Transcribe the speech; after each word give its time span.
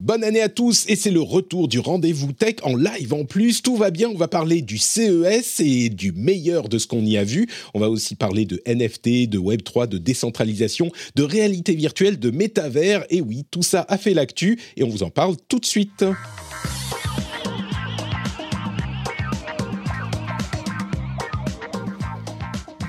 Bonne 0.00 0.24
année 0.24 0.40
à 0.40 0.48
tous 0.48 0.86
et 0.88 0.96
c'est 0.96 1.10
le 1.10 1.20
retour 1.20 1.68
du 1.68 1.78
rendez-vous 1.78 2.32
tech 2.32 2.54
en 2.62 2.74
live 2.74 3.12
en 3.12 3.26
plus. 3.26 3.60
Tout 3.60 3.76
va 3.76 3.90
bien, 3.90 4.08
on 4.08 4.16
va 4.16 4.28
parler 4.28 4.62
du 4.62 4.78
CES 4.78 5.60
et 5.60 5.90
du 5.90 6.12
meilleur 6.12 6.70
de 6.70 6.78
ce 6.78 6.86
qu'on 6.86 7.04
y 7.04 7.18
a 7.18 7.22
vu. 7.22 7.46
On 7.74 7.80
va 7.80 7.90
aussi 7.90 8.14
parler 8.14 8.46
de 8.46 8.62
NFT, 8.66 9.28
de 9.28 9.38
Web3, 9.38 9.88
de 9.88 9.98
décentralisation, 9.98 10.90
de 11.16 11.22
réalité 11.22 11.74
virtuelle, 11.74 12.18
de 12.18 12.30
métavers. 12.30 13.04
Et 13.10 13.20
oui, 13.20 13.44
tout 13.50 13.62
ça 13.62 13.84
a 13.90 13.98
fait 13.98 14.14
l'actu 14.14 14.58
et 14.78 14.84
on 14.84 14.88
vous 14.88 15.02
en 15.02 15.10
parle 15.10 15.36
tout 15.48 15.58
de 15.58 15.66
suite. 15.66 16.02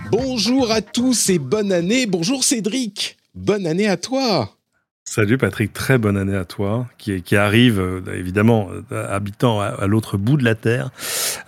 Bonjour 0.09 0.71
à 0.71 0.81
tous 0.81 1.29
et 1.29 1.39
bonne 1.39 1.73
année. 1.73 2.05
Bonjour 2.05 2.45
Cédric. 2.45 3.17
Bonne 3.35 3.67
année 3.67 3.89
à 3.89 3.97
toi. 3.97 4.60
Salut 5.13 5.37
Patrick, 5.37 5.73
très 5.73 5.97
bonne 5.97 6.15
année 6.15 6.37
à 6.37 6.45
toi, 6.45 6.87
qui, 6.97 7.21
qui 7.21 7.35
arrive 7.35 7.81
euh, 7.81 8.01
évidemment 8.17 8.69
euh, 8.93 9.13
habitant 9.13 9.59
à, 9.59 9.85
l'autre 9.85 10.15
bout 10.15 10.37
de 10.37 10.45
la 10.45 10.55
Terre, 10.55 10.89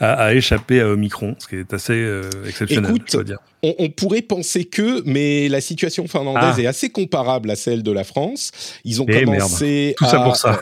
à, 0.02 0.34
échapper 0.34 0.82
à 0.82 0.90
Omicron, 0.90 1.38
ce 1.40 1.48
qui 1.48 1.56
est 1.56 1.74
assez 1.74 1.94
euh, 1.94 2.30
exceptionnel, 2.46 2.94
je 3.10 3.22
dire 3.22 3.40
on, 3.64 3.90
pourrait 3.90 4.22
penser 4.22 4.66
que, 4.66 5.02
mais 5.06 5.48
la 5.48 5.62
situation 5.62 6.08
finlandaise 6.08 6.56
ah. 6.58 6.62
est 6.62 6.66
assez 6.66 6.90
comparable 6.90 7.50
à 7.50 7.56
celle 7.56 7.82
de 7.82 7.92
la 7.92 8.04
France. 8.04 8.52
Ils 8.84 9.02
ont 9.02 9.06
eh, 9.08 9.24
commencé 9.24 9.96
Tout 9.98 10.06
ça 10.06 10.20
pour 10.20 10.36
ça. 10.36 10.62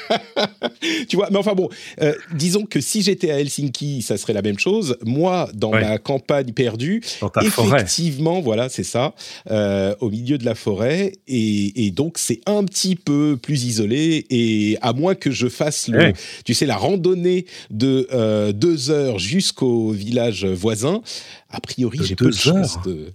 tu 1.08 1.16
vois, 1.16 1.28
mais 1.30 1.38
enfin 1.38 1.54
bon, 1.54 1.68
euh, 2.00 2.14
disons 2.32 2.64
que 2.64 2.80
si 2.80 3.02
j'étais 3.02 3.32
à 3.32 3.40
Helsinki, 3.40 4.02
ça 4.02 4.16
serait 4.16 4.32
la 4.32 4.42
même 4.42 4.58
chose. 4.58 4.96
Moi, 5.04 5.48
dans 5.54 5.72
ma 5.72 5.98
campagne 5.98 6.52
perdue, 6.52 7.02
effectivement, 7.40 8.40
voilà, 8.40 8.68
c'est 8.68 8.84
ça, 8.84 9.14
euh, 9.50 9.94
au 10.00 10.08
milieu 10.08 10.38
de 10.38 10.44
la 10.44 10.54
forêt, 10.54 11.12
et, 11.26 11.90
donc 11.90 12.11
c'est 12.18 12.40
un 12.46 12.64
petit 12.64 12.96
peu 12.96 13.38
plus 13.40 13.64
isolé. 13.64 14.26
Et 14.30 14.78
à 14.82 14.92
moins 14.92 15.14
que 15.14 15.30
je 15.30 15.48
fasse 15.48 15.88
le, 15.88 16.12
tu 16.44 16.54
sais, 16.54 16.66
la 16.66 16.76
randonnée 16.76 17.46
de 17.70 18.06
euh, 18.12 18.52
deux 18.52 18.90
heures 18.90 19.18
jusqu'au 19.18 19.90
village 19.90 20.44
voisin, 20.44 21.02
a 21.50 21.60
priori, 21.60 21.98
j'ai 22.02 22.16
peu 22.16 22.26
de 22.26 22.34
chance 22.34 22.78
de. 22.84 23.12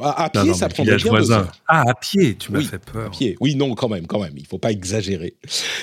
À, 0.00 0.30
pied, 0.30 0.54
ça 0.54 0.68
prend 0.68 0.84
bien 0.84 0.96
deux 0.96 1.30
heures. 1.30 1.52
Ah, 1.68 1.84
à 1.88 1.94
pied, 1.94 2.36
tu 2.36 2.52
m'as 2.52 2.62
fait 2.62 2.78
peur. 2.78 3.06
À 3.06 3.10
pied. 3.10 3.36
Oui, 3.40 3.54
non, 3.54 3.74
quand 3.74 3.88
même, 3.88 4.06
quand 4.06 4.20
même. 4.20 4.34
Il 4.36 4.46
faut 4.46 4.58
pas 4.58 4.72
exagérer. 4.72 5.34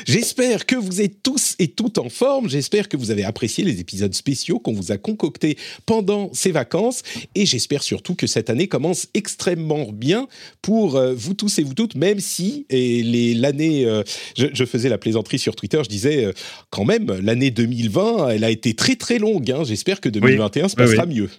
J'espère 0.06 0.66
que 0.66 0.76
vous 0.76 1.02
êtes 1.02 1.22
tous 1.24 1.56
et 1.60 1.68
toutes 1.68 1.98
en 1.98 2.10
forme. 2.10 2.50
J'espère 2.50 2.90
que 2.90 2.98
vous 2.98 3.12
avez 3.12 3.24
apprécié 3.24 3.64
les 3.64 3.80
épisodes 3.80 4.14
spéciaux 4.14 4.60
qu'on 4.60 4.74
vous 4.74 4.92
a 4.92 4.98
concoctés 4.98 5.58
pendant 5.86 6.30
ces 6.34 6.52
vacances. 6.52 7.02
Et 7.36 7.46
j'espère 7.46 7.84
surtout 7.84 8.16
que 8.16 8.28
cette 8.28 8.50
année 8.50 8.68
commence 8.68 9.08
extrêmement 9.14 9.92
bien 9.92 10.28
pour 10.62 10.96
euh, 10.96 11.14
vous 11.16 11.34
tous 11.34 11.60
et 11.60 11.64
vous 11.64 11.74
toutes, 11.74 11.96
même 11.96 12.20
si 12.20 12.66
et 12.70 13.34
l'année, 13.34 13.86
euh, 13.86 14.04
je, 14.36 14.66
faisais 14.66 14.90
la 14.90 14.98
plaisanterie 14.98 15.40
sur 15.40 15.56
Twitter, 15.56 15.80
je 15.84 15.90
disais 15.90 16.26
euh, 16.26 16.34
quand 16.70 16.86
même, 16.86 17.12
l'année 17.22 17.52
2020, 17.52 18.30
elle 18.30 18.44
a 18.44 18.50
été 18.50 18.74
très 18.74 18.96
très 18.96 19.20
longue. 19.20 19.52
Hein. 19.52 19.64
J'espère 19.64 20.02
que 20.02 20.10
2021 20.10 20.70
se 20.70 20.76
passera 20.76 21.06
mieux 21.06 21.30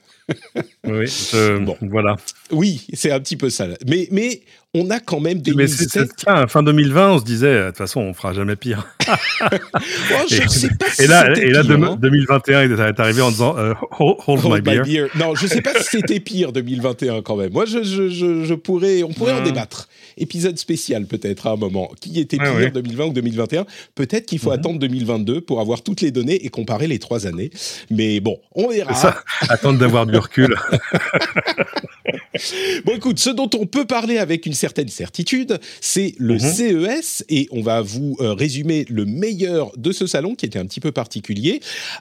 oui, 0.84 1.06
bon. 1.60 1.76
voilà. 1.82 2.16
Oui, 2.50 2.86
c'est 2.92 3.12
un 3.12 3.20
petit 3.20 3.36
peu 3.36 3.50
ça. 3.50 3.68
Mais, 3.86 4.08
mais 4.10 4.41
on 4.72 4.88
a 4.91 5.00
quand 5.00 5.19
même 5.19 5.41
des 5.41 5.53
Mais 5.53 5.66
fin 5.66 6.62
2020, 6.62 7.10
on 7.10 7.19
se 7.19 7.25
disait, 7.25 7.54
de 7.60 7.66
toute 7.69 7.78
façon, 7.78 8.03
on 8.03 8.14
fera 8.14 8.32
jamais 8.32 8.54
pire. 8.54 8.86
oh, 9.10 9.47
je 10.28 10.42
et, 10.42 10.48
sais 10.48 10.69
pas 10.78 10.91
si 10.91 11.03
et 11.03 11.06
là, 11.08 11.32
et 11.36 11.50
là 11.50 11.64
2021 11.64 12.58
hein. 12.58 12.86
est 12.86 13.00
arrivé 13.00 13.20
en 13.20 13.30
disant 13.30 13.56
euh, 13.59 13.75
hold, 13.98 14.44
my, 14.44 14.60
beer. 14.60 15.09
Non, 15.16 15.34
je 15.34 15.48
sais 15.48 15.60
pas 15.60 15.75
si 15.80 15.98
c'était 15.98 16.20
pire 16.20 16.53
2021 16.53 17.22
quand 17.22 17.34
même. 17.34 17.53
Moi, 17.53 17.64
je, 17.66 17.82
je, 17.82 18.09
je, 18.09 18.54
pourrais, 18.54 19.03
on 19.03 19.12
pourrait 19.12 19.32
en 19.32 19.42
débattre. 19.42 19.88
Épisode 20.16 20.56
spécial 20.56 21.06
peut-être 21.06 21.48
à 21.48 21.53
un 21.53 21.56
moment. 21.56 21.91
Qui 22.00 22.20
était 22.20 22.36
pire 22.36 22.70
2020 22.72 23.06
ou 23.06 23.12
2021 23.12 23.66
Peut-être 23.97 24.26
qu'il 24.26 24.38
faut 24.38 24.50
mhm. 24.50 24.59
attendre 24.59 24.78
2022 24.78 25.41
pour 25.41 25.60
avoir 25.60 25.82
toutes 25.82 26.00
les 26.00 26.12
données 26.12 26.44
et 26.44 26.48
comparer 26.48 26.86
les 26.86 27.00
trois 27.00 27.26
années. 27.26 27.50
Mais 27.91 28.20
bon, 28.20 28.38
on 28.54 28.69
verra. 28.69 28.94
Ça, 28.94 29.25
attendre 29.48 29.80
d'avoir 29.80 30.06
du 30.06 30.16
recul. 30.16 30.54
bon, 32.84 32.94
écoute, 32.96 33.18
ce 33.18 33.30
dont 33.30 33.50
on 33.54 33.66
peut 33.66 33.84
parler 33.84 34.18
avec 34.18 34.46
une 34.46 34.54
certaine 34.54 34.88
certitude, 34.88 35.58
c'est 35.80 36.14
le 36.18 36.34
mhm. 36.34 36.40
CES 36.40 37.24
et 37.28 37.48
on 37.50 37.60
va 37.60 37.82
vous 37.82 38.16
euh, 38.20 38.32
résumer 38.32 38.86
le 38.88 39.04
meilleur 39.04 39.72
de 39.76 39.92
ce 39.92 40.06
salon 40.06 40.34
qui 40.34 40.46
était 40.46 40.58
un 40.58 40.66
petit 40.66 40.80
peu 40.80 40.92
particulier. 40.92 41.60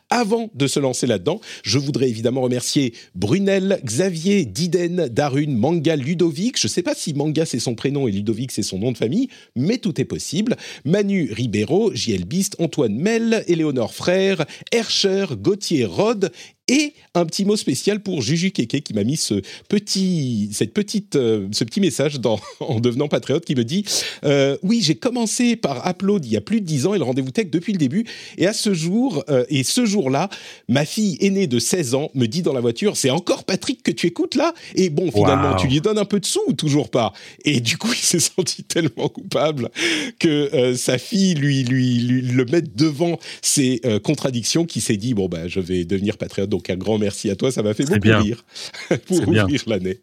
Avant 0.10 0.50
de 0.54 0.68
se 0.68 0.80
lancer 0.80 1.08
là-dedans, 1.08 1.42
je 1.64 1.80
voudrais 1.80 2.10
évidemment 2.10 2.42
remercier 2.42 2.94
Brunel, 3.16 3.80
Xavier, 3.84 4.46
Diden, 4.46 5.08
Darun, 5.10 5.50
Manga, 5.50 5.96
Ludovic. 5.96 6.60
Je 6.60 6.68
ne 6.68 6.70
sais 6.70 6.84
pas 6.84 6.96
si 6.96 7.14
Manga 7.14 7.46
c'est 7.46 7.60
son 7.60 7.76
prénom 7.76 8.08
et 8.08 8.12
Ludovic 8.12 8.52
c'est 8.52 8.64
son 8.64 8.80
nom 8.80 8.92
de 8.92 8.98
famille, 8.98 9.30
mais 9.56 9.78
tout 9.78 10.00
est 10.00 10.06
possible. 10.06 10.56
Manu 10.86 11.32
Ribeiro, 11.32 11.94
JL 11.94 12.26
Bist, 12.26 12.56
Antoine 12.60 12.96
Mel, 12.96 13.44
Éléonore 13.48 13.94
Frère, 13.94 14.46
Hercher, 14.72 15.26
Gauthier 15.38 15.86
Rod 15.86 16.32
et 16.70 16.94
un 17.16 17.26
petit 17.26 17.46
mot 17.46 17.58
spécial 17.58 18.02
pour 18.02 18.22
Juju 18.22 18.52
Keke 18.52 18.84
qui 18.84 18.94
m'a 18.94 19.04
mis 19.04 19.18
ce 19.18 19.42
petit, 19.68 20.50
cette 20.54 20.72
petite, 20.72 21.16
euh, 21.16 21.48
ce 21.52 21.64
petit 21.64 21.82
message 21.82 22.20
dans, 22.20 22.40
en 22.60 22.80
devenant 22.80 23.08
patriote 23.08 23.44
qui 23.44 23.56
me 23.56 23.64
dit 23.64 23.84
euh, 24.24 24.56
Oui, 24.62 24.80
j'ai 24.82 24.96
commencé 24.96 25.56
par 25.56 25.88
Upload 25.90 26.26
il 26.26 26.32
y 26.32 26.38
a 26.38 26.42
plus 26.42 26.62
de 26.62 26.66
10 26.66 26.86
ans 26.86 26.94
et 26.94 27.00
le 27.00 27.04
rendez-vous 27.04 27.32
tech 27.32 27.48
depuis 27.50 27.74
le 27.74 27.80
début. 27.80 28.06
Et 28.38 28.46
à 28.46 28.54
ce 28.54 28.74
jour, 28.74 29.24
euh, 29.30 29.46
et 29.50 29.64
ce 29.64 29.86
jour-là, 29.86 30.30
ma 30.68 30.86
fille 30.86 31.18
aînée 31.22 31.48
de 31.48 31.58
16 31.58 31.96
ans 31.96 32.12
me 32.14 32.28
dit 32.28 32.44
dans 32.44 32.54
la 32.54 32.62
voiture 32.62 32.96
C'est 32.96 33.10
encore 33.10 33.46
Patrick 33.46 33.82
que 33.82 33.92
tu 33.92 34.06
écoutes 34.06 34.36
là? 34.36 34.54
Et 34.76 34.92
bon, 34.92 35.12
finalement, 35.12 35.56
tu 35.56 35.68
lui 35.68 35.82
donnes 35.82 35.98
un 35.98 36.06
peu 36.06 36.20
de 36.20 36.26
sous 36.26 36.44
ou 36.48 36.54
toujours 36.54 36.90
pas? 36.90 37.14
Et 37.46 37.62
du 37.62 37.78
coup, 37.78 37.92
il 37.92 37.98
s'est 38.06 38.20
senti 38.20 38.64
tellement 38.64 39.10
coupable 39.10 39.72
que 40.20 40.76
sa 40.76 41.00
fille 41.00 41.34
lui, 41.34 41.64
lui, 41.64 42.00
lui, 42.00 42.22
le 42.22 42.46
mette 42.46 42.76
devant 42.76 43.18
ses 43.42 43.82
contradictions 44.04 44.66
qu'il 44.66 44.84
s'est 44.84 44.98
dit 44.98 45.16
Bon, 45.16 45.28
bah, 45.28 45.48
je 45.48 45.60
vais 45.60 45.84
devenir 45.84 46.18
patriote. 46.18 46.50
Donc 46.50 46.59
un 46.70 46.76
grand 46.76 46.98
merci 46.98 47.30
à 47.30 47.36
toi, 47.36 47.52
ça 47.52 47.64
m'a 47.64 47.74
fait 47.74 47.86
beaucoup 47.86 48.22
rire. 48.24 48.44
Pour 49.08 49.28
ouvrir 49.28 49.64
l'année. 49.68 50.00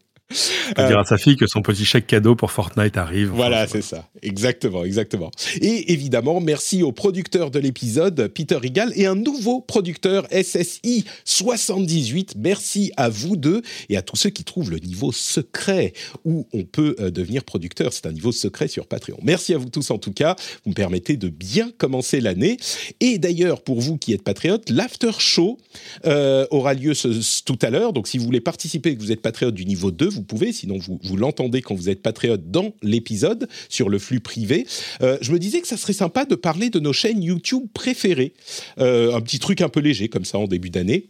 On 0.76 0.88
dire 0.88 0.98
à 0.98 1.04
sa 1.04 1.18
fille 1.18 1.36
que 1.36 1.46
son 1.46 1.62
petit 1.62 1.84
chèque 1.84 2.08
cadeau 2.08 2.34
pour 2.34 2.50
Fortnite 2.50 2.96
arrive. 2.96 3.28
Voilà, 3.28 3.68
c'est 3.68 3.82
ça. 3.82 4.08
Exactement, 4.22 4.84
exactement. 4.84 5.30
Et 5.60 5.92
évidemment, 5.92 6.40
merci 6.40 6.82
au 6.82 6.90
producteur 6.90 7.52
de 7.52 7.60
l'épisode, 7.60 8.26
Peter 8.34 8.56
Rigal, 8.56 8.92
et 8.96 9.06
un 9.06 9.14
nouveau 9.14 9.60
producteur 9.60 10.26
SSI 10.32 11.04
78. 11.24 12.34
Merci 12.38 12.90
à 12.96 13.08
vous 13.08 13.36
deux 13.36 13.62
et 13.88 13.96
à 13.96 14.02
tous 14.02 14.16
ceux 14.16 14.30
qui 14.30 14.42
trouvent 14.42 14.70
le 14.70 14.78
niveau 14.78 15.12
secret 15.12 15.92
où 16.24 16.48
on 16.52 16.64
peut 16.64 16.96
euh, 16.98 17.12
devenir 17.12 17.44
producteur. 17.44 17.92
C'est 17.92 18.06
un 18.06 18.12
niveau 18.12 18.32
secret 18.32 18.66
sur 18.66 18.88
Patreon. 18.88 19.18
Merci 19.22 19.54
à 19.54 19.58
vous 19.58 19.70
tous 19.70 19.92
en 19.92 19.98
tout 19.98 20.12
cas. 20.12 20.34
Vous 20.64 20.70
me 20.70 20.74
permettez 20.74 21.16
de 21.16 21.28
bien 21.28 21.70
commencer 21.78 22.20
l'année. 22.20 22.56
Et 22.98 23.18
d'ailleurs, 23.18 23.62
pour 23.62 23.80
vous 23.80 23.96
qui 23.96 24.12
êtes 24.12 24.24
patriotes, 24.24 24.70
l'after 24.70 25.12
show 25.18 25.58
euh, 26.04 26.46
aura 26.50 26.74
lieu 26.74 26.94
tout 27.44 27.58
à 27.62 27.70
l'heure. 27.70 27.92
Donc 27.92 28.08
si 28.08 28.18
vous 28.18 28.24
voulez 28.24 28.40
participer 28.40 28.90
et 28.90 28.96
que 28.96 29.00
vous 29.00 29.12
êtes 29.12 29.22
patriote 29.22 29.54
du 29.54 29.64
niveau 29.64 29.92
2, 29.92 30.15
vous 30.16 30.22
pouvez, 30.22 30.52
sinon 30.52 30.78
vous, 30.78 30.98
vous 31.02 31.16
l'entendez 31.16 31.62
quand 31.62 31.74
vous 31.74 31.88
êtes 31.88 32.02
patriote 32.02 32.50
dans 32.50 32.74
l'épisode 32.82 33.48
sur 33.68 33.88
le 33.88 33.98
flux 33.98 34.20
privé. 34.20 34.66
Euh, 35.02 35.18
je 35.20 35.32
me 35.32 35.38
disais 35.38 35.60
que 35.60 35.68
ça 35.68 35.76
serait 35.76 35.92
sympa 35.92 36.24
de 36.24 36.34
parler 36.34 36.70
de 36.70 36.80
nos 36.80 36.92
chaînes 36.92 37.22
YouTube 37.22 37.64
préférées. 37.72 38.32
Euh, 38.78 39.14
un 39.14 39.20
petit 39.20 39.38
truc 39.38 39.60
un 39.60 39.68
peu 39.68 39.80
léger 39.80 40.08
comme 40.08 40.24
ça 40.24 40.38
en 40.38 40.46
début 40.46 40.70
d'année. 40.70 41.08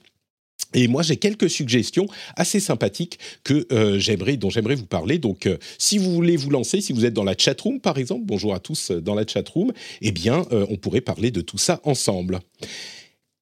Et 0.74 0.88
moi, 0.88 1.02
j'ai 1.02 1.16
quelques 1.16 1.48
suggestions 1.48 2.06
assez 2.34 2.60
sympathiques 2.60 3.18
que 3.44 3.66
euh, 3.72 3.98
j'aimerais, 3.98 4.36
dont 4.36 4.50
j'aimerais 4.50 4.74
vous 4.74 4.86
parler. 4.86 5.18
Donc, 5.18 5.48
si 5.78 5.96
vous 5.96 6.12
voulez 6.12 6.36
vous 6.36 6.50
lancer, 6.50 6.80
si 6.80 6.92
vous 6.92 7.04
êtes 7.04 7.14
dans 7.14 7.24
la 7.24 7.36
chatroom, 7.38 7.80
par 7.80 7.96
exemple, 7.98 8.24
bonjour 8.24 8.52
à 8.52 8.58
tous 8.58 8.90
dans 8.90 9.14
la 9.14 9.26
chatroom, 9.26 9.72
eh 10.02 10.10
bien, 10.10 10.44
on 10.50 10.76
pourrait 10.76 11.00
parler 11.00 11.30
de 11.30 11.40
tout 11.40 11.58
ça 11.58 11.80
ensemble. 11.84 12.40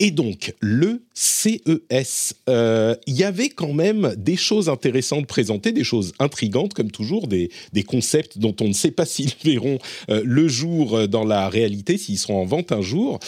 Et 0.00 0.10
donc, 0.10 0.52
le 0.60 1.04
CES, 1.14 2.34
euh, 2.48 2.96
il 3.06 3.14
y 3.14 3.22
avait 3.22 3.48
quand 3.48 3.72
même 3.72 4.12
des 4.18 4.34
choses 4.34 4.68
intéressantes 4.68 5.28
présentées, 5.28 5.70
des 5.70 5.84
choses 5.84 6.12
intrigantes, 6.18 6.74
comme 6.74 6.90
toujours, 6.90 7.28
des, 7.28 7.48
des 7.72 7.84
concepts 7.84 8.38
dont 8.38 8.56
on 8.60 8.66
ne 8.66 8.72
sait 8.72 8.90
pas 8.90 9.06
s'ils 9.06 9.30
verront 9.44 9.78
euh, 10.10 10.20
le 10.24 10.48
jour 10.48 10.96
euh, 10.96 11.06
dans 11.06 11.24
la 11.24 11.48
réalité, 11.48 11.96
s'ils 11.96 12.18
seront 12.18 12.42
en 12.42 12.44
vente 12.44 12.72
un 12.72 12.82
jour. 12.82 13.20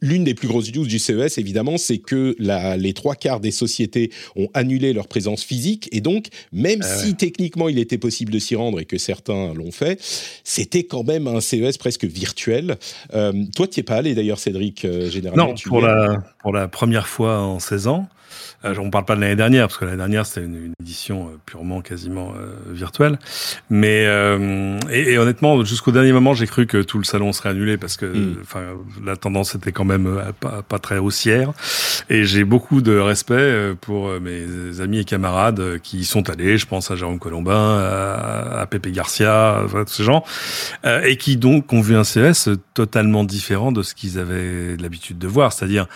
L'une 0.00 0.24
des 0.24 0.34
plus 0.34 0.48
grosses 0.48 0.74
news 0.74 0.86
du 0.86 0.98
CES, 0.98 1.38
évidemment, 1.38 1.78
c'est 1.78 1.98
que 1.98 2.34
la, 2.40 2.76
les 2.76 2.92
trois 2.92 3.14
quarts 3.14 3.38
des 3.38 3.52
sociétés 3.52 4.10
ont 4.34 4.48
annulé 4.54 4.92
leur 4.92 5.06
présence 5.06 5.44
physique, 5.44 5.88
et 5.92 6.00
donc, 6.00 6.26
même 6.52 6.80
ah 6.82 6.98
si 6.98 7.14
techniquement 7.14 7.68
il 7.68 7.78
était 7.78 7.98
possible 7.98 8.32
de 8.32 8.40
s'y 8.40 8.56
rendre 8.56 8.80
et 8.80 8.86
que 8.86 8.98
certains 8.98 9.54
l'ont 9.54 9.70
fait, 9.70 10.00
c'était 10.42 10.82
quand 10.82 11.04
même 11.04 11.28
un 11.28 11.40
CES 11.40 11.78
presque 11.78 12.04
virtuel. 12.04 12.76
toi, 13.10 13.68
tu 13.68 13.78
n'y 13.78 13.80
es 13.80 13.82
pas 13.84 13.96
allé 13.96 14.14
d'ailleurs, 14.14 14.40
Cédric, 14.40 14.84
généralement. 15.10 15.48
Non, 15.48 15.54
pour 15.80 15.86
la, 15.86 16.22
pour 16.40 16.52
la 16.52 16.68
première 16.68 17.06
fois 17.06 17.40
en 17.40 17.58
16 17.58 17.88
ans. 17.88 18.08
Euh, 18.64 18.74
on 18.78 18.86
ne 18.86 18.90
parle 18.90 19.04
pas 19.04 19.16
de 19.16 19.20
l'année 19.20 19.36
dernière, 19.36 19.68
parce 19.68 19.78
que 19.78 19.84
l'année 19.84 19.96
dernière, 19.96 20.26
c'était 20.26 20.46
une, 20.46 20.72
édition 20.80 21.26
euh, 21.26 21.36
purement, 21.44 21.80
quasiment 21.80 22.32
euh, 22.36 22.54
virtuelle. 22.72 23.18
Mais, 23.70 24.06
et, 24.90 25.18
honnêtement, 25.18 25.64
jusqu'au 25.64 25.92
dernier 25.92 26.12
moment, 26.12 26.34
j'ai 26.34 26.46
cru 26.46 26.66
que 26.66 26.82
tout 26.82 26.98
le 26.98 27.04
salon 27.04 27.32
serait 27.32 27.50
annulé, 27.50 27.76
parce 27.76 27.96
que 27.96 28.06
hmm. 28.06 28.36
enfin 28.42 28.62
la 29.04 29.16
tendance 29.16 29.54
était 29.54 29.72
quand 29.72 29.84
même 29.84 30.22
pas, 30.40 30.62
pas 30.62 30.78
très 30.78 30.98
haussière. 30.98 31.52
Et 32.08 32.24
j'ai 32.24 32.44
beaucoup 32.44 32.82
de 32.82 32.96
respect 32.96 33.74
pour 33.80 34.10
mes 34.20 34.80
amis 34.80 35.00
et 35.00 35.04
camarades 35.04 35.78
qui 35.82 35.98
y 35.98 36.04
sont 36.04 36.28
allés. 36.30 36.58
Je 36.58 36.66
pense 36.66 36.90
à 36.90 36.96
Jérôme 36.96 37.18
Colombin, 37.18 37.78
à, 37.78 38.60
à 38.60 38.66
Pepe 38.66 38.88
Garcia, 38.88 39.62
tous 39.70 39.92
ces 39.92 40.04
gens, 40.04 40.24
et 40.84 41.16
qui 41.16 41.36
donc 41.36 41.72
ont 41.72 41.80
vu 41.80 41.96
un 41.96 42.02
CS 42.02 42.50
totalement 42.74 43.24
différent 43.24 43.72
de 43.72 43.82
ce 43.82 43.94
qu'ils 43.94 44.18
avaient 44.18 44.76
l'habitude 44.76 45.18
de 45.18 45.28
voir. 45.28 45.52
C'est-à-dire, 45.52 45.86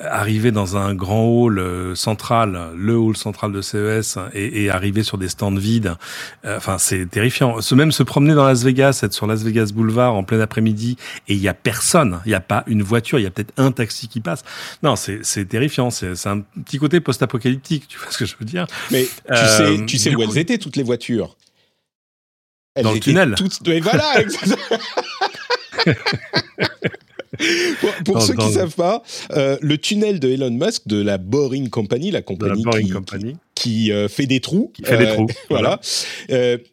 arriver 0.00 0.50
dans 0.50 0.76
un 0.76 0.94
grand 0.94 1.24
hall 1.24 1.58
euh, 1.58 1.94
central, 1.94 2.70
le 2.76 2.96
hall 2.96 3.16
central 3.16 3.52
de 3.52 3.62
CES, 3.62 4.18
et, 4.34 4.64
et 4.64 4.70
arriver 4.70 5.02
sur 5.02 5.16
des 5.18 5.28
stands 5.28 5.54
vides, 5.54 5.94
euh, 6.44 6.56
enfin 6.56 6.78
c'est 6.78 7.06
terrifiant. 7.06 7.60
Se 7.60 7.74
même 7.74 7.92
se 7.92 8.02
promener 8.02 8.34
dans 8.34 8.44
Las 8.44 8.62
Vegas, 8.62 9.00
être 9.02 9.14
sur 9.14 9.26
Las 9.26 9.42
Vegas 9.42 9.70
Boulevard 9.74 10.14
en 10.14 10.22
plein 10.22 10.40
après-midi, 10.40 10.96
et 11.28 11.34
il 11.34 11.40
y 11.40 11.48
a 11.48 11.54
personne, 11.54 12.20
il 12.26 12.28
n'y 12.28 12.34
a 12.34 12.40
pas 12.40 12.64
une 12.66 12.82
voiture, 12.82 13.18
il 13.18 13.22
y 13.22 13.26
a 13.26 13.30
peut-être 13.30 13.54
un 13.56 13.72
taxi 13.72 14.08
qui 14.08 14.20
passe. 14.20 14.44
Non, 14.82 14.96
c'est 14.96 15.44
terrifiant. 15.48 15.90
C'est 15.90 16.26
un 16.26 16.40
petit 16.40 16.78
côté 16.78 17.00
post-apocalyptique, 17.00 17.88
tu 17.88 17.98
vois 17.98 18.10
ce 18.10 18.18
que 18.18 18.26
je 18.26 18.36
veux 18.38 18.44
dire 18.44 18.66
Mais 18.90 19.04
tu 19.04 19.34
sais, 19.34 19.62
euh, 19.62 19.84
tu 19.86 19.98
sais 19.98 20.14
où 20.14 20.22
elles 20.22 20.38
étaient 20.38 20.58
toutes 20.58 20.76
les 20.76 20.82
voitures 20.82 21.36
Dans 22.80 22.92
le 22.92 23.00
tunnel. 23.00 23.34
Toutes... 23.36 23.66
Mais 23.66 23.80
voilà. 23.80 24.04
pour, 28.04 28.22
ceux 28.22 28.34
qui 28.34 28.46
ne 28.46 28.52
savent 28.52 28.74
pas, 28.74 29.02
euh, 29.32 29.56
le 29.60 29.78
tunnel 29.78 30.20
de 30.20 30.28
Elon 30.28 30.50
Musk, 30.50 30.82
de 30.86 31.00
la 31.00 31.18
Boring 31.18 31.68
Company, 31.68 32.10
la 32.10 32.22
compagnie, 32.22 32.64
qui, 33.54 33.90
euh, 33.90 34.08
fait 34.08 34.26
des 34.26 34.40
trous, 34.40 34.70
qui 34.74 34.82
fait 34.82 34.98
des 34.98 35.06
trous, 35.06 35.26
euh, 35.30 35.34
voilà. 35.50 35.80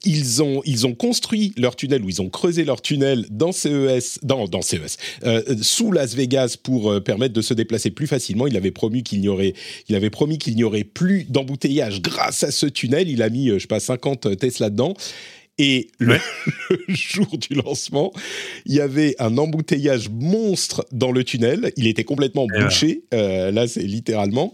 ils 0.05 0.43
ont 0.43 0.61
ils 0.65 0.85
ont 0.85 0.93
construit 0.93 1.53
leur 1.57 1.75
tunnel 1.75 2.03
ou 2.03 2.09
ils 2.09 2.21
ont 2.21 2.29
creusé 2.29 2.65
leur 2.65 2.81
tunnel 2.81 3.25
dans 3.29 3.51
CES, 3.51 4.19
dans 4.23 4.47
dans 4.47 4.61
CES, 4.61 4.97
sous 5.61 5.91
Las 5.91 6.15
Vegas 6.15 6.57
pour 6.61 7.01
permettre 7.03 7.33
de 7.33 7.41
se 7.41 7.53
déplacer 7.53 7.91
plus 7.91 8.07
facilement. 8.07 8.47
Il 8.47 8.57
avait 8.57 8.71
promis 8.71 9.03
qu'il 9.03 9.21
n'y 9.21 9.29
aurait 9.29 9.53
il 9.87 9.95
avait 9.95 10.09
promis 10.09 10.37
qu'il 10.37 10.55
n'y 10.55 10.63
aurait 10.63 10.83
plus 10.83 11.25
d'embouteillage 11.25 12.01
grâce 12.01 12.43
à 12.43 12.51
ce 12.51 12.65
tunnel. 12.65 13.09
Il 13.09 13.21
a 13.21 13.29
mis 13.29 13.49
je 13.49 13.59
sais 13.59 13.67
pas 13.67 13.79
50 13.79 14.37
Tesla 14.37 14.69
dedans. 14.69 14.95
Et 15.57 15.89
le, 15.99 16.17
jour 16.87 17.37
du 17.37 17.53
lancement, 17.53 18.11
il 18.65 18.75
y 18.75 18.81
avait 18.81 19.15
un 19.19 19.37
embouteillage 19.37 20.09
monstre 20.09 20.85
dans 20.91 21.11
le 21.11 21.23
tunnel. 21.23 21.71
Il 21.77 21.87
était 21.87 22.03
complètement 22.03 22.47
bouché. 22.47 23.03
Euh, 23.13 23.51
là, 23.51 23.67
c'est 23.67 23.83
littéralement. 23.83 24.51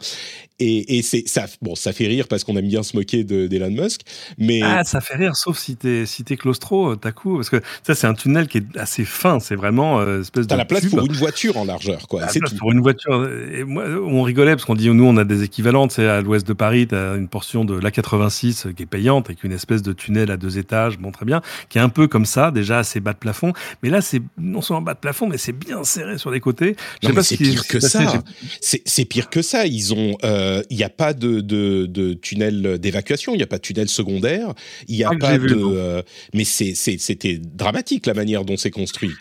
Et, 0.59 0.97
et 0.97 1.01
c'est 1.01 1.23
ça, 1.27 1.45
bon, 1.61 1.75
ça 1.75 1.93
fait 1.93 2.07
rire 2.07 2.27
parce 2.27 2.43
qu'on 2.43 2.55
aime 2.57 2.67
bien 2.67 2.83
se 2.83 2.95
moquer 2.95 3.23
d'Elon 3.23 3.69
Musk, 3.69 4.01
mais 4.37 4.61
ah, 4.61 4.83
ça 4.83 4.99
fait 4.99 5.15
rire, 5.15 5.35
sauf 5.35 5.57
si 5.57 5.75
t'es 5.75 6.05
si 6.05 6.23
es 6.29 6.35
claustro, 6.35 6.95
t'as 6.95 7.11
coup, 7.11 7.35
parce 7.35 7.49
que 7.49 7.61
ça 7.83 7.95
c'est 7.95 8.07
un 8.07 8.13
tunnel 8.13 8.47
qui 8.47 8.59
est 8.59 8.77
assez 8.77 9.05
fin, 9.05 9.39
c'est 9.39 9.55
vraiment 9.55 9.99
euh, 9.99 10.21
espèce 10.21 10.47
T'as 10.47 10.57
la 10.57 10.65
place 10.65 10.85
pour 10.85 11.05
une 11.05 11.13
voiture 11.13 11.57
en 11.57 11.65
largeur, 11.65 12.07
quoi. 12.07 12.27
C'est 12.27 12.41
pour 12.57 12.71
une 12.71 12.81
voiture. 12.81 13.29
Et 13.53 13.63
moi, 13.63 13.85
on 13.85 14.23
rigolait 14.23 14.53
parce 14.53 14.65
qu'on 14.65 14.75
dit 14.75 14.89
nous 14.89 15.05
on 15.05 15.17
a 15.17 15.23
des 15.23 15.43
équivalents, 15.43 15.87
c'est 15.89 16.07
à 16.07 16.21
l'ouest 16.21 16.47
de 16.47 16.53
Paris, 16.53 16.87
t'as 16.87 17.15
une 17.15 17.27
portion 17.27 17.63
de 17.63 17.79
l'A86 17.79 18.73
qui 18.73 18.83
est 18.83 18.85
payante 18.85 19.27
avec 19.27 19.43
une 19.43 19.51
espèce 19.51 19.81
de 19.81 19.93
tunnel 19.93 20.31
à 20.31 20.37
deux 20.37 20.57
étages, 20.57 20.99
bon 20.99 21.11
très 21.11 21.25
bien, 21.25 21.41
qui 21.69 21.77
est 21.77 21.81
un 21.81 21.89
peu 21.89 22.07
comme 22.07 22.25
ça, 22.25 22.51
déjà 22.51 22.79
assez 22.79 22.99
bas 22.99 23.13
de 23.13 23.19
plafond, 23.19 23.53
mais 23.83 23.89
là 23.89 24.01
c'est 24.01 24.21
non 24.37 24.61
seulement 24.61 24.81
bas 24.81 24.93
de 24.93 24.99
plafond, 24.99 25.27
mais 25.27 25.37
c'est 25.37 25.53
bien 25.53 25.83
serré 25.83 26.17
sur 26.17 26.31
les 26.31 26.39
côtés. 26.39 26.75
c'est 27.21 27.37
pire 27.37 27.67
que 27.67 27.79
ça. 27.79 28.23
C'est 28.61 29.05
pire 29.05 29.29
que 29.29 29.41
ça. 29.41 29.65
Ils 29.65 29.93
ont 29.93 30.17
euh, 30.23 30.48
il 30.69 30.75
euh, 30.75 30.77
n'y 30.77 30.83
a 30.83 30.89
pas 30.89 31.13
de, 31.13 31.41
de, 31.41 31.85
de 31.85 32.13
tunnel 32.13 32.79
d'évacuation, 32.79 33.33
il 33.33 33.37
n'y 33.37 33.43
a 33.43 33.47
pas 33.47 33.57
de 33.57 33.63
tunnel 33.63 33.89
secondaire, 33.89 34.53
il 34.87 34.95
n'y 34.95 35.03
a 35.03 35.11
ah, 35.13 35.17
pas 35.17 35.37
de. 35.37 35.55
Euh, 35.55 36.01
mais 36.33 36.43
c'était 36.43 37.37
dramatique 37.37 38.05
la 38.05 38.13
manière 38.13 38.45
dont 38.45 38.57
c'est 38.57 38.71
construit. 38.71 39.11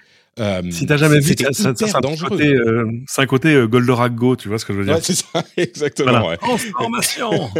Euh, 0.40 0.62
si 0.70 0.86
t'as 0.86 0.96
jamais 0.96 1.18
vu, 1.18 1.34
ça, 1.36 1.52
ça, 1.52 1.72
c'est 1.74 1.96
un 1.96 2.00
côté, 2.00 2.54
euh, 2.54 2.86
c'est 3.08 3.22
un 3.22 3.26
côté 3.26 3.54
euh, 3.54 3.66
Goldorak 3.66 4.14
Go, 4.14 4.36
tu 4.36 4.48
vois 4.48 4.58
ce 4.58 4.64
que 4.64 4.72
je 4.72 4.78
veux 4.78 4.84
dire 4.84 4.94
ouais, 4.94 5.00
C'est 5.02 5.14
ça, 5.14 5.44
exactement. 5.56 6.28
Ouais. 6.28 6.36
Transformation. 6.36 7.50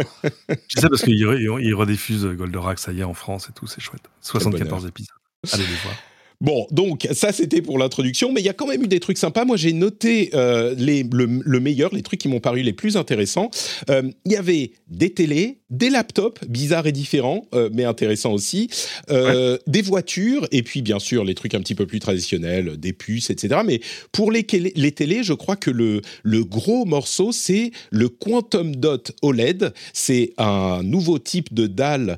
je 0.45 0.79
sais 0.79 0.87
parce 0.87 1.03
qu'ils 1.03 1.17
ils 1.17 1.73
rediffusent 1.73 2.25
Goldorak, 2.25 2.79
ça 2.79 2.93
y 2.93 3.01
est, 3.01 3.03
en 3.03 3.13
France 3.13 3.49
et 3.49 3.53
tout, 3.53 3.67
c'est 3.67 3.81
chouette. 3.81 4.03
74 4.21 4.85
épisodes. 4.85 5.09
Allez 5.51 5.63
les 5.63 5.75
voir. 5.83 5.95
Bon, 6.41 6.67
donc 6.71 7.05
ça 7.11 7.33
c'était 7.33 7.61
pour 7.61 7.77
l'introduction, 7.77 8.31
mais 8.31 8.39
il 8.39 8.45
y 8.45 8.49
a 8.49 8.53
quand 8.53 8.65
même 8.65 8.81
eu 8.81 8.87
des 8.87 9.01
trucs 9.01 9.17
sympas. 9.17 9.43
Moi 9.43 9.57
j'ai 9.57 9.73
noté 9.73 10.29
euh, 10.33 10.73
les, 10.77 11.03
le, 11.03 11.41
le, 11.43 11.59
meilleur, 11.59 11.93
les 11.93 12.01
trucs 12.01 12.21
qui 12.21 12.29
m'ont 12.29 12.39
paru 12.39 12.61
les 12.61 12.71
plus 12.71 12.95
intéressants. 12.95 13.51
Euh, 13.89 14.03
il 14.23 14.31
y 14.31 14.37
avait 14.37 14.71
des 14.87 15.09
télés, 15.09 15.57
des 15.69 15.89
laptops, 15.89 16.45
bizarres 16.47 16.87
et 16.87 16.93
différents, 16.93 17.45
euh, 17.53 17.69
mais 17.73 17.83
intéressants 17.83 18.31
aussi, 18.31 18.69
des 19.09 19.81
voitures, 19.81 20.47
et 20.51 20.63
puis 20.63 20.81
bien 20.81 20.99
sûr 20.99 21.25
les 21.25 21.35
trucs 21.35 21.55
un 21.55 21.59
petit 21.59 21.75
peu 21.75 21.85
plus 21.85 21.99
traditionnels, 21.99 22.77
des 22.77 22.93
puces, 22.93 23.29
etc. 23.29 23.61
Mais 23.65 23.81
pour 24.13 24.31
les, 24.31 24.47
les 24.75 24.91
télés, 24.93 25.23
je 25.23 25.33
crois 25.33 25.57
que 25.57 25.71
le, 25.71 26.01
le 26.23 26.45
gros 26.45 26.85
morceau, 26.85 27.33
c'est 27.33 27.71
le 27.91 28.07
Quantum 28.07 28.77
Dot 28.77 29.11
OLED. 29.21 29.73
C'est 29.91 30.33
un 30.37 30.83
nouveau 30.83 31.19
type 31.19 31.53
de 31.53 31.67
dalle 31.67 32.17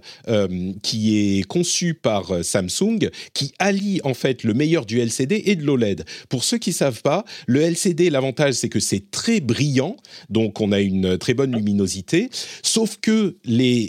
qui 0.83 1.39
est 1.39 1.43
conçu 1.43 1.95
par 1.95 2.43
Samsung, 2.43 3.09
qui 3.33 3.53
allie 3.57 3.99
en 4.03 4.10
fait 4.13 4.43
le 4.43 4.53
meilleur 4.53 4.85
du 4.85 4.99
LCD 4.99 5.43
et 5.45 5.55
de 5.55 5.63
l'OLED. 5.63 6.05
Pour 6.29 6.43
ceux 6.43 6.57
qui 6.57 6.73
savent 6.73 7.01
pas, 7.01 7.25
le 7.47 7.61
LCD, 7.61 8.09
l'avantage 8.09 8.53
c'est 8.53 8.69
que 8.69 8.79
c'est 8.79 9.11
très 9.11 9.39
brillant, 9.39 9.97
donc 10.29 10.61
on 10.61 10.71
a 10.71 10.79
une 10.79 11.17
très 11.17 11.33
bonne 11.33 11.55
luminosité, 11.55 12.29
sauf 12.63 12.97
que 13.01 13.37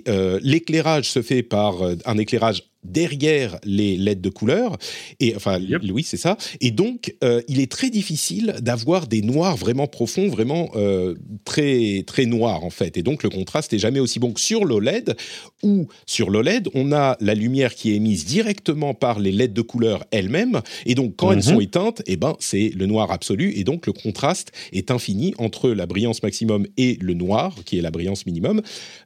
euh, 0.08 0.40
l'éclairage 0.42 1.10
se 1.10 1.22
fait 1.22 1.42
par 1.42 1.82
euh, 1.82 1.96
un 2.04 2.18
éclairage 2.18 2.64
derrière 2.84 3.58
les 3.64 3.96
LED 3.96 4.20
de 4.20 4.28
couleur. 4.28 4.76
Et 5.20 5.36
enfin, 5.36 5.58
oui, 5.90 6.02
c'est 6.02 6.16
ça. 6.16 6.36
Et 6.60 6.70
donc, 6.70 7.14
euh, 7.22 7.42
il 7.48 7.60
est 7.60 7.70
très 7.70 7.90
difficile 7.90 8.56
d'avoir 8.60 9.06
des 9.06 9.22
noirs 9.22 9.56
vraiment 9.56 9.86
profonds, 9.86 10.28
vraiment 10.28 10.70
euh, 10.74 11.14
très 11.44 12.04
très 12.06 12.26
noirs 12.26 12.64
en 12.64 12.70
fait. 12.70 12.96
Et 12.96 13.02
donc, 13.02 13.22
le 13.22 13.30
contraste 13.30 13.72
est 13.72 13.78
jamais 13.78 14.00
aussi 14.00 14.18
bon 14.18 14.32
que 14.32 14.40
sur 14.40 14.64
l'OLED. 14.64 15.16
Ou 15.62 15.86
sur 16.06 16.30
l'OLED, 16.30 16.68
on 16.74 16.92
a 16.92 17.16
la 17.20 17.34
lumière 17.34 17.74
qui 17.74 17.92
est 17.92 17.96
émise 17.96 18.24
directement 18.24 18.94
par 18.94 19.20
les 19.20 19.30
LED 19.30 19.52
de 19.52 19.62
couleur 19.62 20.04
elles-mêmes. 20.10 20.60
Et 20.86 20.94
donc, 20.94 21.14
quand 21.16 21.30
elles 21.30 21.38
mhm. 21.38 21.42
sont 21.42 21.60
éteintes, 21.60 22.02
eh 22.06 22.16
ben, 22.16 22.34
c'est 22.40 22.72
le 22.74 22.86
noir 22.86 23.12
absolu. 23.12 23.52
Et 23.56 23.64
donc, 23.64 23.86
le 23.86 23.92
contraste 23.92 24.52
est 24.72 24.90
infini 24.90 25.34
entre 25.38 25.70
la 25.70 25.86
brillance 25.86 26.22
maximum 26.22 26.66
et 26.76 26.98
le 27.00 27.14
noir, 27.14 27.54
qui 27.64 27.78
est 27.78 27.82
la 27.82 27.90
brillance 27.90 28.26
minimum. 28.26 28.60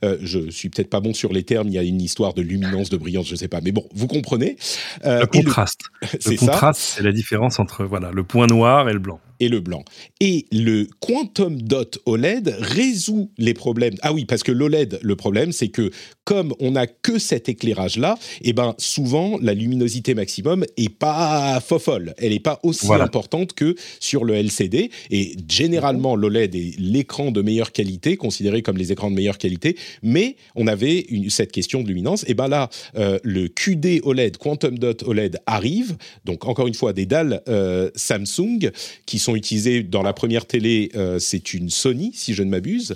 Euh, 0.05 0.17
je 0.23 0.51
suis 0.51 0.71
peut-être 0.71 0.91
pas 0.91 1.01
bon 1.01 1.13
sur 1.13 1.33
les 1.33 1.43
termes. 1.43 1.69
Il 1.69 1.75
y 1.75 1.79
a 1.79 1.83
une 1.83 2.01
histoire 2.01 2.33
de 2.33 2.43
luminance, 2.43 2.89
de 2.89 2.97
brillance, 2.97 3.27
je 3.29 3.37
sais 3.37 3.49
pas 3.49 3.61
mais 3.67 3.73
bon, 3.73 3.85
vous 3.95 4.07
comprenez. 4.07 4.57
Euh, 5.05 5.21
le 5.21 5.27
contraste. 5.27 5.81
Le, 6.25 6.37
contraste, 6.37 6.81
c'est 6.81 7.03
la 7.03 7.11
différence 7.11 7.59
entre 7.59 7.85
voilà 7.85 8.13
le 8.13 8.23
point 8.23 8.47
noir 8.47 8.89
et 8.89 8.93
le 8.93 9.01
blanc 9.01 9.19
et 9.41 9.49
le 9.49 9.61
blanc. 9.61 9.85
Et 10.21 10.47
le 10.53 10.87
Quantum 11.01 11.61
Dot 11.61 11.99
OLED 12.07 12.57
résout 12.59 13.31
les 13.39 13.55
problèmes. 13.55 13.95
Ah 14.03 14.13
oui, 14.13 14.25
parce 14.25 14.43
que 14.43 14.53
l'OLED, 14.53 14.99
le 15.03 15.17
problème, 15.17 15.53
c'est 15.53 15.69
que 15.69 15.91
comme 16.25 16.55
on 16.59 16.73
n'a 16.73 16.87
que 16.87 17.19
cet 17.19 17.49
éclairage-là, 17.49 18.19
et 18.43 18.49
eh 18.49 18.53
ben 18.53 18.75
souvent 18.79 19.39
la 19.41 19.55
luminosité 19.55 20.15
maximum 20.15 20.65
est 20.77 20.89
pas 20.89 21.61
fofolle. 21.61 22.15
Elle 22.19 22.31
n'est 22.31 22.41
pas 22.41 22.59
aussi 22.63 22.93
importante 22.93 23.53
que 23.53 23.77
sur 24.01 24.25
le 24.25 24.35
LCD. 24.35 24.91
Et 25.11 25.37
généralement, 25.49 26.17
l'OLED 26.17 26.55
est 26.55 26.79
l'écran 26.79 27.31
de 27.31 27.43
meilleure 27.43 27.73
qualité, 27.73 28.17
considéré 28.17 28.63
comme 28.63 28.77
les 28.77 28.93
écrans 28.93 29.11
de 29.11 29.17
meilleure 29.17 29.39
qualité. 29.39 29.77
Mais 30.03 30.37
on 30.55 30.67
avait 30.67 31.01
une, 31.09 31.31
cette 31.31 31.53
question 31.53 31.83
de 31.83 31.89
luminance. 31.89 32.25
Et 32.29 32.35
ben 32.35 32.49
là, 32.49 32.71
euh, 32.97 33.19
le 33.23 33.49
QD 33.49 34.01
OLED, 34.03 34.37
Quantum 34.37 34.79
Dot 34.79 35.03
OLED 35.05 35.39
arrive. 35.47 35.97
Donc 36.25 36.47
encore 36.47 36.67
une 36.67 36.75
fois, 36.75 36.93
des 36.93 37.07
dalles 37.07 37.43
euh, 37.49 37.91
Samsung 37.95 38.71
qui 39.07 39.19
sont 39.19 39.26
utilisés 39.35 39.83
dans 39.83 40.03
la 40.03 40.13
première 40.13 40.47
télé, 40.47 40.91
euh, 40.95 41.19
c'est 41.19 41.55
une 41.55 41.71
Sony, 41.71 42.13
si 42.15 42.35
je 42.35 42.43
ne 42.43 42.51
m'abuse. 42.51 42.95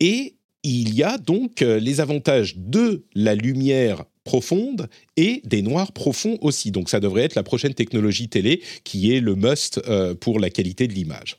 Et 0.00 0.36
il 0.62 0.94
y 0.94 1.02
a 1.02 1.18
donc 1.18 1.62
euh, 1.62 1.78
les 1.78 2.00
avantages 2.00 2.56
de 2.56 3.04
la 3.14 3.34
lumière 3.34 4.04
profonde 4.24 4.88
et 5.16 5.42
des 5.44 5.62
noirs 5.62 5.92
profonds 5.92 6.38
aussi. 6.40 6.70
Donc 6.70 6.88
ça 6.88 7.00
devrait 7.00 7.22
être 7.22 7.34
la 7.34 7.42
prochaine 7.42 7.74
technologie 7.74 8.28
télé 8.28 8.62
qui 8.82 9.12
est 9.12 9.20
le 9.20 9.34
must 9.34 9.80
euh, 9.86 10.14
pour 10.14 10.40
la 10.40 10.50
qualité 10.50 10.88
de 10.88 10.94
l'image. 10.94 11.36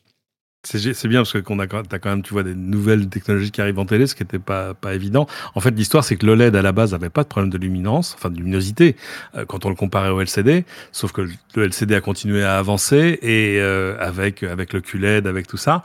C'est 0.66 1.08
bien 1.08 1.20
parce 1.20 1.34
que 1.34 1.38
qu'on 1.38 1.60
a, 1.60 1.68
quand 1.68 2.06
même, 2.06 2.22
tu 2.22 2.34
vois, 2.34 2.44
des 2.44 2.56
nouvelles 2.56 3.08
technologies 3.08 3.52
qui 3.52 3.62
arrivent 3.62 3.80
en 3.80 3.86
télé, 3.86 4.08
ce 4.08 4.16
qui 4.16 4.24
n'était 4.24 4.40
pas, 4.40 4.74
pas 4.74 4.94
évident. 4.94 5.28
En 5.54 5.60
fait, 5.60 5.72
l'histoire, 5.72 6.04
c'est 6.04 6.16
que 6.16 6.26
l'OLED, 6.26 6.56
à 6.56 6.62
la 6.62 6.72
base, 6.72 6.94
avait 6.94 7.10
pas 7.10 7.24
de 7.24 7.28
problème 7.28 7.52
de 7.52 7.58
luminance, 7.58 8.16
enfin, 8.18 8.30
de 8.30 8.38
luminosité, 8.38 8.96
euh, 9.36 9.46
quand 9.46 9.66
on 9.66 9.70
le 9.70 9.76
comparait 9.76 10.10
au 10.10 10.20
LCD. 10.22 10.66
Sauf 10.92 11.12
que 11.12 11.22
le 11.22 11.64
LCD 11.64 11.96
a 11.96 12.02
continué 12.02 12.44
à 12.44 12.58
avancer 12.58 13.20
et, 13.22 13.60
euh, 13.60 13.96
avec, 14.00 14.44
avec 14.44 14.74
le 14.74 14.82
QLED, 14.82 15.28
avec 15.28 15.48
tout 15.48 15.58
ça. 15.58 15.84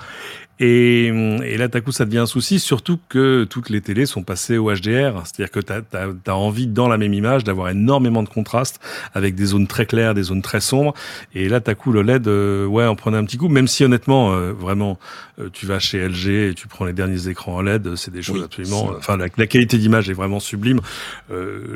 Et, 0.63 1.07
et, 1.07 1.57
là, 1.57 1.69
d'un 1.69 1.81
coup, 1.81 1.91
ça 1.91 2.05
devient 2.05 2.19
un 2.19 2.27
souci, 2.27 2.61
surtout 2.61 2.99
que 3.09 3.45
toutes 3.45 3.71
les 3.71 3.81
télés 3.81 4.05
sont 4.05 4.23
passées 4.23 4.59
au 4.59 4.71
HDR. 4.71 5.23
C'est-à-dire 5.25 5.51
que 5.51 5.61
tu 5.61 6.31
as, 6.31 6.37
envie, 6.37 6.67
dans 6.67 6.87
la 6.87 6.99
même 6.99 7.15
image, 7.15 7.45
d'avoir 7.45 7.71
énormément 7.71 8.23
de 8.23 8.29
contraste, 8.29 8.79
avec 9.15 9.35
des 9.35 9.47
zones 9.47 9.67
très 9.67 9.87
claires, 9.87 10.13
des 10.13 10.25
zones 10.25 10.43
très 10.43 10.61
sombres. 10.61 10.93
Et 11.35 11.49
là, 11.49 11.61
d'un 11.61 11.75
coup, 11.75 11.93
le 11.93 12.03
LED, 12.03 12.29
euh, 12.29 12.67
ouais, 12.67 12.85
on 12.87 12.95
prenait 12.95 13.17
un 13.17 13.25
petit 13.25 13.39
coup, 13.39 13.49
même 13.49 13.69
si 13.69 13.85
honnêtement, 13.85 14.35
euh, 14.35 14.53
vraiment, 14.53 14.99
euh, 15.41 15.49
tu 15.51 15.65
vas 15.65 15.79
chez 15.79 16.07
LG 16.07 16.29
et 16.51 16.55
tu 16.55 16.69
prends 16.69 16.85
les 16.85 16.93
derniers 16.93 17.29
écrans 17.29 17.57
OLED, 17.57 17.97
c'est 17.97 18.13
des 18.13 18.23
choses 18.23 18.43
absolument... 18.43 18.93
Enfin, 18.99 19.17
la, 19.17 19.31
qualité 19.31 19.79
d'image 19.79 20.11
est 20.11 20.15
vraiment 20.15 20.41
sublime. 20.41 20.81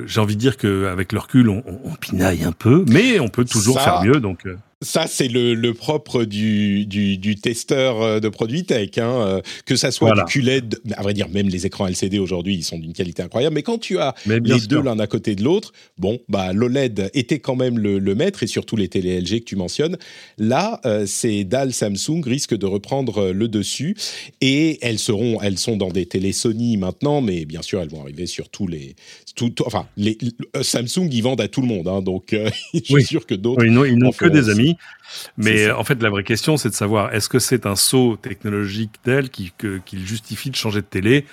J'ai 0.06 0.20
envie 0.20 0.36
de 0.36 0.40
dire 0.40 0.58
qu'avec 0.58 1.12
le 1.12 1.18
recul, 1.20 1.48
on, 1.48 1.64
on, 1.66 1.94
pinaille 1.94 2.44
un 2.44 2.52
peu, 2.52 2.84
mais 2.88 3.18
on 3.18 3.28
peut 3.28 3.46
toujours 3.46 3.80
faire 3.80 4.02
mieux, 4.02 4.20
donc... 4.20 4.46
Ça, 4.84 5.06
c'est 5.08 5.28
le, 5.28 5.54
le, 5.54 5.72
propre 5.72 6.24
du, 6.24 6.84
du, 6.84 7.16
du, 7.16 7.36
testeur 7.36 8.02
euh, 8.02 8.20
de 8.20 8.28
produits 8.28 8.64
tech, 8.64 8.90
hein, 8.98 9.26
euh, 9.26 9.40
que 9.64 9.76
ça 9.76 9.90
soit 9.90 10.14
du 10.14 10.24
QLED, 10.24 10.78
à 10.94 11.02
vrai 11.02 11.14
dire, 11.14 11.28
même 11.30 11.48
les 11.48 11.66
écrans 11.66 11.86
LCD 11.86 12.18
aujourd'hui, 12.18 12.54
ils 12.54 12.64
sont 12.64 12.78
d'une 12.78 12.92
qualité 12.92 13.22
incroyable. 13.22 13.54
Mais 13.54 13.62
quand 13.62 13.78
tu 13.78 13.98
as 13.98 14.14
les 14.26 14.60
deux 14.68 14.82
l'un 14.82 14.98
à 14.98 15.06
côté 15.06 15.34
de 15.34 15.42
l'autre, 15.42 15.72
bon, 15.98 16.18
bah 16.28 16.52
l'OLED 16.52 17.10
était 17.14 17.38
quand 17.38 17.56
même 17.56 17.78
le, 17.78 17.98
le, 17.98 18.14
maître, 18.14 18.42
et 18.42 18.46
surtout 18.46 18.76
les 18.76 18.88
télé 18.88 19.20
LG 19.20 19.40
que 19.40 19.44
tu 19.44 19.56
mentionnes. 19.56 19.96
Là, 20.38 20.80
euh, 20.84 21.06
ces 21.06 21.44
dalles 21.44 21.72
Samsung 21.72 22.22
risquent 22.22 22.56
de 22.56 22.66
reprendre 22.66 23.30
le 23.30 23.48
dessus, 23.48 23.96
et 24.42 24.78
elles 24.82 24.98
seront, 24.98 25.40
elles 25.40 25.58
sont 25.58 25.76
dans 25.76 25.90
des 25.90 26.06
télé 26.06 26.32
Sony 26.32 26.76
maintenant, 26.76 27.22
mais 27.22 27.46
bien 27.46 27.62
sûr, 27.62 27.80
elles 27.80 27.88
vont 27.88 28.02
arriver 28.02 28.26
sur 28.26 28.50
tous 28.50 28.66
les, 28.66 28.96
tout, 29.34 29.54
enfin, 29.64 29.86
les, 29.96 30.18
Samsung, 30.60 31.08
ils 31.10 31.22
vendent 31.22 31.40
à 31.40 31.48
tout 31.48 31.62
le 31.62 31.68
monde, 31.68 31.88
hein, 31.88 32.02
donc 32.02 32.36
je 32.74 32.80
suis 32.80 33.04
sûr 33.04 33.26
que 33.26 33.34
d'autres. 33.34 33.64
ils 33.64 33.72
n'ont 33.72 34.12
que 34.12 34.26
des 34.26 34.50
amis. 34.50 34.73
Mais 35.36 35.70
en 35.70 35.84
fait, 35.84 36.02
la 36.02 36.10
vraie 36.10 36.24
question, 36.24 36.56
c'est 36.56 36.70
de 36.70 36.74
savoir 36.74 37.14
est-ce 37.14 37.28
que 37.28 37.38
c'est 37.38 37.66
un 37.66 37.76
saut 37.76 38.16
technologique 38.16 38.92
tel 39.02 39.30
qui, 39.30 39.52
justifie 39.92 40.50
de 40.50 40.56
changer 40.56 40.80
de 40.80 40.86
télé? 40.86 41.26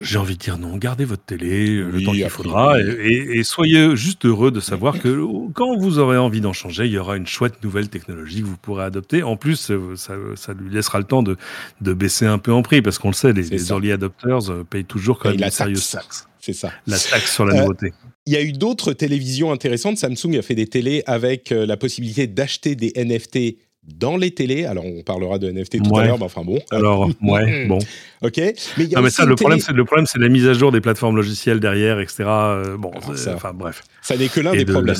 J'ai 0.00 0.18
envie 0.18 0.34
de 0.34 0.40
dire 0.40 0.58
non, 0.58 0.76
gardez 0.76 1.04
votre 1.04 1.22
télé 1.22 1.76
le 1.76 2.02
temps 2.02 2.12
qu'il 2.12 2.28
faudra 2.28 2.78
et, 2.80 3.42
soyez 3.44 3.96
juste 3.96 4.26
heureux 4.26 4.50
de 4.50 4.60
savoir 4.60 4.98
que 4.98 5.24
quand 5.52 5.76
vous 5.78 5.98
aurez 5.98 6.18
envie 6.18 6.40
d'en 6.40 6.52
changer, 6.52 6.86
il 6.86 6.92
y 6.92 6.98
aura 6.98 7.16
une 7.16 7.26
chouette 7.26 7.62
nouvelle 7.62 7.88
technologie 7.88 8.42
que 8.42 8.46
vous 8.46 8.56
pourrez 8.56 8.84
adopter. 8.84 9.22
En 9.22 9.36
plus, 9.36 9.70
euh, 9.70 9.94
ça, 9.96 10.52
lui 10.52 10.68
laissera 10.70 10.98
le 10.98 11.04
temps 11.04 11.22
de, 11.22 11.36
baisser 11.80 12.26
un 12.26 12.38
peu 12.38 12.52
en 12.52 12.62
prix 12.62 12.82
parce 12.82 12.98
qu'on 12.98 13.08
le 13.08 13.14
sait, 13.14 13.32
les, 13.32 13.70
early 13.70 13.92
adopters 13.92 14.50
euh, 14.50 14.64
payent 14.64 14.84
toujours 14.84 15.18
quand 15.18 15.30
même 15.30 15.40
une 15.40 15.50
sérieuse 15.50 15.88
taxe. 15.88 16.28
C'est 16.40 16.52
ça. 16.52 16.72
La 16.86 16.98
taxe 16.98 17.32
sur 17.32 17.46
la 17.46 17.54
euh, 17.54 17.60
nouveauté. 17.60 17.94
Il 18.26 18.32
y 18.32 18.36
a 18.36 18.42
eu 18.42 18.52
d'autres 18.52 18.92
télévisions 18.92 19.52
intéressantes. 19.52 19.98
Samsung 19.98 20.38
a 20.38 20.42
fait 20.42 20.54
des 20.54 20.66
télés 20.66 21.02
avec 21.06 21.52
euh, 21.52 21.66
la 21.66 21.76
possibilité 21.76 22.26
d'acheter 22.26 22.74
des 22.74 22.92
NFT 22.96 23.58
dans 23.86 24.16
les 24.16 24.30
télés. 24.30 24.64
Alors, 24.64 24.86
on 24.86 25.02
parlera 25.02 25.38
de 25.38 25.50
NFT 25.50 25.82
tout 25.82 25.96
à 25.96 26.06
l'heure, 26.06 26.18
mais 26.18 26.24
enfin 26.24 26.42
bon. 26.42 26.58
Alors, 26.70 27.10
ouais, 27.22 27.66
bon. 27.66 27.78
OK. 28.22 28.38
Mais, 28.38 28.54
il 28.78 28.88
y 28.88 28.96
a 28.96 29.02
mais 29.02 29.10
ça, 29.10 29.26
le, 29.26 29.34
problème, 29.34 29.60
c'est, 29.60 29.72
le 29.72 29.84
problème, 29.84 30.06
c'est 30.06 30.18
la 30.18 30.28
mise 30.28 30.46
à 30.46 30.54
jour 30.54 30.72
des 30.72 30.80
plateformes 30.80 31.16
logicielles 31.16 31.60
derrière, 31.60 32.00
etc. 32.00 32.24
Euh, 32.26 32.76
bon, 32.78 32.90
ah, 32.94 33.10
enfin, 33.34 33.52
bref. 33.52 33.82
Ça 34.00 34.16
n'est 34.16 34.28
que 34.28 34.40
l'un 34.40 34.52
des 34.52 34.64
problèmes. 34.64 34.96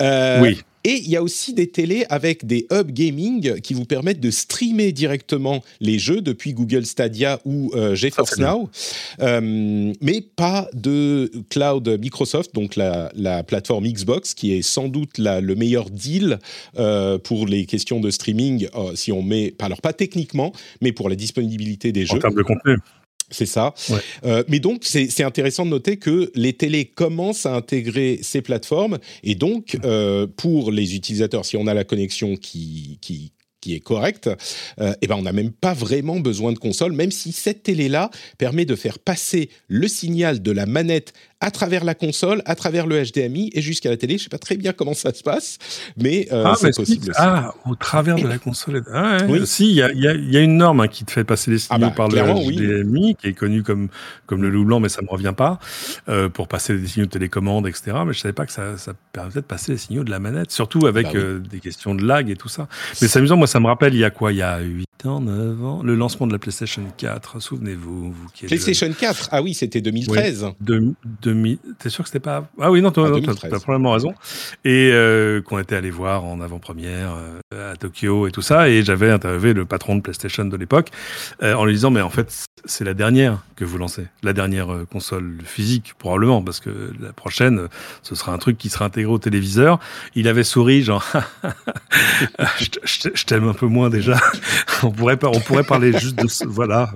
Oui. 0.00 0.58
Et 0.84 1.02
il 1.04 1.10
y 1.10 1.16
a 1.16 1.22
aussi 1.22 1.54
des 1.54 1.66
télés 1.66 2.06
avec 2.08 2.46
des 2.46 2.66
hubs 2.70 2.92
gaming 2.92 3.60
qui 3.60 3.74
vous 3.74 3.84
permettent 3.84 4.20
de 4.20 4.30
streamer 4.30 4.92
directement 4.92 5.62
les 5.80 5.98
jeux 5.98 6.20
depuis 6.20 6.54
Google 6.54 6.86
Stadia 6.86 7.40
ou 7.44 7.72
euh, 7.74 7.94
GeForce 7.94 8.38
Now, 8.38 8.70
euh, 9.20 9.92
mais 10.00 10.20
pas 10.20 10.68
de 10.72 11.30
cloud 11.50 11.88
Microsoft, 12.00 12.54
donc 12.54 12.76
la, 12.76 13.42
plateforme 13.42 13.86
Xbox, 13.86 14.34
qui 14.34 14.54
est 14.54 14.62
sans 14.62 14.88
doute 14.88 15.18
la, 15.18 15.40
le 15.40 15.54
meilleur 15.56 15.90
deal 15.90 16.38
euh, 16.78 17.18
pour 17.18 17.46
les 17.46 17.66
questions 17.66 18.00
de 18.00 18.10
streaming, 18.10 18.68
si 18.94 19.12
on 19.12 19.22
met, 19.22 19.54
alors 19.58 19.80
pas 19.80 19.92
techniquement, 19.92 20.52
mais 20.80 20.92
pour 20.92 21.08
la 21.08 21.16
disponibilité 21.16 21.92
des 21.92 22.06
jeux. 22.06 22.16
En 22.16 22.20
termes 22.20 22.34
de 22.34 22.42
contenu. 22.42 22.76
C'est 23.30 23.46
ça. 23.46 23.74
Euh, 24.24 24.42
mais 24.48 24.58
donc, 24.58 24.84
c'est 24.84 25.22
intéressant 25.22 25.64
de 25.64 25.70
noter 25.70 25.98
que 25.98 26.30
les 26.34 26.52
télés 26.54 26.86
commencent 26.86 27.46
à 27.46 27.54
intégrer 27.54 28.20
ces 28.22 28.40
plateformes. 28.40 28.98
Et 29.22 29.34
donc, 29.34 29.76
euh, 29.84 30.26
pour 30.36 30.72
les 30.72 30.94
utilisateurs, 30.94 31.44
si 31.44 31.56
on 31.56 31.66
a 31.66 31.74
la 31.74 31.84
connexion 31.84 32.36
qui, 32.36 32.98
qui, 33.00 33.32
qui 33.60 33.74
est 33.74 33.80
correcte, 33.80 34.30
euh, 34.80 34.94
eh 35.00 35.06
ben 35.06 35.16
on 35.16 35.22
n'a 35.22 35.32
même 35.32 35.52
pas 35.52 35.74
vraiment 35.74 36.20
besoin 36.20 36.52
de 36.52 36.58
console, 36.58 36.92
même 36.92 37.10
si 37.10 37.32
cette 37.32 37.62
télé-là 37.62 38.10
permet 38.38 38.64
de 38.64 38.76
faire 38.76 38.98
passer 38.98 39.50
le 39.68 39.88
signal 39.88 40.42
de 40.42 40.52
la 40.52 40.66
manette 40.66 41.12
à 41.40 41.50
travers 41.50 41.84
la 41.84 41.94
console, 41.94 42.42
à 42.46 42.54
travers 42.54 42.86
le 42.86 43.02
HDMI 43.02 43.50
et 43.52 43.62
jusqu'à 43.62 43.90
la 43.90 43.96
télé. 43.96 44.14
Je 44.14 44.22
ne 44.22 44.24
sais 44.24 44.28
pas 44.28 44.38
très 44.38 44.56
bien 44.56 44.72
comment 44.72 44.94
ça 44.94 45.12
se 45.14 45.22
passe, 45.22 45.58
mais 45.96 46.28
euh, 46.32 46.44
ah, 46.46 46.54
c'est 46.58 46.74
possible. 46.74 47.12
ah, 47.16 47.54
au 47.64 47.76
travers 47.76 48.16
de 48.16 48.26
la 48.26 48.38
console. 48.38 48.82
Ah, 48.92 49.18
oui. 49.28 49.46
Si, 49.46 49.70
il 49.70 49.76
y 49.76 49.82
a, 49.82 49.92
y 49.92 50.36
a, 50.36 50.40
une 50.40 50.56
norme 50.56 50.80
hein, 50.80 50.88
qui 50.88 51.04
te 51.04 51.12
fait 51.12 51.24
passer 51.24 51.50
les 51.50 51.58
signaux 51.58 51.86
ah 51.86 51.88
bah, 51.90 51.94
par 51.96 52.08
le 52.08 52.16
HDMI, 52.18 53.14
qui 53.14 53.28
est 53.28 53.32
connu 53.34 53.62
comme, 53.62 53.88
comme 54.26 54.42
le 54.42 54.50
loup 54.50 54.64
blanc, 54.64 54.80
mais 54.80 54.88
ça 54.88 55.00
ne 55.00 55.06
me 55.06 55.10
revient 55.10 55.34
pas, 55.36 55.58
euh, 56.08 56.28
pour 56.28 56.48
passer 56.48 56.76
des 56.76 56.86
signaux 56.86 57.06
de 57.06 57.10
télécommande, 57.10 57.68
etc. 57.68 57.92
Mais 58.04 58.12
je 58.12 58.18
ne 58.18 58.22
savais 58.22 58.32
pas 58.32 58.46
que 58.46 58.52
ça, 58.52 58.76
ça 58.76 58.92
permettait 59.12 59.40
de 59.40 59.46
passer 59.46 59.72
les 59.72 59.78
signaux 59.78 60.04
de 60.04 60.10
la 60.10 60.18
manette, 60.18 60.50
surtout 60.50 60.86
avec 60.86 61.06
bah 61.06 61.12
euh, 61.14 61.38
des 61.38 61.60
questions 61.60 61.94
de 61.94 62.04
lag 62.04 62.30
et 62.30 62.36
tout 62.36 62.48
ça. 62.48 62.68
Mais 63.00 63.06
c'est 63.06 63.18
amusant, 63.18 63.36
moi 63.36 63.46
ça 63.48 63.60
me 63.60 63.66
rappelle, 63.66 63.94
il 63.94 64.00
y 64.00 64.04
a 64.04 64.10
quoi? 64.10 64.32
Il 64.32 64.38
y 64.38 64.42
a 64.42 64.60
8 64.60 65.06
ans, 65.06 65.20
9 65.20 65.64
ans, 65.64 65.82
le 65.82 65.94
lancement 65.94 66.26
de 66.26 66.32
la 66.32 66.38
PlayStation 66.38 66.82
4, 66.96 67.40
souvenez-vous. 67.40 68.12
Vous 68.12 68.28
qui 68.32 68.46
PlayStation 68.46 68.92
4, 68.92 69.30
ah 69.32 69.42
oui, 69.42 69.54
c'était 69.54 69.80
2013. 69.80 70.46
Oui, 70.68 71.58
T'es 71.78 71.88
sûr 71.88 72.04
que 72.04 72.08
c'était 72.08 72.20
pas 72.20 72.48
Ah 72.60 72.70
oui, 72.70 72.82
non, 72.82 72.90
tu 72.90 73.00
as, 73.00 73.60
probablement 73.60 73.92
raison. 73.92 74.14
Et 74.64 74.90
euh, 74.92 75.40
qu'on 75.42 75.58
était 75.58 75.76
allé 75.76 75.90
voir 75.90 76.24
en 76.24 76.40
avant-première 76.40 77.16
euh, 77.54 77.72
à 77.72 77.76
Tokyo 77.76 78.26
et 78.26 78.30
tout 78.30 78.42
ça, 78.42 78.68
et 78.68 78.82
j'avais 78.82 79.10
interviewé 79.10 79.52
le 79.52 79.64
patron 79.64 79.96
de 79.96 80.00
PlayStation 80.00 80.44
de 80.44 80.56
l'époque 80.56 80.90
euh, 81.42 81.54
en 81.54 81.64
lui 81.64 81.74
disant 81.74 81.90
mais 81.90 82.00
en 82.00 82.10
fait 82.10 82.46
c'est 82.64 82.84
la 82.84 82.94
dernière 82.94 83.44
que 83.56 83.64
vous 83.64 83.78
lancez, 83.78 84.06
la 84.22 84.32
dernière 84.32 84.68
console 84.90 85.38
physique 85.44 85.94
probablement, 85.98 86.42
parce 86.42 86.60
que 86.60 86.92
la 87.00 87.12
prochaine 87.12 87.68
ce 88.02 88.14
sera 88.14 88.32
un 88.32 88.38
truc 88.38 88.58
qui 88.58 88.68
sera 88.68 88.84
intégré 88.84 89.10
au 89.10 89.18
téléviseur. 89.18 89.78
Il 90.14 90.28
avait 90.28 90.44
souri 90.44 90.82
genre 90.82 91.04
je 92.58 93.24
t'aime 93.38 93.48
un 93.48 93.54
peu 93.54 93.66
moins 93.66 93.90
déjà. 93.90 94.18
on 94.82 94.90
pourrait 94.90 95.18
on 95.22 95.40
pourrait 95.40 95.64
parler 95.64 95.96
juste 95.98 96.16
de 96.16 96.26
voilà, 96.46 96.90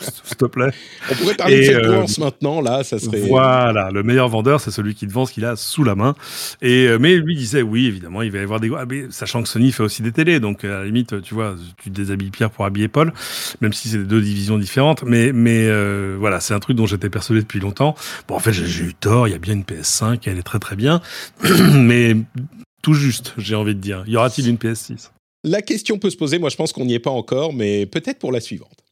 s'il 0.00 0.36
te 0.36 0.44
plaît. 0.46 0.70
On 1.10 1.14
pourrait 1.14 1.34
parler 1.34 1.68
de 1.68 2.06
cette 2.06 2.18
maintenant 2.18 2.60
là, 2.60 2.84
ça 2.84 2.98
serait. 2.98 3.20
Voilà, 3.20 3.90
le 3.90 4.02
meilleur 4.02 4.28
vendeur, 4.28 4.60
c'est 4.60 4.70
celui 4.70 4.94
qui 4.94 5.06
te 5.06 5.12
vend 5.12 5.26
ce 5.26 5.32
qu'il 5.32 5.44
a 5.44 5.56
sous 5.56 5.84
la 5.84 5.94
main. 5.94 6.14
Et 6.62 6.86
euh, 6.86 6.98
mais 6.98 7.16
lui 7.16 7.36
disait 7.36 7.62
oui, 7.62 7.86
évidemment, 7.86 8.22
il 8.22 8.30
va 8.30 8.38
y 8.38 8.42
avoir 8.42 8.60
des 8.60 8.70
ah, 8.76 8.84
mais, 8.88 9.06
sachant 9.10 9.42
que 9.42 9.48
Sony 9.48 9.72
fait 9.72 9.82
aussi 9.82 10.02
des 10.02 10.12
télés, 10.12 10.40
donc 10.40 10.64
à 10.64 10.68
la 10.68 10.84
limite, 10.84 11.20
tu 11.22 11.34
vois, 11.34 11.54
tu 11.82 11.90
déshabilles 11.90 12.30
Pierre 12.30 12.50
pour 12.50 12.64
habiller 12.64 12.88
Paul, 12.88 13.12
même 13.60 13.72
si 13.72 13.88
c'est 13.88 13.98
deux 13.98 14.20
divisions 14.20 14.58
différentes. 14.58 15.02
Mais 15.04 15.32
mais 15.32 15.66
euh, 15.66 16.16
voilà, 16.18 16.40
c'est 16.40 16.54
un 16.54 16.60
truc 16.60 16.76
dont 16.76 16.86
j'étais 16.86 17.10
persuadé 17.10 17.42
depuis 17.42 17.60
longtemps. 17.60 17.94
Bon, 18.28 18.36
en 18.36 18.40
fait, 18.40 18.52
j'ai 18.52 18.84
eu 18.84 18.94
tort. 18.94 19.28
Il 19.28 19.32
y 19.32 19.34
a 19.34 19.38
bien 19.38 19.54
une 19.54 19.62
PS5, 19.62 20.20
elle 20.26 20.38
est 20.38 20.42
très 20.42 20.58
très 20.58 20.76
bien, 20.76 21.00
mais 21.74 22.16
tout 22.82 22.94
juste, 22.94 23.34
j'ai 23.38 23.54
envie 23.54 23.74
de 23.74 23.80
dire. 23.80 24.04
Y 24.06 24.16
aura-t-il 24.16 24.48
une 24.48 24.56
PS6 24.56 25.10
La 25.44 25.62
question 25.62 25.98
peut 25.98 26.10
se 26.10 26.16
poser. 26.16 26.38
Moi, 26.38 26.48
je 26.48 26.56
pense 26.56 26.72
qu'on 26.72 26.86
n'y 26.86 26.94
est 26.94 26.98
pas 26.98 27.10
encore, 27.10 27.52
mais 27.52 27.86
peut-être 27.86 28.18
pour 28.18 28.32
la 28.32 28.40
suivante. 28.40 28.84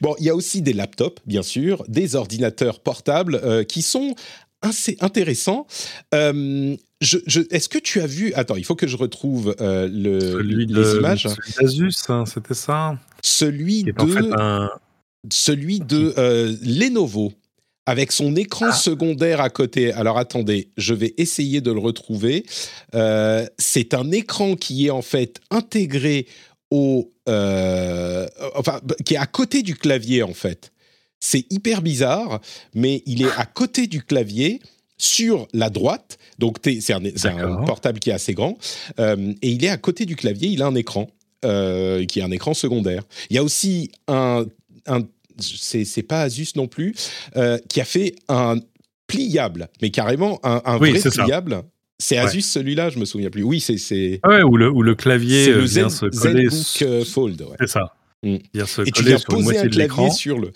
Bon, 0.00 0.14
il 0.18 0.26
y 0.26 0.30
a 0.30 0.34
aussi 0.34 0.62
des 0.62 0.72
laptops, 0.72 1.20
bien 1.26 1.42
sûr, 1.42 1.82
des 1.88 2.14
ordinateurs 2.14 2.80
portables 2.80 3.40
euh, 3.42 3.64
qui 3.64 3.82
sont 3.82 4.14
assez 4.62 4.96
intéressants. 5.00 5.66
Euh, 6.14 6.76
est-ce 7.00 7.68
que 7.68 7.78
tu 7.78 8.00
as 8.00 8.06
vu 8.06 8.32
Attends, 8.34 8.56
il 8.56 8.64
faut 8.64 8.76
que 8.76 8.86
je 8.86 8.96
retrouve 8.96 9.54
euh, 9.60 9.88
le, 9.90 10.20
celui 10.20 10.66
les 10.66 10.94
images. 10.94 11.28
Celui 11.60 11.94
hein, 12.08 12.24
c'était 12.26 12.54
ça? 12.54 12.98
Celui 13.22 13.82
de, 13.84 13.92
celui 15.30 15.80
de 15.80 16.14
Lenovo 16.62 17.32
avec 17.86 18.12
son 18.12 18.34
écran 18.36 18.66
ah. 18.70 18.72
secondaire 18.72 19.40
à 19.40 19.50
côté. 19.50 19.92
Alors 19.92 20.18
attendez, 20.18 20.70
je 20.76 20.94
vais 20.94 21.14
essayer 21.18 21.60
de 21.60 21.70
le 21.70 21.80
retrouver. 21.80 22.44
c'est 23.58 23.94
un 23.94 24.10
écran 24.10 24.56
qui 24.56 24.86
est 24.86 24.90
en 24.90 25.02
fait 25.02 25.40
intégré 25.50 26.26
au, 26.70 27.12
euh, 27.28 28.26
enfin, 28.56 28.80
qui 29.04 29.14
est 29.14 29.18
à 29.18 29.26
côté 29.26 29.62
du 29.62 29.76
clavier 29.76 30.22
en 30.22 30.34
fait. 30.34 30.72
C'est 31.20 31.46
hyper 31.50 31.80
bizarre, 31.80 32.40
mais 32.74 33.02
il 33.06 33.22
est 33.22 33.30
à 33.38 33.46
côté 33.46 33.86
du 33.86 34.02
clavier 34.02 34.60
sur 34.98 35.48
la 35.52 35.70
droite. 35.70 36.18
Donc 36.38 36.58
c'est 36.64 36.92
un, 36.92 37.64
portable 37.64 37.98
qui 37.98 38.10
est 38.10 38.12
assez 38.12 38.34
grand 38.34 38.58
euh, 38.98 39.32
et 39.40 39.50
il 39.50 39.64
est 39.64 39.68
à 39.68 39.76
côté 39.76 40.04
du 40.04 40.16
clavier. 40.16 40.48
Il 40.48 40.62
a 40.62 40.66
un 40.66 40.74
écran 40.74 41.08
euh, 41.44 42.04
qui 42.04 42.20
est 42.20 42.22
un 42.22 42.30
écran 42.30 42.54
secondaire. 42.54 43.04
Il 43.30 43.36
y 43.36 43.38
a 43.38 43.42
aussi 43.42 43.90
un, 44.08 44.44
un 44.86 45.02
c'est 45.38 46.02
pas 46.02 46.22
Asus 46.22 46.48
non 46.56 46.68
plus, 46.68 46.94
qui 47.68 47.80
a 47.80 47.84
fait 47.84 48.16
un 48.28 48.56
pliable, 49.06 49.68
mais 49.82 49.90
carrément 49.90 50.40
un, 50.42 50.76
vrai 50.78 50.92
pliable 50.92 51.62
C'est 51.98 52.16
Asus 52.16 52.42
celui-là, 52.42 52.90
je 52.90 52.98
me 52.98 53.04
souviens 53.04 53.30
plus. 53.30 53.42
Oui, 53.42 53.60
c'est. 53.60 54.20
Ouais, 54.26 54.42
ou 54.42 54.56
le, 54.56 54.70
le 54.70 54.94
clavier 54.94 55.52
le 55.52 55.64
vient 55.64 55.88
se 55.88 56.06
coller. 56.06 56.48
ZBook 56.48 57.04
Fold. 57.04 57.42
Ouais. 57.42 57.56
C'est 57.60 57.68
ça. 57.68 57.94
Mm. 58.22 58.36
Et 58.86 58.90
tu 58.90 59.04
viens 59.04 59.18
poser 59.18 59.58
un 59.58 59.68
clavier 59.68 60.10
sur 60.10 60.38
le. 60.38 60.52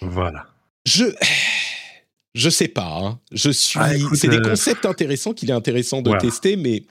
Voilà. 0.00 0.46
Je. 0.84 1.04
Je 2.34 2.50
sais 2.50 2.68
pas. 2.68 3.00
Hein. 3.02 3.18
Je 3.32 3.50
suis. 3.50 3.80
Ah, 3.82 3.90
c'est 4.14 4.28
des 4.28 4.40
concepts 4.40 4.86
intéressants 4.86 5.32
qu'il 5.32 5.50
est 5.50 5.54
intéressant 5.54 6.02
de 6.02 6.16
tester, 6.18 6.56
mais 6.56 6.84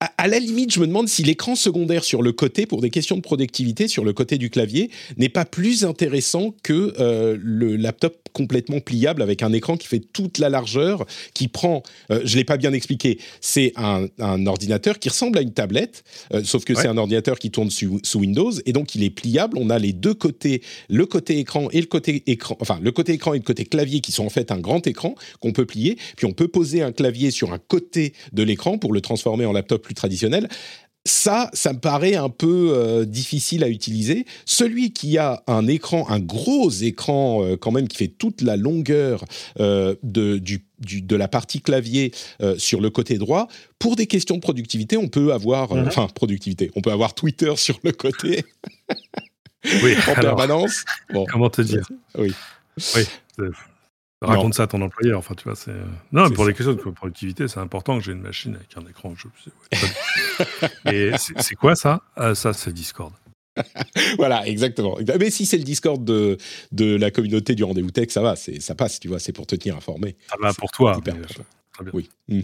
à, 0.00 0.28
la 0.28 0.38
limite, 0.38 0.72
je 0.72 0.80
me 0.80 0.86
demande 0.86 1.08
si 1.08 1.22
l'écran 1.22 1.54
secondaire 1.54 2.04
sur 2.04 2.22
le 2.22 2.32
côté, 2.32 2.64
pour 2.64 2.80
des 2.80 2.88
questions 2.88 3.16
de 3.16 3.20
productivité, 3.20 3.86
sur 3.86 4.02
le 4.02 4.14
côté 4.14 4.38
du 4.38 4.48
clavier, 4.48 4.90
n'est 5.18 5.28
pas 5.28 5.44
plus 5.44 5.84
intéressant 5.84 6.54
que 6.62 6.94
euh, 6.98 7.36
le 7.38 7.76
laptop 7.76 8.16
complètement 8.32 8.80
pliable 8.80 9.20
avec 9.20 9.42
un 9.42 9.52
écran 9.52 9.76
qui 9.76 9.88
fait 9.88 10.00
toute 10.00 10.38
la 10.38 10.48
largeur, 10.48 11.04
qui 11.34 11.48
prend, 11.48 11.82
euh, 12.10 12.22
je 12.24 12.36
l'ai 12.36 12.44
pas 12.44 12.56
bien 12.56 12.72
expliqué, 12.72 13.18
c'est 13.40 13.74
un, 13.76 14.08
ordinateur 14.46 14.98
qui 14.98 15.10
ressemble 15.10 15.36
à 15.36 15.42
une 15.42 15.52
tablette, 15.52 16.02
euh, 16.32 16.42
sauf 16.44 16.64
que 16.64 16.74
c'est 16.74 16.88
un 16.88 16.96
ordinateur 16.96 17.38
qui 17.38 17.50
tourne 17.50 17.70
sous, 17.70 18.00
Windows 18.14 18.52
et 18.66 18.72
donc 18.72 18.94
il 18.94 19.02
est 19.02 19.10
pliable. 19.10 19.56
On 19.58 19.70
a 19.70 19.78
les 19.78 19.92
deux 19.92 20.14
côtés, 20.14 20.62
le 20.88 21.06
côté 21.06 21.38
écran 21.38 21.68
et 21.72 21.80
le 21.80 21.86
côté 21.86 22.22
écran, 22.26 22.56
enfin 22.60 22.78
le 22.82 22.92
côté 22.92 23.12
écran 23.12 23.34
et 23.34 23.38
le 23.38 23.44
côté 23.44 23.64
clavier 23.64 24.00
qui 24.00 24.12
sont 24.12 24.26
en 24.26 24.30
fait 24.30 24.50
un 24.50 24.58
grand 24.58 24.86
écran 24.86 25.14
qu'on 25.40 25.52
peut 25.52 25.64
plier. 25.64 25.96
Puis 26.16 26.26
on 26.26 26.32
peut 26.32 26.48
poser 26.48 26.82
un 26.82 26.92
clavier 26.92 27.30
sur 27.30 27.52
un 27.52 27.58
côté 27.58 28.12
de 28.32 28.42
l'écran 28.42 28.78
pour 28.78 28.92
le 28.92 29.00
transformer 29.00 29.46
en 29.46 29.52
laptop 29.52 29.89
plus 29.90 29.94
traditionnel. 29.96 30.48
Ça, 31.04 31.50
ça 31.52 31.72
me 31.72 31.80
paraît 31.80 32.14
un 32.14 32.28
peu 32.28 32.72
euh, 32.74 33.04
difficile 33.04 33.64
à 33.64 33.68
utiliser. 33.68 34.24
Celui 34.44 34.92
qui 34.92 35.18
a 35.18 35.42
un 35.48 35.66
écran, 35.66 36.06
un 36.08 36.20
gros 36.20 36.70
écran 36.70 37.42
euh, 37.42 37.56
quand 37.56 37.72
même, 37.72 37.88
qui 37.88 37.96
fait 37.96 38.08
toute 38.08 38.42
la 38.42 38.56
longueur 38.56 39.24
euh, 39.58 39.96
de, 40.04 40.38
du, 40.38 40.62
de 40.78 41.16
la 41.16 41.26
partie 41.26 41.60
clavier 41.60 42.12
sur 42.58 42.80
le 42.80 42.90
côté 42.90 43.18
droit, 43.18 43.48
pour 43.78 43.96
des 43.96 44.06
questions 44.06 44.36
de 44.36 44.40
productivité, 44.40 44.96
on 44.96 45.08
peut 45.08 45.32
avoir, 45.32 45.74
mhm. 45.74 45.88
enfin 45.88 46.06
productivité, 46.14 46.70
on 46.76 46.82
peut 46.82 46.92
avoir 46.92 47.14
Twitter 47.14 47.52
sur 47.56 47.80
le 47.82 47.92
côté 47.92 48.44
oui, 49.82 49.94
en 50.06 50.14
permanence. 50.14 50.84
Bon. 51.12 51.24
Comment 51.32 51.50
te 51.50 51.62
dire? 51.62 51.88
Oui. 52.16 52.32
Oui. 52.94 53.02
Raconte 54.22 54.54
ça 54.54 54.64
à 54.64 54.66
ton 54.66 54.82
employeur. 54.82 55.18
Enfin, 55.18 55.34
tu 55.34 55.44
vois, 55.44 55.56
c'est. 55.56 55.70
Euh, 55.70 55.84
non, 56.12 56.30
pour 56.30 56.44
les 56.44 56.52
questions 56.52 56.74
de 56.74 56.78
productivité, 56.78 57.48
c'est 57.48 57.60
important 57.60 57.98
que 57.98 58.04
j'ai 58.04 58.12
une 58.12 58.20
machine 58.20 58.54
avec 58.54 58.76
un 58.76 58.88
écran. 58.88 59.14
Je... 59.16 59.28
Et 60.92 61.12
c'est 61.16 61.54
quoi 61.54 61.74
ça? 61.74 62.02
Ah, 62.16 62.34
Ça, 62.34 62.52
c'est 62.52 62.72
Discord. 62.72 63.12
voilà, 64.16 64.46
exactement. 64.46 64.98
Mais 65.18 65.30
si 65.30 65.46
c'est 65.46 65.58
le 65.58 65.64
Discord 65.64 66.04
de, 66.04 66.36
de 66.72 66.96
la 66.96 67.10
communauté 67.10 67.54
du 67.54 67.64
rendez-vous 67.64 67.90
tech, 67.90 68.10
ça 68.10 68.22
va, 68.22 68.36
ça 68.36 68.74
passe, 68.74 69.00
tu 69.00 69.08
vois, 69.08 69.18
c'est 69.18 69.32
pour 69.32 69.46
te 69.46 69.56
tenir 69.56 69.76
informé. 69.76 70.16
Ça 70.28 70.36
va 70.40 70.52
pour 70.54 70.70
toi. 70.70 71.00
Oui. 71.92 72.08
Hmm. 72.28 72.42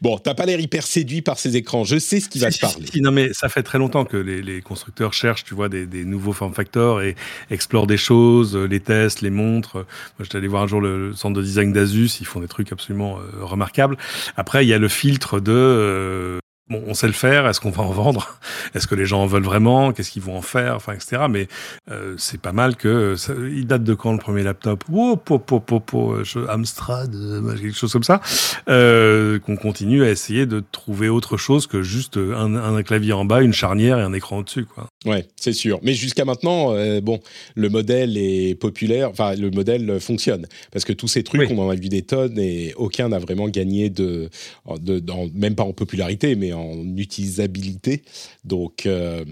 Bon, 0.00 0.18
t'as 0.18 0.34
pas 0.34 0.46
l'air 0.46 0.58
hyper 0.58 0.84
séduit 0.84 1.22
par 1.22 1.38
ces 1.38 1.56
écrans. 1.56 1.84
Je 1.84 1.98
sais 1.98 2.20
ce 2.20 2.28
qui 2.28 2.38
va 2.38 2.50
te 2.50 2.58
parler. 2.58 2.86
non, 2.96 3.12
mais 3.12 3.32
ça 3.32 3.48
fait 3.48 3.62
très 3.62 3.78
longtemps 3.78 4.04
que 4.04 4.16
les, 4.16 4.60
constructeurs 4.60 5.12
cherchent, 5.12 5.44
tu 5.44 5.54
vois, 5.54 5.68
des, 5.68 6.04
nouveaux 6.04 6.32
form 6.32 6.52
factors 6.52 7.02
et 7.02 7.14
explorent 7.50 7.86
des 7.86 7.96
choses, 7.96 8.56
euh, 8.56 8.64
les 8.64 8.80
testent, 8.80 9.20
les 9.20 9.30
montrent. 9.30 9.76
Moi, 10.18 10.24
j'étais 10.24 10.38
allé 10.38 10.48
voir 10.48 10.64
un 10.64 10.66
jour 10.66 10.80
le, 10.80 11.12
centre 11.14 11.36
de 11.36 11.42
design 11.42 11.72
d'Asus. 11.72 12.10
Ils 12.20 12.26
font 12.26 12.40
des 12.40 12.48
trucs 12.48 12.72
absolument 12.72 13.18
euh, 13.18 13.44
remarquables. 13.44 13.96
Après, 14.36 14.64
il 14.64 14.68
y 14.68 14.74
a 14.74 14.78
le 14.78 14.88
filtre 14.88 15.40
de 15.40 15.52
euh, 15.52 16.38
Bon, 16.68 16.80
on 16.86 16.94
sait 16.94 17.08
le 17.08 17.12
faire. 17.12 17.48
Est-ce 17.48 17.60
qu'on 17.60 17.70
va 17.70 17.82
en 17.82 17.90
vendre? 17.90 18.38
Est-ce 18.74 18.86
que 18.86 18.94
les 18.94 19.04
gens 19.04 19.22
en 19.22 19.26
veulent 19.26 19.42
vraiment? 19.42 19.92
Qu'est-ce 19.92 20.12
qu'ils 20.12 20.22
vont 20.22 20.36
en 20.36 20.42
faire? 20.42 20.76
Enfin, 20.76 20.94
etc. 20.94 21.22
Mais 21.28 21.48
euh, 21.90 22.14
c'est 22.18 22.40
pas 22.40 22.52
mal 22.52 22.76
que. 22.76 23.16
il 23.52 23.66
date 23.66 23.82
de 23.82 23.94
quand 23.94 24.12
le 24.12 24.18
premier 24.18 24.44
laptop? 24.44 24.84
Oh, 24.92 25.16
po, 25.16 25.40
po, 25.40 25.60
po, 25.60 26.16
Amstrad, 26.48 27.14
euh, 27.14 27.56
quelque 27.56 27.76
chose 27.76 27.92
comme 27.92 28.04
ça. 28.04 28.20
Euh, 28.68 29.40
qu'on 29.40 29.56
continue 29.56 30.04
à 30.04 30.10
essayer 30.10 30.46
de 30.46 30.62
trouver 30.72 31.08
autre 31.08 31.36
chose 31.36 31.66
que 31.66 31.82
juste 31.82 32.16
un, 32.16 32.54
un, 32.54 32.82
clavier 32.84 33.12
en 33.12 33.24
bas, 33.24 33.42
une 33.42 33.52
charnière 33.52 33.98
et 33.98 34.02
un 34.02 34.12
écran 34.12 34.38
au-dessus, 34.38 34.64
quoi. 34.64 34.86
Ouais, 35.04 35.26
c'est 35.34 35.52
sûr. 35.52 35.80
Mais 35.82 35.94
jusqu'à 35.94 36.24
maintenant, 36.24 36.74
bon, 37.00 37.18
le 37.56 37.68
modèle 37.68 38.16
est 38.16 38.54
populaire. 38.58 39.10
Enfin, 39.10 39.34
le 39.34 39.50
modèle 39.50 39.98
fonctionne 40.00 40.46
parce 40.70 40.84
que 40.84 40.92
tous 40.92 41.08
ces 41.08 41.24
trucs, 41.24 41.50
on 41.50 41.58
en 41.58 41.68
a 41.68 41.74
vu 41.74 41.88
des 41.88 42.02
tonnes 42.02 42.38
et 42.38 42.72
aucun 42.76 43.08
n'a 43.08 43.18
vraiment 43.18 43.48
gagné 43.48 43.90
de, 43.90 44.30
de, 44.78 45.02
même 45.34 45.56
pas 45.56 45.64
en 45.64 45.72
popularité, 45.72 46.36
mais 46.36 46.51
en 46.52 46.96
utilisabilité. 46.96 48.02
Donc, 48.44 48.86
euh, 48.86 49.24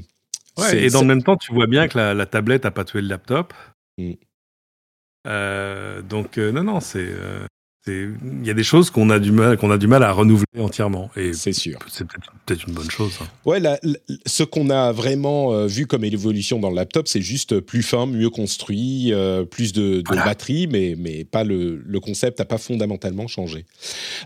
et 0.72 0.90
dans 0.90 1.00
le 1.00 1.06
même 1.06 1.22
temps, 1.22 1.36
tu 1.36 1.52
vois 1.52 1.66
bien 1.66 1.88
que 1.88 1.98
la, 1.98 2.26
tablette 2.26 2.64
a 2.64 2.70
pas 2.70 2.84
tué 2.84 3.00
le 3.00 3.08
laptop. 3.08 3.54
Mm. 3.98 4.12
Euh, 5.26 6.02
donc, 6.02 6.38
euh, 6.38 6.52
non, 6.52 6.64
non, 6.64 6.80
c'est 6.80 7.08
il 7.90 8.46
y 8.46 8.50
a 8.50 8.54
des 8.54 8.62
choses 8.62 8.90
qu'on 8.90 9.10
a 9.10 9.18
du 9.18 9.32
mal, 9.32 9.56
qu'on 9.56 9.70
a 9.70 9.78
du 9.78 9.86
mal 9.86 10.02
à 10.02 10.12
renouveler 10.12 10.60
entièrement. 10.60 11.10
Et 11.16 11.32
c'est 11.32 11.52
sûr. 11.52 11.78
C'est 11.88 12.06
peut-être 12.06 12.66
une 12.66 12.74
bonne 12.74 12.90
chose. 12.90 13.18
Hein. 13.20 13.26
Ouais, 13.44 13.60
ce 14.26 14.42
qu'on 14.42 14.70
a 14.70 14.92
vraiment 14.92 15.52
euh, 15.52 15.66
vu 15.66 15.86
comme 15.86 16.04
évolution 16.04 16.58
dans 16.58 16.70
le 16.70 16.76
laptop, 16.76 17.08
c'est 17.08 17.20
juste 17.20 17.60
plus 17.60 17.82
fin, 17.82 18.06
mieux 18.06 18.30
construit, 18.30 19.12
euh, 19.12 19.44
plus 19.44 19.72
de, 19.72 20.02
batterie, 20.02 20.66
mais, 20.66 20.94
mais 20.98 21.24
pas 21.24 21.44
le, 21.44 21.76
le 21.76 22.00
concept 22.00 22.38
n'a 22.38 22.44
pas 22.44 22.58
fondamentalement 22.58 23.28
changé. 23.28 23.66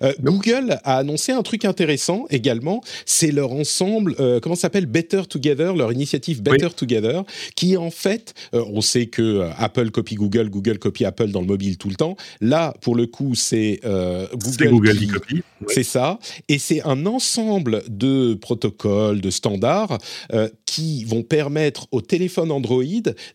Euh, 0.03 0.12
Google 0.23 0.79
a 0.85 0.99
annoncé 0.99 1.33
un 1.33 1.43
truc 1.43 1.65
intéressant 1.65 2.27
également, 2.31 2.83
c'est 3.07 3.31
leur 3.31 3.53
ensemble, 3.53 4.15
comment 4.41 4.55
ça 4.55 4.62
s'appelle? 4.62 4.87
Better 4.87 5.23
Together, 5.29 5.75
leur 5.77 5.93
initiative 5.93 6.43
Better 6.43 6.71
Together, 6.71 7.25
qui 7.55 7.77
en 7.77 7.91
fait, 7.91 8.35
on 8.53 8.81
sait 8.81 9.07
que 9.07 9.49
Apple 9.59 9.91
copie 9.91 10.15
Google, 10.15 10.49
Google 10.51 10.79
copie 10.79 11.05
Apple 11.05 11.29
dans 11.29 11.41
le 11.41 11.47
mobile 11.47 11.77
tout 11.77 11.88
le 11.88 11.95
temps. 11.95 12.17
Là, 12.41 12.75
pour 12.81 12.95
le 12.95 13.07
coup, 13.07 13.35
c'est 13.35 13.54
euh, 13.85 14.27
Google, 14.35 14.97
qui, 14.97 15.07
copie. 15.07 15.43
C'est 15.69 15.83
ça. 15.83 16.19
Et 16.49 16.59
c'est 16.59 16.83
un 16.83 17.07
ensemble 17.07 17.83
de 17.88 18.35
protocoles, 18.35 19.21
de 19.21 19.31
standards 19.31 19.99
euh, 20.33 20.49
qui 20.67 21.05
vont 21.05 21.23
permettre 21.23 21.87
au 21.93 22.01
téléphone 22.01 22.51
Android 22.51 22.83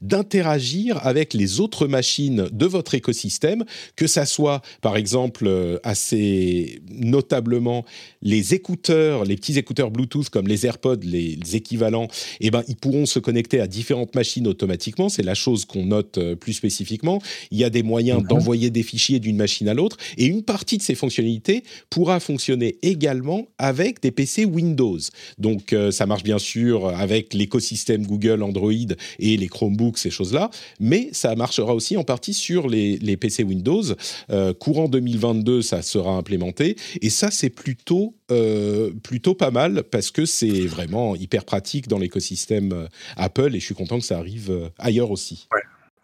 d'interagir 0.02 1.06
avec 1.06 1.34
les 1.34 1.60
autres 1.60 1.88
machines 1.88 2.48
de 2.52 2.66
votre 2.66 2.96
écosystème, 2.96 3.64
que 3.96 4.08
ça 4.08 4.26
soit 4.26 4.62
par 4.82 4.98
exemple 4.98 5.46
euh, 5.48 5.78
assez 5.84 6.82
notablement 6.90 7.86
les 8.22 8.54
écouteurs, 8.54 9.26
les 9.26 9.36
petits 9.36 9.58
écouteurs 9.58 9.92
Bluetooth 9.92 10.30
comme 10.30 10.48
les 10.48 10.66
AirPods, 10.66 11.00
les, 11.04 11.38
équivalents, 11.54 12.08
eh 12.42 12.52
ben, 12.52 12.64
ils 12.68 12.76
pourront 12.76 13.06
se 13.06 13.18
connecter 13.18 13.60
à 13.60 13.68
différentes 13.68 14.14
machines 14.14 14.48
automatiquement. 14.48 15.10
C'est 15.10 15.24
la 15.24 15.34
chose 15.34 15.66
qu'on 15.66 15.86
note 15.86 16.20
plus 16.36 16.54
spécifiquement. 16.54 17.22
Il 17.50 17.58
y 17.58 17.64
a 17.64 17.70
des 17.70 17.82
moyens 17.82 18.24
d'envoyer 18.24 18.70
des 18.70 18.84
fichiers 18.84 19.20
d'une 19.20 19.38
machine 19.38 19.68
à 19.68 19.74
l'autre 19.74 19.98
et 20.18 20.26
une 20.26 20.44
partie 20.44 20.78
de 20.78 20.84
ces 20.84 20.96
fonctionnalités 20.96 21.64
pourra 21.90 22.20
fonctionner 22.20 22.78
également 22.82 23.48
avec 23.58 24.02
des 24.02 24.12
PC 24.12 24.46
Windows. 24.46 25.00
Donc 25.38 25.74
euh, 25.74 25.92
ça 25.92 26.06
marche 26.06 26.24
bien 26.24 26.40
sûr 26.40 26.88
avec 26.88 27.34
l'écosystème 27.34 28.06
Google, 28.06 28.44
Android 28.44 28.72
et 29.20 29.38
les 29.38 29.48
Chromebooks, 29.48 29.98
ces 29.98 30.10
choses-là, 30.10 30.50
mais 30.80 31.10
ça 31.12 31.36
marchera 31.36 31.74
aussi 31.74 31.98
en 31.98 32.04
partie 32.04 32.34
sur 32.34 32.68
les, 32.68 33.00
PC 33.20 33.44
Windows. 33.44 33.84
Euh, 34.30 34.54
courant 34.54 34.88
2022, 34.88 35.62
ça 35.62 35.82
sera 35.82 36.12
implémenté 36.12 36.76
et 37.02 37.10
ça 37.10 37.32
c'est 37.32 37.50
plutôt 37.50 38.16
euh, 38.32 38.92
plutôt 39.04 39.34
pas 39.34 39.52
mal 39.52 39.84
parce 39.84 40.12
que 40.12 40.26
c'est 40.26 40.66
vraiment 40.66 41.16
hyper 41.16 41.44
pratique 41.44 41.88
dans 41.88 41.98
l'écosystème 41.98 42.88
Apple 43.18 43.56
et 43.56 43.60
je 43.60 43.66
suis 43.66 43.76
content 43.76 44.00
que 44.00 44.06
ça 44.06 44.18
arrive 44.18 44.72
ailleurs 44.78 45.12
aussi. 45.12 45.48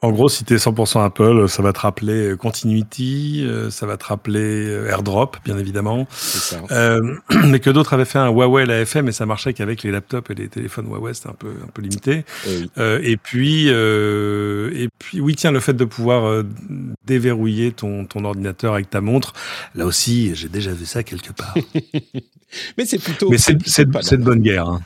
En 0.02 0.12
gros, 0.12 0.28
si 0.28 0.44
tu 0.44 0.54
es 0.54 0.58
100% 0.58 1.04
Apple, 1.04 1.48
ça 1.48 1.64
va 1.64 1.72
te 1.72 1.80
rappeler 1.80 2.28
euh, 2.28 2.36
Continuity, 2.36 3.44
euh, 3.46 3.72
ça 3.72 3.86
va 3.86 3.96
te 3.96 4.06
rappeler 4.06 4.68
euh, 4.68 4.90
AirDrop, 4.90 5.38
bien 5.46 5.58
évidemment. 5.58 6.06
Ça. 6.12 6.60
mais 7.46 7.60
que 7.60 7.70
d'autres 7.70 7.94
avaient 7.94 8.06
fait 8.06 8.20
un 8.20 8.30
Huawei 8.30 8.66
l'AFM 8.66 9.08
et 9.08 9.14
ça 9.14 9.26
marchait 9.26 9.54
qu'avec 9.54 9.84
les 9.84 9.92
laptops 9.92 10.30
et 10.30 10.36
les 10.36 10.50
téléphones 10.50 10.88
Huawei, 10.88 11.14
c'était 11.14 11.30
un 11.30 11.34
peu, 11.34 11.54
un 11.64 11.70
peu 11.74 11.82
limité. 11.82 12.26
et 12.78 13.18
puis, 13.18 13.70
et 13.70 14.90
puis, 15.00 15.22
oui, 15.22 15.36
tiens, 15.36 15.52
le 15.52 15.62
fait 15.62 15.74
de 15.74 15.86
pouvoir 15.86 16.44
déverrouiller 17.06 17.72
ton, 17.72 18.06
ton 18.06 18.26
ordinateur 18.26 18.74
avec 18.74 18.90
ta 18.90 19.00
montre, 19.00 19.34
là 19.76 19.86
aussi, 19.86 20.36
j'ai 20.36 20.50
déjà 20.50 20.72
vu 20.72 20.86
ça 20.86 21.04
quelque 21.04 21.32
part. 21.32 21.56
mais 22.78 22.86
c'est 22.86 23.00
plutôt. 23.00 23.30
Mais 23.30 23.38
c'est 23.38 23.56
de 23.88 24.24
bonne 24.24 24.42
guerre. 24.42 24.68
Hein. 24.68 24.82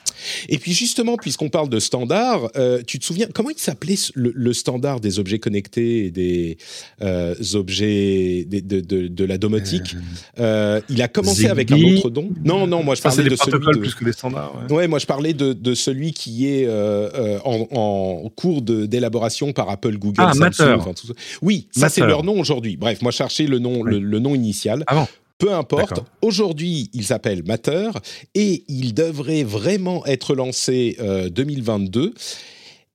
Et 0.50 0.60
puis 0.60 0.74
justement, 0.74 1.18
puisqu'on 1.18 1.50
parle 1.50 1.70
de 1.70 1.80
standard, 1.80 2.52
tu 2.86 3.00
te 3.00 3.06
souviens 3.06 3.28
comment 3.34 3.50
il 3.50 3.60
s'appelait 3.60 3.96
le, 4.14 4.32
le 4.36 4.54
standard 4.54 5.00
des 5.00 5.09
objets 5.18 5.40
connectés 5.40 6.06
et 6.06 6.12
des 6.12 6.58
euh, 7.02 7.34
objets 7.54 8.46
de, 8.46 8.82
de, 8.82 9.08
de, 9.08 9.26
la 9.26 9.38
domotique. 9.38 9.96
Euh, 10.40 10.78
euh, 10.78 10.82
il 10.90 11.02
a 11.02 11.08
commencé 11.08 11.48
avec 11.48 11.72
un 11.72 11.82
autre 11.82 12.10
don. 12.10 12.30
Non, 12.44 12.68
non, 12.68 12.84
moi 12.84 12.96
je 12.96 13.02
parlais 13.02 13.24
de 13.24 13.36
celui 13.36 13.66
de... 13.66 13.80
plus 13.80 13.96
que 13.96 14.06
des 14.06 14.12
standards. 14.12 14.54
Ouais, 14.70 14.88
moi 14.88 15.00
je 15.00 15.06
parlais 15.06 15.34
de, 15.34 15.54
de 15.54 15.74
celui 15.74 16.12
qui 16.14 16.48
est 16.48 16.68
en, 16.70 17.68
en, 17.72 18.30
cours 18.36 18.62
d'élaboration 18.62 19.54
par 19.54 19.70
Apple, 19.70 19.98
Google, 19.98 20.22
ah, 20.26 20.34
Samsung. 20.34 20.94
Oui, 21.42 21.68
ça 21.72 21.90
c'est 21.90 22.06
leur 22.06 22.24
nom 22.24 22.40
aujourd'hui. 22.40 22.78
Bref, 22.78 23.02
moi 23.02 23.12
je 23.12 23.18
cherchais 23.18 23.46
le 23.46 23.60
nom, 23.60 23.84
le, 23.84 24.20
nom 24.20 24.36
initial. 24.36 24.84
Ah 24.88 25.08
Peu 25.38 25.54
importe. 25.54 26.04
Aujourd'hui, 26.22 26.90
il 26.94 27.06
s'appelle 27.06 27.44
Matter 27.44 27.90
et 28.36 28.64
il 28.68 28.94
devrait 28.94 29.44
vraiment 29.44 30.06
être 30.06 30.36
lancé 30.36 30.98
2022. 31.32 32.14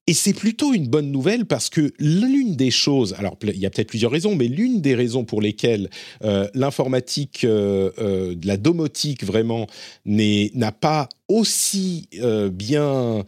Et 0.06 0.12
c'est 0.12 0.34
plutôt 0.34 0.74
une 0.74 0.86
bonne 0.86 1.10
nouvelle 1.10 1.46
parce 1.46 1.70
que 1.70 1.94
l'une 1.98 2.56
des 2.56 2.70
choses, 2.70 3.14
alors 3.14 3.38
il 3.42 3.56
y 3.56 3.64
a 3.64 3.70
peut-être 3.70 3.88
plusieurs 3.88 4.12
raisons, 4.12 4.36
mais 4.36 4.48
l'une 4.48 4.82
des 4.82 4.94
raisons 4.94 5.24
pour 5.24 5.40
lesquelles 5.40 5.88
euh, 6.22 6.46
l'informatique, 6.52 7.44
euh, 7.44 7.90
euh, 7.98 8.34
la 8.44 8.58
domotique 8.58 9.24
vraiment 9.24 9.66
n'a 10.04 10.72
pas 10.72 11.08
aussi 11.28 12.08
euh, 12.20 12.50
bien 12.50 13.24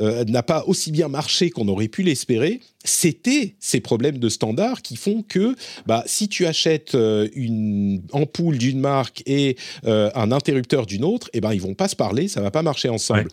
euh, 0.00 0.24
n'a 0.24 0.42
pas 0.42 0.64
aussi 0.66 0.92
bien 0.92 1.08
marché 1.08 1.50
qu'on 1.50 1.66
aurait 1.68 1.88
pu 1.88 2.02
l'espérer, 2.02 2.60
c'était 2.84 3.54
ces 3.58 3.80
problèmes 3.80 4.18
de 4.18 4.28
standard 4.28 4.82
qui 4.82 4.96
font 4.96 5.22
que 5.22 5.54
bah, 5.86 6.04
si 6.06 6.28
tu 6.28 6.46
achètes 6.46 6.94
euh, 6.94 7.28
une 7.34 8.02
ampoule 8.12 8.58
d'une 8.58 8.78
marque 8.78 9.22
et 9.26 9.56
un 9.84 10.32
interrupteur 10.32 10.86
d'une 10.86 11.04
autre, 11.04 11.28
eh 11.32 11.40
ben 11.40 11.52
ils 11.52 11.60
vont 11.60 11.74
pas 11.74 11.88
se 11.88 11.96
parler, 11.96 12.28
ça 12.28 12.40
va 12.40 12.50
pas 12.50 12.62
marcher 12.62 12.88
ensemble. 12.88 13.28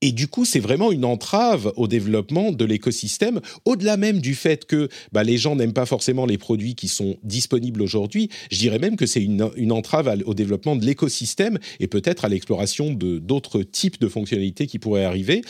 Et 0.00 0.12
du 0.12 0.28
coup, 0.28 0.44
c'est 0.44 0.60
vraiment 0.60 0.92
une 0.92 1.04
entrave 1.04 1.72
au 1.76 1.88
développement 1.88 2.52
de 2.52 2.64
l'écosystème, 2.64 3.40
au-delà 3.64 3.96
même 3.96 4.20
du 4.20 4.34
fait 4.34 4.66
que 4.66 4.88
bah, 5.12 5.24
les 5.24 5.38
gens 5.38 5.56
n'aiment 5.56 5.72
pas 5.72 5.86
forcément 5.86 6.26
les 6.26 6.36
produits 6.36 6.74
qui 6.74 6.88
sont 6.88 7.16
disponibles 7.22 7.80
aujourd'hui. 7.80 8.28
Je 8.50 8.58
dirais 8.58 8.78
même 8.78 8.96
que 8.96 9.06
c'est 9.06 9.22
une, 9.22 9.48
une 9.56 9.72
entrave 9.72 10.14
au 10.26 10.34
développement 10.34 10.76
de 10.76 10.84
l'écosystème 10.84 11.58
et 11.80 11.86
peut-être 11.86 12.24
à 12.24 12.28
l'exploration 12.28 12.92
de 12.92 13.18
d'autres 13.18 13.53
type 13.62 14.00
de 14.00 14.08
fonctionnalités 14.08 14.66
qui 14.66 14.78
pourraient 14.78 15.04
arriver. 15.04 15.42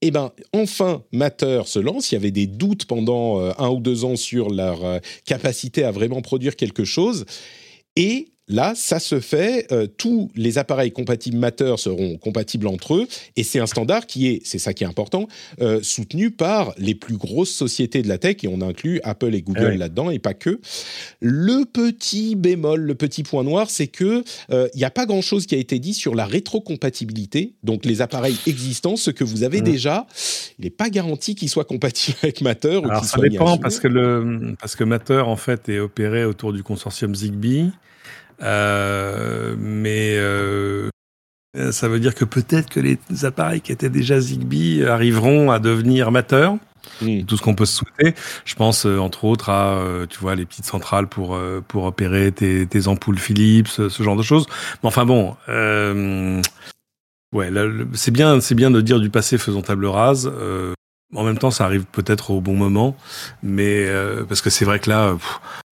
Eh 0.00 0.10
bien, 0.10 0.32
enfin, 0.52 1.02
Matter 1.12 1.62
se 1.66 1.78
lance. 1.78 2.12
Il 2.12 2.14
y 2.14 2.18
avait 2.18 2.30
des 2.30 2.46
doutes 2.46 2.84
pendant 2.84 3.40
euh, 3.40 3.52
un 3.58 3.68
ou 3.70 3.80
deux 3.80 4.04
ans 4.04 4.16
sur 4.16 4.50
leur 4.50 4.84
euh, 4.84 4.98
capacité 5.24 5.82
à 5.82 5.90
vraiment 5.90 6.22
produire 6.22 6.54
quelque 6.54 6.84
chose. 6.84 7.24
Et 7.96 8.28
Là, 8.48 8.72
ça 8.74 8.98
se 8.98 9.20
fait. 9.20 9.66
Euh, 9.72 9.86
tous 9.86 10.30
les 10.34 10.58
appareils 10.58 10.92
compatibles 10.92 11.36
Matter 11.36 11.74
seront 11.76 12.16
compatibles 12.16 12.66
entre 12.66 12.94
eux, 12.94 13.08
et 13.36 13.42
c'est 13.42 13.58
un 13.58 13.66
standard 13.66 14.06
qui 14.06 14.28
est, 14.28 14.40
c'est 14.44 14.58
ça 14.58 14.72
qui 14.72 14.84
est 14.84 14.86
important, 14.86 15.28
euh, 15.60 15.80
soutenu 15.82 16.30
par 16.30 16.72
les 16.78 16.94
plus 16.94 17.16
grosses 17.16 17.50
sociétés 17.50 18.02
de 18.02 18.08
la 18.08 18.18
tech, 18.18 18.36
et 18.42 18.48
on 18.48 18.60
inclut 18.60 19.00
Apple 19.04 19.34
et 19.34 19.42
Google 19.42 19.74
là-dedans, 19.74 20.10
et 20.10 20.18
pas 20.18 20.34
que. 20.34 20.60
Le 21.20 21.64
petit 21.64 22.36
bémol, 22.36 22.80
le 22.80 22.94
petit 22.94 23.22
point 23.22 23.44
noir, 23.44 23.70
c'est 23.70 23.86
que 23.86 24.24
euh, 24.50 24.68
il 24.74 24.78
n'y 24.78 24.84
a 24.84 24.90
pas 24.90 25.06
grand-chose 25.06 25.46
qui 25.46 25.54
a 25.54 25.58
été 25.58 25.78
dit 25.78 25.94
sur 25.94 26.14
la 26.14 26.26
rétrocompatibilité. 26.26 27.54
Donc, 27.62 27.84
les 27.84 28.00
appareils 28.00 28.36
existants, 28.46 28.96
ce 28.96 29.10
que 29.10 29.24
vous 29.24 29.42
avez 29.42 29.60
mmh. 29.60 29.64
déjà, 29.64 30.06
il 30.58 30.64
n'est 30.64 30.70
pas 30.70 30.88
garanti 30.88 31.34
qu'ils 31.34 31.48
soient 31.48 31.64
compatibles 31.64 32.18
avec 32.22 32.40
Matter. 32.40 32.80
Alors, 32.82 33.04
ça 33.04 33.20
dépend 33.20 33.58
parce 33.58 33.78
que 33.78 33.88
le 33.88 34.54
parce 34.60 34.76
que 34.76 34.84
Matter 34.84 35.20
en 35.20 35.36
fait 35.36 35.68
est 35.68 35.78
opéré 35.78 36.24
autour 36.24 36.52
du 36.52 36.62
consortium 36.62 37.14
Zigbee. 37.14 37.70
Euh, 38.42 39.56
mais 39.58 40.16
euh, 40.16 40.90
ça 41.70 41.88
veut 41.88 42.00
dire 42.00 42.14
que 42.14 42.24
peut-être 42.24 42.70
que 42.70 42.80
les 42.80 42.98
appareils 43.24 43.60
qui 43.60 43.72
étaient 43.72 43.88
déjà 43.88 44.20
Zigbee 44.20 44.84
arriveront 44.84 45.50
à 45.50 45.58
devenir. 45.58 46.10
Hmm. 47.02 47.24
Tout 47.24 47.36
ce 47.36 47.42
qu'on 47.42 47.54
peut 47.54 47.66
se 47.66 47.76
souhaiter. 47.76 48.14
Je 48.44 48.54
pense 48.54 48.86
euh, 48.86 48.98
entre 48.98 49.24
autres 49.24 49.50
à, 49.50 49.82
tu 50.08 50.18
vois, 50.18 50.34
les 50.34 50.46
petites 50.46 50.64
centrales 50.64 51.06
pour 51.06 51.38
pour 51.68 51.84
opérer 51.84 52.32
tes, 52.32 52.66
tes 52.66 52.88
ampoules 52.88 53.18
Philips, 53.18 53.68
ce 53.68 54.02
genre 54.02 54.16
de 54.16 54.22
choses. 54.22 54.46
Mais 54.82 54.88
enfin 54.88 55.04
bon, 55.04 55.36
euh, 55.48 56.40
ouais, 57.34 57.50
c'est 57.94 58.10
bien, 58.10 58.40
c'est 58.40 58.54
bien 58.54 58.70
de 58.70 58.80
dire 58.80 59.00
du 59.00 59.10
passé 59.10 59.38
faisons 59.38 59.62
table 59.62 59.86
rase. 59.86 60.30
en 61.14 61.24
même 61.24 61.38
temps, 61.38 61.50
ça 61.50 61.64
arrive 61.64 61.84
peut-être 61.92 62.30
au 62.30 62.40
bon 62.40 62.54
moment, 62.54 62.96
mais 63.42 63.86
parce 64.28 64.40
que 64.40 64.50
c'est 64.50 64.64
vrai 64.64 64.78
que 64.78 64.90
là, 64.90 65.08
euh, 65.08 65.16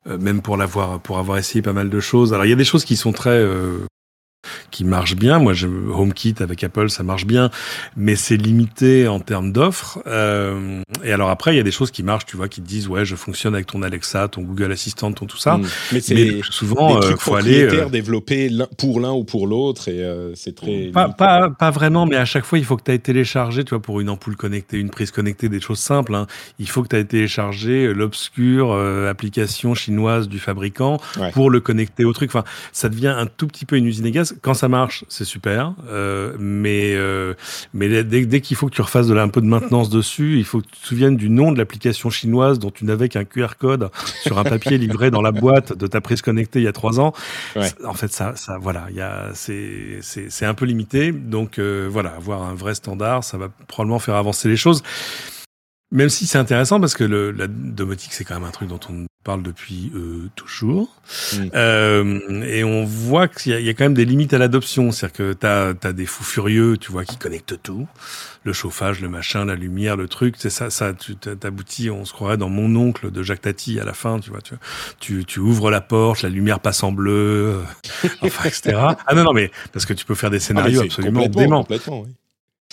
même 0.06 0.42
pour 0.42 0.56
l'avoir, 0.56 1.00
pour 1.00 1.18
avoir 1.18 1.38
essayé 1.38 1.62
pas 1.62 1.72
mal 1.72 1.90
de 1.90 2.00
choses. 2.00 2.32
Alors 2.32 2.46
il 2.46 2.50
y 2.50 2.52
a 2.52 2.56
des 2.56 2.64
choses 2.64 2.84
qui 2.84 2.96
sont 2.96 3.12
très 3.12 3.30
euh, 3.30 3.86
qui 4.70 4.84
marche 4.84 5.16
bien. 5.16 5.38
Moi, 5.38 5.52
je, 5.52 5.66
HomeKit 5.66 6.36
avec 6.40 6.62
Apple, 6.64 6.90
ça 6.90 7.02
marche 7.02 7.26
bien, 7.26 7.50
mais 7.96 8.16
c'est 8.16 8.36
limité 8.36 9.08
en 9.08 9.20
termes 9.20 9.52
d'offres. 9.52 10.00
Euh, 10.06 10.82
et 11.04 11.12
alors 11.12 11.30
après, 11.30 11.54
il 11.54 11.56
y 11.56 11.60
a 11.60 11.64
des 11.64 11.70
choses 11.70 11.90
qui 11.90 12.02
marchent, 12.02 12.26
tu 12.26 12.36
vois, 12.36 12.48
qui 12.48 12.60
te 12.60 12.66
disent 12.66 12.88
ouais, 12.88 13.04
je 13.04 13.16
fonctionne 13.16 13.54
avec 13.54 13.66
ton 13.66 13.82
Alexa, 13.82 14.28
ton 14.28 14.42
Google 14.42 14.72
Assistant, 14.72 15.12
ton 15.12 15.26
tout 15.26 15.36
ça. 15.36 15.56
Mmh. 15.56 15.66
Mais 15.92 16.00
c'est 16.00 16.40
souvent 16.50 17.00
il 17.00 17.12
euh, 17.12 17.16
faut 17.16 17.34
aller 17.34 17.62
euh, 17.62 17.88
développer 17.88 18.50
pour 18.78 19.00
l'un 19.00 19.12
ou 19.12 19.24
pour 19.24 19.46
l'autre 19.46 19.88
et 19.88 20.02
euh, 20.02 20.34
c'est 20.34 20.54
très 20.54 20.90
pas, 20.92 21.08
pas, 21.08 21.50
pas 21.50 21.70
vraiment, 21.70 22.06
mais 22.06 22.16
à 22.16 22.24
chaque 22.24 22.44
fois, 22.44 22.58
il 22.58 22.64
faut 22.64 22.76
que 22.76 22.84
tu 22.84 22.92
aies 22.92 22.98
téléchargé, 22.98 23.64
tu 23.64 23.70
vois, 23.70 23.80
pour 23.80 24.00
une 24.00 24.08
ampoule 24.08 24.36
connectée, 24.36 24.78
une 24.78 24.90
prise 24.90 25.10
connectée, 25.10 25.48
des 25.48 25.60
choses 25.60 25.78
simples. 25.78 26.14
Hein. 26.14 26.26
Il 26.58 26.68
faut 26.68 26.82
que 26.82 26.88
tu 26.88 26.96
aies 26.96 27.04
téléchargé 27.04 27.92
l'obscure 27.92 28.72
application 29.08 29.74
chinoise 29.74 30.28
du 30.28 30.38
fabricant 30.38 30.98
pour 31.32 31.50
le 31.50 31.60
connecter 31.60 32.04
au 32.04 32.12
truc. 32.12 32.30
Enfin, 32.30 32.44
ça 32.72 32.88
devient 32.88 33.14
un 33.16 33.26
tout 33.26 33.46
petit 33.46 33.64
peu 33.64 33.76
une 33.76 33.86
usine 33.86 34.06
à 34.06 34.10
gaz 34.10 34.35
quand 34.42 34.54
ça 34.54 34.68
marche, 34.68 35.04
c'est 35.08 35.24
super, 35.24 35.74
euh, 35.88 36.36
mais 36.38 36.94
euh, 36.94 37.34
mais 37.74 38.02
dès, 38.02 38.26
dès 38.26 38.40
qu'il 38.40 38.56
faut 38.56 38.68
que 38.68 38.74
tu 38.74 38.82
refasses 38.82 39.06
de 39.06 39.14
la, 39.14 39.22
un 39.22 39.28
peu 39.28 39.40
de 39.40 39.46
maintenance 39.46 39.90
dessus, 39.90 40.38
il 40.38 40.44
faut 40.44 40.60
que 40.60 40.66
tu 40.66 40.80
te 40.80 40.86
souviennes 40.86 41.16
du 41.16 41.30
nom 41.30 41.52
de 41.52 41.58
l'application 41.58 42.10
chinoise 42.10 42.58
dont 42.58 42.70
tu 42.70 42.84
n'avais 42.84 43.08
qu'un 43.08 43.24
QR 43.24 43.56
code 43.58 43.90
sur 44.22 44.38
un 44.38 44.44
papier 44.44 44.78
livré 44.78 45.10
dans 45.10 45.22
la 45.22 45.32
boîte 45.32 45.72
de 45.72 45.86
ta 45.86 46.00
prise 46.00 46.22
connectée 46.22 46.60
il 46.60 46.64
y 46.64 46.68
a 46.68 46.72
trois 46.72 47.00
ans. 47.00 47.12
En 47.84 47.94
fait, 47.94 48.12
ça, 48.12 48.36
ça, 48.36 48.58
voilà, 48.58 48.86
il 48.90 48.96
y 48.96 49.00
a, 49.00 49.30
c'est, 49.34 49.98
c'est, 50.02 50.30
c'est 50.30 50.46
un 50.46 50.54
peu 50.54 50.64
limité. 50.64 51.12
Donc 51.12 51.58
euh, 51.58 51.88
voilà, 51.90 52.10
avoir 52.10 52.42
un 52.42 52.54
vrai 52.54 52.74
standard, 52.74 53.24
ça 53.24 53.38
va 53.38 53.48
probablement 53.68 53.98
faire 53.98 54.16
avancer 54.16 54.48
les 54.48 54.56
choses. 54.56 54.82
Même 55.92 56.08
si 56.08 56.26
c'est 56.26 56.38
intéressant 56.38 56.80
parce 56.80 56.94
que 56.94 57.04
le, 57.04 57.30
la 57.30 57.46
domotique, 57.46 58.12
c'est 58.12 58.24
quand 58.24 58.34
même 58.34 58.44
un 58.44 58.50
truc 58.50 58.68
dont 58.68 58.80
on 58.90 59.06
parle 59.26 59.42
depuis 59.42 59.90
euh, 59.96 60.30
toujours. 60.36 60.88
Mm. 61.34 61.48
Euh, 61.54 62.42
et 62.42 62.62
on 62.62 62.84
voit 62.84 63.26
qu'il 63.26 63.58
y, 63.58 63.64
y, 63.64 63.68
a 63.68 63.74
quand 63.74 63.84
même 63.84 63.94
des 63.94 64.04
limites 64.04 64.32
à 64.32 64.38
l'adoption. 64.38 64.92
C'est-à-dire 64.92 65.16
que 65.16 65.32
tu 65.32 65.86
as, 65.86 65.92
des 65.92 66.06
fous 66.06 66.22
furieux, 66.22 66.76
tu 66.78 66.92
vois, 66.92 67.04
qui 67.04 67.16
connectent 67.16 67.60
tout. 67.60 67.88
Le 68.44 68.52
chauffage, 68.52 69.00
le 69.00 69.08
machin, 69.08 69.44
la 69.44 69.56
lumière, 69.56 69.96
le 69.96 70.06
truc. 70.06 70.36
C'est 70.38 70.50
ça, 70.50 70.70
ça 70.70 70.94
tu 70.94 71.16
t'aboutis, 71.16 71.90
on 71.90 72.04
se 72.04 72.12
croirait 72.12 72.36
dans 72.36 72.48
Mon 72.48 72.74
oncle 72.76 73.10
de 73.10 73.22
Jacques 73.24 73.40
Tati 73.40 73.80
à 73.80 73.84
la 73.84 73.94
fin, 73.94 74.20
tu 74.20 74.30
vois. 74.30 74.40
Tu, 74.40 74.54
tu, 75.00 75.24
tu 75.24 75.40
ouvres 75.40 75.72
la 75.72 75.80
porte, 75.80 76.22
la 76.22 76.28
lumière 76.28 76.60
passe 76.60 76.84
en 76.84 76.92
bleu, 76.92 77.62
enfin, 78.22 78.48
etc. 78.48 78.78
ah 78.78 79.14
non, 79.16 79.24
non, 79.24 79.32
mais 79.32 79.50
parce 79.72 79.86
que 79.86 79.92
tu 79.92 80.04
peux 80.04 80.14
faire 80.14 80.30
des 80.30 80.36
ah, 80.36 80.40
scénarios 80.40 80.82
absolument 80.82 81.26
déments. 81.26 81.66
Oui. 81.68 82.14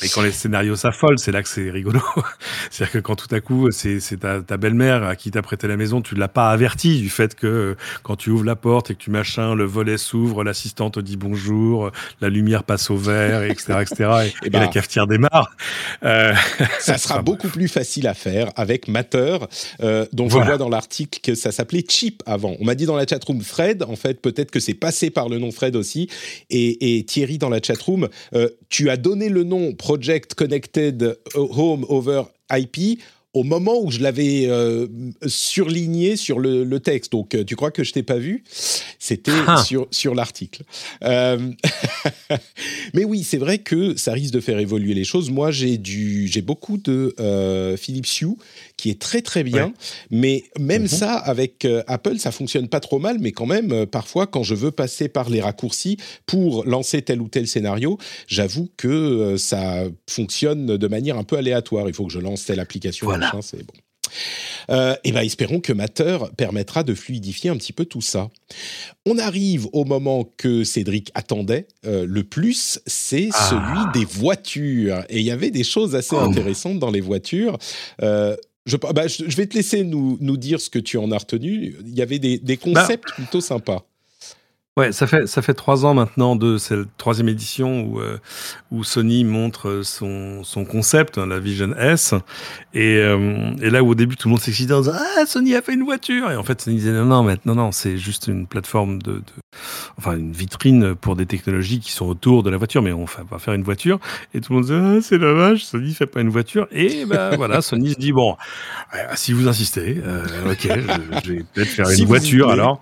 Et 0.02 0.10
quand 0.10 0.24
les 0.24 0.32
scénarios 0.32 0.76
s'affolent, 0.76 1.20
c'est 1.20 1.32
là 1.32 1.44
que 1.44 1.50
c'est 1.50 1.70
rigolo. 1.70 2.02
C'est-à-dire 2.72 2.94
que 2.94 2.98
quand 3.00 3.16
tout 3.16 3.34
à 3.34 3.42
coup, 3.42 3.70
c'est 3.72 4.00
ta, 4.20 4.42
ta 4.42 4.58
belle-mère 4.58 5.04
à 5.04 5.16
qui 5.16 5.30
t'a 5.30 5.44
prêté 5.44 5.68
la 5.68 5.78
maison, 5.78 6.02
tu 6.02 6.16
l'as 6.16 6.28
pas 6.28 6.50
averti 6.50 7.00
du 7.00 7.10
fait 7.10 7.36
que 7.36 7.48
euh, 7.48 7.78
quand 8.02 8.16
tu 8.16 8.32
ouvres 8.32 8.44
la 8.44 8.56
porte 8.56 8.90
et 8.90 8.96
que 8.96 9.00
tu 9.00 9.12
machin, 9.12 9.54
le 9.54 9.66
volet 9.66 9.98
s'ouvre, 9.98 10.44
l'assistante 10.44 10.96
te 10.96 11.00
dit 11.00 11.16
bonjour, 11.16 11.92
la 12.22 12.30
lumière 12.30 12.64
passe 12.64 12.90
au 12.90 12.98
vert, 12.98 13.44
etc., 13.44 13.80
etc., 13.82 14.10
et, 14.44 14.48
et, 14.48 14.50
bah, 14.50 14.60
la 14.62 14.68
cafetière 14.68 15.06
démarre. 15.06 15.56
Euh, 16.04 16.34
ça 16.80 16.98
sera 16.98 17.22
beaucoup 17.22 17.48
plus 17.48 17.68
facile 17.68 18.08
à 18.08 18.14
faire 18.14 18.50
avec 18.56 18.88
Matter, 18.88 19.38
euh, 19.82 20.06
dont 20.12 20.28
je 20.28 20.38
vois 20.38 20.58
dans 20.58 20.70
l'article 20.70 21.20
que 21.22 21.36
ça 21.36 21.52
s'appelait 21.52 21.86
Chip 21.88 22.24
avant. 22.26 22.56
On 22.60 22.66
m'a 22.66 22.76
dit 22.76 22.86
dans 22.86 22.96
la 22.96 23.06
chatroom 23.06 23.42
Fred, 23.42 23.84
en 23.84 23.96
fait, 23.96 24.22
peut-être 24.22 24.52
que 24.52 24.60
c'est 24.60 24.74
passé 24.74 25.10
par 25.10 25.30
le 25.30 25.40
nom 25.40 25.52
Fred 25.52 25.76
aussi. 25.76 26.10
Et, 26.50 26.98
et 26.98 27.06
Thierry 27.06 27.38
dans 27.38 27.50
la 27.50 27.62
chatroom, 27.62 28.10
euh, 28.34 28.50
tu 28.70 28.90
as 28.90 28.98
donné 28.98 29.30
le 29.30 29.44
nom 29.44 29.74
Project 29.84 30.36
Connected 30.36 31.18
Home 31.36 31.86
over 31.90 32.24
IP 32.50 33.02
au 33.34 33.44
moment 33.44 33.82
où 33.82 33.90
je 33.90 34.00
l'avais 34.00 34.46
euh, 34.48 34.88
surligné 35.26 36.16
sur 36.16 36.40
le, 36.40 36.64
le, 36.64 36.80
texte. 36.80 37.12
Donc, 37.12 37.34
euh, 37.34 37.44
tu 37.44 37.56
crois 37.56 37.72
que 37.72 37.84
je 37.84 37.92
t'ai 37.92 38.04
pas 38.04 38.18
vu? 38.18 38.44
C'était 39.00 39.32
ah. 39.48 39.62
sur, 39.62 39.88
sur 39.92 40.14
l'article. 40.14 40.64
Euh, 41.04 41.52
mais 42.94 43.04
oui, 43.04 43.24
c'est 43.24 43.40
vrai 43.40 43.58
que 43.58 43.98
ça 43.98 44.14
risque 44.14 44.34
de 44.34 44.40
faire 44.40 44.60
évoluer 44.60 44.94
les 44.94 45.04
choses. 45.04 45.32
Moi, 45.32 45.52
j'ai 45.52 45.82
j'ai 45.84 46.42
beaucoup 46.42 46.78
de 46.78 47.16
euh, 47.20 47.76
Philips 47.76 48.22
Hue 48.22 48.38
qui 48.84 48.90
est 48.90 49.00
très 49.00 49.22
très 49.22 49.46
bien, 49.46 49.72
mais 50.12 50.44
même 50.60 50.82
mm 50.82 50.86
-hmm. 50.88 51.00
ça 51.00 51.14
avec 51.14 51.64
euh, 51.64 51.84
Apple, 51.88 52.18
ça 52.18 52.32
fonctionne 52.32 52.68
pas 52.68 52.82
trop 52.82 53.00
mal. 53.00 53.16
Mais 53.18 53.32
quand 53.32 53.46
même, 53.46 53.72
euh, 53.72 53.86
parfois, 53.86 54.28
quand 54.28 54.44
je 54.44 54.56
veux 54.56 54.72
passer 54.72 55.08
par 55.08 55.30
les 55.30 55.40
raccourcis 55.40 55.96
pour 56.26 56.66
lancer 56.66 57.02
tel 57.02 57.22
ou 57.22 57.30
tel 57.30 57.48
scénario, 57.48 57.98
j'avoue 58.28 58.68
que 58.76 59.38
ça 59.38 59.86
fonctionne 60.10 60.76
de 60.84 60.88
manière 60.90 61.18
un 61.18 61.24
peu 61.24 61.38
aléatoire. 61.38 61.88
Il 61.88 61.94
faut 61.94 62.08
que 62.08 62.12
je 62.12 62.20
lance 62.20 62.44
telle 62.44 62.60
application. 62.60 63.06
Voilà 63.08 63.32
c'est 63.42 63.66
bon. 63.66 63.74
Euh, 64.70 64.96
et 65.04 65.12
ben, 65.12 65.22
espérons 65.22 65.60
que 65.60 65.74
Matter 65.74 66.18
permettra 66.38 66.84
de 66.84 66.94
fluidifier 66.94 67.50
un 67.50 67.58
petit 67.58 67.74
peu 67.74 67.86
tout 67.86 68.02
ça. 68.02 68.30
On 69.06 69.18
arrive 69.18 69.68
au 69.74 69.86
moment 69.86 70.30
que 70.38 70.64
Cédric 70.64 71.12
attendait 71.14 71.68
euh, 71.86 72.06
le 72.08 72.24
plus, 72.24 72.80
c'est 72.86 73.30
ah. 73.34 73.50
celui 73.50 74.00
des 74.00 74.06
voitures. 74.06 75.04
Et 75.10 75.20
il 75.20 75.26
y 75.26 75.32
avait 75.32 75.52
des 75.52 75.64
choses 75.64 75.96
assez 75.96 76.16
oh. 76.16 76.20
intéressantes 76.20 76.80
dans 76.80 76.92
les 76.92 77.02
voitures. 77.02 77.58
Euh, 78.02 78.36
je, 78.66 78.78
bah, 78.78 79.08
je, 79.08 79.26
je, 79.28 79.38
vais 79.38 79.48
te 79.48 79.56
laisser 79.56 79.84
nous, 79.84 80.18
nous 80.22 80.38
dire 80.38 80.62
ce 80.62 80.70
que 80.70 80.80
tu 80.80 80.98
en 80.98 81.12
as 81.12 81.18
retenu. 81.18 81.76
Il 81.86 81.96
y 81.96 82.02
avait 82.02 82.20
des, 82.20 82.38
des 82.38 82.58
concepts 82.58 83.10
bah. 83.10 83.16
plutôt 83.16 83.42
sympas. 83.42 83.86
Ouais, 84.76 84.92
ça 84.92 85.06
fait 85.06 85.28
ça 85.28 85.44
fait 85.44 85.54
trois 85.54 85.86
ans 85.86 85.94
maintenant 85.94 86.36
de 86.36 86.58
cette 86.58 86.98
troisième 86.98 87.30
édition 87.30 87.82
où 87.84 88.00
euh, 88.00 88.18
où 88.72 88.84
Sony 88.84 89.24
montre 89.24 89.82
son 89.84 90.44
son 90.44 90.66
concept, 90.66 91.20
hein, 91.20 91.28
la 91.28 91.38
Vision 91.40 91.76
S, 91.78 92.16
et, 92.74 92.98
euh, 92.98 93.54
et 93.62 93.70
là 93.70 93.84
où 93.84 93.90
au 93.90 93.94
début 93.94 94.16
tout 94.18 94.30
le 94.30 94.32
monde 94.32 94.42
s'excitait 94.42 94.74
en 94.74 94.80
disant 94.82 94.96
ah 94.96 95.28
Sony 95.28 95.54
a 95.54 95.62
fait 95.62 95.76
une 95.76 95.84
voiture! 95.84 96.32
Et 96.32 96.36
en 96.36 96.42
fait 96.42 96.60
Sony 96.60 96.78
disait 96.78 96.92
non 96.92 97.06
non 97.06 97.22
mais 97.22 97.36
non 97.46 97.54
non 97.54 97.72
c'est 97.72 98.00
juste 98.00 98.26
une 98.26 98.48
plateforme 98.48 99.00
de, 99.00 99.18
de, 99.18 99.24
enfin 100.00 100.18
une 100.18 100.32
vitrine 100.32 100.96
pour 100.96 101.16
des 101.16 101.28
technologies 101.28 101.80
qui 101.80 101.92
sont 101.92 102.08
autour 102.08 102.42
de 102.42 102.50
la 102.50 102.58
voiture. 102.58 102.82
Mais 102.82 102.94
on 102.94 103.06
va 103.06 103.38
faire 103.38 103.54
une 103.54 103.62
voiture 103.62 104.00
et 104.34 104.42
tout 104.42 104.54
le 104.54 104.56
monde 104.56 104.66
disait 104.66 104.82
ah, 104.82 105.02
c'est 105.04 105.20
dommage 105.20 105.66
Sony 105.66 105.94
fait 105.94 106.08
pas 106.08 106.22
une 106.22 106.30
voiture 106.30 106.68
et 106.72 107.06
ben 107.06 107.36
voilà 107.38 107.62
Sony 107.62 107.92
se 107.94 108.00
dit 108.00 108.12
bon 108.12 108.38
si 109.14 109.34
vous 109.34 109.48
insistez 109.48 110.02
euh, 110.04 110.52
ok 110.52 110.62
je, 110.64 111.20
je, 111.26 111.32
vais 111.32 111.44
peut-être 111.54 111.70
faire 111.70 111.92
une 111.92 112.06
voiture 112.06 112.50
alors 112.50 112.82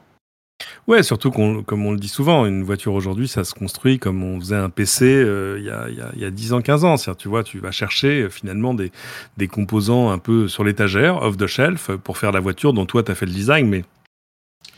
Ouais, 0.87 1.03
surtout 1.03 1.31
qu'on, 1.31 1.63
comme 1.63 1.85
on 1.85 1.91
le 1.91 1.99
dit 1.99 2.07
souvent, 2.07 2.45
une 2.45 2.63
voiture 2.63 2.93
aujourd'hui, 2.93 3.27
ça 3.27 3.43
se 3.43 3.53
construit 3.53 3.99
comme 3.99 4.23
on 4.23 4.39
faisait 4.39 4.55
un 4.55 4.69
PC 4.69 5.05
euh, 5.05 5.57
il 5.59 5.65
y, 5.65 5.69
a, 5.69 5.87
y, 6.15 6.25
a, 6.25 6.31
10 6.31 6.53
ans, 6.53 6.61
15 6.61 6.85
ans. 6.85 6.97
cest 6.97 7.17
tu 7.17 7.27
vois, 7.27 7.43
tu 7.43 7.59
vas 7.59 7.71
chercher 7.71 8.23
euh, 8.23 8.29
finalement 8.29 8.73
des, 8.73 8.91
des 9.37 9.47
composants 9.47 10.09
un 10.09 10.17
peu 10.17 10.47
sur 10.47 10.63
l'étagère, 10.63 11.21
off 11.21 11.37
the 11.37 11.47
shelf, 11.47 11.91
pour 12.03 12.17
faire 12.17 12.31
la 12.31 12.39
voiture 12.39 12.73
dont 12.73 12.85
toi, 12.85 13.03
tu 13.03 13.11
as 13.11 13.15
fait 13.15 13.27
le 13.27 13.31
design, 13.31 13.67
mais 13.67 13.83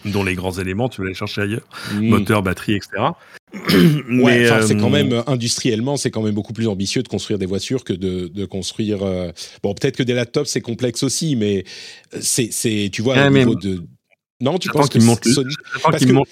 dont 0.06 0.24
les 0.26 0.36
grands 0.36 0.52
éléments, 0.52 0.90
tu 0.90 1.02
vas 1.02 1.08
les 1.08 1.14
chercher 1.14 1.42
ailleurs. 1.42 1.68
Moteur, 1.94 2.44
batterie, 2.44 2.76
etc. 2.76 2.90
mais 4.10 4.24
ouais, 4.24 4.62
c'est 4.62 4.76
quand 4.76 4.88
euh, 4.88 4.90
même 4.90 5.24
industriellement, 5.28 5.96
c'est 5.96 6.12
quand 6.12 6.22
même 6.22 6.34
beaucoup 6.34 6.54
plus 6.54 6.68
ambitieux 6.68 7.04
de 7.04 7.08
construire 7.08 7.40
des 7.40 7.46
voitures 7.46 7.86
que 7.86 7.94
de, 7.94 8.28
de 8.28 8.46
construire. 8.46 9.00
Bon, 9.62 9.74
peut-être 9.74 9.96
que 9.96 10.04
des 10.04 10.14
laptops 10.14 10.50
c'est 10.50 10.62
complexe 10.62 11.04
aussi, 11.04 11.36
mais 11.38 11.64
c'est, 12.20 12.52
c'est 12.52 12.90
tu 12.92 13.02
vois, 13.02 13.16
au 13.26 13.30
niveau 13.30 13.56
de 13.56 13.84
non, 14.44 14.60
tu 14.60 14.70
penses 14.70 14.90
que 14.90 15.00
monte 15.00 15.26
Sony... 15.26 15.56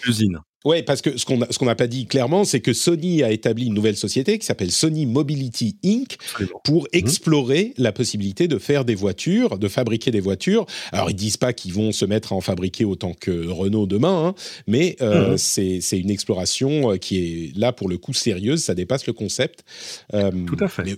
l'usine. 0.06 0.39
Oui, 0.63 0.84
parce 0.84 1.02
que 1.02 1.17
ce 1.17 1.26
qu'on 1.26 1.39
qu'on 1.39 1.65
n'a 1.65 1.76
pas 1.76 1.88
dit 1.88 2.06
clairement, 2.06 2.43
c'est 2.43 2.60
que 2.60 2.74
Sony 2.74 3.24
a 3.24 3.32
établi 3.32 3.65
une 3.65 3.74
nouvelle 3.74 3.97
société 3.97 4.38
qui 4.38 4.45
s'appelle 4.45 4.71
Sony 4.71 5.08
Mobility 5.08 5.78
Inc. 5.84 6.17
pour 6.63 6.84
mhm. 6.84 6.88
explorer 6.93 7.74
la 7.78 7.91
possibilité 7.91 8.47
de 8.47 8.60
faire 8.60 8.86
des 8.86 8.93
voitures, 8.93 9.58
de 9.58 9.67
fabriquer 9.67 10.12
des 10.12 10.19
voitures. 10.19 10.65
Alors 10.91 11.10
ils 11.10 11.15
disent 11.15 11.38
pas 11.38 11.54
qu'ils 11.54 11.74
vont 11.74 11.91
se 11.91 12.06
mettre 12.06 12.34
à 12.34 12.36
en 12.36 12.41
fabriquer 12.41 12.86
autant 12.86 13.13
que 13.13 13.47
Renault 13.47 13.88
demain, 13.88 14.28
hein, 14.28 14.36
mais 14.67 14.97
euh, 15.02 15.32
mhm. 15.32 15.38
c'est 15.38 16.00
une 16.00 16.12
exploration 16.12 16.91
euh, 16.91 16.97
qui 16.97 17.17
est 17.17 17.58
là 17.58 17.71
pour 17.71 17.89
le 17.89 17.97
coup 17.97 18.13
sérieuse. 18.13 18.63
Ça 18.63 18.76
dépasse 18.76 19.08
le 19.08 19.13
concept. 19.13 19.63
Euh, 20.13 20.32
Tout 20.45 20.63
à 20.63 20.67
fait. 20.67 20.84
Mais 20.84 20.95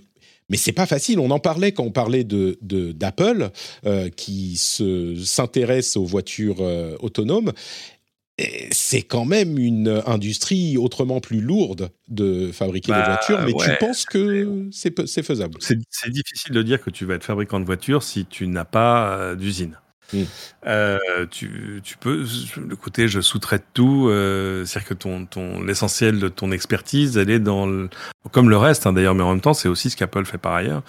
c'est 0.52 0.72
pas 0.72 0.86
facile. 0.86 1.18
On 1.18 1.30
en 1.30 1.38
parlait 1.38 1.72
quand 1.72 1.84
on 1.84 1.90
parlait 1.90 2.24
de 2.24 2.58
d'Apple 2.92 3.50
euh, 3.86 4.10
qui 4.10 4.56
se 4.56 5.14
s'intéresse 5.16 5.96
aux 5.96 6.04
voitures 6.04 6.60
euh, 6.60 6.96
autonomes. 7.00 7.52
C'est 8.72 9.02
quand 9.02 9.24
même 9.24 9.58
une 9.58 10.02
industrie 10.06 10.76
autrement 10.76 11.20
plus 11.20 11.40
lourde 11.40 11.90
de 12.08 12.50
fabriquer 12.50 12.90
des 12.90 12.98
bah, 12.98 13.20
voitures, 13.28 13.46
mais 13.46 13.52
tu 13.52 13.70
penses 13.78 14.04
que 14.04 14.68
c'est 14.72 15.22
faisable? 15.22 15.54
C'est 15.60 16.10
difficile 16.10 16.52
de 16.52 16.62
dire 16.62 16.82
que 16.82 16.90
tu 16.90 17.04
vas 17.04 17.14
être 17.14 17.22
fabricant 17.22 17.60
de 17.60 17.64
voitures 17.64 18.02
si 18.02 18.26
tu 18.26 18.48
n'as 18.48 18.64
pas 18.64 19.16
euh, 19.16 19.36
d'usine. 19.36 19.78
Mm. 20.14 20.24
Euh, 20.66 20.98
tu, 21.30 21.80
tu, 21.84 21.96
peux, 21.96 22.24
le 22.56 22.76
côté 22.76 23.08
je 23.08 23.20
sous-traite 23.20 23.64
tout, 23.74 24.08
euh, 24.08 24.64
c'est-à-dire 24.64 24.88
que 24.88 24.94
ton, 24.94 25.26
ton, 25.26 25.62
l'essentiel 25.62 26.18
de 26.18 26.28
ton 26.28 26.52
expertise, 26.52 27.18
elle 27.18 27.30
est 27.30 27.38
dans, 27.38 27.66
le, 27.66 27.90
comme 28.32 28.48
le 28.48 28.56
reste 28.56 28.86
hein, 28.86 28.92
d'ailleurs, 28.92 29.14
mais 29.14 29.22
en 29.22 29.30
même 29.30 29.40
temps, 29.40 29.54
c'est 29.54 29.68
aussi 29.68 29.90
ce 29.90 29.96
qu'Apple 29.96 30.24
fait 30.24 30.38
par 30.38 30.54
ailleurs, 30.54 30.82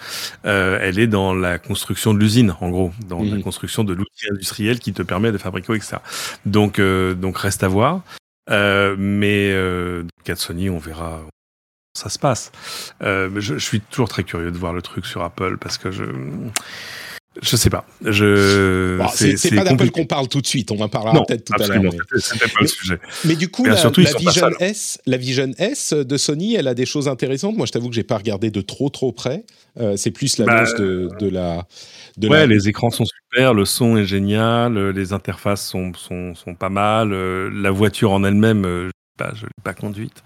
euh, 0.46 0.78
elle 0.80 0.98
est 0.98 1.06
dans 1.06 1.34
la 1.34 1.58
construction 1.58 2.14
de 2.14 2.18
l'usine, 2.18 2.54
en 2.60 2.70
gros, 2.70 2.92
dans 3.08 3.22
la 3.22 3.36
mm. 3.36 3.42
construction 3.42 3.84
de 3.84 3.92
l'outil 3.92 4.26
industriel 4.30 4.78
qui 4.78 4.92
te 4.92 5.02
permet 5.02 5.32
de 5.32 5.38
fabriquer, 5.38 5.74
etc. 5.74 5.98
Donc, 6.46 6.78
euh, 6.78 7.14
donc 7.14 7.38
reste 7.38 7.62
à 7.62 7.68
voir. 7.68 8.02
Euh, 8.48 8.94
mais 8.98 9.50
euh, 9.52 10.04
cas 10.24 10.34
de 10.34 10.38
Sony, 10.38 10.70
on 10.70 10.78
verra 10.78 11.22
ça 11.94 12.10
se 12.10 12.18
passe. 12.18 12.52
Euh, 13.02 13.30
je, 13.36 13.54
je, 13.54 13.64
suis 13.64 13.80
toujours 13.80 14.08
très 14.08 14.22
curieux 14.22 14.50
de 14.50 14.58
voir 14.58 14.72
le 14.72 14.82
truc 14.82 15.06
sur 15.06 15.22
Apple 15.22 15.56
parce 15.56 15.78
que 15.78 15.90
je 15.90 16.04
je 17.42 17.56
sais 17.56 17.70
pas. 17.70 17.86
Je. 18.04 19.04
c'est 19.14 19.54
pas 19.54 19.64
d'Apple 19.64 19.90
qu'on 19.90 20.06
parle 20.06 20.28
tout 20.28 20.40
de 20.40 20.46
suite. 20.46 20.70
On 20.70 20.80
en 20.80 20.88
parlera 20.88 21.24
peut-être 21.24 21.44
tout 21.44 21.62
à 21.62 21.66
l'heure. 21.66 21.82
Mais... 21.82 21.90
C'était 22.18 22.48
pas 22.48 22.60
le 22.60 22.66
sujet. 22.66 22.98
Mais 23.24 23.36
du 23.36 23.48
coup, 23.48 23.64
la, 23.64 23.76
surtout, 23.76 24.00
la 24.00 24.12
Vision 24.12 24.50
S, 24.60 24.98
la 25.06 25.16
Vision 25.16 25.52
S 25.58 25.92
de 25.92 26.16
Sony, 26.16 26.54
elle 26.54 26.68
a 26.68 26.74
des 26.74 26.86
choses 26.86 27.08
intéressantes. 27.08 27.56
Moi, 27.56 27.66
je 27.66 27.72
t'avoue 27.72 27.88
que 27.88 27.94
j'ai 27.94 28.04
pas 28.04 28.18
regardé 28.18 28.50
de 28.50 28.60
trop 28.60 28.88
trop 28.88 29.12
près. 29.12 29.44
Euh, 29.78 29.96
c'est 29.96 30.10
plus 30.10 30.38
l'annonce 30.38 30.72
bah, 30.72 30.78
de, 30.78 31.10
de, 31.20 31.28
la. 31.28 31.66
De 32.16 32.28
ouais, 32.28 32.46
les 32.46 32.68
écrans 32.68 32.90
sont 32.90 33.04
super, 33.04 33.52
le 33.52 33.64
son 33.64 33.96
est 33.96 34.06
génial, 34.06 34.90
les 34.90 35.12
interfaces 35.12 35.66
sont 35.66 35.92
sont, 35.94 36.34
sont 36.34 36.54
pas 36.54 36.70
mal, 36.70 37.12
euh, 37.12 37.50
la 37.52 37.70
voiture 37.70 38.12
en 38.12 38.24
elle-même. 38.24 38.64
Euh, 38.64 38.90
bah, 39.18 39.32
je 39.34 39.46
l'ai 39.46 39.62
pas 39.64 39.72
conduite, 39.72 40.22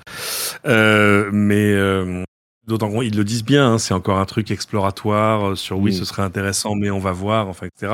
euh, 0.67 1.31
mais 1.33 1.73
euh, 1.73 2.25
D'autant 2.71 2.89
qu'ils 3.01 3.17
le 3.17 3.25
disent 3.25 3.43
bien, 3.43 3.73
hein, 3.73 3.79
c'est 3.79 3.95
encore 3.95 4.19
un 4.19 4.25
truc 4.27 4.53
exploratoire 4.53 5.51
euh, 5.51 5.55
sur 5.57 5.81
oui, 5.81 5.93
ce 5.93 6.05
serait 6.05 6.23
intéressant, 6.23 6.77
mais 6.77 6.89
on 6.89 7.01
va 7.01 7.11
voir, 7.11 7.49
enfin, 7.49 7.67
etc. 7.67 7.93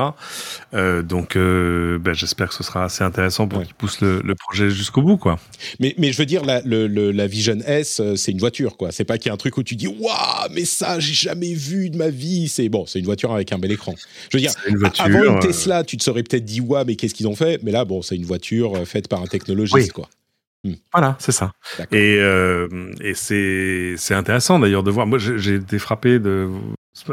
Euh, 0.75 1.01
donc, 1.01 1.35
euh, 1.35 1.97
ben, 1.97 2.13
j'espère 2.13 2.49
que 2.49 2.53
ce 2.53 2.61
sera 2.61 2.83
assez 2.83 3.03
intéressant 3.03 3.47
pour 3.47 3.63
qu'ils 3.63 3.73
poussent 3.73 4.01
le, 4.01 4.21
le, 4.23 4.35
projet 4.35 4.69
jusqu'au 4.69 5.01
bout, 5.01 5.17
quoi. 5.17 5.39
Mais, 5.79 5.95
mais 5.97 6.11
je 6.11 6.19
veux 6.19 6.27
dire, 6.27 6.45
la, 6.45 6.61
le, 6.61 6.85
la 6.87 7.25
Vision 7.25 7.57
S, 7.65 8.03
c'est 8.15 8.31
une 8.31 8.37
voiture, 8.37 8.77
quoi. 8.77 8.91
C'est 8.91 9.03
pas 9.03 9.17
qu'il 9.17 9.29
y 9.29 9.31
a 9.31 9.33
un 9.33 9.37
truc 9.37 9.57
où 9.57 9.63
tu 9.63 9.75
dis, 9.75 9.87
waouh, 9.87 10.51
mais 10.51 10.63
ça, 10.63 10.99
j'ai 10.99 11.15
jamais 11.15 11.55
vu 11.55 11.89
de 11.89 11.97
ma 11.97 12.09
vie. 12.09 12.47
C'est 12.47 12.69
bon, 12.69 12.85
c'est 12.85 12.99
une 12.99 13.05
voiture 13.05 13.33
avec 13.33 13.51
un 13.51 13.57
bel 13.57 13.71
écran. 13.71 13.95
Je 14.29 14.37
veux 14.37 14.41
dire, 14.41 14.53
une 14.67 14.77
voiture, 14.77 15.05
avant 15.05 15.23
une 15.23 15.39
Tesla, 15.39 15.83
tu 15.85 15.97
te 15.97 16.03
serais 16.03 16.21
peut-être 16.21 16.45
dit, 16.45 16.61
waouh, 16.61 16.85
mais 16.85 16.95
qu'est-ce 16.95 17.15
qu'ils 17.15 17.27
ont 17.27 17.35
fait 17.35 17.63
Mais 17.63 17.71
là, 17.71 17.83
bon, 17.83 18.03
c'est 18.03 18.15
une 18.15 18.25
voiture 18.25 18.85
faite 18.85 19.07
par 19.07 19.23
un 19.23 19.27
technologiste, 19.27 19.91
quoi. 19.91 20.07
Hmm. 20.63 20.73
Voilà, 20.93 21.15
c'est 21.19 21.31
ça. 21.31 21.51
Et, 21.91 22.17
euh, 22.19 22.67
et 23.01 23.13
c'est 23.13 24.13
intéressant 24.13 24.59
d'ailleurs 24.59 24.83
de 24.83 24.91
voir. 24.91 25.07
Moi, 25.07 25.17
j'ai 25.19 25.55
été 25.55 25.79
frappé 25.79 26.19
de 26.19 26.49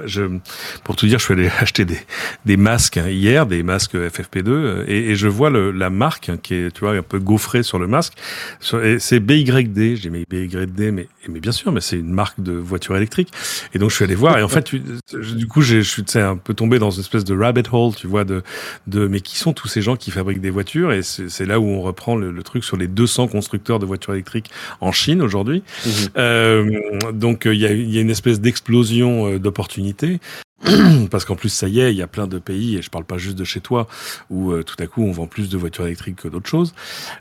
je, 0.05 0.38
pour 0.85 0.97
tout 0.97 1.07
dire, 1.07 1.18
je 1.18 1.25
suis 1.25 1.35
allé 1.35 1.51
acheter 1.59 1.85
des, 1.85 1.99
des 2.44 2.57
masques 2.57 3.01
hier, 3.07 3.47
des 3.47 3.62
masques 3.62 3.94
FFP2, 3.94 4.85
et, 4.87 5.11
et 5.11 5.14
je 5.14 5.29
vois 5.29 5.51
le, 5.51 5.70
la 5.70 5.90
marque 5.90 6.31
qui 6.42 6.55
est, 6.55 6.70
tu 6.73 6.81
vois, 6.81 6.92
un 6.92 7.03
peu 7.03 7.18
gaufrée 7.18 7.62
sur 7.62 7.79
le 7.79 7.87
masque. 7.87 8.14
C'est 8.61 9.20
BYD. 9.20 9.97
J'ai 9.97 10.11
mis 10.11 10.25
BYD, 10.29 10.92
mais, 10.92 11.09
mais 11.29 11.40
bien 11.40 11.53
sûr, 11.53 11.73
mais 11.73 11.81
c'est 11.81 11.99
une 11.99 12.12
marque 12.12 12.40
de 12.40 12.53
voiture 12.53 12.97
électrique. 12.97 13.31
Et 13.75 13.79
donc 13.79 13.90
je 13.90 13.97
suis 13.97 14.05
allé 14.05 14.14
voir, 14.14 14.38
et 14.38 14.42
en 14.42 14.49
fait, 14.49 14.62
tu, 14.62 14.83
du 15.11 15.47
coup, 15.47 15.62
je 15.62 15.81
suis 15.81 16.05
un 16.14 16.37
peu 16.37 16.55
tombé 16.55 16.79
dans 16.79 16.90
une 16.90 17.01
espèce 17.01 17.25
de 17.25 17.37
rabbit 17.37 17.62
hole, 17.73 17.94
tu 17.94 18.07
vois, 18.07 18.25
de, 18.25 18.42
de 18.87 19.07
mais 19.07 19.20
qui 19.20 19.38
sont 19.38 19.53
tous 19.53 19.68
ces 19.68 19.83
gens 19.83 19.97
qui 19.97 20.11
fabriquent 20.11 20.40
des 20.40 20.51
voitures 20.51 20.92
Et 20.92 21.03
c'est 21.03 21.47
là 21.47 21.61
où 21.61 21.66
on 21.66 21.81
reprend 21.81 22.16
le, 22.16 22.31
le, 22.31 22.42
truc 22.42 22.64
sur 22.64 22.77
les 22.77 22.88
200 22.88 23.29
constructeurs 23.29 23.79
de 23.79 23.87
voitures 23.87 24.12
électriques 24.12 24.51
en 24.81 24.92
Chine 24.92 25.23
aujourd'hui. 25.23 25.62
Mmh. 25.85 25.90
Euh, 26.16 27.12
donc 27.12 27.42
il 27.47 27.59
y 27.59 27.66
a, 27.66 27.73
y 27.73 27.99
a 27.99 28.01
une 28.01 28.11
espèce 28.11 28.40
d'explosion 28.40 29.29
euh, 29.29 29.38
parce 31.10 31.24
qu'en 31.24 31.37
plus 31.37 31.48
ça 31.48 31.68
y 31.68 31.80
est, 31.80 31.92
il 31.92 31.98
y 31.98 32.02
a 32.02 32.06
plein 32.06 32.26
de 32.26 32.38
pays 32.38 32.76
et 32.76 32.82
je 32.82 32.88
parle 32.88 33.04
pas 33.04 33.18
juste 33.18 33.37
de 33.37 33.44
chez 33.44 33.60
toi 33.60 33.87
où 34.30 34.52
euh, 34.52 34.62
tout 34.62 34.76
à 34.78 34.87
coup 34.87 35.02
on 35.02 35.12
vend 35.12 35.26
plus 35.26 35.48
de 35.50 35.58
voitures 35.58 35.87
électriques 35.87 36.16
que 36.16 36.28
d'autres 36.28 36.48
choses. 36.48 36.74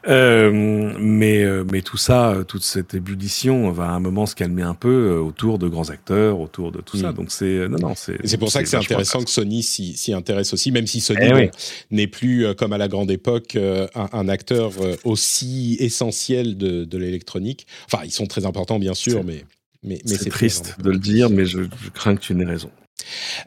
Euh, 0.08 0.94
mais 1.00 1.44
euh, 1.44 1.66
mais 1.70 1.82
tout 1.82 1.98
ça, 1.98 2.38
toute 2.48 2.64
cette 2.64 2.94
ébullition 2.94 3.72
va 3.72 3.86
à 3.86 3.92
un 3.92 4.00
moment 4.00 4.26
se 4.26 4.36
calmer 4.36 4.62
un 4.62 4.76
peu 4.76 5.18
autour 5.18 5.60
de 5.60 5.68
grands 5.68 5.90
acteurs, 5.90 6.40
autour 6.40 6.72
de 6.72 6.80
tout 6.80 6.98
ça. 6.98 7.12
Mm. 7.12 7.16
Donc 7.16 7.32
c'est 7.32 7.68
non 7.68 7.80
non 7.80 7.94
c'est. 7.96 8.18
C'est 8.24 8.38
pour 8.38 8.52
ça 8.52 8.64
que 8.64 8.70
c'est 8.70 8.78
intéressant 8.78 9.24
que 9.24 9.30
Sony 9.30 9.64
s'y 9.64 10.14
intéresse 10.14 10.54
aussi, 10.54 10.72
même 10.72 10.88
si 10.88 11.02
Sony 11.02 11.20
eh 11.24 11.52
n'est 11.92 12.08
plus 12.08 12.48
comme 12.56 12.74
à 12.74 12.78
la 12.78 12.88
grande 12.88 13.12
époque 13.12 13.58
un, 13.58 14.10
un 14.14 14.30
acteur 14.30 14.72
aussi 15.04 15.76
essentiel 15.80 16.58
de, 16.58 16.86
de 16.86 16.98
l'électronique. 16.98 17.68
Enfin 17.92 18.04
ils 18.06 18.12
sont 18.12 18.28
très 18.28 18.46
importants 18.46 18.80
bien 18.80 18.94
sûr, 18.94 19.24
mais 19.24 19.44
mais, 19.84 20.00
c'est 20.06 20.30
triste 20.30 20.76
de 20.82 20.92
le 20.92 21.00
dire, 21.00 21.30
mais 21.30 21.46
je, 21.46 21.60
crains 21.94 22.16
que 22.16 22.22
tu 22.22 22.36
n'aies 22.36 22.46
raison. 22.46 22.72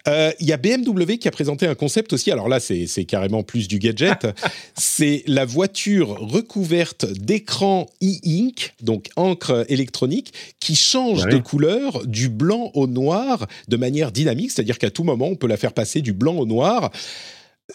Euh, 0.07 0.33
il 0.39 0.47
y 0.47 0.53
a 0.53 0.59
BMW 0.59 1.17
qui 1.19 1.29
a 1.29 1.31
présenté 1.31 1.67
un 1.67 1.75
concept 1.75 2.13
aussi. 2.13 2.31
Alors 2.31 2.49
là, 2.49 2.61
c'est 2.61 3.05
carrément 3.07 3.43
plus 3.43 3.69
du 3.69 3.79
gadget. 3.79 4.27
c'est 4.77 5.23
la 5.27 5.45
voiture 5.45 6.09
recouverte 6.09 7.07
d'écran 7.07 7.87
e-ink, 8.03 8.75
donc 8.83 9.09
encre 9.17 9.65
électronique, 9.69 10.33
qui 10.61 10.77
change 10.77 11.27
de 11.27 11.39
couleur 11.39 12.07
du 12.07 12.29
blanc 12.29 12.71
au 12.75 12.87
noir 12.87 13.47
de 13.69 13.77
manière 13.77 14.13
dynamique. 14.13 14.51
C'est-à-dire 14.51 14.79
qu'à 14.79 14.91
tout 14.91 15.05
moment, 15.05 15.29
on 15.29 15.37
peut 15.37 15.49
la 15.49 15.57
faire 15.57 15.73
passer 15.73 16.03
du 16.03 16.13
blanc 16.13 16.37
au 16.37 16.45
noir. 16.45 16.91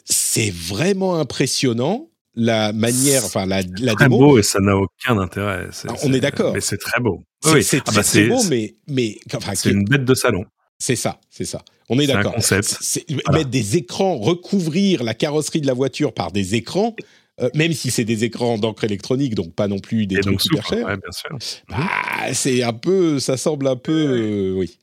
C'est 0.06 0.52
vraiment 0.52 1.15
impressionnant 1.15 2.11
la 2.35 2.73
manière, 2.73 3.25
enfin 3.25 3.45
la, 3.45 3.61
la 3.79 3.93
très 3.93 4.07
beau 4.09 4.37
et 4.37 4.43
ça 4.43 4.59
n'a 4.59 4.75
aucun 4.75 5.17
intérêt. 5.17 5.67
Ah, 5.87 5.93
on 6.03 6.13
est, 6.13 6.19
d'accord. 6.19 6.53
Mais 6.53 6.61
c'est 6.61 6.77
très 6.77 6.99
beau. 6.99 7.23
C'est 7.61 7.81
ah 7.85 7.91
bah 7.93 8.03
très, 8.03 8.27
beau, 8.27 8.41
mais 8.49 8.75
mais 8.87 9.17
enfin, 9.33 9.53
c'est 9.55 9.71
une 9.71 9.85
bête 9.85 10.05
de 10.05 10.13
salon. 10.13 10.45
C'est 10.79 10.95
ça, 10.95 11.19
c'est 11.29 11.45
ça. 11.45 11.63
On 11.89 11.99
est, 11.99 12.07
d'accord. 12.07 12.35
C'est 12.39 13.05
mettre 13.09 13.49
des 13.49 13.77
écrans, 13.77 14.17
recouvrir 14.17 15.03
la 15.03 15.13
carrosserie 15.13 15.61
de 15.61 15.67
la 15.67 15.73
voiture 15.73 16.13
par 16.13 16.31
des 16.31 16.55
écrans. 16.55 16.95
Euh, 17.41 17.49
même 17.55 17.73
si 17.73 17.91
c'est 17.91 18.03
des 18.03 18.23
écrans 18.23 18.57
d'encre 18.57 18.83
électronique, 18.83 19.35
donc 19.35 19.53
pas 19.55 19.67
non 19.67 19.79
plus 19.79 20.05
des 20.05 20.19
trucs 20.19 20.41
super 20.41 20.67
chers. 20.67 20.85
Ouais, 20.85 20.97
bien 20.97 21.11
sûr. 21.11 21.61
Bah, 21.69 22.33
c'est 22.33 22.61
un 22.61 22.73
peu, 22.73 23.19
ça 23.19 23.37
semble 23.37 23.67
un 23.67 23.77
peu, 23.77 23.91
euh, 23.91 24.53
oui. 24.53 24.77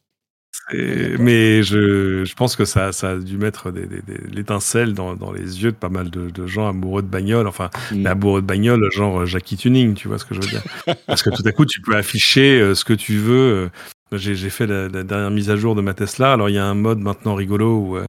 Mais 0.72 1.62
je, 1.62 2.24
je, 2.24 2.34
pense 2.34 2.56
que 2.56 2.64
ça, 2.64 2.92
ça 2.92 3.10
a 3.10 3.16
dû 3.16 3.38
mettre 3.38 3.70
des, 3.70 3.86
des, 3.86 4.02
l'étincelle 4.30 4.92
dans, 4.92 5.14
dans, 5.14 5.32
les 5.32 5.62
yeux 5.62 5.72
de 5.72 5.76
pas 5.76 5.88
mal 5.88 6.10
de, 6.10 6.28
de 6.30 6.46
gens 6.46 6.68
amoureux 6.68 7.02
de 7.02 7.08
bagnole, 7.08 7.46
enfin, 7.46 7.70
mm. 7.92 8.06
amoureux 8.06 8.42
de 8.42 8.46
bagnole, 8.46 8.86
genre 8.92 9.24
Jackie 9.24 9.56
Tuning, 9.56 9.94
tu 9.94 10.08
vois 10.08 10.18
ce 10.18 10.24
que 10.24 10.34
je 10.34 10.40
veux 10.40 10.48
dire 10.48 10.62
Parce 11.06 11.22
que 11.22 11.30
tout 11.30 11.42
à 11.46 11.52
coup, 11.52 11.64
tu 11.64 11.80
peux 11.80 11.96
afficher 11.96 12.60
euh, 12.60 12.74
ce 12.74 12.84
que 12.84 12.92
tu 12.92 13.16
veux. 13.16 13.70
J'ai 14.12 14.50
fait 14.50 14.66
la, 14.66 14.88
la, 14.88 15.02
dernière 15.02 15.30
mise 15.30 15.50
à 15.50 15.56
jour 15.56 15.74
de 15.74 15.82
ma 15.82 15.92
Tesla. 15.92 16.32
Alors 16.32 16.48
il 16.48 16.54
y 16.54 16.58
a 16.58 16.64
un 16.64 16.74
mode 16.74 16.98
maintenant 16.98 17.34
rigolo 17.34 17.78
où, 17.78 17.96
euh, 17.96 18.06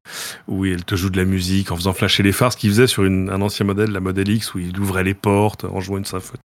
où 0.48 0.66
elle 0.66 0.86
te 0.86 0.96
joue 0.96 1.10
de 1.10 1.18
la 1.18 1.26
musique 1.26 1.72
en 1.72 1.76
faisant 1.76 1.94
flasher 1.94 2.24
les 2.24 2.32
phares, 2.32 2.54
ce 2.54 2.58
qu'il 2.58 2.70
faisait 2.70 2.88
sur 2.88 3.04
une, 3.04 3.30
un 3.30 3.42
ancien 3.42 3.66
modèle, 3.66 3.92
la 3.92 4.00
Model 4.00 4.30
X, 4.30 4.54
où 4.54 4.60
il 4.60 4.80
ouvrait 4.80 5.04
les 5.04 5.14
portes 5.14 5.66
en 5.66 5.82
jouant 5.82 5.98
une 5.98 6.06
symphonie, 6.06 6.40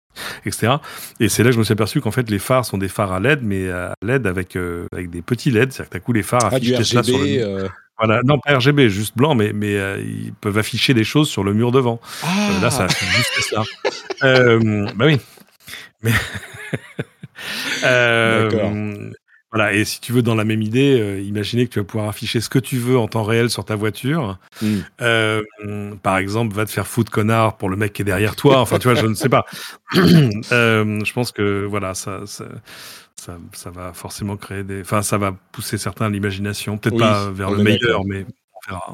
etc. 0.44 0.74
Et 1.20 1.28
c'est 1.28 1.44
là 1.44 1.50
que 1.50 1.54
je 1.54 1.60
me 1.60 1.64
suis 1.64 1.72
aperçu 1.72 2.00
qu'en 2.00 2.10
fait 2.10 2.28
les 2.30 2.40
phares 2.40 2.64
sont 2.64 2.78
des 2.78 2.88
phares 2.88 3.12
à 3.12 3.20
LED, 3.20 3.42
mais 3.42 3.70
à 3.70 3.94
LED 4.02 4.26
avec 4.26 4.56
euh, 4.56 4.86
avec 4.92 5.10
des 5.10 5.22
petits 5.22 5.52
LED, 5.52 5.72
c'est-à-dire 5.72 5.90
que 5.90 5.98
t'as 5.98 6.00
coup 6.00 6.12
les 6.12 6.24
phares 6.24 6.48
ah, 6.50 6.56
affichent 6.56 6.76
Tesla 6.76 7.02
sur 7.04 7.18
le 7.18 7.24
euh... 7.42 7.68
Voilà, 7.96 8.22
non 8.24 8.40
pas 8.40 8.56
RGB, 8.56 8.88
juste 8.88 9.16
blanc, 9.16 9.36
mais 9.36 9.52
mais 9.52 9.76
euh, 9.76 10.02
ils 10.04 10.32
peuvent 10.34 10.58
afficher 10.58 10.94
des 10.94 11.04
choses 11.04 11.28
sur 11.28 11.44
le 11.44 11.54
mur 11.54 11.70
devant. 11.70 12.00
Ah. 12.24 12.58
là, 12.60 12.70
ça 12.70 12.84
affiche 12.84 13.16
juste 13.16 13.50
ça. 13.50 13.62
euh, 14.24 14.88
bah 14.96 15.06
oui, 15.06 15.20
mais. 16.02 16.10
D'accord. 17.82 18.72
Voilà, 19.54 19.72
et 19.72 19.84
si 19.84 20.00
tu 20.00 20.12
veux, 20.12 20.22
dans 20.22 20.34
la 20.34 20.44
même 20.44 20.62
idée, 20.62 21.00
euh, 21.00 21.20
imaginez 21.20 21.68
que 21.68 21.74
tu 21.74 21.78
vas 21.78 21.84
pouvoir 21.84 22.08
afficher 22.08 22.40
ce 22.40 22.48
que 22.48 22.58
tu 22.58 22.76
veux 22.76 22.98
en 22.98 23.06
temps 23.06 23.22
réel 23.22 23.50
sur 23.50 23.64
ta 23.64 23.76
voiture. 23.76 24.36
Mm. 24.60 24.78
Euh, 25.00 25.42
par 26.02 26.18
exemple, 26.18 26.56
va 26.56 26.66
te 26.66 26.72
faire 26.72 26.88
foutre 26.88 27.12
connard 27.12 27.56
pour 27.56 27.68
le 27.68 27.76
mec 27.76 27.92
qui 27.92 28.02
est 28.02 28.04
derrière 28.04 28.34
toi. 28.34 28.58
Enfin, 28.58 28.80
tu 28.80 28.88
vois, 28.88 29.00
je 29.00 29.06
ne 29.06 29.14
sais 29.14 29.28
pas. 29.28 29.44
euh, 29.94 31.04
je 31.04 31.12
pense 31.12 31.30
que 31.30 31.64
voilà, 31.66 31.94
ça, 31.94 32.22
ça, 32.26 32.46
ça, 33.14 33.38
ça, 33.52 33.70
va 33.70 33.92
forcément 33.92 34.36
créer 34.36 34.64
des. 34.64 34.80
Enfin, 34.80 35.02
ça 35.02 35.18
va 35.18 35.36
pousser 35.52 35.78
certains 35.78 36.06
à 36.06 36.10
l'imagination. 36.10 36.76
Peut-être 36.76 36.94
Oui, 36.94 37.02
pas 37.02 37.30
vers 37.30 37.52
le 37.52 37.62
meilleur, 37.62 38.04
mais 38.04 38.26
on 38.54 38.72
verra. 38.72 38.92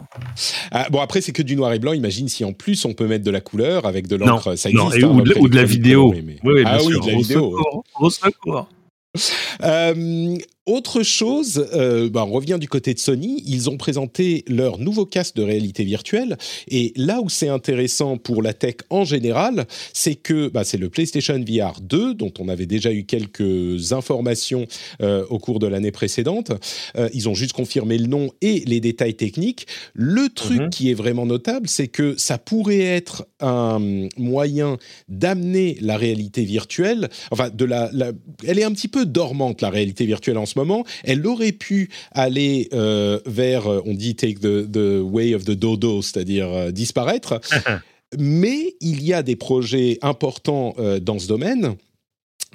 Ah, 0.72 0.88
bon, 0.90 1.00
après, 1.00 1.22
c'est 1.22 1.32
que 1.32 1.42
du 1.42 1.56
noir 1.56 1.72
et 1.72 1.78
blanc. 1.78 1.94
Imagine 1.94 2.28
si 2.28 2.44
en 2.44 2.52
plus 2.52 2.84
on 2.84 2.92
peut 2.92 3.06
mettre 3.06 3.24
de 3.24 3.30
la 3.30 3.40
couleur 3.40 3.86
avec 3.86 4.08
de 4.08 4.16
l'encre. 4.16 4.56
Ça 4.56 4.70
non, 4.70 4.88
existe. 4.88 5.04
et 5.04 5.06
hein, 5.06 5.10
ou, 5.10 5.22
de, 5.22 5.34
ou 5.38 5.46
la 5.46 5.64
vidéo. 5.64 6.12
mais- 6.12 6.38
Oui, 6.44 6.52
oui, 6.52 6.62
ah 6.66 6.76
oui, 6.84 7.00
de 7.00 7.06
la 7.10 7.16
Au 7.16 7.20
vidéo. 7.22 7.56
secours, 7.56 7.84
au 7.98 8.10
secours. 8.10 8.68
Euh, 9.62 10.38
autre 10.66 11.02
chose, 11.02 11.66
euh, 11.74 12.08
bah, 12.10 12.24
on 12.28 12.32
revient 12.32 12.58
du 12.60 12.68
côté 12.68 12.94
de 12.94 12.98
Sony. 12.98 13.42
Ils 13.46 13.70
ont 13.70 13.76
présenté 13.76 14.44
leur 14.46 14.78
nouveau 14.78 15.06
casque 15.06 15.34
de 15.36 15.42
réalité 15.42 15.84
virtuelle. 15.84 16.36
Et 16.68 16.92
là 16.96 17.20
où 17.22 17.28
c'est 17.28 17.48
intéressant 17.48 18.18
pour 18.18 18.42
la 18.42 18.52
tech 18.52 18.74
en 18.90 19.04
général, 19.04 19.66
c'est 19.92 20.14
que 20.14 20.48
bah, 20.48 20.62
c'est 20.62 20.76
le 20.76 20.88
PlayStation 20.90 21.38
VR 21.42 21.80
2, 21.80 22.14
dont 22.14 22.32
on 22.38 22.48
avait 22.48 22.66
déjà 22.66 22.92
eu 22.92 23.04
quelques 23.04 23.92
informations 23.92 24.66
euh, 25.02 25.24
au 25.30 25.38
cours 25.38 25.58
de 25.58 25.66
l'année 25.66 25.90
précédente. 25.90 26.52
Euh, 26.96 27.08
ils 27.14 27.28
ont 27.28 27.34
juste 27.34 27.52
confirmé 27.54 27.96
le 27.98 28.06
nom 28.06 28.30
et 28.42 28.60
les 28.66 28.80
détails 28.80 29.14
techniques. 29.14 29.66
Le 29.94 30.28
truc 30.28 30.60
Mhm. 30.60 30.70
qui 30.70 30.90
est 30.90 30.94
vraiment 30.94 31.26
notable, 31.26 31.68
c'est 31.68 31.88
que 31.88 32.14
ça 32.18 32.36
pourrait 32.38 32.80
être 32.80 33.26
un 33.40 34.08
moyen 34.18 34.76
d'amener 35.08 35.78
la 35.80 35.96
réalité 35.96 36.44
virtuelle, 36.44 37.08
enfin 37.30 37.48
de 37.50 37.64
la, 37.64 37.88
la- 37.92 38.12
elle 38.46 38.58
est 38.58 38.64
un 38.64 38.72
petit 38.72 38.88
peu 38.88 39.06
dormante 39.06 39.62
la 39.62 39.70
réalité 39.70 40.04
virtuelle 40.06 40.36
en 40.38 40.46
ce 40.46 40.58
moment. 40.64 40.84
Elle 41.04 41.26
aurait 41.26 41.52
pu 41.52 41.90
aller 42.12 42.68
euh, 42.72 43.20
vers, 43.26 43.66
euh, 43.66 43.80
on 43.86 43.94
dit 43.94 44.14
take 44.14 44.40
the, 44.40 44.70
the 44.70 45.00
way 45.02 45.34
of 45.34 45.44
the 45.44 45.52
dodo, 45.52 46.02
c'est-à-dire 46.02 46.48
euh, 46.48 46.70
disparaître. 46.70 47.40
Mais 48.18 48.74
il 48.80 49.02
y 49.02 49.12
a 49.12 49.22
des 49.22 49.36
projets 49.36 49.98
importants 50.02 50.74
euh, 50.78 50.98
dans 50.98 51.18
ce 51.18 51.28
domaine. 51.28 51.76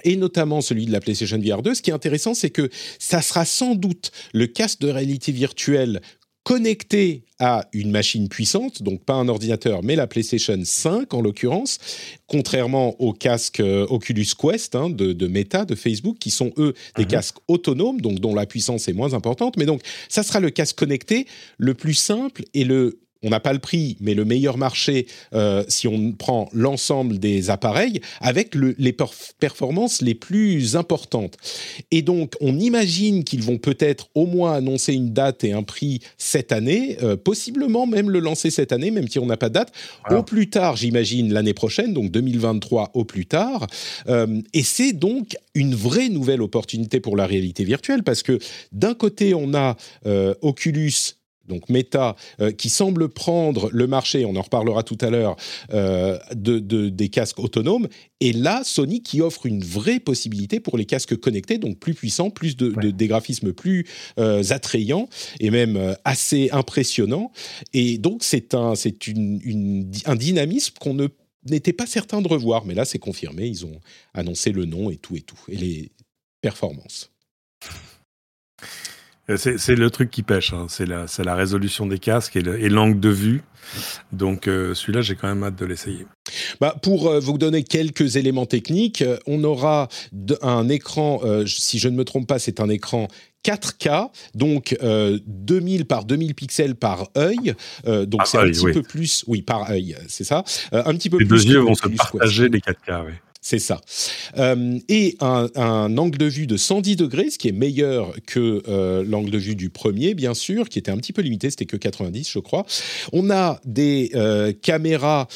Et 0.03 0.17
notamment 0.17 0.61
celui 0.61 0.85
de 0.85 0.91
la 0.91 0.99
PlayStation 0.99 1.39
VR 1.39 1.61
2. 1.61 1.73
Ce 1.73 1.81
qui 1.81 1.89
est 1.89 1.93
intéressant, 1.93 2.33
c'est 2.33 2.49
que 2.49 2.69
ça 2.99 3.21
sera 3.21 3.45
sans 3.45 3.75
doute 3.75 4.11
le 4.33 4.45
casque 4.45 4.81
de 4.81 4.89
réalité 4.89 5.31
virtuelle 5.31 6.01
connecté 6.45 7.23
à 7.39 7.67
une 7.73 7.89
machine 7.91 8.29
puissante, 8.29 8.81
donc 8.83 9.03
pas 9.03 9.15
un 9.15 9.27
ordinateur, 9.27 9.81
mais 9.83 9.95
la 9.97 10.05
PlayStation 10.07 10.57
5 10.63 11.13
en 11.13 11.19
l'occurrence, 11.19 11.79
contrairement 12.27 12.95
aux 13.01 13.11
casques 13.13 13.59
euh, 13.59 13.85
Oculus 13.89 14.27
Quest 14.39 14.75
hein, 14.75 14.89
de, 14.89 15.11
de 15.11 15.27
Meta, 15.27 15.65
de 15.65 15.75
Facebook, 15.75 16.17
qui 16.19 16.29
sont 16.29 16.53
eux 16.57 16.73
des 16.97 17.03
Mhm. 17.03 17.09
casques 17.09 17.37
autonomes, 17.49 17.99
donc 17.99 18.19
dont 18.19 18.33
la 18.35 18.45
puissance 18.45 18.87
est 18.87 18.93
moins 18.93 19.13
importante. 19.15 19.57
Mais 19.57 19.65
donc, 19.65 19.81
ça 20.07 20.21
sera 20.23 20.39
le 20.39 20.51
casque 20.51 20.77
connecté 20.77 21.25
le 21.57 21.73
plus 21.73 21.95
simple 21.95 22.43
et 22.53 22.63
le 22.63 22.99
on 23.25 23.29
n'a 23.29 23.39
pas 23.41 23.51
le 23.51 23.59
prix, 23.59 23.97
mais 23.99 24.13
le 24.13 24.23
meilleur 24.23 24.57
marché 24.57 25.07
euh, 25.33 25.63
si 25.67 25.87
on 25.87 26.13
prend 26.13 26.47
l'ensemble 26.53 27.19
des 27.19 27.49
appareils 27.49 27.99
avec 28.21 28.55
le- 28.55 28.75
les 28.77 28.91
perf- 28.93 29.31
performances 29.39 30.01
les 30.01 30.15
plus 30.15 30.75
importantes. 30.77 31.35
Et 31.91 32.01
donc, 32.01 32.33
on 32.39 32.57
imagine 32.59 33.23
qu'ils 33.23 33.41
vont 33.43 33.57
peut-être 33.57 34.07
au 34.15 34.25
moins 34.27 34.53
annoncer 34.53 34.93
une 34.93 35.11
date 35.11 35.43
et 35.43 35.51
un 35.51 35.63
prix 35.63 35.99
cette 36.17 36.51
année, 36.51 36.97
euh, 37.03 37.17
possiblement 37.17 37.87
même 37.87 38.09
le 38.09 38.19
lancer 38.19 38.51
cette 38.51 38.71
année, 38.71 38.91
même 38.91 39.07
si 39.07 39.19
on 39.19 39.25
n'a 39.25 39.37
pas 39.37 39.49
de 39.49 39.55
date. 39.55 39.73
Voilà. 40.05 40.19
Au 40.21 40.23
plus 40.23 40.49
tard, 40.49 40.75
j'imagine 40.77 41.33
l'année 41.33 41.53
prochaine, 41.53 41.93
donc 41.93 42.11
2023 42.11 42.91
au 42.93 43.03
plus 43.03 43.25
tard. 43.25 43.67
Euh, 44.07 44.41
et 44.53 44.63
c'est 44.63 44.93
donc 44.93 45.35
une 45.55 45.73
vraie 45.75 46.09
nouvelle 46.09 46.41
opportunité 46.41 46.99
pour 46.99 47.17
la 47.17 47.25
réalité 47.25 47.63
virtuelle 47.63 48.03
parce 48.03 48.21
que 48.23 48.37
d'un 48.71 48.93
côté, 48.93 49.33
on 49.33 49.53
a 49.53 49.75
Oculus. 50.41 50.91
Donc 51.47 51.69
Meta, 51.69 52.15
euh, 52.41 52.51
qui 52.51 52.69
semble 52.69 53.09
prendre 53.09 53.69
le 53.71 53.87
marché, 53.87 54.25
on 54.25 54.35
en 54.35 54.41
reparlera 54.41 54.83
tout 54.83 54.97
à 55.01 55.09
l'heure, 55.09 55.35
euh, 55.73 56.17
de, 56.33 56.59
de- 56.59 56.89
des 56.89 57.09
casques 57.09 57.39
autonomes. 57.39 57.87
Et 58.19 58.33
là, 58.33 58.63
Sony 58.63 59.01
qui 59.01 59.21
offre 59.21 59.45
une 59.45 59.63
vraie 59.63 59.99
possibilité 59.99 60.59
pour 60.59 60.77
les 60.77 60.85
casques 60.85 61.15
connectés, 61.17 61.57
donc 61.57 61.79
plus 61.79 61.93
puissants, 61.93 62.29
plus 62.29 62.55
de, 62.55 62.69
de- 62.69 62.91
des 62.91 63.07
graphismes 63.07 63.53
plus 63.53 63.85
euh, 64.19 64.43
attrayants 64.49 65.07
et 65.39 65.51
même 65.51 65.95
assez 66.03 66.49
impressionnants. 66.51 67.31
Et 67.73 67.97
donc 67.97 68.23
c'est 68.23 68.53
un, 68.53 68.75
c'est 68.75 69.07
une, 69.07 69.39
une- 69.43 69.91
un 70.05 70.15
dynamisme 70.15 70.73
qu'on 70.79 70.93
ne 70.93 71.07
n'était 71.47 71.73
pas 71.73 71.85
certain 71.85 72.21
de 72.23 72.27
revoir, 72.27 72.65
mais 72.65 72.73
là 72.73 72.85
c'est 72.85 72.97
confirmé. 72.99 73.45
Ils 73.45 73.65
ont 73.65 73.79
annoncé 74.15 74.51
le 74.51 74.65
nom 74.65 74.89
et 74.89 74.97
tout 74.97 75.15
et 75.15 75.21
tout 75.21 75.37
et 75.47 75.57
les 75.57 75.91
performances. 76.41 77.11
Euh, 79.29 79.37
C'est 79.37 79.75
le 79.75 79.89
truc 79.89 80.11
qui 80.11 80.21
pêche, 80.23 80.53
hein. 80.53 80.67
c'est 80.69 80.85
la, 80.85 81.05
la 81.23 81.35
résolution 81.35 81.87
des 81.87 81.97
casques 81.99 82.35
et 82.35 82.41
le- 82.41 82.61
et 82.61 82.69
l'angle 82.69 82.99
de 82.99 83.09
vue. 83.09 83.41
Donc 84.11 84.47
euh, 84.47 84.75
celui-là, 84.75 85.01
j'ai 85.01 85.15
quand 85.15 85.27
même 85.27 85.43
hâte 85.43 85.55
de 85.55 85.65
l'essayer. 85.65 86.05
Bah, 86.61 86.75
pour 86.83 87.07
euh, 87.07 87.19
vous 87.19 87.37
donner 87.39 87.63
quelques 87.63 88.17
éléments 88.17 88.45
techniques, 88.45 89.01
euh, 89.01 89.17
on 89.25 89.43
aura 89.43 89.87
un 90.43 90.69
écran, 90.69 91.21
euh, 91.23 91.45
si 91.47 91.79
je 91.79 91.89
ne 91.89 91.95
me 91.95 92.03
trompe 92.05 92.27
pas, 92.27 92.37
c'est 92.37 92.59
un 92.59 92.69
écran 92.69 93.07
4K, 93.43 94.09
donc 94.35 94.75
euh, 94.83 95.17
2000 95.25 95.85
par 95.85 96.05
2000 96.05 96.35
pixels 96.35 96.75
par 96.75 97.09
œil, 97.17 97.53
euh, 97.87 98.05
donc 98.05 98.19
Par 98.21 98.27
c'est 98.27 98.37
un 98.39 98.45
petit 98.45 98.65
oui. 98.65 98.73
peu 98.73 98.81
plus, 98.83 99.23
oui, 99.27 99.41
par 99.41 99.69
œil, 99.69 99.95
c'est 100.07 100.23
ça, 100.23 100.43
Euh, 100.73 100.83
un 100.85 100.93
petit 100.95 101.09
peu 101.09 101.17
Les 101.19 101.25
plus. 101.25 101.45
deux 101.45 101.49
que 101.51 101.53
yeux 101.55 101.59
vont 101.61 101.75
se 101.75 101.87
partager 101.89 102.49
les 102.49 102.59
4K, 102.59 103.03
oui. 103.07 103.13
C'est 103.45 103.59
ça. 103.59 103.79
Euh, 104.39 104.79
et 104.89 105.17
un, 105.21 105.97
angle 105.99 106.17
de 106.17 106.25
vue 106.25 106.47
de 106.47 106.57
110 106.57 106.95
degrés, 106.95 107.29
ce 107.29 107.37
qui 107.37 107.47
est 107.47 107.51
meilleur 107.51 108.11
que 108.25 108.63
euh, 108.67 109.03
l'angle 109.07 109.29
de 109.29 109.37
vue 109.37 109.55
du 109.55 109.69
premier, 109.69 110.15
bien 110.15 110.33
sûr, 110.33 110.67
qui 110.67 110.79
était 110.79 110.89
un 110.89 110.97
petit 110.97 111.13
peu 111.13 111.21
limité, 111.21 111.51
c'était 111.51 111.67
que 111.67 111.77
90, 111.77 112.27
je 112.27 112.39
crois. 112.39 112.65
On 113.13 113.29
a 113.29 113.61
des 113.63 114.09
euh, 114.15 114.51
caméras 114.51 115.27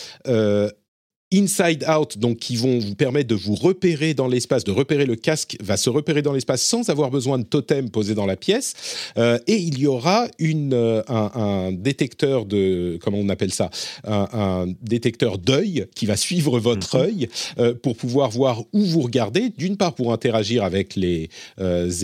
inside 1.34 1.86
out, 1.88 2.18
donc 2.18 2.38
qui 2.40 2.56
vont 2.56 2.80
vous 2.80 2.96
permettre 2.96 3.28
de 3.28 3.36
vous 3.36 3.54
repérer 3.56 4.14
dans 4.16 4.28
l'espace, 4.28 4.64
de 4.64 4.72
repérer 4.72 5.06
le 5.06 5.16
casque, 5.16 5.58
va 5.62 5.78
se 5.78 5.90
repérer 5.90 6.22
dans 6.22 6.34
l'espace 6.34 6.64
sans 6.64 6.90
avoir 6.90 7.12
besoin 7.12 7.38
de 7.38 7.44
totem 7.44 7.90
posé 7.92 8.16
dans 8.16 8.26
la 8.26 8.36
pièce. 8.36 8.74
Euh, 9.18 9.38
et 9.46 9.58
il 9.58 9.78
y 9.78 9.86
aura 9.86 10.28
une, 10.40 10.74
euh, 10.74 11.02
un, 11.08 11.32
un 11.36 11.72
détecteur 11.72 12.46
de, 12.46 12.98
comment 13.02 13.20
on 13.20 13.30
appelle 13.30 13.54
ça, 13.54 13.70
un, 14.06 14.28
un 14.34 14.68
détecteur 14.82 15.38
d'œil 15.38 15.86
qui 15.96 16.06
va 16.06 16.18
suivre 16.18 16.60
votre 16.60 16.98
Mhm. 16.98 17.04
œil 17.04 17.30
euh, 17.60 17.74
pour 17.76 17.96
pouvoir 17.96 18.30
voir 18.32 18.64
où 18.74 18.82
vous 18.84 19.02
regardez, 19.02 19.50
d'une 19.56 19.78
part 19.78 19.94
pour 19.96 20.14
interagir 20.14 20.64
avec 20.64 20.96
les 20.96 21.30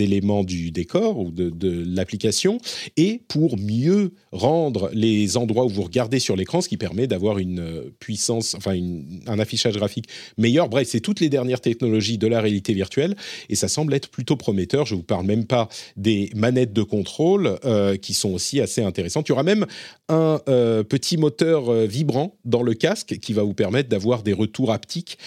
éléments 0.00 0.44
du 0.44 0.70
décor 0.70 1.18
ou 1.18 1.30
de, 1.30 1.50
de 1.50 1.84
l'application, 1.86 2.58
et 2.96 3.20
pour 3.28 3.58
mieux 3.58 4.12
rendre 4.32 4.90
les 4.92 5.36
endroits 5.36 5.64
où 5.64 5.68
vous 5.68 5.82
regardez 5.82 6.18
sur 6.20 6.36
l'écran, 6.36 6.60
ce 6.60 6.68
qui 6.68 6.76
permet 6.76 7.06
d'avoir 7.06 7.38
une 7.38 7.90
puissance, 7.98 8.54
enfin 8.54 8.72
une- 8.74 9.04
un 9.26 9.38
affichage 9.38 9.76
graphique 9.76 10.06
meilleur. 10.38 10.68
Bref, 10.68 10.88
c'est 10.90 11.00
toutes 11.00 11.20
les 11.20 11.28
dernières 11.28 11.60
technologies 11.60 12.18
de 12.18 12.26
la 12.26 12.40
réalité 12.40 12.72
virtuelle, 12.74 13.16
et 13.48 13.54
ça 13.56 13.68
semble 13.68 13.94
être 13.94 14.08
plutôt 14.08 14.36
prometteur. 14.36 14.86
Je 14.86 14.94
vous 14.94 15.02
parle 15.02 15.26
même 15.26 15.44
pas 15.46 15.68
des 15.96 16.30
manettes 16.34 16.72
de 16.72 16.82
contrôle 16.82 17.58
euh, 17.64 17.96
qui 17.96 18.14
sont 18.14 18.30
aussi 18.32 18.60
assez 18.60 18.82
intéressantes. 18.82 19.28
Il 19.28 19.30
y 19.30 19.32
aura 19.32 19.42
même 19.42 19.66
un 20.08 20.40
euh, 20.48 20.82
petit 20.82 21.16
moteur 21.16 21.68
euh, 21.70 21.86
vibrant 21.86 22.36
dans 22.44 22.62
le 22.62 22.74
casque 22.74 23.18
qui 23.20 23.32
va 23.32 23.42
vous 23.42 23.54
permettre 23.54 23.88
d'avoir 23.88 24.22
des 24.22 24.32
retours 24.32 24.72
haptiques 24.72 25.18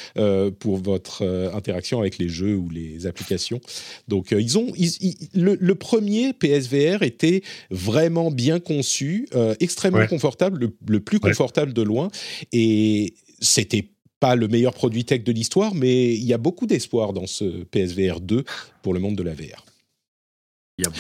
pour 0.59 0.77
votre 0.77 1.23
interaction 1.53 1.99
avec 1.99 2.17
les 2.17 2.29
jeux 2.29 2.55
ou 2.55 2.69
les 2.69 3.05
applications. 3.07 3.59
Donc 4.07 4.27
ils 4.31 4.57
ont 4.57 4.67
ils- 4.77 4.97
ils- 5.01 5.15
le, 5.33 5.57
le 5.59 5.75
premier 5.75 6.33
PSVR 6.33 7.03
était 7.03 7.41
vraiment 7.69 8.31
bien 8.31 8.59
conçu, 8.59 9.27
extrêmement 9.59 9.99
Ouais. 9.99 10.07
confortable, 10.07 10.59
le, 10.59 10.75
le 10.87 10.99
plus 10.99 11.19
Ouais. 11.21 11.29
confortable 11.31 11.73
de 11.73 11.81
loin, 11.81 12.09
et 12.53 13.13
c'était 13.41 13.89
pas 14.19 14.35
le 14.35 14.47
meilleur 14.47 14.73
produit 14.73 15.05
tech 15.05 15.23
de 15.23 15.31
l'histoire, 15.31 15.73
mais 15.75 16.13
il 16.13 16.23
y 16.23 16.33
a 16.33 16.37
beaucoup 16.37 16.67
d'espoir 16.67 17.13
dans 17.13 17.27
ce 17.27 17.63
PSVR 17.63 18.19
2 18.19 18.43
pour 18.81 18.93
le 18.93 18.99
monde 18.99 19.15
de 19.15 19.23
la 19.23 19.33
VR. 19.33 19.65
Yep. 20.79 20.93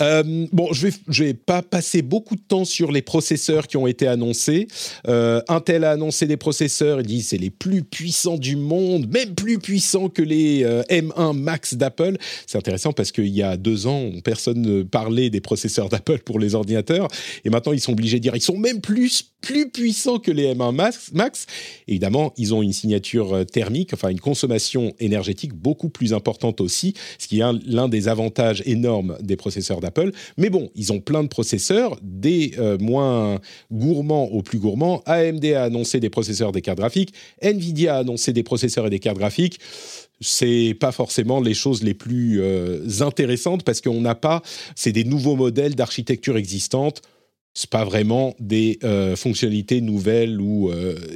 Euh, 0.00 0.46
bon, 0.52 0.72
je 0.72 0.88
vais, 0.88 0.94
je 1.08 1.24
vais 1.24 1.34
pas 1.34 1.62
passer 1.62 2.02
beaucoup 2.02 2.34
de 2.34 2.40
temps 2.40 2.64
sur 2.64 2.90
les 2.90 3.02
processeurs 3.02 3.66
qui 3.66 3.76
ont 3.76 3.86
été 3.86 4.06
annoncés. 4.06 4.66
Euh, 5.06 5.40
Intel 5.48 5.84
a 5.84 5.92
annoncé 5.92 6.26
des 6.26 6.36
processeurs, 6.36 7.00
il 7.00 7.06
dit 7.06 7.22
c'est 7.22 7.38
les 7.38 7.50
plus 7.50 7.84
puissants 7.84 8.36
du 8.36 8.56
monde, 8.56 9.06
même 9.08 9.34
plus 9.34 9.58
puissants 9.58 10.08
que 10.08 10.22
les 10.22 10.64
euh, 10.64 10.82
M1 10.90 11.38
Max 11.38 11.74
d'Apple. 11.74 12.16
C'est 12.46 12.58
intéressant 12.58 12.92
parce 12.92 13.12
qu'il 13.12 13.28
y 13.28 13.42
a 13.42 13.56
deux 13.56 13.86
ans, 13.86 14.10
personne 14.24 14.62
ne 14.62 14.82
parlait 14.82 15.30
des 15.30 15.40
processeurs 15.40 15.88
d'Apple 15.88 16.18
pour 16.18 16.38
les 16.38 16.54
ordinateurs, 16.54 17.08
et 17.44 17.50
maintenant 17.50 17.72
ils 17.72 17.80
sont 17.80 17.92
obligés 17.92 18.18
de 18.18 18.22
dire 18.22 18.34
ils 18.34 18.42
sont 18.42 18.58
même 18.58 18.80
plus 18.80 19.33
plus 19.44 19.68
puissants 19.68 20.18
que 20.18 20.30
les 20.30 20.54
M1 20.54 20.72
Max. 21.12 21.46
Évidemment, 21.86 22.32
ils 22.38 22.54
ont 22.54 22.62
une 22.62 22.72
signature 22.72 23.34
euh, 23.34 23.44
thermique, 23.44 23.92
enfin 23.92 24.08
une 24.08 24.20
consommation 24.20 24.94
énergétique 25.00 25.52
beaucoup 25.52 25.90
plus 25.90 26.14
importante 26.14 26.62
aussi, 26.62 26.94
ce 27.18 27.28
qui 27.28 27.40
est 27.40 27.44
l'un 27.66 27.88
des 27.88 28.08
avantages 28.08 28.62
énormes 28.64 29.18
des 29.20 29.36
processeurs 29.36 29.80
d'Apple. 29.80 30.12
Mais 30.38 30.48
bon, 30.48 30.70
ils 30.74 30.94
ont 30.94 31.00
plein 31.00 31.22
de 31.22 31.28
processeurs, 31.28 31.98
des 32.02 32.54
euh, 32.58 32.78
moins 32.78 33.38
gourmands 33.70 34.24
aux 34.24 34.42
plus 34.42 34.58
gourmands. 34.58 35.02
AMD 35.04 35.44
a 35.44 35.64
annoncé 35.64 36.00
des 36.00 36.10
processeurs 36.10 36.50
des 36.50 36.62
cartes 36.62 36.78
graphiques, 36.78 37.12
Nvidia 37.42 37.96
a 37.96 37.98
annoncé 37.98 38.32
des 38.32 38.42
processeurs 38.42 38.86
et 38.86 38.90
des 38.90 38.98
cartes 38.98 39.18
graphiques 39.18 39.60
c'est 40.20 40.76
pas 40.78 40.92
forcément 40.92 41.40
les 41.40 41.54
choses 41.54 41.82
les 41.82 41.94
plus 41.94 42.40
euh, 42.40 42.80
intéressantes 43.00 43.62
parce 43.64 43.80
qu'on 43.80 44.00
n'a 44.00 44.14
pas, 44.14 44.42
c'est 44.74 44.92
des 44.92 45.04
nouveaux 45.04 45.36
modèles 45.36 45.74
d'architecture 45.74 46.36
existantes. 46.36 47.02
C'est 47.54 47.70
pas 47.70 47.84
vraiment 47.84 48.34
des 48.40 48.78
euh, 48.82 49.16
fonctionnalités 49.16 49.80
nouvelles 49.80 50.40
ou 50.40 50.72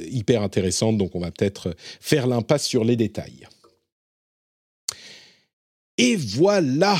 hyper 0.09 0.41
intéressantes, 0.41 0.97
donc 0.97 1.15
on 1.15 1.19
va 1.19 1.31
peut-être 1.31 1.75
faire 1.99 2.27
l'impasse 2.27 2.65
sur 2.65 2.83
les 2.83 2.95
détails. 2.95 3.47
Et 5.99 6.15
voilà 6.15 6.97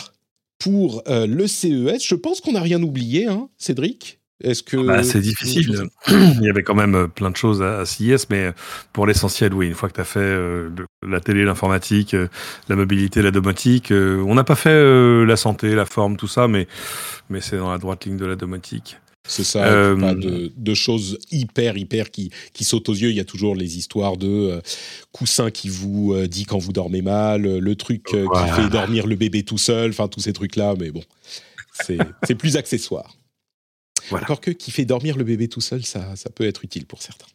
pour 0.59 1.01
euh, 1.07 1.25
le 1.25 1.47
CES. 1.47 2.05
Je 2.05 2.15
pense 2.15 2.41
qu'on 2.41 2.51
n'a 2.51 2.61
rien 2.61 2.83
oublié, 2.83 3.25
hein, 3.25 3.49
Cédric 3.57 4.17
est-ce 4.41 4.63
que 4.63 4.77
bah, 4.77 5.03
c'est 5.03 5.19
difficile 5.19 5.89
Il 6.07 6.43
y 6.43 6.49
avait 6.49 6.63
quand 6.63 6.75
même 6.75 6.95
euh, 6.95 7.07
plein 7.07 7.29
de 7.29 7.35
choses 7.35 7.61
à, 7.61 7.85
CES, 7.85 8.29
mais 8.29 8.53
pour 8.93 9.05
l'essentiel, 9.05 9.53
oui. 9.53 9.67
Une 9.67 9.73
fois 9.73 9.89
que 9.89 9.95
tu 9.95 9.99
as 9.99 10.05
fait 10.05 10.21
euh, 10.21 10.69
la 11.05 11.19
télé, 11.19 11.43
l'informatique, 11.43 12.15
la 12.69 12.75
mobilité, 12.77 13.21
la 13.21 13.31
domotique, 13.31 13.91
on 13.91 14.33
n'a 14.35 14.45
pas 14.45 14.55
fait 14.55 15.25
la 15.25 15.35
santé, 15.35 15.75
la 15.75 15.85
forme, 15.85 16.15
tout 16.15 16.29
ça, 16.29 16.47
mais 16.47 16.69
mais 17.29 17.41
c'est 17.41 17.57
dans 17.57 17.69
la 17.69 17.77
droite 17.79 18.05
ligne 18.05 18.15
de 18.15 18.25
la 18.25 18.37
domotique. 18.37 18.97
C'est 19.30 19.43
ça, 19.43 19.63
euh, 19.63 19.95
pas 19.95 20.15
de, 20.15 20.73
choses 20.73 21.19
hyper, 21.30 21.77
hyper 21.77 22.09
qui, 22.09 22.32
qui 22.51 22.63
sautent 22.63 22.89
aux 22.89 22.95
yeux. 22.95 23.11
Il 23.11 23.15
y 23.15 23.19
a 23.19 23.25
toujours 23.25 23.55
les 23.55 23.77
histoires 23.77 24.17
de 24.17 24.27
euh, 24.27 24.61
coussin 25.11 25.51
qui 25.51 25.69
vous 25.69 26.13
euh, 26.13 26.27
dit 26.27 26.45
quand 26.45 26.57
vous 26.57 26.73
dormez 26.73 27.03
mal, 27.03 27.43
le 27.43 27.75
truc 27.75 28.05
qui 28.05 28.51
fait 28.55 28.69
dormir 28.69 29.05
le 29.05 29.15
bébé 29.15 29.43
tout 29.43 29.59
seul, 29.59 29.91
enfin 29.91 30.07
tous 30.07 30.21
ces 30.21 30.34
trucs-là, 30.34 30.73
mais 30.80 30.89
bon, 30.89 31.03
c'est 31.86 32.36
plus 32.36 32.57
accessoire. 32.57 33.15
Voilà. 34.09 34.23
Encore 34.23 34.41
que 34.41 34.49
qui 34.49 34.71
fait 34.71 34.86
dormir 34.86 35.15
le 35.15 35.23
bébé 35.23 35.47
tout 35.47 35.61
seul, 35.61 35.86
ça, 35.86 36.15
ça 36.15 36.32
peut 36.32 36.45
être 36.45 36.65
utile 36.65 36.88
pour 36.88 37.03
certains. 37.03 37.27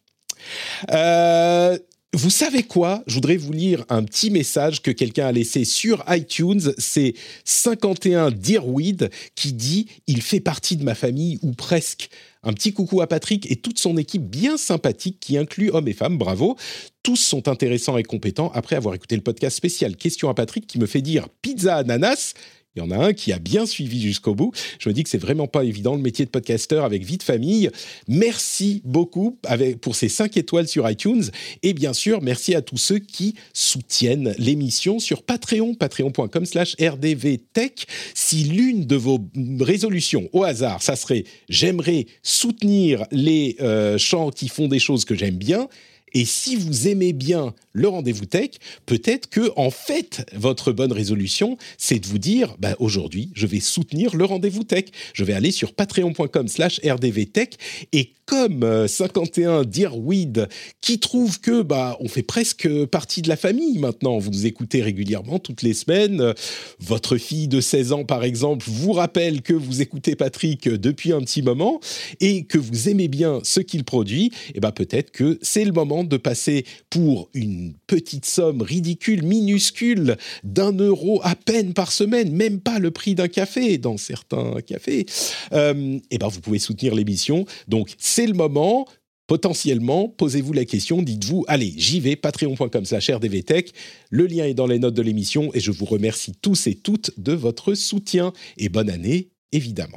Vous 2.14 2.30
savez 2.30 2.62
quoi? 2.62 3.02
Je 3.08 3.14
voudrais 3.14 3.36
vous 3.36 3.52
lire 3.52 3.84
un 3.88 4.04
petit 4.04 4.30
message 4.30 4.82
que 4.82 4.92
quelqu'un 4.92 5.26
a 5.26 5.32
laissé 5.32 5.64
sur 5.64 6.04
iTunes. 6.08 6.72
C'est 6.78 7.14
51 7.44 8.30
Dearweed 8.30 9.10
qui 9.34 9.52
dit 9.52 9.88
Il 10.06 10.22
fait 10.22 10.38
partie 10.38 10.76
de 10.76 10.84
ma 10.84 10.94
famille 10.94 11.40
ou 11.42 11.50
presque. 11.54 12.10
Un 12.44 12.52
petit 12.52 12.72
coucou 12.72 13.00
à 13.00 13.08
Patrick 13.08 13.50
et 13.50 13.56
toute 13.56 13.80
son 13.80 13.96
équipe 13.96 14.22
bien 14.22 14.56
sympathique 14.56 15.18
qui 15.18 15.36
inclut 15.36 15.70
hommes 15.72 15.88
et 15.88 15.92
femmes. 15.92 16.16
Bravo. 16.16 16.56
Tous 17.02 17.16
sont 17.16 17.48
intéressants 17.48 17.98
et 17.98 18.04
compétents 18.04 18.52
après 18.54 18.76
avoir 18.76 18.94
écouté 18.94 19.16
le 19.16 19.22
podcast 19.22 19.56
spécial 19.56 19.96
Question 19.96 20.28
à 20.28 20.34
Patrick 20.34 20.68
qui 20.68 20.78
me 20.78 20.86
fait 20.86 21.02
dire 21.02 21.28
pizza 21.42 21.74
ananas. 21.74 22.34
Il 22.77 22.81
y 22.81 22.83
en 22.83 22.91
a 22.91 22.97
un 22.97 23.12
qui 23.12 23.33
a 23.33 23.39
bien 23.39 23.66
suivi 23.66 24.03
jusqu'au 24.03 24.35
bout. 24.35 24.53
Je 24.81 24.89
me 24.89 24.95
dis 24.95 25.05
que 25.05 25.09
c'est 25.09 25.18
vraiment 25.18 25.47
pas 25.47 25.62
évident 25.62 25.95
le 25.95 26.03
métier 26.03 26.25
de 26.25 26.31
podcasteur 26.31 26.85
avec 26.85 27.05
vie 27.05 27.18
de 27.18 27.22
famille. 27.22 27.70
Merci 28.09 28.83
beaucoup 28.85 29.39
pour 29.81 29.95
ces 29.95 30.09
5 30.09 30.37
étoiles 30.37 30.66
sur 30.66 30.91
iTunes. 30.91 31.22
Et 31.62 31.72
bien 31.72 31.93
sûr, 31.93 32.20
merci 32.20 32.53
à 32.55 32.62
tous 32.62 32.79
ceux 32.79 32.99
qui 32.99 33.37
soutiennent 33.53 34.35
l'émission 34.39 34.99
sur 34.99 35.22
Patreon, 35.22 35.75
patreon.com 35.75 36.47
slash 36.47 36.75
rdvtech. 36.81 37.87
Si 38.12 38.45
l'une 38.45 38.87
de 38.87 38.97
vos 38.97 39.20
résolutions, 39.61 40.29
au 40.33 40.43
hasard, 40.43 40.83
ça 40.83 40.97
serait 40.97 41.25
j'aimerais 41.49 42.07
soutenir 42.25 43.05
les 43.12 43.57
euh, 43.61 43.99
chants 43.99 44.31
qui 44.31 44.49
font 44.49 44.66
des 44.66 44.81
choses 44.81 45.05
que 45.05 45.14
j'aime 45.14 45.37
bien, 45.37 45.68
et 46.14 46.24
si 46.24 46.56
vous 46.56 46.88
aimez 46.88 47.12
bien 47.12 47.54
le 47.72 47.88
rendez-vous 47.88 48.24
tech, 48.24 48.50
peut-être 48.86 49.28
que 49.28 49.50
en 49.56 49.70
fait 49.70 50.24
votre 50.34 50.72
bonne 50.72 50.92
résolution, 50.92 51.58
c'est 51.76 51.98
de 51.98 52.06
vous 52.06 52.18
dire 52.18 52.56
bah, 52.60 52.76
aujourd'hui, 52.78 53.30
je 53.34 53.46
vais 53.46 53.60
soutenir 53.60 54.14
le 54.14 54.24
rendez-vous 54.24 54.62
tech. 54.62 54.84
Je 55.12 55.24
vais 55.24 55.32
aller 55.32 55.50
sur 55.50 55.74
patreon.com/rdvtech 55.74 57.58
et 57.92 58.12
comme 58.26 58.88
51 58.88 59.50
euh, 59.50 59.64
Dearweed 59.64 60.48
qui 60.80 60.98
trouve 60.98 61.40
que 61.40 61.62
bah 61.62 61.96
on 62.00 62.08
fait 62.08 62.22
presque 62.22 62.68
partie 62.86 63.20
de 63.20 63.28
la 63.28 63.36
famille 63.36 63.78
maintenant. 63.78 64.18
Vous 64.18 64.30
nous 64.30 64.46
écoutez 64.46 64.80
régulièrement 64.82 65.38
toutes 65.38 65.62
les 65.62 65.74
semaines. 65.74 66.32
Votre 66.80 67.16
fille 67.16 67.48
de 67.48 67.60
16 67.60 67.92
ans 67.92 68.04
par 68.04 68.24
exemple 68.24 68.64
vous 68.68 68.92
rappelle 68.92 69.42
que 69.42 69.52
vous 69.52 69.82
écoutez 69.82 70.16
Patrick 70.16 70.68
depuis 70.68 71.12
un 71.12 71.20
petit 71.20 71.42
moment 71.42 71.80
et 72.20 72.44
que 72.44 72.56
vous 72.56 72.88
aimez 72.88 73.08
bien 73.08 73.40
ce 73.42 73.60
qu'il 73.60 73.84
produit. 73.84 74.30
Et 74.54 74.60
ben 74.60 74.72
peut-être 74.72 75.10
que 75.10 75.38
c'est 75.42 75.64
le 75.64 75.72
moment 75.72 76.03
de 76.09 76.16
passer 76.16 76.64
pour 76.90 77.28
une 77.34 77.74
petite 77.86 78.26
somme 78.26 78.62
ridicule, 78.62 79.22
minuscule, 79.22 80.16
d'un 80.42 80.72
euro 80.72 81.20
à 81.22 81.34
peine 81.34 81.74
par 81.74 81.92
semaine, 81.92 82.32
même 82.32 82.61
pas 82.61 82.78
le 82.78 82.90
prix 82.90 83.14
d'un 83.14 83.28
café 83.28 83.78
dans 83.78 83.96
certains 83.96 84.61
cafés, 84.66 85.07
euh, 85.52 85.98
et 86.11 86.18
ben 86.18 86.28
vous 86.28 86.40
pouvez 86.40 86.59
soutenir 86.59 86.94
l'émission. 86.94 87.46
Donc 87.68 87.94
c'est 87.98 88.26
le 88.26 88.34
moment. 88.34 88.86
Potentiellement, 89.26 90.11
posez-vous 90.11 90.52
la 90.52 90.66
question, 90.66 91.00
dites-vous, 91.00 91.46
allez, 91.48 91.72
j'y 91.78 91.98
vais, 91.98 92.14
patreon.com 92.14 92.84
slash 92.84 93.09
rdvtech, 93.09 93.72
le 94.11 94.26
lien 94.26 94.44
est 94.44 94.52
dans 94.52 94.66
les 94.66 94.78
notes 94.78 94.92
de 94.92 95.00
l'émission 95.00 95.50
et 95.55 95.61
je 95.61 95.70
vous 95.70 95.86
remercie 95.86 96.34
tous 96.42 96.66
et 96.66 96.74
toutes 96.74 97.11
de 97.16 97.32
votre 97.32 97.72
soutien 97.72 98.34
et 98.59 98.68
bonne 98.68 98.90
année, 98.90 99.30
évidemment. 99.50 99.96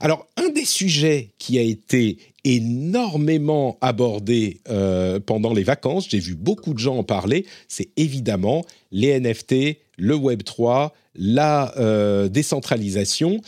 Alors, 0.00 0.26
un 0.36 0.48
des 0.50 0.64
sujets 0.64 1.30
qui 1.38 1.58
a 1.58 1.62
été 1.62 2.18
énormément 2.44 3.78
abordé 3.80 4.60
euh, 4.68 5.20
pendant 5.20 5.52
les 5.52 5.64
vacances, 5.64 6.08
j'ai 6.08 6.18
vu 6.18 6.34
beaucoup 6.34 6.72
de 6.72 6.78
gens 6.78 6.96
en 6.96 7.04
parler, 7.04 7.46
c'est 7.68 7.90
évidemment 7.96 8.64
les 8.92 9.18
NFT, 9.18 9.78
le 9.96 10.14
Web 10.14 10.42
3, 10.44 10.94
la 11.16 11.76
euh, 11.78 12.28
décentralisation. 12.28 13.40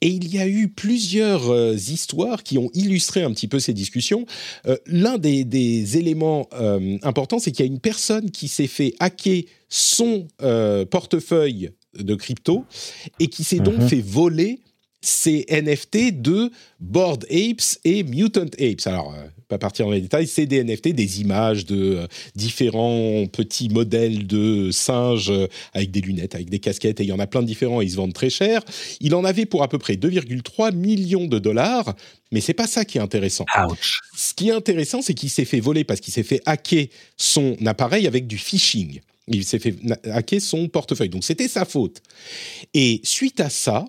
Et 0.00 0.08
il 0.08 0.34
y 0.34 0.38
a 0.38 0.48
eu 0.48 0.68
plusieurs 0.68 1.50
euh, 1.50 1.74
histoires 1.74 2.42
qui 2.42 2.58
ont 2.58 2.70
illustré 2.74 3.22
un 3.22 3.30
petit 3.30 3.48
peu 3.48 3.58
ces 3.58 3.72
discussions. 3.72 4.26
L'un 4.86 5.18
des, 5.18 5.96
éléments 5.96 6.48
importants, 7.02 7.38
c'est 7.38 7.52
qu'il 7.52 7.64
y 7.64 7.68
a 7.68 7.72
une 7.72 7.80
personne 7.80 8.30
qui 8.30 8.48
s'est 8.48 8.66
fait 8.66 8.94
hacker 8.98 9.44
son 9.68 10.26
portefeuille 10.90 11.70
de 11.98 12.14
crypto 12.14 12.64
et 13.20 13.28
qui 13.28 13.44
s'est 13.44 13.60
donc 13.60 13.78
mhm. 13.78 13.88
fait 13.88 14.00
voler 14.00 14.60
ces 15.04 15.44
NFT 15.50 16.20
de 16.20 16.50
Bored 16.80 17.24
Apes 17.30 17.78
et 17.84 18.02
Mutant 18.02 18.50
Apes. 18.58 18.86
Alors, 18.86 19.14
pas 19.48 19.58
partir 19.58 19.86
dans 19.86 19.92
les 19.92 20.00
détails, 20.00 20.26
c'est 20.26 20.46
des 20.46 20.62
NFT, 20.64 20.88
des 20.88 21.20
images 21.20 21.66
de 21.66 22.08
différents 22.34 23.26
petits 23.26 23.68
modèles 23.68 24.26
de 24.26 24.70
singes 24.70 25.32
avec 25.72 25.90
des 25.90 26.00
lunettes, 26.00 26.34
avec 26.34 26.48
des 26.48 26.58
casquettes, 26.58 27.00
et 27.00 27.04
il 27.04 27.08
y 27.08 27.12
en 27.12 27.18
a 27.18 27.26
plein 27.26 27.42
de 27.42 27.46
différents 27.46 27.82
et 27.82 27.84
ils 27.84 27.90
se 27.90 27.96
vendent 27.96 28.14
très 28.14 28.30
cher. 28.30 28.62
Il 29.00 29.14
en 29.14 29.24
avait 29.24 29.46
pour 29.46 29.62
à 29.62 29.68
peu 29.68 29.78
près 29.78 29.94
2,3 29.94 30.74
millions 30.74 31.26
de 31.26 31.38
dollars, 31.38 31.94
mais 32.32 32.40
c'est 32.40 32.54
pas 32.54 32.66
ça 32.66 32.84
qui 32.84 32.98
est 32.98 33.02
intéressant. 33.02 33.44
Ce 34.16 34.34
qui 34.34 34.48
est 34.48 34.52
intéressant, 34.52 35.02
c'est 35.02 35.14
qu'il 35.14 35.30
s'est 35.30 35.44
fait 35.44 35.60
voler 35.60 35.84
parce 35.84 36.00
qu'il 36.00 36.12
s'est 36.12 36.22
fait 36.22 36.40
hacker 36.46 36.86
son 37.16 37.56
appareil 37.66 38.06
avec 38.06 38.26
du 38.26 38.38
phishing. 38.38 39.00
Il 39.28 39.44
s'est 39.44 39.58
fait 39.58 39.74
hacker 40.04 40.40
son 40.40 40.68
portefeuille. 40.68 41.08
Donc 41.08 41.24
c'était 41.24 41.48
sa 41.48 41.64
faute. 41.64 42.02
Et 42.74 43.00
suite 43.04 43.40
à 43.40 43.50
ça, 43.50 43.84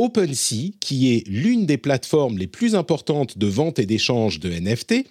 OpenSea, 0.00 0.72
qui 0.80 1.14
est 1.14 1.26
l'une 1.28 1.66
des 1.66 1.78
plateformes 1.78 2.38
les 2.38 2.46
plus 2.46 2.74
importantes 2.74 3.38
de 3.38 3.46
vente 3.46 3.78
et 3.78 3.86
d'échange 3.86 4.40
de 4.40 4.50
NFT, 4.50 5.06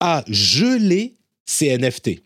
a 0.00 0.24
gelé 0.28 1.16
ces 1.46 1.76
NFT. 1.76 2.22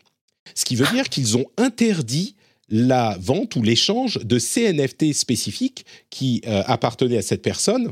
Ce 0.55 0.65
qui 0.65 0.75
veut 0.75 0.87
dire 0.93 1.09
qu'ils 1.09 1.37
ont 1.37 1.45
interdit 1.57 2.35
la 2.69 3.17
vente 3.19 3.55
ou 3.55 3.63
l'échange 3.63 4.19
de 4.23 4.39
ces 4.39 4.73
NFT 4.73 5.13
spécifiques 5.13 5.85
qui 6.09 6.41
euh, 6.47 6.63
appartenaient 6.67 7.17
à 7.17 7.21
cette 7.21 7.41
personne 7.41 7.91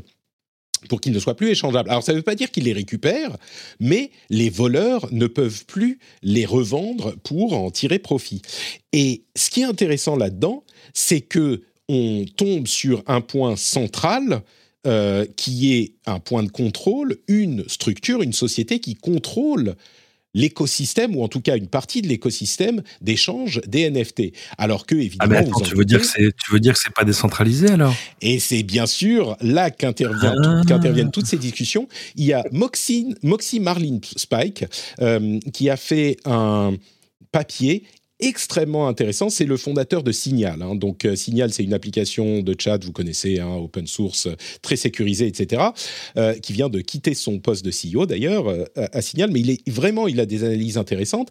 pour 0.88 1.00
qu'ils 1.00 1.12
ne 1.12 1.18
soient 1.18 1.34
plus 1.34 1.48
échangeables. 1.48 1.90
Alors 1.90 2.04
ça 2.04 2.12
ne 2.12 2.18
veut 2.18 2.22
pas 2.22 2.36
dire 2.36 2.50
qu'ils 2.50 2.64
les 2.64 2.72
récupèrent, 2.72 3.36
mais 3.80 4.10
les 4.30 4.50
voleurs 4.50 5.08
ne 5.10 5.26
peuvent 5.26 5.64
plus 5.64 5.98
les 6.22 6.44
revendre 6.44 7.16
pour 7.24 7.54
en 7.54 7.70
tirer 7.70 7.98
profit. 7.98 8.42
Et 8.92 9.24
ce 9.34 9.50
qui 9.50 9.62
est 9.62 9.64
intéressant 9.64 10.14
là-dedans, 10.14 10.64
c'est 10.94 11.20
que 11.20 11.62
on 11.88 12.24
tombe 12.36 12.66
sur 12.66 13.02
un 13.06 13.20
point 13.20 13.56
central 13.56 14.42
euh, 14.86 15.26
qui 15.36 15.74
est 15.74 15.92
un 16.06 16.20
point 16.20 16.42
de 16.42 16.50
contrôle, 16.50 17.16
une 17.26 17.68
structure, 17.68 18.22
une 18.22 18.32
société 18.32 18.78
qui 18.78 18.94
contrôle 18.94 19.74
l'écosystème, 20.34 21.16
ou 21.16 21.22
en 21.24 21.28
tout 21.28 21.40
cas 21.40 21.56
une 21.56 21.66
partie 21.66 22.00
de 22.00 22.08
l'écosystème 22.08 22.82
d'échange 23.00 23.60
des 23.66 23.90
NFT. 23.90 24.32
Alors 24.56 24.86
que, 24.86 24.94
évidemment... 24.94 25.34
Ah 25.36 25.42
mais 25.42 25.48
attends, 25.48 25.60
tu, 25.60 25.74
veux 25.74 25.84
dire 25.84 26.00
que 26.00 26.06
tu 26.06 26.52
veux 26.52 26.60
dire 26.60 26.74
que 26.74 26.78
c'est 26.80 26.94
pas 26.94 27.04
décentralisé 27.04 27.70
alors? 27.70 27.94
Et 28.20 28.38
c'est 28.38 28.62
bien 28.62 28.86
sûr 28.86 29.36
là 29.40 29.70
qu'interviennent 29.70 30.42
ah. 30.44 30.62
qu'interviennent 30.66 31.10
toutes 31.10 31.26
ces 31.26 31.38
discussions. 31.38 31.88
Il 32.14 32.24
y 32.24 32.32
a 32.32 32.44
Moxie, 32.52 33.14
Moxie 33.22 33.60
Marlin 33.60 33.98
Spike 34.16 34.64
euh, 35.00 35.40
qui 35.52 35.70
a 35.70 35.76
fait 35.76 36.18
un 36.24 36.74
papier 37.32 37.84
extrêmement 38.20 38.88
intéressant. 38.88 39.28
C'est 39.30 39.44
le 39.44 39.56
fondateur 39.56 40.02
de 40.02 40.12
Signal. 40.12 40.62
Hein. 40.62 40.74
Donc 40.74 41.04
euh, 41.04 41.16
Signal, 41.16 41.52
c'est 41.52 41.62
une 41.62 41.74
application 41.74 42.40
de 42.40 42.54
chat, 42.58 42.82
vous 42.84 42.92
connaissez, 42.92 43.38
hein, 43.38 43.54
open 43.54 43.86
source, 43.86 44.28
très 44.62 44.76
sécurisée, 44.76 45.26
etc., 45.26 45.62
euh, 46.16 46.34
qui 46.34 46.52
vient 46.52 46.68
de 46.68 46.80
quitter 46.80 47.14
son 47.14 47.38
poste 47.38 47.64
de 47.64 47.70
CEO 47.70 48.06
d'ailleurs 48.06 48.48
euh, 48.48 48.64
à, 48.76 49.02
Signal. 49.02 49.30
Mais 49.30 49.40
il 49.40 49.50
est 49.50 49.68
vraiment, 49.70 50.08
il 50.08 50.20
a 50.20 50.26
des 50.26 50.44
analyses 50.44 50.78
intéressantes 50.78 51.30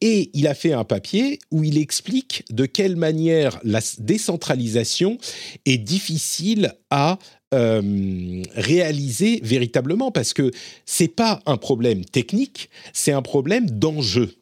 et 0.00 0.30
il 0.34 0.46
a 0.46 0.54
fait 0.54 0.72
un 0.72 0.84
papier 0.84 1.38
où 1.50 1.64
il 1.64 1.78
explique 1.78 2.44
de 2.50 2.66
quelle 2.66 2.96
manière 2.96 3.58
la 3.64 3.80
décentralisation 3.98 5.18
est 5.66 5.78
difficile 5.78 6.74
à 6.90 7.18
réaliser 7.50 9.40
véritablement 9.42 10.10
parce 10.10 10.34
que 10.34 10.50
c'est 10.84 11.08
pas 11.08 11.40
un 11.46 11.56
problème 11.56 12.04
technique, 12.04 12.68
c'est 12.92 13.12
un 13.12 13.22
problème 13.22 13.70
d'enjeu. 13.70 14.34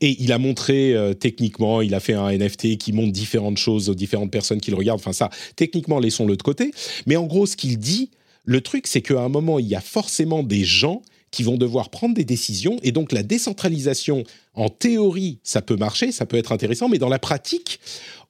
Et 0.00 0.16
il 0.22 0.32
a 0.32 0.38
montré 0.38 0.94
euh, 0.94 1.14
techniquement, 1.14 1.80
il 1.80 1.94
a 1.94 2.00
fait 2.00 2.14
un 2.14 2.30
NFT 2.30 2.78
qui 2.78 2.92
montre 2.92 3.12
différentes 3.12 3.58
choses 3.58 3.88
aux 3.88 3.94
différentes 3.94 4.30
personnes 4.30 4.60
qui 4.60 4.70
le 4.70 4.76
regardent. 4.76 5.00
Enfin 5.00 5.12
ça, 5.12 5.30
techniquement, 5.56 5.98
laissons-le 5.98 6.36
de 6.36 6.42
côté. 6.42 6.72
Mais 7.06 7.16
en 7.16 7.26
gros, 7.26 7.46
ce 7.46 7.56
qu'il 7.56 7.78
dit, 7.78 8.10
le 8.44 8.60
truc, 8.60 8.86
c'est 8.86 9.02
qu'à 9.02 9.20
un 9.20 9.28
moment, 9.28 9.58
il 9.58 9.66
y 9.66 9.74
a 9.74 9.80
forcément 9.80 10.42
des 10.42 10.64
gens 10.64 11.02
qui 11.30 11.42
vont 11.42 11.56
devoir 11.56 11.90
prendre 11.90 12.14
des 12.14 12.24
décisions. 12.24 12.78
Et 12.82 12.92
donc 12.92 13.12
la 13.12 13.22
décentralisation, 13.22 14.24
en 14.54 14.68
théorie, 14.68 15.38
ça 15.42 15.60
peut 15.60 15.76
marcher, 15.76 16.12
ça 16.12 16.24
peut 16.24 16.36
être 16.36 16.52
intéressant, 16.52 16.88
mais 16.88 16.98
dans 16.98 17.08
la 17.08 17.18
pratique, 17.18 17.80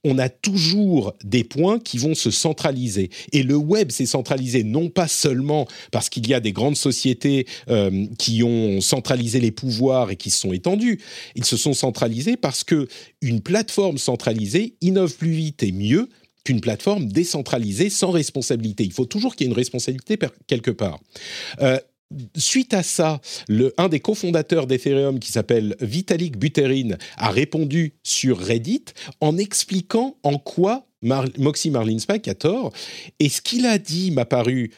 on 0.04 0.18
a 0.18 0.28
toujours 0.28 1.14
des 1.24 1.44
points 1.44 1.78
qui 1.78 1.98
vont 1.98 2.14
se 2.14 2.30
centraliser. 2.30 3.10
Et 3.32 3.42
le 3.42 3.56
web 3.56 3.90
s'est 3.90 4.06
centralisé 4.06 4.62
non 4.64 4.88
pas 4.88 5.08
seulement 5.08 5.66
parce 5.90 6.08
qu'il 6.08 6.28
y 6.28 6.34
a 6.34 6.40
des 6.40 6.52
grandes 6.52 6.76
sociétés 6.76 7.46
euh, 7.68 8.06
qui 8.18 8.42
ont 8.42 8.80
centralisé 8.80 9.40
les 9.40 9.50
pouvoirs 9.50 10.10
et 10.10 10.16
qui 10.16 10.30
se 10.30 10.40
sont 10.40 10.52
étendues. 10.52 11.00
Ils 11.34 11.44
se 11.44 11.56
sont 11.56 11.74
centralisés 11.74 12.36
parce 12.36 12.64
que 12.64 12.88
une 13.20 13.40
plateforme 13.40 13.98
centralisée 13.98 14.74
innove 14.80 15.16
plus 15.16 15.32
vite 15.32 15.62
et 15.62 15.72
mieux 15.72 16.08
qu'une 16.44 16.60
plateforme 16.60 17.08
décentralisée 17.08 17.90
sans 17.90 18.10
responsabilité. 18.10 18.84
Il 18.84 18.92
faut 18.92 19.04
toujours 19.04 19.34
qu'il 19.34 19.46
y 19.46 19.48
ait 19.48 19.52
une 19.52 19.56
responsabilité 19.56 20.16
quelque 20.46 20.70
part. 20.70 21.00
Euh, 21.60 21.78
suite 22.36 22.74
à 22.74 22.82
ça, 22.82 23.20
un 23.78 23.88
des 23.88 24.00
cofondateurs 24.00 24.66
d'Ethereum, 24.66 25.18
qui 25.18 25.32
s'appelle 25.32 25.76
Vitalik 25.80 26.38
Buterin, 26.38 26.96
a 27.16 27.30
répondu 27.30 27.94
sur 28.02 28.38
Reddit 28.38 28.84
en 29.20 29.38
expliquant 29.38 30.16
en 30.22 30.38
quoi 30.38 30.86
Moxie 31.02 31.70
Marlin 31.70 31.98
Spike 31.98 32.28
a 32.28 32.34
tort. 32.34 32.72
Et 33.20 33.28
ce 33.28 33.40
qu'il 33.40 33.66
a 33.66 33.78
dit 33.78 34.10
m'a 34.10 34.24
paru 34.24 34.70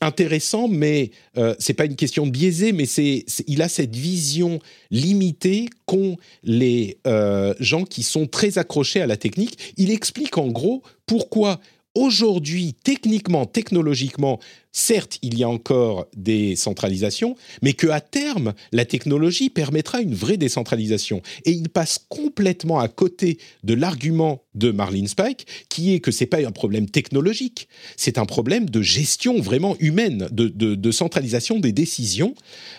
intéressant, 0.00 0.66
mais 0.66 1.10
euh, 1.36 1.54
c'est 1.58 1.74
pas 1.74 1.84
une 1.84 1.96
question 1.96 2.26
de 2.26 2.30
biaisé, 2.30 2.72
mais 2.72 2.86
c'est, 2.86 3.24
il 3.46 3.60
a 3.60 3.68
cette 3.68 3.94
vision 3.94 4.58
limitée 4.90 5.68
qu'ont 5.84 6.16
les 6.42 6.98
euh, 7.06 7.54
gens 7.60 7.84
qui 7.84 8.02
sont 8.02 8.26
très 8.26 8.56
accrochés 8.56 9.02
à 9.02 9.06
la 9.06 9.16
technique. 9.16 9.74
Il 9.76 9.90
explique 9.90 10.38
en 10.38 10.48
gros 10.48 10.82
pourquoi 11.04 11.60
aujourd'hui, 11.94 12.74
techniquement, 12.84 13.46
technologiquement, 13.46 14.38
certes, 14.72 15.18
il 15.22 15.36
y 15.36 15.42
a 15.42 15.48
encore 15.48 16.06
des 16.16 16.54
centralisations, 16.54 17.34
mais 17.62 17.72
qu'à 17.72 18.00
terme, 18.00 18.54
la 18.70 18.84
technologie 18.84 19.50
permettra 19.50 20.00
une 20.00 20.14
vraie 20.14 20.36
décentralisation. 20.36 21.22
Et 21.44 21.50
il 21.50 21.68
passe 21.68 21.98
complètement 22.08 22.78
à 22.78 22.88
côté 22.88 23.38
de 23.64 23.74
l'argument 23.74 24.42
de 24.54 24.70
Marlene 24.70 25.08
Spike, 25.08 25.46
qui 25.68 25.92
est 25.92 26.00
que 26.00 26.12
c'est 26.12 26.26
pas 26.26 26.46
un 26.46 26.52
problème 26.52 26.88
technologique, 26.88 27.68
c'est 27.96 28.18
un 28.18 28.26
problème 28.26 28.70
de 28.70 28.82
gestion 28.82 29.40
vraiment 29.40 29.76
humaine, 29.80 30.28
de, 30.30 30.90
centralisation 30.90 31.60
des 31.60 31.72
décisions 31.72 32.34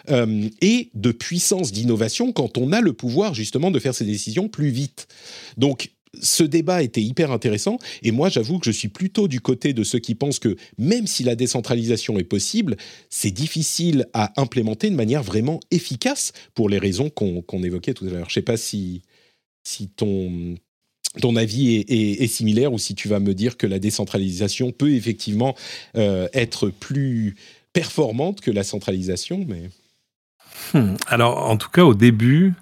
euh, 0.09 0.49
et 0.61 0.89
de 0.93 1.11
puissance 1.11 1.71
d'innovation 1.71 2.31
quand 2.33 2.57
on 2.57 2.71
a 2.71 2.81
le 2.81 2.93
pouvoir 2.93 3.33
justement 3.33 3.71
de 3.71 3.79
faire 3.79 3.95
ces 3.95 4.05
décisions 4.05 4.49
plus 4.49 4.69
vite. 4.69 5.07
Donc, 5.57 5.91
ce 6.19 6.43
débat 6.43 6.83
était 6.83 7.01
hyper 7.01 7.31
intéressant 7.31 7.77
et 8.03 8.11
moi 8.11 8.29
j'avoue 8.29 8.59
que 8.59 8.65
je 8.65 8.71
suis 8.71 8.89
plutôt 8.89 9.27
du 9.27 9.39
côté 9.39 9.73
de 9.73 9.83
ceux 9.83 9.99
qui 9.99 10.15
pensent 10.15 10.39
que 10.39 10.55
même 10.77 11.07
si 11.07 11.23
la 11.23 11.35
décentralisation 11.35 12.17
est 12.19 12.25
possible, 12.25 12.75
c'est 13.09 13.31
difficile 13.31 14.07
à 14.13 14.33
implémenter 14.41 14.89
de 14.89 14.95
manière 14.95 15.23
vraiment 15.23 15.59
efficace 15.71 16.33
pour 16.53 16.69
les 16.69 16.77
raisons 16.77 17.09
qu'on 17.09 17.63
évoquait 17.63 17.93
tout 17.93 18.05
à 18.05 18.09
l'heure. 18.09 18.29
Je 18.29 18.31
ne 18.31 18.33
sais 18.33 18.41
pas 18.41 18.57
si, 18.57 19.01
ton, 19.95 20.55
ton 21.21 21.35
avis 21.35 21.85
est, 21.87 22.27
similaire 22.27 22.73
ou 22.73 22.77
si 22.77 22.93
tu 22.95 23.07
vas 23.07 23.19
me 23.19 23.33
dire 23.33 23.57
que 23.57 23.67
la 23.67 23.79
décentralisation 23.79 24.71
peut 24.71 24.91
effectivement 24.91 25.55
euh, 25.95 26.27
être 26.33 26.69
plus 26.69 27.35
performante 27.73 28.41
que 28.41 28.51
la 28.51 28.63
centralisation, 28.63 29.45
mais... 29.47 29.69
Hmm. 30.73 30.95
Alors 31.07 31.49
en 31.49 31.55
tout 31.55 31.69
cas 31.69 31.83
au 31.83 31.93
début, 31.93 32.53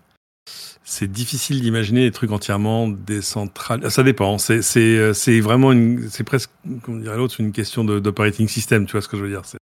c'est 0.90 1.12
difficile 1.12 1.62
d'imaginer 1.62 2.02
des 2.02 2.12
trucs 2.12 2.32
entièrement 2.32 2.88
décentralisés. 2.88 3.90
Ça 3.92 4.04
dépend. 4.04 4.38
C'est 4.40 4.64
c'est 4.64 5.14
c'est 5.14 5.40
vraiment 5.40 5.72
une 5.72 6.10
c'est 6.10 6.24
presque 6.24 6.50
comme 6.84 7.02
dirait 7.02 7.18
l'autre 7.18 7.40
une 7.40 7.52
question 7.52 7.84
d'operating 7.84 8.48
system. 8.48 8.86
Tu 8.88 8.94
vois 8.94 9.02
ce 9.02 9.08
que 9.08 9.16
je 9.16 9.24
veux 9.24 9.30
dire 9.30 9.44
C'est 9.46 9.60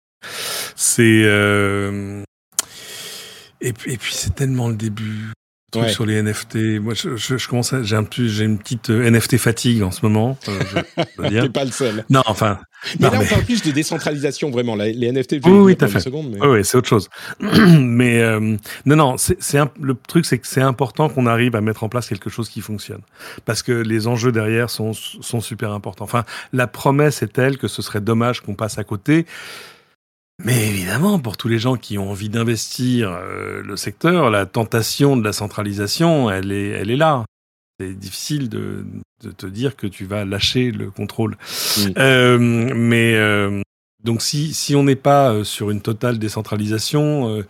c'est 0.76 1.24
euh... 1.24 2.24
et 3.62 3.72
puis 3.72 3.94
et 3.94 3.98
puis 3.98 4.14
c'est 4.14 4.36
tellement 4.36 4.68
le 4.68 4.76
début 4.76 5.32
sur 5.90 6.06
les 6.06 6.22
NFT. 6.22 6.80
Moi, 6.82 6.94
je, 6.94 7.16
je, 7.16 7.48
commence 7.48 7.74
j'ai 7.82 7.96
un 7.96 8.06
j'ai 8.12 8.44
une 8.44 8.60
petite 8.60 8.90
euh, 8.90 9.10
NFT 9.10 9.38
fatigue 9.38 9.84
en 9.84 9.92
ce 9.92 10.02
moment. 10.04 10.38
Euh, 10.48 10.84
je, 10.98 11.48
pas 11.48 11.66
le 11.66 11.72
seul. 11.72 12.06
Non, 12.10 12.22
enfin. 12.26 12.60
Mais 13.00 13.10
là, 13.10 13.20
on 13.22 13.26
parle 13.26 13.44
plus 13.44 13.62
de 13.64 13.72
décentralisation, 13.72 14.52
vraiment. 14.52 14.76
Les 14.76 15.12
NFT, 15.12 15.44
je 15.44 15.50
oui, 15.50 15.76
oui, 15.80 16.00
Seconde, 16.00 16.32
mais... 16.32 16.46
Oui, 16.46 16.66
c'est 16.66 16.78
autre 16.78 16.90
chose. 16.90 17.10
mais 17.40 18.22
euh, 18.22 18.58
non, 18.86 18.96
non, 18.96 19.16
c'est 19.18 19.60
le 19.80 19.96
truc, 20.08 20.26
c'est 20.26 20.40
que 20.40 20.48
c'est 20.48 20.62
important 20.62 21.10
qu'on 21.10 21.26
arrive 21.26 21.56
à 21.56 21.62
mettre 21.62 21.84
en 21.84 21.90
place 21.90 22.08
quelque 22.08 22.30
chose 22.30 22.50
qui 22.50 22.62
fonctionne, 22.62 23.02
parce 23.46 23.64
que 23.64 23.72
les 23.72 24.08
enjeux 24.08 24.32
derrière 24.32 24.70
sont 24.70 24.94
sont 24.94 25.42
super 25.42 25.72
importants. 25.72 26.06
Enfin, 26.06 26.26
la 26.52 26.68
promesse 26.68 27.22
est 27.22 27.34
telle 27.34 27.58
que 27.58 27.68
ce 27.68 27.82
serait 27.82 28.02
dommage 28.02 28.42
qu'on 28.42 28.56
passe 28.56 28.78
à 28.78 28.84
côté. 28.84 29.26
Mais 30.44 30.68
évidemment, 30.68 31.20
pour 31.20 31.38
tous 31.38 31.48
les 31.48 31.60
gens 31.60 31.76
qui 31.76 31.98
ont 31.98 32.10
envie 32.10 32.30
d'investir 32.30 33.12
euh, 33.12 33.62
le 33.64 33.78
secteur, 33.78 34.30
la 34.30 34.46
tentation 34.46 35.16
de 35.16 35.24
la 35.24 35.32
centralisation, 35.32 36.30
elle 36.30 36.52
est, 36.52 36.70
elle 36.70 36.90
est 36.90 36.98
là. 36.98 37.24
C'est 37.84 38.00
difficile 38.00 38.50
de, 38.50 38.86
de, 39.24 39.32
te 39.32 39.46
dire 39.46 39.76
que 39.76 39.88
tu 39.88 40.06
vas 40.06 40.26
lâcher 40.26 40.72
le 40.72 40.90
contrôle. 40.90 41.38
Euh, 41.98 42.38
mais 42.40 43.16
euh, 43.16 43.62
donc 44.04 44.22
si, 44.22 44.54
si 44.54 44.76
on 44.76 44.84
n'est 44.84 44.96
pas 44.96 45.34
euh, 45.34 45.44
sur 45.44 45.70
une 45.70 45.82
totale 45.82 46.20
décentralisation, 46.20 47.30
euh, 47.30 47.46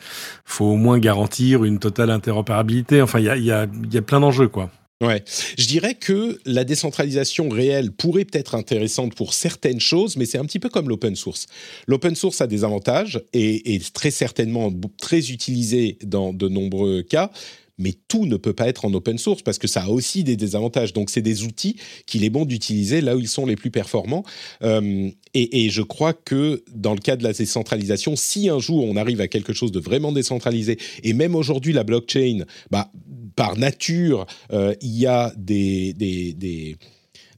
faut 0.45 0.65
au 0.65 0.75
moins 0.75 0.99
garantir 0.99 1.63
une 1.63 1.79
totale 1.79 2.09
interopérabilité. 2.09 3.01
Enfin, 3.01 3.19
il 3.19 3.25
y 3.25 3.29
a, 3.29 3.37
y, 3.37 3.51
a, 3.51 3.67
y 3.91 3.97
a 3.97 4.01
plein 4.01 4.19
d'enjeux, 4.19 4.47
quoi. 4.47 4.69
Ouais, 5.01 5.21
je 5.57 5.67
dirais 5.67 5.95
que 5.95 6.39
la 6.45 6.63
décentralisation 6.63 7.49
réelle 7.49 7.91
pourrait 7.91 8.23
peut-être 8.23 8.55
intéressante 8.55 9.15
pour 9.15 9.33
certaines 9.33 9.81
choses, 9.81 10.15
mais 10.15 10.25
c'est 10.25 10.37
un 10.37 10.45
petit 10.45 10.59
peu 10.59 10.69
comme 10.69 10.87
l'open 10.87 11.15
source. 11.15 11.47
L'open 11.87 12.15
source 12.15 12.39
a 12.39 12.47
des 12.47 12.63
avantages 12.63 13.21
et 13.33 13.75
est 13.75 13.93
très 13.93 14.11
certainement 14.11 14.71
très 14.97 15.31
utilisé 15.31 15.97
dans 16.03 16.31
de 16.31 16.47
nombreux 16.47 17.01
cas, 17.01 17.31
mais 17.77 17.93
tout 18.07 18.25
ne 18.25 18.37
peut 18.37 18.53
pas 18.53 18.67
être 18.67 18.85
en 18.85 18.93
open 18.93 19.17
source 19.17 19.41
parce 19.41 19.57
que 19.57 19.67
ça 19.67 19.83
a 19.83 19.89
aussi 19.89 20.23
des 20.23 20.35
désavantages. 20.35 20.93
Donc, 20.93 21.09
c'est 21.09 21.21
des 21.21 21.43
outils 21.43 21.77
qu'il 22.05 22.23
est 22.23 22.29
bon 22.29 22.45
d'utiliser 22.45 23.01
là 23.01 23.15
où 23.15 23.19
ils 23.19 23.27
sont 23.27 23.45
les 23.45 23.55
plus 23.55 23.71
performants. 23.71 24.23
Euh, 24.63 25.09
et, 25.33 25.69
je 25.69 25.81
crois 25.81 26.13
que 26.13 26.63
dans 26.73 26.93
le 26.93 26.99
cas 26.99 27.15
de 27.15 27.23
la 27.23 27.33
décentralisation, 27.33 28.15
si 28.15 28.49
un 28.49 28.59
jour 28.59 28.85
on 28.85 28.95
arrive 28.95 29.21
à 29.21 29.27
quelque 29.27 29.53
chose 29.53 29.71
de 29.71 29.79
vraiment 29.79 30.11
décentralisé, 30.11 30.77
et 31.03 31.13
même 31.13 31.35
aujourd'hui 31.35 31.73
la 31.73 31.83
blockchain, 31.83 32.45
bah, 32.69 32.91
par 33.35 33.57
nature, 33.57 34.27
euh, 34.51 34.75
il 34.81 34.95
y 34.95 35.07
a 35.07 35.33
des, 35.35 35.93
des 35.93 36.77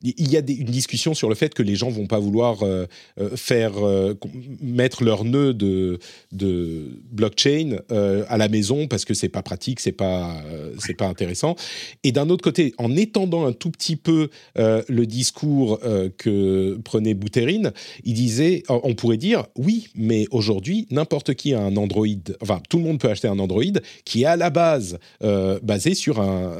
il 0.06 0.32
y 0.32 0.38
a 0.38 0.40
une 0.40 0.66
discussion 0.66 1.14
sur 1.14 1.30
le 1.30 1.36
fait 1.36 1.54
que 1.54 1.64
les 1.64 1.76
gens 1.76 1.90
vont 1.90 2.06
pas 2.06 2.20
vouloir 2.20 2.62
euh, 2.64 2.86
euh, 3.20 3.36
faire 3.36 3.84
euh, 3.84 4.14
mettre 4.62 5.04
leur 5.04 5.24
nœud 5.26 5.54
de, 5.54 6.00
de 6.32 7.02
blockchain 7.12 7.78
à 7.90 8.38
la 8.38 8.48
maison 8.48 8.88
parce 8.88 9.06
que 9.06 9.14
c'est 9.14 9.30
pas 9.30 9.42
pratique, 9.42 9.80
c'est 9.80 9.92
pas 9.92 10.36
c'est 10.80 10.94
pas 10.94 11.08
intéressant. 11.08 11.56
Et 12.04 12.12
d'un 12.12 12.30
autre 12.30 12.44
côté, 12.44 12.74
en 12.78 12.96
étendant 12.96 13.46
un 13.46 13.54
tout 13.54 13.72
petit 13.72 13.96
peu 13.96 14.30
le 14.56 15.04
discours 15.06 15.80
que 16.18 16.78
prenait 16.84 17.14
Bouterine, 17.14 17.72
il 18.04 18.14
disait, 18.14 18.64
on 18.70 18.94
pourrait 18.94 19.18
dire, 19.18 19.46
oui, 19.56 19.88
mais 19.96 20.26
aujourd'hui, 20.32 20.88
n'importe 20.92 21.34
qui 21.34 21.54
a 21.54 21.62
un 21.62 21.76
Android, 21.78 22.06
enfin 22.42 22.62
tout 22.70 22.78
le 22.78 22.84
monde 22.84 23.00
peut 23.00 23.10
acheter 23.10 23.28
un 23.28 23.40
Android 23.40 23.64
qui 24.04 24.24
est 24.24 24.26
à 24.26 24.36
la 24.36 24.50
base 24.50 25.00
basé 25.22 25.96
sur 25.96 26.20
un, 26.20 26.54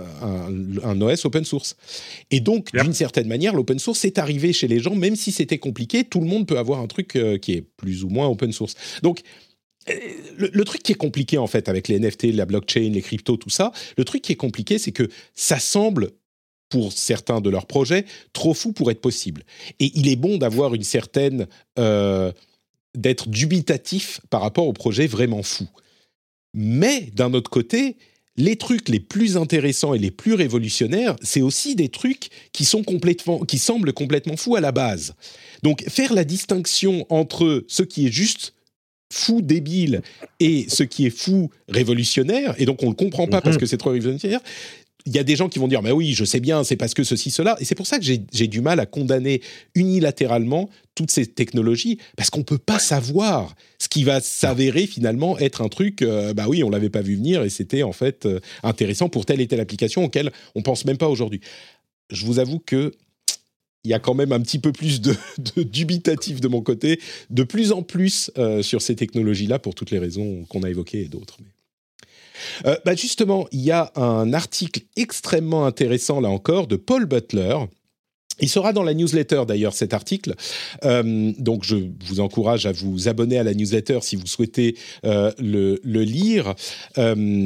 un, 0.84 1.02
OS 1.02 1.26
open 1.26 1.46
source. 1.46 1.76
Et 2.32 2.40
donc, 2.40 2.72
d'une 2.74 2.94
certaine 2.94 3.28
manière 3.28 3.35
l'open 3.38 3.80
source 3.80 4.06
est 4.06 4.18
arrivé 4.18 4.54
chez 4.54 4.68
les 4.68 4.80
gens, 4.80 4.96
même 4.96 5.16
si 5.16 5.32
c'était 5.32 5.58
compliqué, 5.58 6.04
tout 6.04 6.20
le 6.20 6.28
monde 6.28 6.48
peut 6.48 6.58
avoir 6.58 6.80
un 6.80 6.88
truc 6.88 7.16
euh, 7.16 7.38
qui 7.38 7.54
est 7.54 7.62
plus 7.62 8.04
ou 8.04 8.10
moins 8.10 8.28
open 8.28 8.52
source. 8.52 8.76
Donc, 9.02 9.22
euh, 9.90 9.94
le, 10.38 10.64
truc 10.64 10.82
qui 10.82 10.92
est 10.92 10.96
compliqué 10.96 11.38
en 11.38 11.48
fait 11.48 11.70
avec 11.70 11.88
les 11.88 12.00
NFT, 12.00 12.34
la 12.34 12.46
blockchain, 12.46 12.90
les 12.92 13.02
cryptos, 13.02 13.38
tout 13.38 13.50
ça, 13.50 13.72
le 13.98 14.04
truc 14.04 14.22
qui 14.22 14.32
est 14.32 14.38
compliqué, 14.38 14.78
c'est 14.80 14.92
que 14.92 15.10
ça 15.34 15.60
semble 15.60 16.12
pour 16.70 16.92
certains 16.92 17.42
de 17.42 17.50
leurs 17.50 17.68
projets 17.68 18.06
trop 18.34 18.54
fou 18.54 18.74
pour 18.74 18.90
être 18.90 19.02
possible. 19.02 19.44
Et 19.80 19.92
il 19.94 20.08
est 20.08 20.16
bon 20.16 20.38
d'avoir 20.38 20.74
une 20.74 20.84
certaine 20.84 21.48
euh, 21.78 22.32
d'être 22.96 23.30
dubitatif 23.30 24.22
par 24.30 24.42
rapport 24.42 24.68
au 24.68 24.74
projet 24.74 25.06
vraiment 25.06 25.44
fou. 25.44 25.68
Mais 26.54 27.12
d'un 27.14 27.34
autre 27.34 27.52
côté, 27.52 27.98
les 28.38 28.56
trucs 28.58 28.90
les 28.90 29.00
plus 29.00 29.38
intéressants 29.38 29.94
et 29.94 30.00
les 30.00 30.12
plus 30.12 30.34
révolutionnaires, 30.34 31.16
c'est 31.22 31.42
aussi 31.42 31.76
des 31.76 31.90
trucs 31.90 32.30
qui 32.52 32.66
sont 32.66 32.84
complètement, 32.84 33.40
qui 33.40 33.58
semblent 33.58 33.94
complètement 33.94 34.38
fous 34.38 34.56
à 34.56 34.62
la 34.62 34.72
base. 34.72 35.16
Donc 35.64 35.84
faire 35.88 36.14
la 36.14 36.24
distinction 36.24 37.06
entre 37.10 37.64
ce 37.68 37.84
qui 37.84 38.08
est 38.08 38.12
juste 38.12 38.54
fou 39.14 39.42
débile 39.42 40.02
et 40.40 40.66
ce 40.68 40.84
qui 40.84 41.06
est 41.06 41.16
fou 41.16 41.50
révolutionnaire, 41.70 42.56
et 42.58 42.66
donc 42.66 42.84
on 42.84 42.90
le 42.90 42.96
comprend 42.96 43.28
pas 43.28 43.40
parce 43.40 43.56
mhm. 43.56 43.62
que 43.62 43.66
c'est 43.66 43.78
trop 43.78 43.92
révolutionnaire, 43.92 44.42
il 45.06 45.16
y 45.16 45.20
a 45.20 45.24
des 45.24 45.36
gens 45.36 45.50
qui 45.50 45.60
vont 45.60 45.68
dire, 45.68 45.84
mais 45.84 45.92
oui, 45.92 46.14
je 46.14 46.26
sais 46.26 46.40
bien, 46.40 46.64
c'est 46.64 46.78
parce 46.78 46.94
que 46.94 47.04
ceci, 47.04 47.30
cela. 47.30 47.56
Et 47.60 47.66
c'est 47.66 47.76
pour 47.76 47.86
ça 47.86 48.00
que 48.00 48.04
j'ai 48.04 48.48
du 48.48 48.62
mal 48.62 48.80
à 48.80 48.86
condamner 48.86 49.42
unilatéralement 49.76 50.70
toutes 50.96 51.12
ces 51.12 51.28
technologies, 51.28 52.00
parce 52.16 52.30
qu'on 52.30 52.40
ne 52.40 52.46
peut 52.46 52.58
pas 52.58 52.80
savoir 52.80 53.54
ce 53.78 53.88
qui 53.88 54.04
va 54.04 54.22
s'avérer 54.22 54.88
finalement 54.88 55.38
être 55.38 55.62
un 55.62 55.68
truc, 55.68 56.02
euh, 56.02 56.34
bah 56.34 56.46
oui, 56.48 56.64
on 56.64 56.70
l'avait 56.70 56.90
pas 56.90 57.02
vu 57.02 57.16
venir 57.16 57.44
et 57.44 57.50
c'était 57.50 57.84
en 57.84 57.92
fait 57.92 58.26
euh, 58.26 58.40
intéressant 58.64 59.10
pour 59.10 59.26
telle 59.26 59.42
et 59.42 59.48
telle 59.48 59.60
application 59.60 60.06
auquel 60.06 60.32
on 60.56 60.62
pense 60.62 60.86
même 60.86 60.98
pas 60.98 61.10
aujourd'hui. 61.10 61.42
Je 62.10 62.26
vous 62.26 62.40
avoue 62.40 62.60
que 62.60 62.94
il 63.84 63.92
y 63.92 63.94
a 63.94 64.00
quand 64.00 64.16
même 64.16 64.32
un 64.32 64.40
petit 64.40 64.58
peu 64.58 64.72
plus 64.72 65.02
de, 65.02 65.16
dubitatif 65.64 66.42
de 66.42 66.48
mon 66.48 66.62
côté, 66.62 67.00
de 67.30 67.44
plus 67.44 67.72
en 67.72 67.84
plus 67.84 68.32
euh, 68.38 68.64
sur 68.64 68.82
ces 68.82 68.96
technologies-là 68.96 69.60
pour 69.60 69.76
toutes 69.76 69.92
les 69.92 70.00
raisons 70.00 70.46
qu'on 70.50 70.64
a 70.64 70.70
évoquées 70.70 71.02
et 71.02 71.08
d'autres. 71.08 71.38
Euh, 72.66 72.78
bah, 72.86 72.96
justement, 72.96 73.48
il 73.52 73.62
y 73.62 73.72
a 73.72 73.92
un 73.96 74.34
article 74.34 74.82
extrêmement 74.96 75.66
intéressant, 75.66 76.20
là 76.22 76.30
encore, 76.30 76.68
de 76.68 76.76
Paul 76.76 77.06
Butler. 77.06 77.58
Il 78.42 78.50
sera 78.50 78.74
dans 78.74 78.84
la 78.84 78.94
newsletter 78.94 79.44
d'ailleurs 79.48 79.74
cet 79.74 79.94
article, 79.94 80.36
euh, 80.84 81.32
donc 81.40 81.64
je 81.64 81.78
vous 82.06 82.20
encourage 82.20 82.66
à 82.66 82.74
vous 82.74 83.08
abonner 83.08 83.38
à 83.38 83.44
la 83.44 83.54
newsletter 83.54 84.00
si 84.02 84.18
vous 84.18 84.28
souhaitez 84.28 84.76
euh, 85.06 85.32
le, 85.40 85.80
lire 85.86 86.54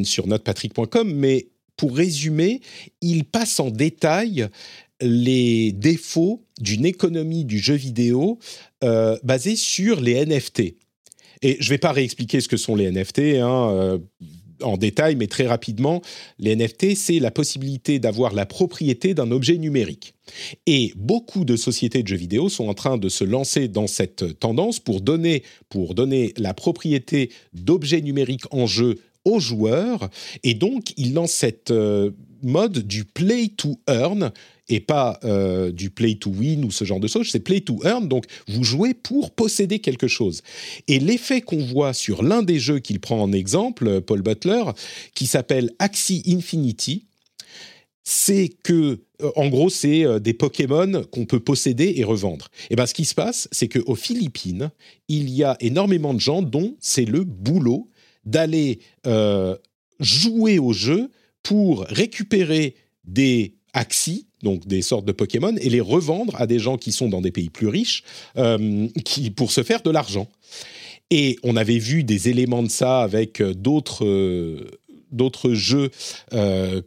sur 0.04 0.26
notepatrick.com. 0.26 1.14
Mais 1.14 1.50
pour 1.78 1.96
résumer, 1.96 2.62
il 3.02 3.24
passe 3.26 3.60
en 3.60 3.70
détail 3.70 4.48
les 5.00 5.72
défauts 5.74 6.44
d'une 6.60 6.88
économie 6.88 7.46
du 7.46 7.60
jeu 7.60 7.76
vidéo 7.76 8.40
basée 8.82 9.56
sur 9.56 10.02
les 10.02 10.26
NFT. 10.26 10.74
Et 11.42 11.58
je 11.60 11.66
ne 11.66 11.70
vais 11.70 11.78
pas 11.78 11.92
réexpliquer 11.92 12.42
ce 12.42 12.48
que 12.48 12.58
sont 12.58 12.76
les 12.76 12.92
NFT. 12.92 13.20
Hein, 13.40 14.00
en 14.64 14.78
détail, 14.78 15.16
mais 15.16 15.28
très 15.28 15.47
rapidement, 15.47 16.01
les 16.38 16.55
NFT, 16.55 16.95
c'est 16.95 17.20
la 17.20 17.32
possibilité 17.32 17.99
d'avoir 17.99 18.34
la 18.34 18.45
propriété 18.45 19.14
d'un 19.14 19.32
objet 19.32 19.57
numérique. 19.57 20.14
Et 20.66 20.93
beaucoup 20.95 21.45
de 21.45 21.55
sociétés 21.55 22.03
de 22.03 22.07
jeux 22.07 22.16
vidéo 22.16 22.49
sont 22.49 22.68
en 22.68 22.74
train 22.74 22.97
de 22.97 23.10
se 23.10 23.24
lancer 23.24 23.68
dans 23.68 23.88
cette 23.88 24.39
tendance 24.39 24.80
pour 24.80 25.01
donner, 25.01 25.43
pour 25.70 25.95
donner 25.95 26.34
la 26.38 26.53
propriété 26.53 27.32
d'objets 27.53 28.01
numériques 28.01 28.45
en 28.51 28.68
jeu 28.68 28.97
aux 29.26 29.39
joueurs. 29.39 30.10
Et 30.43 30.53
donc, 30.53 30.93
ils 30.97 31.14
lancent 31.14 31.32
cette 31.32 31.72
euh, 31.72 32.12
mode 32.42 32.80
du 32.80 33.06
play 33.06 33.50
to 33.50 33.80
earn 33.88 34.32
et 34.70 34.80
pas 34.80 35.20
euh, 35.24 35.72
du 35.72 35.90
play 35.90 36.16
to 36.16 36.30
win 36.30 36.64
ou 36.64 36.72
ce 36.72 36.86
genre 36.86 37.00
de 37.00 37.08
choses, 37.08 37.30
c'est 37.30 37.40
play 37.40 37.62
to 37.62 37.80
earn, 37.84 38.08
donc 38.08 38.26
vous 38.48 38.64
jouez 38.64 38.94
pour 38.94 39.32
posséder 39.32 39.80
quelque 39.80 40.08
chose. 40.08 40.42
Et 40.88 41.00
l'effet 41.00 41.42
qu'on 41.42 41.64
voit 41.64 41.94
sur 41.94 42.24
l'un 42.24 42.44
des 42.44 42.60
jeux 42.60 42.80
qu'il 42.80 43.00
prend 43.00 43.22
en 43.22 43.32
exemple, 43.32 44.02
Paul 44.02 44.22
Butler, 44.22 44.64
qui 45.16 45.26
s'appelle 45.26 45.72
Axie 45.80 46.24
Infinity, 46.28 47.06
c'est 48.04 48.50
que, 48.64 49.02
euh, 49.22 49.32
en 49.36 49.50
gros, 49.50 49.70
c'est 49.70 50.06
euh, 50.06 50.20
des 50.20 50.34
Pokémon 50.34 51.04
qu'on 51.12 51.26
peut 51.26 51.40
posséder 51.40 51.94
et 51.98 52.04
revendre. 52.04 52.50
Et 52.70 52.76
bien, 52.76 52.86
ce 52.86 52.94
qui 52.94 53.06
se 53.06 53.14
passe, 53.14 53.48
c'est 53.52 53.68
qu'aux 53.68 53.96
Philippines, 53.96 54.72
il 55.08 55.30
y 55.30 55.44
a 55.44 55.58
énormément 55.60 56.14
de 56.14 56.20
gens 56.20 56.42
dont 56.42 56.76
c'est 56.80 57.06
le 57.06 57.24
boulot 57.24 57.90
d'aller 58.26 58.80
jouer 60.00 60.60
au 60.60 60.74
jeu 60.74 61.10
pour 61.44 61.86
récupérer 61.90 62.76
des 63.06 63.56
Axie, 63.74 64.28
donc 64.44 64.66
des 64.68 64.82
sortes 64.82 65.06
de 65.06 65.12
Pokémon, 65.12 65.56
et 65.56 65.70
les 65.70 65.82
revendre 65.82 66.36
à 66.38 66.48
des 66.48 66.60
gens 66.60 66.78
qui 66.78 66.92
sont 66.92 67.10
dans 67.10 67.22
des 67.22 67.32
pays 67.32 67.50
plus 67.50 67.68
riches 67.68 68.04
euh, 68.38 68.88
qui, 69.06 69.30
pour 69.30 69.52
se 69.52 69.64
faire 69.64 69.82
de 69.82 69.92
l'argent. 69.92 70.28
Et 71.12 71.38
on 71.44 71.56
avait 71.56 71.80
vu 71.80 72.04
des 72.04 72.30
éléments 72.30 72.64
de 72.64 72.70
ça 72.70 73.02
avec 73.02 73.42
euh, 73.42 73.54
d'autres 73.54 74.06
euh, 74.06 74.70
d'autres 75.12 75.56
jeux 75.56 75.90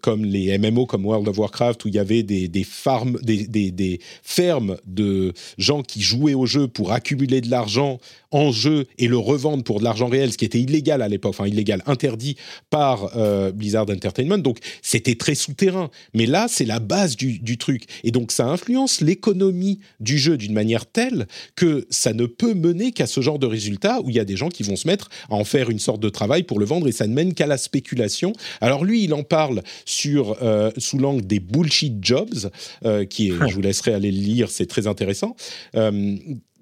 comme 0.00 0.24
les 0.24 0.57
MMO, 0.57 0.86
comme 0.86 1.05
World 1.05 1.26
of 1.26 1.38
Warcraft, 1.38 1.84
où 1.84 1.88
il 1.88 1.96
y 1.96 1.98
avait 1.98 2.22
des, 2.22 2.62
fermes 4.22 4.76
de 4.86 5.32
gens 5.59 5.82
qui 5.82 6.03
jouaient 6.03 6.34
au 6.34 6.46
jeu 6.46 6.68
pour 6.68 6.92
accumuler 6.92 7.40
de 7.40 7.50
l'argent 7.50 7.98
en 8.33 8.51
jeu 8.51 8.87
et 8.99 9.07
le 9.07 9.18
revendre 9.18 9.62
pour 9.62 9.78
de 9.78 9.85
l'argent 9.85 10.09
réel, 10.09 10.33
ce 10.33 10.39
qui 10.39 10.45
était 10.45 10.61
illégal 10.61 11.03
à 11.03 11.09
l'époque, 11.09 11.30
enfin 11.30 11.47
illégal, 11.47 11.83
interdit 11.87 12.37
par 12.70 13.16
euh, 13.16 13.53
Blizzard 13.53 13.89
Entertainment. 13.89 14.39
Donc 14.39 14.59
c'était 14.80 15.14
très 15.14 15.35
souterrain. 15.35 15.91
Mais 16.14 16.26
là, 16.26 16.47
c'est 16.49 16.64
la 16.64 16.80
base 16.80 17.16
du, 17.16 17.39
du, 17.39 17.59
truc. 17.59 17.85
Et 18.03 18.11
donc 18.11 18.33
ça 18.33 18.47
influence 18.47 19.01
l'économie 19.01 19.78
du 20.01 20.18
jeu 20.18 20.37
d'une 20.37 20.55
manière 20.55 20.87
telle 20.87 21.26
que 21.55 21.87
ça 21.91 22.12
ne 22.12 22.26
peut 22.26 22.55
mener 22.55 22.93
qu'à 22.93 23.07
ce 23.07 23.20
genre 23.20 23.39
de 23.39 23.47
résultat 23.47 24.01
où 24.01 24.11
il 24.11 24.16
y 24.16 24.20
a 24.20 24.24
des 24.24 24.37
gens 24.37 24.49
qui 24.49 24.62
vont 24.62 24.76
se 24.76 24.89
mettre 24.89 25.11
à 25.28 25.35
en 25.35 25.45
faire 25.45 25.70
une 25.70 25.78
sorte 25.78 26.01
de 26.01 26.09
travail 26.09 26.43
pour 26.43 26.59
le 26.59 26.64
vendre 26.64 26.89
et 26.89 26.93
ça 26.93 27.07
ne 27.07 27.14
mène 27.14 27.35
qu'à 27.35 27.47
la 27.47 27.59
spéculation. 27.59 28.33
Alors 28.61 28.85
lui, 28.85 29.05
il 29.05 29.14
en 29.14 29.22
parle 29.22 29.62
sur, 29.85 30.37
euh, 30.43 30.70
sous 30.78 30.99
l'angle 30.99 31.26
des 31.26 31.41
bullshit 31.41 31.99
jobs, 32.01 32.51
euh, 32.85 33.05
qui 33.05 33.28
est, 33.28 33.33
je 33.49 33.55
vous 33.55 33.61
laisserai 33.61 33.93
aller 33.93 34.11
le 34.11 34.20
lire, 34.20 34.51
c'est 34.51 34.66
très 34.66 34.87
intéressant. 34.87 35.37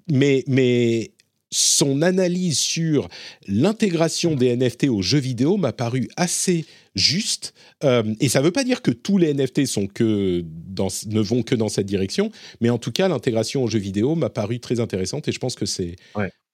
mais, 0.09 0.43
mais 0.47 1.11
son 1.51 2.01
analyse 2.01 2.57
sur 2.57 3.09
l'intégration 3.47 4.35
des 4.35 4.55
NFT 4.55 4.85
aux 4.85 5.01
jeux 5.01 5.19
vidéo 5.19 5.57
m'a 5.57 5.73
paru 5.73 6.09
assez 6.15 6.65
juste. 6.95 7.53
Euh, 7.83 8.15
et 8.19 8.29
ça 8.29 8.39
ne 8.39 8.45
veut 8.45 8.51
pas 8.51 8.63
dire 8.63 8.81
que 8.81 8.91
tous 8.91 9.17
les 9.17 9.33
NFT 9.33 9.65
sont 9.65 9.87
que 9.87 10.43
dans, 10.45 10.87
ne 11.07 11.19
vont 11.19 11.43
que 11.43 11.55
dans 11.55 11.69
cette 11.69 11.85
direction, 11.85 12.31
mais 12.61 12.69
en 12.69 12.77
tout 12.77 12.91
cas, 12.91 13.07
l'intégration 13.07 13.63
aux 13.63 13.67
jeux 13.67 13.79
vidéo 13.79 14.15
m'a 14.15 14.29
paru 14.29 14.59
très 14.59 14.79
intéressante 14.79 15.27
et 15.27 15.31
je 15.31 15.39
pense 15.39 15.55
que 15.55 15.65
c'est, 15.65 15.97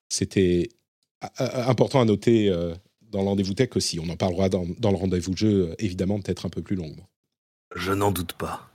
c'était 0.10 0.70
important 1.40 2.02
à 2.02 2.06
noter 2.06 2.50
euh, 2.50 2.74
dans 3.12 3.22
le 3.22 3.28
rendez-vous 3.28 3.54
tech 3.54 3.70
aussi. 3.76 4.00
On 4.00 4.10
en 4.10 4.18
parlera 4.18 4.50
dans, 4.50 4.66
dans 4.80 4.92
le 4.92 4.98
rendez-vous 4.98 5.36
jeu, 5.36 5.76
évidemment, 5.80 6.20
peut-être 6.20 6.46
un 6.46 6.50
peu 6.50 6.62
plus 6.62 6.76
longuement. 6.76 7.08
Je 7.76 7.92
n'en 7.92 8.12
doute 8.12 8.34
pas. 8.34 8.70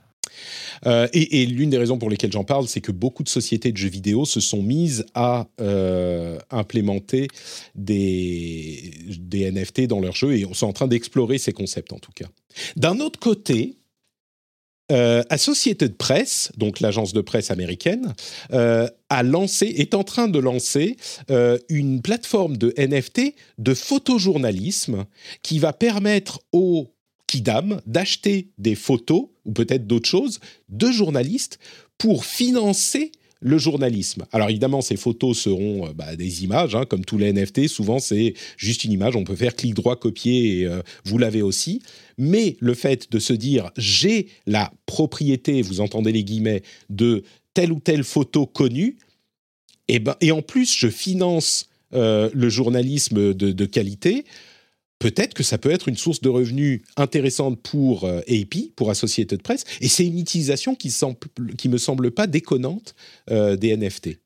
Euh, 0.85 1.07
et, 1.13 1.45
l'une 1.45 1.69
des 1.69 1.77
raisons 1.77 1.97
pour 1.97 2.09
lesquelles 2.09 2.31
j'en 2.31 2.43
parle, 2.43 2.67
c'est 2.67 2.81
que 2.81 2.91
beaucoup 2.91 3.23
de 3.23 3.29
sociétés 3.29 3.71
de 3.71 3.77
jeux 3.77 3.89
vidéo 3.89 4.25
se 4.25 4.39
sont 4.39 4.61
mises 4.61 5.05
à 5.13 5.47
euh, 5.61 6.37
implémenter 6.51 7.27
des, 7.75 8.91
NFT 9.33 9.87
dans 9.87 9.99
leurs 9.99 10.15
jeux 10.15 10.35
et 10.35 10.47
sont 10.53 10.67
en 10.67 10.73
train 10.73 10.87
d'explorer 10.87 11.37
ces 11.37 11.53
concepts 11.53 11.93
en 11.93 11.99
tout 11.99 12.11
cas. 12.11 12.27
D'un 12.75 12.99
autre 12.99 13.19
côté, 13.19 13.75
euh, 14.91 15.23
Associated 15.29 15.95
Press, 15.95 16.51
donc 16.57 16.79
l'agence 16.79 17.13
de 17.13 17.21
presse 17.21 17.51
américaine, 17.51 18.13
euh, 18.51 18.87
a 19.09 19.23
lancé, 19.23 19.65
est 19.65 19.93
en 19.93 20.03
train 20.03 20.27
de 20.27 20.39
lancer 20.39 20.97
une 21.69 22.01
plateforme 22.01 22.57
de 22.57 22.73
NFT 22.77 23.35
de 23.57 23.73
photojournalisme 23.73 25.05
qui 25.41 25.59
va 25.59 25.73
permettre 25.73 26.41
aux 26.51 26.92
d'acheter 27.41 28.49
des 28.57 28.75
photos 28.75 29.25
ou 29.45 29.51
peut-être 29.51 29.87
d'autres 29.87 30.09
choses 30.09 30.39
de 30.69 30.91
journalistes 30.91 31.59
pour 31.97 32.25
financer 32.25 33.11
le 33.43 33.57
journalisme. 33.57 34.25
Alors 34.31 34.49
évidemment, 34.49 34.81
ces 34.81 34.95
photos 34.95 35.37
seront 35.37 35.87
euh, 35.87 35.93
bah, 35.93 36.15
des 36.15 36.43
images, 36.43 36.75
hein, 36.75 36.85
comme 36.85 37.03
tous 37.03 37.17
les 37.17 37.31
NFT. 37.33 37.67
Souvent, 37.67 37.99
c'est 37.99 38.33
juste 38.57 38.85
une 38.85 38.93
image. 38.93 39.15
On 39.17 39.25
peut 39.25 39.35
faire 39.35 39.55
clic 39.55 39.73
droit, 39.73 39.97
copier, 39.97 40.59
et 40.59 40.65
euh, 40.65 40.81
vous 41.03 41.17
l'avez 41.17 41.41
aussi. 41.41 41.81
Mais 42.17 42.55
le 42.59 42.73
fait 42.73 43.11
de 43.11 43.19
se 43.19 43.33
dire, 43.33 43.69
j'ai 43.77 44.27
la 44.47 44.71
propriété, 44.85 45.61
vous 45.61 45.81
entendez 45.81 46.13
les 46.13 46.23
guillemets, 46.23 46.63
de 46.89 47.23
telle 47.53 47.73
ou 47.73 47.79
telle 47.79 48.05
photo 48.05 48.45
connue, 48.45 48.97
et, 49.89 49.99
ben, 49.99 50.15
et 50.21 50.31
en 50.31 50.41
plus, 50.41 50.73
je 50.73 50.87
finance 50.87 51.67
euh, 51.93 52.29
le 52.33 52.47
journalisme 52.47 53.33
de 53.33 53.65
qualité 53.65 54.23
peut-être 55.03 55.33
que 55.33 55.43
ça 55.43 55.57
peut 55.57 55.69
être 55.69 55.89
une 55.89 55.97
source 55.97 56.21
de 56.21 56.29
revenus 56.29 56.81
intéressante 56.95 57.61
pour 57.61 58.05
euh, 58.05 58.21
AP, 58.21 58.73
pour 58.73 58.89
Associated 58.89 59.41
Press, 59.41 59.65
et 59.81 59.89
c'est 59.89 60.05
une 60.05 60.17
utilisation 60.17 60.75
qui, 60.75 60.95
qui 61.57 61.67
me 61.67 61.77
semble 61.77 62.11
pas 62.11 62.25
déconnante 62.25 62.95
euh, 63.29 63.57
des 63.57 63.75
NFT. 63.75 64.22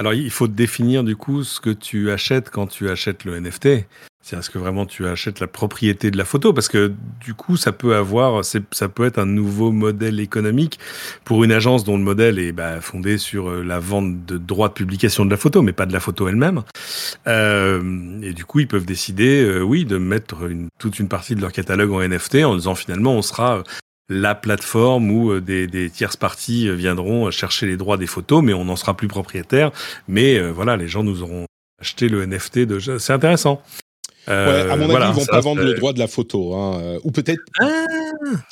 Alors, 0.00 0.14
il 0.14 0.30
faut 0.30 0.46
définir 0.46 1.02
du 1.02 1.16
coup 1.16 1.42
ce 1.42 1.58
que 1.60 1.70
tu 1.70 2.12
achètes 2.12 2.50
quand 2.50 2.68
tu 2.68 2.88
achètes 2.88 3.24
le 3.24 3.40
NFT. 3.40 3.84
C'est 4.22 4.36
est-ce 4.36 4.48
que 4.48 4.58
vraiment 4.58 4.86
tu 4.86 5.06
achètes 5.08 5.40
la 5.40 5.48
propriété 5.48 6.12
de 6.12 6.16
la 6.16 6.24
photo? 6.24 6.52
Parce 6.52 6.68
que 6.68 6.92
du 7.20 7.34
coup, 7.34 7.56
ça 7.56 7.72
peut 7.72 7.96
avoir, 7.96 8.44
ça 8.44 8.88
peut 8.88 9.06
être 9.06 9.18
un 9.18 9.26
nouveau 9.26 9.72
modèle 9.72 10.20
économique 10.20 10.78
pour 11.24 11.42
une 11.42 11.50
agence 11.50 11.82
dont 11.82 11.96
le 11.96 12.04
modèle 12.04 12.38
est 12.38 12.52
bah, 12.52 12.80
fondé 12.80 13.18
sur 13.18 13.48
euh, 13.48 13.64
la 13.64 13.80
vente 13.80 14.24
de 14.24 14.38
droits 14.38 14.68
de 14.68 14.74
publication 14.74 15.24
de 15.24 15.30
la 15.30 15.36
photo, 15.36 15.62
mais 15.62 15.72
pas 15.72 15.86
de 15.86 15.92
la 15.92 16.00
photo 16.00 16.28
elle-même. 16.28 16.62
Euh, 17.26 18.20
et 18.22 18.34
du 18.34 18.44
coup, 18.44 18.60
ils 18.60 18.68
peuvent 18.68 18.86
décider, 18.86 19.42
euh, 19.42 19.62
oui, 19.62 19.84
de 19.84 19.98
mettre 19.98 20.48
toute 20.78 21.00
une 21.00 21.08
partie 21.08 21.34
de 21.34 21.40
leur 21.40 21.50
catalogue 21.50 21.90
en 21.90 22.06
NFT 22.06 22.44
en 22.44 22.54
disant 22.54 22.76
finalement, 22.76 23.14
on 23.14 23.22
sera 23.22 23.64
la 24.08 24.34
plateforme 24.34 25.10
où 25.10 25.32
euh, 25.32 25.40
des, 25.40 25.66
des 25.66 25.90
tierces 25.90 26.16
parties 26.16 26.68
euh, 26.68 26.74
viendront 26.74 27.30
chercher 27.30 27.66
les 27.66 27.76
droits 27.76 27.96
des 27.96 28.06
photos, 28.06 28.42
mais 28.42 28.54
on 28.54 28.64
n'en 28.64 28.76
sera 28.76 28.96
plus 28.96 29.08
propriétaire. 29.08 29.70
Mais 30.08 30.38
euh, 30.38 30.50
voilà, 30.50 30.76
les 30.76 30.88
gens 30.88 31.02
nous 31.02 31.22
auront 31.22 31.46
acheté 31.80 32.08
le 32.08 32.24
NFT 32.24 32.60
de. 32.60 32.98
C'est 32.98 33.12
intéressant. 33.12 33.62
Euh, 34.28 34.66
ouais, 34.66 34.70
à 34.70 34.76
mon 34.76 34.94
avis, 34.94 35.08
ils 35.10 35.20
vont 35.20 35.26
pas 35.26 35.40
vendre 35.40 35.62
le 35.62 35.74
droit 35.74 35.92
de 35.92 35.98
la 35.98 36.08
photo, 36.08 36.54
hein. 36.54 36.98
ou 37.02 37.10
peut-être. 37.10 37.40
Ah, 37.60 37.86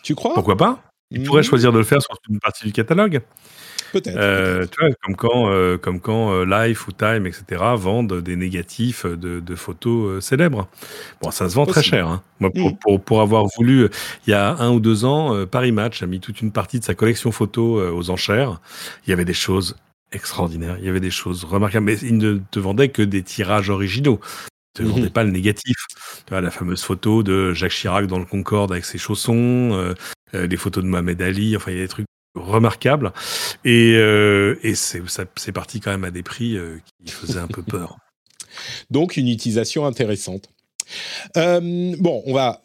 tu 0.03 0.15
crois? 0.15 0.35
Pourquoi 0.35 0.57
pas? 0.57 0.83
Ils 1.11 1.23
pourraient 1.23 1.43
mmh. 1.43 1.45
choisir 1.45 1.73
de 1.73 1.79
le 1.79 1.85
faire 1.85 2.03
sur 2.03 2.17
une 2.29 2.41
partie 2.41 2.65
du 2.65 2.73
catalogue. 2.73 3.21
Peut-être. 3.93 4.17
Euh, 4.17 4.67
comme 5.03 5.17
quand, 5.17 5.51
euh, 5.51 5.79
comme 5.79 6.01
quand 6.01 6.33
euh, 6.33 6.45
Life 6.45 6.89
ou 6.89 6.93
Time, 6.93 7.27
etc., 7.27 7.45
vendent 7.77 8.21
des 8.21 8.37
négatifs 8.37 9.07
de, 9.07 9.41
de 9.41 9.55
photos 9.55 10.25
célèbres. 10.25 10.69
Bon, 11.23 11.31
ça 11.31 11.49
se 11.49 11.55
vend 11.55 11.67
très 11.67 11.83
cher. 11.83 12.09
Hein. 12.09 12.23
Moi, 12.41 12.51
pour, 12.51 12.79
pour, 12.79 13.01
pour, 13.01 13.21
avoir 13.21 13.47
voulu, 13.57 13.89
il 14.27 14.31
y 14.31 14.35
a 14.35 14.57
un 14.57 14.71
ou 14.71 14.81
deux 14.81 15.05
ans, 15.05 15.47
Paris 15.47 15.73
Match 15.73 16.03
a 16.03 16.07
mis 16.07 16.21
toute 16.21 16.41
une 16.41 16.53
partie 16.53 16.79
de 16.79 16.85
sa 16.85 16.95
collection 16.95 17.33
photo 17.33 17.81
aux 17.81 18.11
enchères. 18.11 18.61
Il 19.07 19.11
y 19.11 19.13
avait 19.13 19.25
des 19.25 19.33
choses 19.33 19.77
extraordinaires. 20.13 20.77
Il 20.79 20.85
y 20.85 20.89
avait 20.89 21.01
des 21.01 21.11
choses 21.11 21.45
remarquables. 21.45 21.87
Mais 21.87 21.97
ils 21.99 22.17
ne 22.17 22.39
te 22.51 22.59
vendaient 22.59 22.89
que 22.89 23.03
des 23.03 23.23
tirages 23.23 23.71
originaux 23.71 24.21
ne 24.79 24.85
te 24.85 24.89
vendais 24.89 25.09
mm-hmm. 25.09 25.13
pas 25.13 25.25
le 25.25 25.31
négatif. 25.31 25.77
Tu 26.27 26.31
vois, 26.31 26.41
la 26.41 26.51
fameuse 26.51 26.83
photo 26.83 27.23
de 27.23 27.53
Jacques 27.53 27.73
Chirac 27.73 28.07
dans 28.07 28.19
le 28.19 28.25
Concorde 28.25 28.73
avec 28.73 28.85
ses 28.85 28.99
chaussons, 28.99 29.95
euh, 30.35 30.47
des 30.47 30.57
photos 30.57 30.83
de 30.83 30.89
Mohamed 30.89 31.23
Ali, 31.23 31.57
enfin 31.57 31.71
il 31.71 31.77
y 31.77 31.81
a 31.81 31.83
des 31.83 31.89
trucs 31.89 32.07
remarquable. 32.37 33.13
Et, 33.65 33.95
euh, 33.97 34.57
et 34.63 34.75
c'est, 34.75 35.03
c'est 35.37 35.53
parti 35.53 35.81
quand 35.81 35.91
même 35.91 36.05
à 36.05 36.11
des 36.11 36.23
prix 36.23 36.57
euh, 36.57 36.79
qui 37.05 37.13
faisaient 37.13 37.41
un 37.41 37.49
peu 37.49 37.63
peur. 37.67 37.99
Donc 38.91 39.17
une 39.17 39.29
utilisation 39.29 39.87
intéressante. 39.87 40.49
Euh, 41.37 41.95
bon, 41.99 42.23
on 42.27 42.33
va 42.33 42.63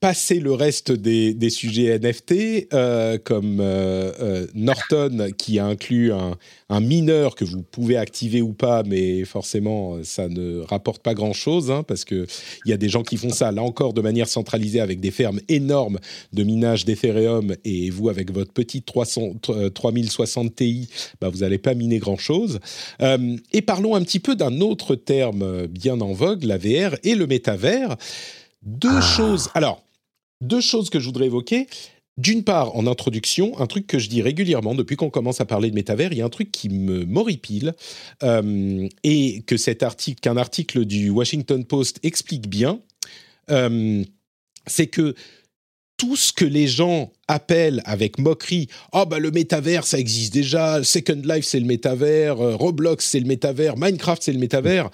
passer 0.00 0.38
le 0.38 0.52
reste 0.52 0.92
des, 0.92 1.34
des 1.34 1.50
sujets 1.50 1.98
NFT, 1.98 2.72
euh, 2.72 3.18
comme 3.18 3.58
euh, 3.60 4.12
euh, 4.20 4.46
Norton 4.54 5.30
qui 5.36 5.58
a 5.58 5.66
inclus 5.66 6.12
un, 6.12 6.36
un, 6.68 6.80
mineur 6.80 7.34
que 7.34 7.44
vous 7.44 7.62
pouvez 7.62 7.96
activer 7.96 8.40
ou 8.40 8.52
pas, 8.52 8.84
mais 8.84 9.24
forcément 9.24 9.98
ça 10.04 10.28
ne 10.28 10.60
rapporte 10.60 11.02
pas 11.02 11.14
grand-chose, 11.14 11.72
hein, 11.72 11.82
parce 11.82 12.04
qu'il 12.04 12.26
y 12.64 12.72
a 12.72 12.76
des 12.76 12.88
gens 12.88 13.02
qui 13.02 13.16
font 13.16 13.30
ça, 13.30 13.50
là 13.50 13.62
encore, 13.62 13.92
de 13.92 14.00
manière 14.00 14.28
centralisée 14.28 14.80
avec 14.80 15.00
des 15.00 15.10
fermes 15.10 15.40
énormes 15.48 15.98
de 16.32 16.44
minage 16.44 16.84
d'Ethereum, 16.84 17.56
et 17.64 17.90
vous, 17.90 18.08
avec 18.08 18.32
votre 18.32 18.52
petite 18.52 18.86
300, 18.86 19.34
3060 19.74 20.54
Ti, 20.54 20.88
bah, 21.20 21.28
vous 21.28 21.38
n'allez 21.38 21.58
pas 21.58 21.74
miner 21.74 21.98
grand-chose. 21.98 22.60
et 23.00 23.62
parlons 23.62 23.96
un 23.96 24.02
petit 24.02 24.20
peu 24.20 24.36
d'un 24.36 24.60
autre 24.60 24.94
terme 24.94 25.66
bien 25.66 26.00
en 26.00 26.12
vogue, 26.12 26.44
la 26.44 26.56
VR 26.56 26.96
et 27.02 27.16
le 27.16 27.26
métavers. 27.26 27.96
Deux 28.62 28.98
ah. 28.98 29.00
choses. 29.00 29.50
Alors, 29.54 29.82
deux 30.40 30.60
choses 30.60 30.90
que 30.90 31.00
je 31.00 31.06
voudrais 31.06 31.26
évoquer. 31.26 31.66
D'une 32.16 32.42
part, 32.42 32.74
en 32.74 32.88
introduction, 32.88 33.58
un 33.60 33.66
truc 33.66 33.86
que 33.86 34.00
je 34.00 34.08
dis 34.08 34.22
régulièrement 34.22 34.74
depuis 34.74 34.96
qu'on 34.96 35.08
commence 35.08 35.40
à 35.40 35.44
parler 35.44 35.70
de 35.70 35.76
métavers, 35.76 36.12
il 36.12 36.18
y 36.18 36.22
a 36.22 36.24
un 36.24 36.30
truc 36.30 36.50
qui 36.50 36.68
me 36.68 37.04
m'horripile 37.04 37.74
euh, 38.24 38.88
et 39.04 39.42
que 39.46 39.56
cet 39.56 39.84
article, 39.84 40.20
qu'un 40.20 40.36
article 40.36 40.84
du 40.84 41.10
Washington 41.10 41.64
Post 41.64 42.00
explique 42.02 42.48
bien, 42.48 42.80
euh, 43.52 44.02
c'est 44.66 44.88
que 44.88 45.14
tout 45.96 46.16
ce 46.16 46.32
que 46.32 46.44
les 46.44 46.66
gens 46.66 47.12
appellent 47.28 47.82
avec 47.84 48.18
moquerie, 48.18 48.68
oh 48.92 49.04
bah 49.06 49.20
le 49.20 49.30
métavers 49.30 49.84
ça 49.84 49.98
existe 49.98 50.32
déjà, 50.32 50.82
Second 50.82 51.22
Life 51.24 51.44
c'est 51.44 51.60
le 51.60 51.66
métavers, 51.66 52.40
euh, 52.40 52.56
Roblox 52.56 53.04
c'est 53.04 53.20
le 53.20 53.26
métavers, 53.26 53.76
Minecraft 53.76 54.22
c'est 54.22 54.32
le 54.32 54.38
métavers, 54.40 54.90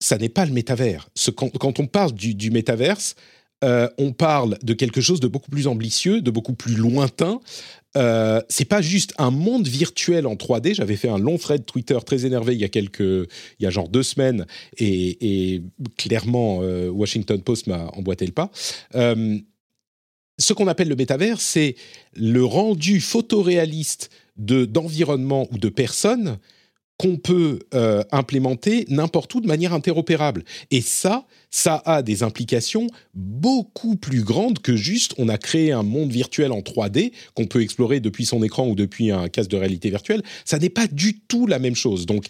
ça 0.00 0.16
n'est 0.16 0.28
pas 0.30 0.46
le 0.46 0.52
métavers. 0.52 1.08
Quand, 1.34 1.80
on 1.80 1.86
parle 1.86 2.12
du, 2.12 2.34
du 2.34 2.50
métaverse, 2.50 3.16
euh, 3.64 3.88
on 3.98 4.12
parle 4.12 4.58
de 4.62 4.74
quelque 4.74 5.00
chose 5.00 5.20
de 5.20 5.28
beaucoup 5.28 5.50
plus 5.50 5.66
ambitieux, 5.66 6.20
de 6.20 6.30
beaucoup 6.30 6.54
plus 6.54 6.74
lointain. 6.74 7.40
Euh, 7.96 8.40
c'est 8.48 8.66
pas 8.66 8.82
juste 8.82 9.14
un 9.18 9.30
monde 9.30 9.66
virtuel 9.66 10.26
en 10.26 10.34
3D. 10.34 10.74
J'avais 10.74 10.96
fait 10.96 11.08
un 11.08 11.18
long 11.18 11.38
thread 11.38 11.64
Twitter 11.64 11.98
très 12.04 12.26
énervé 12.26 12.54
il 12.54 12.60
y 12.60 12.64
a 12.64 12.68
quelques, 12.68 13.00
il 13.00 13.60
y 13.60 13.66
a 13.66 13.70
genre 13.70 13.88
deux 13.88 14.02
semaines, 14.02 14.46
et, 14.78 15.62
clairement 15.96 16.60
euh, 16.62 16.88
Washington 16.88 17.40
Post 17.40 17.66
m'a 17.66 17.86
emboîté 17.94 18.26
le 18.26 18.32
pas. 18.32 18.50
Euh, 18.94 19.38
ce 20.38 20.52
qu'on 20.52 20.68
appelle 20.68 20.88
le 20.88 20.96
métavers, 20.96 21.40
c'est 21.40 21.74
le 22.14 22.44
rendu 22.44 23.00
photoréaliste 23.00 24.10
de 24.36 24.64
d'environnement 24.64 25.48
ou 25.50 25.58
de 25.58 25.68
personnes 25.68 26.38
qu'on 26.98 27.16
peut 27.16 27.60
euh, 27.74 28.02
implémenter 28.10 28.84
n'importe 28.88 29.34
où 29.34 29.40
de 29.40 29.46
manière 29.46 29.72
interopérable. 29.72 30.44
Et 30.70 30.80
ça, 30.80 31.26
ça 31.50 31.80
a 31.86 32.02
des 32.02 32.24
implications 32.24 32.88
beaucoup 33.14 33.96
plus 33.96 34.22
grandes 34.22 34.58
que 34.58 34.74
juste 34.76 35.14
on 35.16 35.28
a 35.28 35.38
créé 35.38 35.72
un 35.72 35.84
monde 35.84 36.10
virtuel 36.10 36.50
en 36.50 36.60
3D 36.60 37.12
qu'on 37.34 37.46
peut 37.46 37.62
explorer 37.62 38.00
depuis 38.00 38.26
son 38.26 38.42
écran 38.42 38.66
ou 38.66 38.74
depuis 38.74 39.12
un 39.12 39.28
casque 39.28 39.50
de 39.50 39.56
réalité 39.56 39.90
virtuelle. 39.90 40.22
Ça 40.44 40.58
n'est 40.58 40.68
pas 40.70 40.88
du 40.88 41.20
tout 41.20 41.46
la 41.46 41.60
même 41.60 41.76
chose. 41.76 42.04
Donc, 42.04 42.26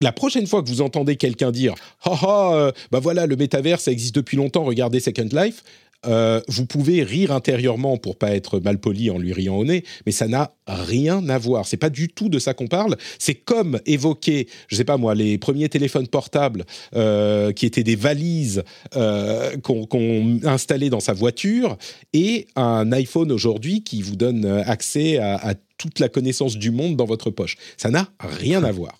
la 0.00 0.12
prochaine 0.12 0.46
fois 0.46 0.62
que 0.62 0.68
vous 0.68 0.82
entendez 0.82 1.16
quelqu'un 1.16 1.50
dire 1.50 1.74
euh, 2.06 2.72
bah 2.90 3.00
voilà 3.00 3.26
le 3.26 3.36
métavers 3.36 3.80
ça 3.80 3.92
existe 3.92 4.14
depuis 4.14 4.36
longtemps 4.36 4.64
regardez 4.64 5.00
Second 5.00 5.28
Life 5.32 5.62
euh, 6.06 6.40
vous 6.48 6.66
pouvez 6.66 7.02
rire 7.02 7.32
intérieurement 7.32 7.96
pour 7.96 8.16
pas 8.16 8.34
être 8.34 8.60
mal 8.60 8.78
poli 8.78 9.10
en 9.10 9.18
lui 9.18 9.32
riant 9.32 9.56
au 9.56 9.64
nez, 9.64 9.84
mais 10.06 10.12
ça 10.12 10.28
n'a 10.28 10.54
rien 10.66 11.28
à 11.28 11.38
voir. 11.38 11.66
C'est 11.66 11.76
pas 11.76 11.90
du 11.90 12.08
tout 12.08 12.28
de 12.28 12.38
ça 12.38 12.54
qu'on 12.54 12.66
parle. 12.66 12.96
C'est 13.18 13.34
comme 13.34 13.80
évoquer, 13.86 14.48
je 14.68 14.76
sais 14.76 14.84
pas 14.84 14.96
moi, 14.96 15.14
les 15.14 15.38
premiers 15.38 15.68
téléphones 15.68 16.08
portables 16.08 16.64
euh, 16.94 17.52
qui 17.52 17.66
étaient 17.66 17.84
des 17.84 17.96
valises 17.96 18.64
euh, 18.96 19.56
qu'on 19.58 20.40
installait 20.44 20.90
dans 20.90 21.00
sa 21.00 21.12
voiture 21.12 21.76
et 22.12 22.46
un 22.56 22.92
iPhone 22.92 23.32
aujourd'hui 23.32 23.82
qui 23.82 24.02
vous 24.02 24.16
donne 24.16 24.46
accès 24.66 25.18
à, 25.18 25.54
toute 25.76 25.98
la 25.98 26.08
connaissance 26.08 26.56
du 26.56 26.70
monde 26.70 26.96
dans 26.96 27.04
votre 27.04 27.30
poche. 27.30 27.56
Ça 27.76 27.90
n'a 27.90 28.08
rien 28.20 28.62
à 28.62 28.70
voir. 28.70 28.96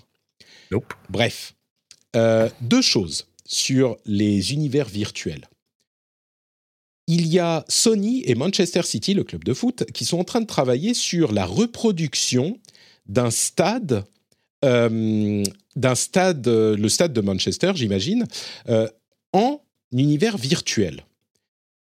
Bref, 1.08 1.54
deux 2.60 2.82
choses 2.82 3.28
sur 3.46 3.96
les 4.06 4.52
univers 4.52 4.88
virtuels 4.88 5.46
il 7.06 7.26
y 7.26 7.38
a 7.38 7.64
Sony 7.68 8.22
et 8.26 8.34
Manchester 8.34 8.82
City, 8.82 9.14
le 9.14 9.24
club 9.24 9.44
de 9.44 9.52
foot, 9.54 9.84
qui 9.92 10.04
sont 10.04 10.18
en 10.18 10.24
train 10.24 10.40
de 10.40 10.46
travailler 10.46 10.94
sur 10.94 11.32
la 11.32 11.44
reproduction 11.44 12.58
d'un 13.06 13.30
stade, 13.30 14.04
euh, 14.64 15.44
d'un 15.76 15.94
stade, 15.94 16.48
euh, 16.48 16.76
le 16.76 16.88
stade 16.88 17.12
de 17.12 17.20
Manchester, 17.20 17.72
j'imagine, 17.74 18.26
euh, 18.68 18.88
en 19.32 19.60
univers 19.92 20.38
virtuel, 20.38 21.04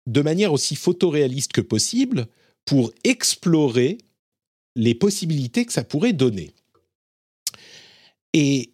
de 0.08 0.22
manière 0.22 0.52
aussi 0.52 0.76
photoréaliste 0.76 1.54
que 1.54 1.62
possible, 1.62 2.28
pour 2.66 2.92
explorer 3.04 4.00
les 4.76 4.96
possibilités 4.96 5.66
que 5.66 5.72
ça 5.72 5.84
pourrait 5.84 6.14
donner. 6.14 6.52
Et 8.34 8.74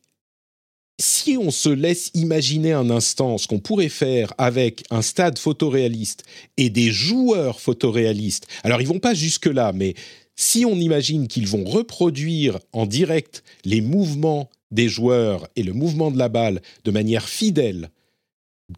si 1.02 1.38
on 1.38 1.52
se 1.52 1.70
laisse 1.70 2.12
imaginer 2.14 2.72
un 2.72 2.89
instant 2.89 3.38
ce 3.38 3.47
qu'on 3.47 3.60
pourrait 3.60 3.89
faire 3.89 4.34
avec 4.38 4.84
un 4.89 5.02
stade 5.02 5.38
photoréaliste 5.38 6.24
et 6.58 6.70
des 6.70 6.91
joueurs 6.91 7.60
photoréalistes, 7.60 8.47
alors 8.64 8.82
ils 8.82 8.88
vont 8.88 8.99
pas 8.99 9.14
jusque-là, 9.14 9.74
mais 9.74 9.95
si 10.36 10.66
on 10.66 10.76
imagine 10.76 11.28
qu'ils 11.28 11.47
vont 11.47 11.66
reproduire 11.66 12.60
en 12.72 12.86
direct 12.86 13.43
les 13.66 13.82
mouvements 13.82 14.49
des 14.72 14.88
joueurs 14.88 15.47
et 15.56 15.64
le 15.64 15.74
mouvement 15.74 16.12
de 16.12 16.18
la 16.18 16.30
balle 16.30 16.62
de 16.86 16.91
manière 16.91 17.28
fidèle 17.28 17.89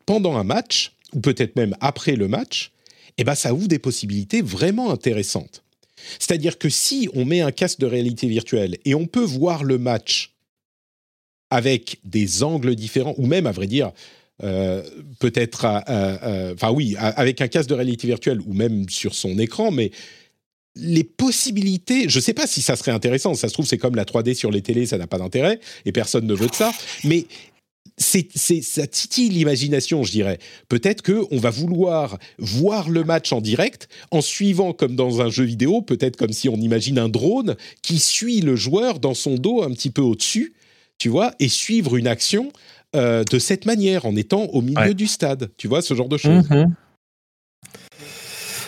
pendant 0.06 0.36
un 0.36 0.44
match, 0.44 0.94
ou 1.14 1.20
peut-être 1.20 1.56
même 1.56 1.76
après 1.80 2.16
le 2.16 2.28
match, 2.28 2.72
eh 3.18 3.24
ben 3.24 3.36
ça 3.36 3.54
ouvre 3.54 3.68
des 3.68 3.80
possibilités 3.80 4.42
vraiment 4.42 4.92
intéressantes. 4.92 5.64
C'est-à-dire 6.20 6.58
que 6.58 6.70
si 6.70 7.08
on 7.14 7.26
met 7.26 7.42
un 7.42 7.52
casque 7.52 7.80
de 7.80 7.86
réalité 7.86 8.28
virtuelle 8.28 8.78
et 8.86 8.96
on 8.96 9.06
peut 9.06 9.24
voir 9.24 9.64
le 9.64 9.78
match 9.78 10.33
avec 11.54 12.00
des 12.04 12.42
angles 12.42 12.74
différents, 12.74 13.14
ou 13.20 13.28
même, 13.28 13.46
à 13.46 13.52
vrai 13.52 13.68
dire, 13.68 13.92
euh, 14.44 14.82
peut-être, 15.20 15.66
enfin 16.56 16.72
oui, 16.72 16.96
avec 16.98 17.42
un 17.42 17.48
casque 17.48 17.70
de 17.70 17.76
réalité 17.76 18.08
virtuelle, 18.08 18.42
ou 18.48 18.54
même 18.54 18.90
sur 18.90 19.14
son 19.14 19.38
écran, 19.38 19.70
mais 19.70 19.92
les 20.76 21.04
possibilités, 21.04 22.10
je 22.10 22.18
ne 22.18 22.24
sais 22.24 22.34
pas 22.34 22.48
si 22.48 22.64
ça 22.64 22.76
serait 22.76 22.92
intéressant, 22.92 23.36
ça 23.36 23.50
se 23.50 23.54
trouve 23.54 23.68
c'est 23.68 23.78
comme 23.78 23.94
la 23.94 24.06
3D 24.06 24.34
sur 24.34 24.50
les 24.50 24.64
télés, 24.64 24.88
ça 24.88 24.98
n'a 24.98 25.06
pas 25.06 25.20
d'intérêt, 25.20 25.60
et 25.86 25.92
personne 25.92 26.26
ne 26.26 26.34
veut 26.34 26.48
de 26.48 26.56
ça, 26.56 26.72
mais 27.04 27.28
ça 27.98 28.88
titille 28.88 29.30
l'imagination, 29.30 30.04
je 30.04 30.12
dirais. 30.12 30.40
Peut-être 30.70 31.04
que 31.04 31.26
on 31.30 31.38
va 31.38 31.52
vouloir 31.52 32.18
voir 32.40 32.90
le 32.90 33.04
match 33.04 33.32
en 33.32 33.42
direct 33.42 33.88
en 34.10 34.22
suivant, 34.22 34.74
comme 34.74 34.96
dans 34.96 35.22
un 35.22 35.30
jeu 35.30 35.44
vidéo, 35.44 35.84
peut-être 35.84 36.18
comme 36.18 36.34
si 36.34 36.50
on 36.50 36.56
imagine 36.56 36.98
un 36.98 37.10
drone 37.10 37.56
qui 37.84 38.00
suit 38.00 38.42
le 38.42 38.56
joueur 38.56 39.00
dans 39.00 39.14
son 39.14 39.36
dos 39.36 39.62
un 39.62 39.70
petit 39.70 39.92
peu 39.92 40.02
au-dessus, 40.02 40.56
tu 40.98 41.10
vois, 41.10 41.34
et 41.40 41.50
suivre 41.50 41.98
une 41.98 42.08
action 42.08 42.52
euh, 42.96 43.24
de 43.24 43.40
cette 43.40 43.66
manière, 43.66 44.06
en 44.06 44.16
étant 44.16 44.44
au 44.46 44.62
milieu 44.62 44.94
du 44.94 45.08
stade, 45.08 45.52
tu 45.58 45.68
vois, 45.68 45.82
ce 45.82 45.94
genre 45.94 46.10
de 46.10 46.18
choses. 46.18 46.48
Mm-hmm. 46.50 46.72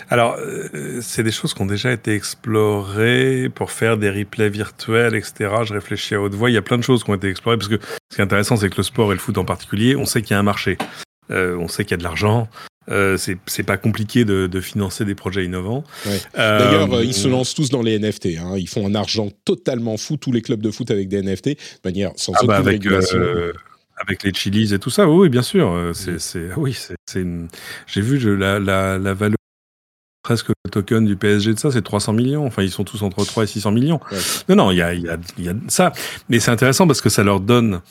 Alors, 0.09 0.36
euh, 0.38 0.99
c'est 1.01 1.23
des 1.23 1.32
choses 1.32 1.53
qui 1.53 1.61
ont 1.61 1.65
déjà 1.65 1.91
été 1.91 2.13
explorées 2.13 3.49
pour 3.53 3.71
faire 3.71 3.97
des 3.97 4.09
replays 4.09 4.49
virtuels, 4.49 5.15
etc. 5.15 5.49
Je 5.63 5.73
réfléchis 5.73 6.13
à 6.13 6.21
haute 6.21 6.36
voix. 6.36 6.49
Il 6.49 6.53
y 6.53 6.57
a 6.57 6.61
plein 6.61 6.78
de 6.78 6.84
choses 6.84 7.03
qui 7.03 7.09
ont 7.09 7.15
été 7.15 7.28
explorées 7.28 7.57
parce 7.57 7.69
que 7.69 7.80
ce 8.11 8.15
qui 8.15 8.21
est 8.21 8.23
intéressant, 8.23 8.55
c'est 8.55 8.69
que 8.69 8.78
le 8.78 8.84
sport 8.84 9.11
et 9.11 9.15
le 9.15 9.19
foot 9.19 9.38
en 9.38 9.45
particulier, 9.45 9.95
on 9.95 10.05
sait 10.05 10.21
qu'il 10.21 10.32
y 10.32 10.34
a 10.36 10.39
un 10.39 10.43
marché. 10.43 10.78
Euh, 11.32 11.57
on 11.57 11.67
sait 11.67 11.86
qu'il 11.86 11.91
y 11.91 11.95
a 11.95 11.97
de 11.97 12.03
l'argent. 12.03 12.47
Euh, 12.89 13.17
c'est 13.17 13.63
pas 13.63 13.77
compliqué 13.77 14.25
de, 14.25 14.47
de, 14.47 14.61
financer 14.61 15.05
des 15.05 15.15
projets 15.15 15.43
innovants. 15.43 15.83
Ouais. 16.05 16.19
D'ailleurs, 16.36 16.93
euh, 16.93 17.03
ils 17.03 17.15
se 17.15 17.27
lancent 17.27 17.55
tous 17.55 17.69
dans 17.69 17.81
les 17.81 17.97
NFT. 17.97 18.38
Hein. 18.38 18.53
Ils 18.57 18.69
font 18.69 18.88
un 18.88 18.93
argent 18.93 19.29
totalement 19.43 19.97
fou, 19.97 20.17
tous 20.17 20.31
les 20.31 20.41
clubs 20.41 20.61
de 20.61 20.69
foot 20.69 20.91
avec 20.91 21.07
des 21.07 21.21
NFT, 21.21 21.47
de 21.47 21.55
manière 21.83 22.11
sans 22.15 22.33
ah 22.36 22.45
bah 22.45 22.57
avec, 22.57 22.86
euh, 22.86 23.53
avec 23.97 24.23
les 24.23 24.33
chilis 24.33 24.73
et 24.73 24.79
tout 24.79 24.91
ça, 24.91 25.09
oui, 25.09 25.29
bien 25.29 25.41
sûr. 25.41 25.91
C'est, 25.93 26.53
oui, 26.57 26.77
c'est, 27.07 27.25
j'ai 27.88 28.01
vu 28.01 28.19
je, 28.19 28.29
la, 28.29 28.59
la, 28.59 28.99
la 28.99 29.13
valeur 29.13 29.38
presque 30.21 30.49
le 30.49 30.71
token 30.71 31.05
du 31.05 31.15
PSG 31.15 31.53
de 31.53 31.59
ça, 31.59 31.71
c'est 31.71 31.83
300 31.83 32.13
millions. 32.13 32.45
Enfin, 32.45 32.63
ils 32.63 32.71
sont 32.71 32.83
tous 32.83 33.03
entre 33.03 33.23
3 33.25 33.43
et 33.43 33.47
600 33.47 33.71
millions. 33.71 33.99
Non, 34.49 34.55
non, 34.55 34.71
il 34.71 34.77
y 34.77 34.81
a, 34.81 34.93
y, 34.93 35.07
a, 35.07 35.17
y 35.38 35.49
a 35.49 35.53
ça. 35.67 35.91
Mais 36.29 36.39
c'est 36.39 36.51
intéressant 36.51 36.88
parce 36.88 37.01
que 37.01 37.09
ça 37.09 37.23
leur 37.23 37.39
donne 37.39 37.81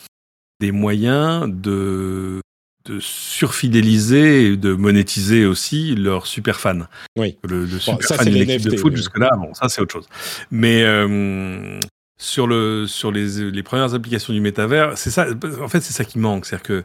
des 0.60 0.72
moyens 0.72 1.46
de 1.48 2.40
de 2.86 3.00
surfidéliser 3.00 4.46
et 4.46 4.56
de 4.56 4.74
monétiser 4.74 5.46
aussi 5.46 5.94
leurs 5.94 6.26
super 6.26 6.60
fans. 6.60 6.86
Oui. 7.16 7.36
Le, 7.48 7.64
le 7.64 7.78
super 7.78 8.16
fan 8.16 8.26
de 8.26 8.30
l'équipe 8.30 8.62
de 8.62 8.76
foot 8.76 8.94
jusque-là, 8.94 9.30
bon, 9.38 9.54
ça 9.54 9.68
c'est 9.68 9.80
autre 9.80 9.92
chose. 9.92 10.08
Mais 10.50 10.82
euh, 10.82 11.80
sur 12.18 12.46
le 12.46 12.86
sur 12.86 13.10
les, 13.10 13.50
les 13.50 13.62
premières 13.62 13.94
applications 13.94 14.32
du 14.32 14.40
métavers, 14.40 14.96
c'est 14.98 15.10
ça. 15.10 15.26
En 15.62 15.68
fait, 15.68 15.80
c'est 15.80 15.92
ça 15.92 16.04
qui 16.04 16.18
manque, 16.18 16.46
c'est-à-dire 16.46 16.62
que 16.62 16.84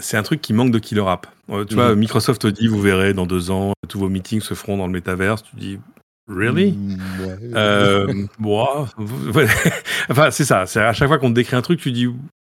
c'est 0.00 0.16
un 0.16 0.22
truc 0.22 0.40
qui 0.40 0.52
manque 0.52 0.70
de 0.70 0.78
killer 0.78 1.04
app. 1.06 1.26
Euh, 1.50 1.64
tu 1.64 1.74
vois, 1.74 1.90
mhm. 1.92 2.00
Microsoft 2.00 2.42
te 2.42 2.46
dit, 2.48 2.66
vous 2.66 2.80
verrez, 2.80 3.14
dans 3.14 3.26
deux 3.26 3.50
ans, 3.50 3.72
tous 3.88 3.98
vos 3.98 4.08
meetings 4.08 4.40
se 4.40 4.54
feront 4.54 4.76
dans 4.76 4.86
le 4.86 4.92
métavers. 4.92 5.42
Tu 5.42 5.56
dis, 5.56 5.78
really? 6.28 6.72
Mm, 6.72 6.98
euh, 7.54 8.26
Enfin, 10.10 10.30
c'est 10.30 10.44
ça. 10.44 10.66
C'est 10.66 10.80
à 10.80 10.92
chaque 10.92 11.08
fois 11.08 11.18
qu'on 11.18 11.30
te 11.30 11.34
décrit 11.34 11.56
un 11.56 11.62
truc, 11.62 11.80
tu 11.80 11.92
dis, 11.92 12.08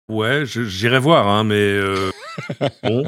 ouais, 0.10 0.44
j'irai 0.46 1.00
voir, 1.00 1.28
hein, 1.28 1.44
mais 1.44 1.56
euh, 1.56 2.12
bon. 2.84 3.06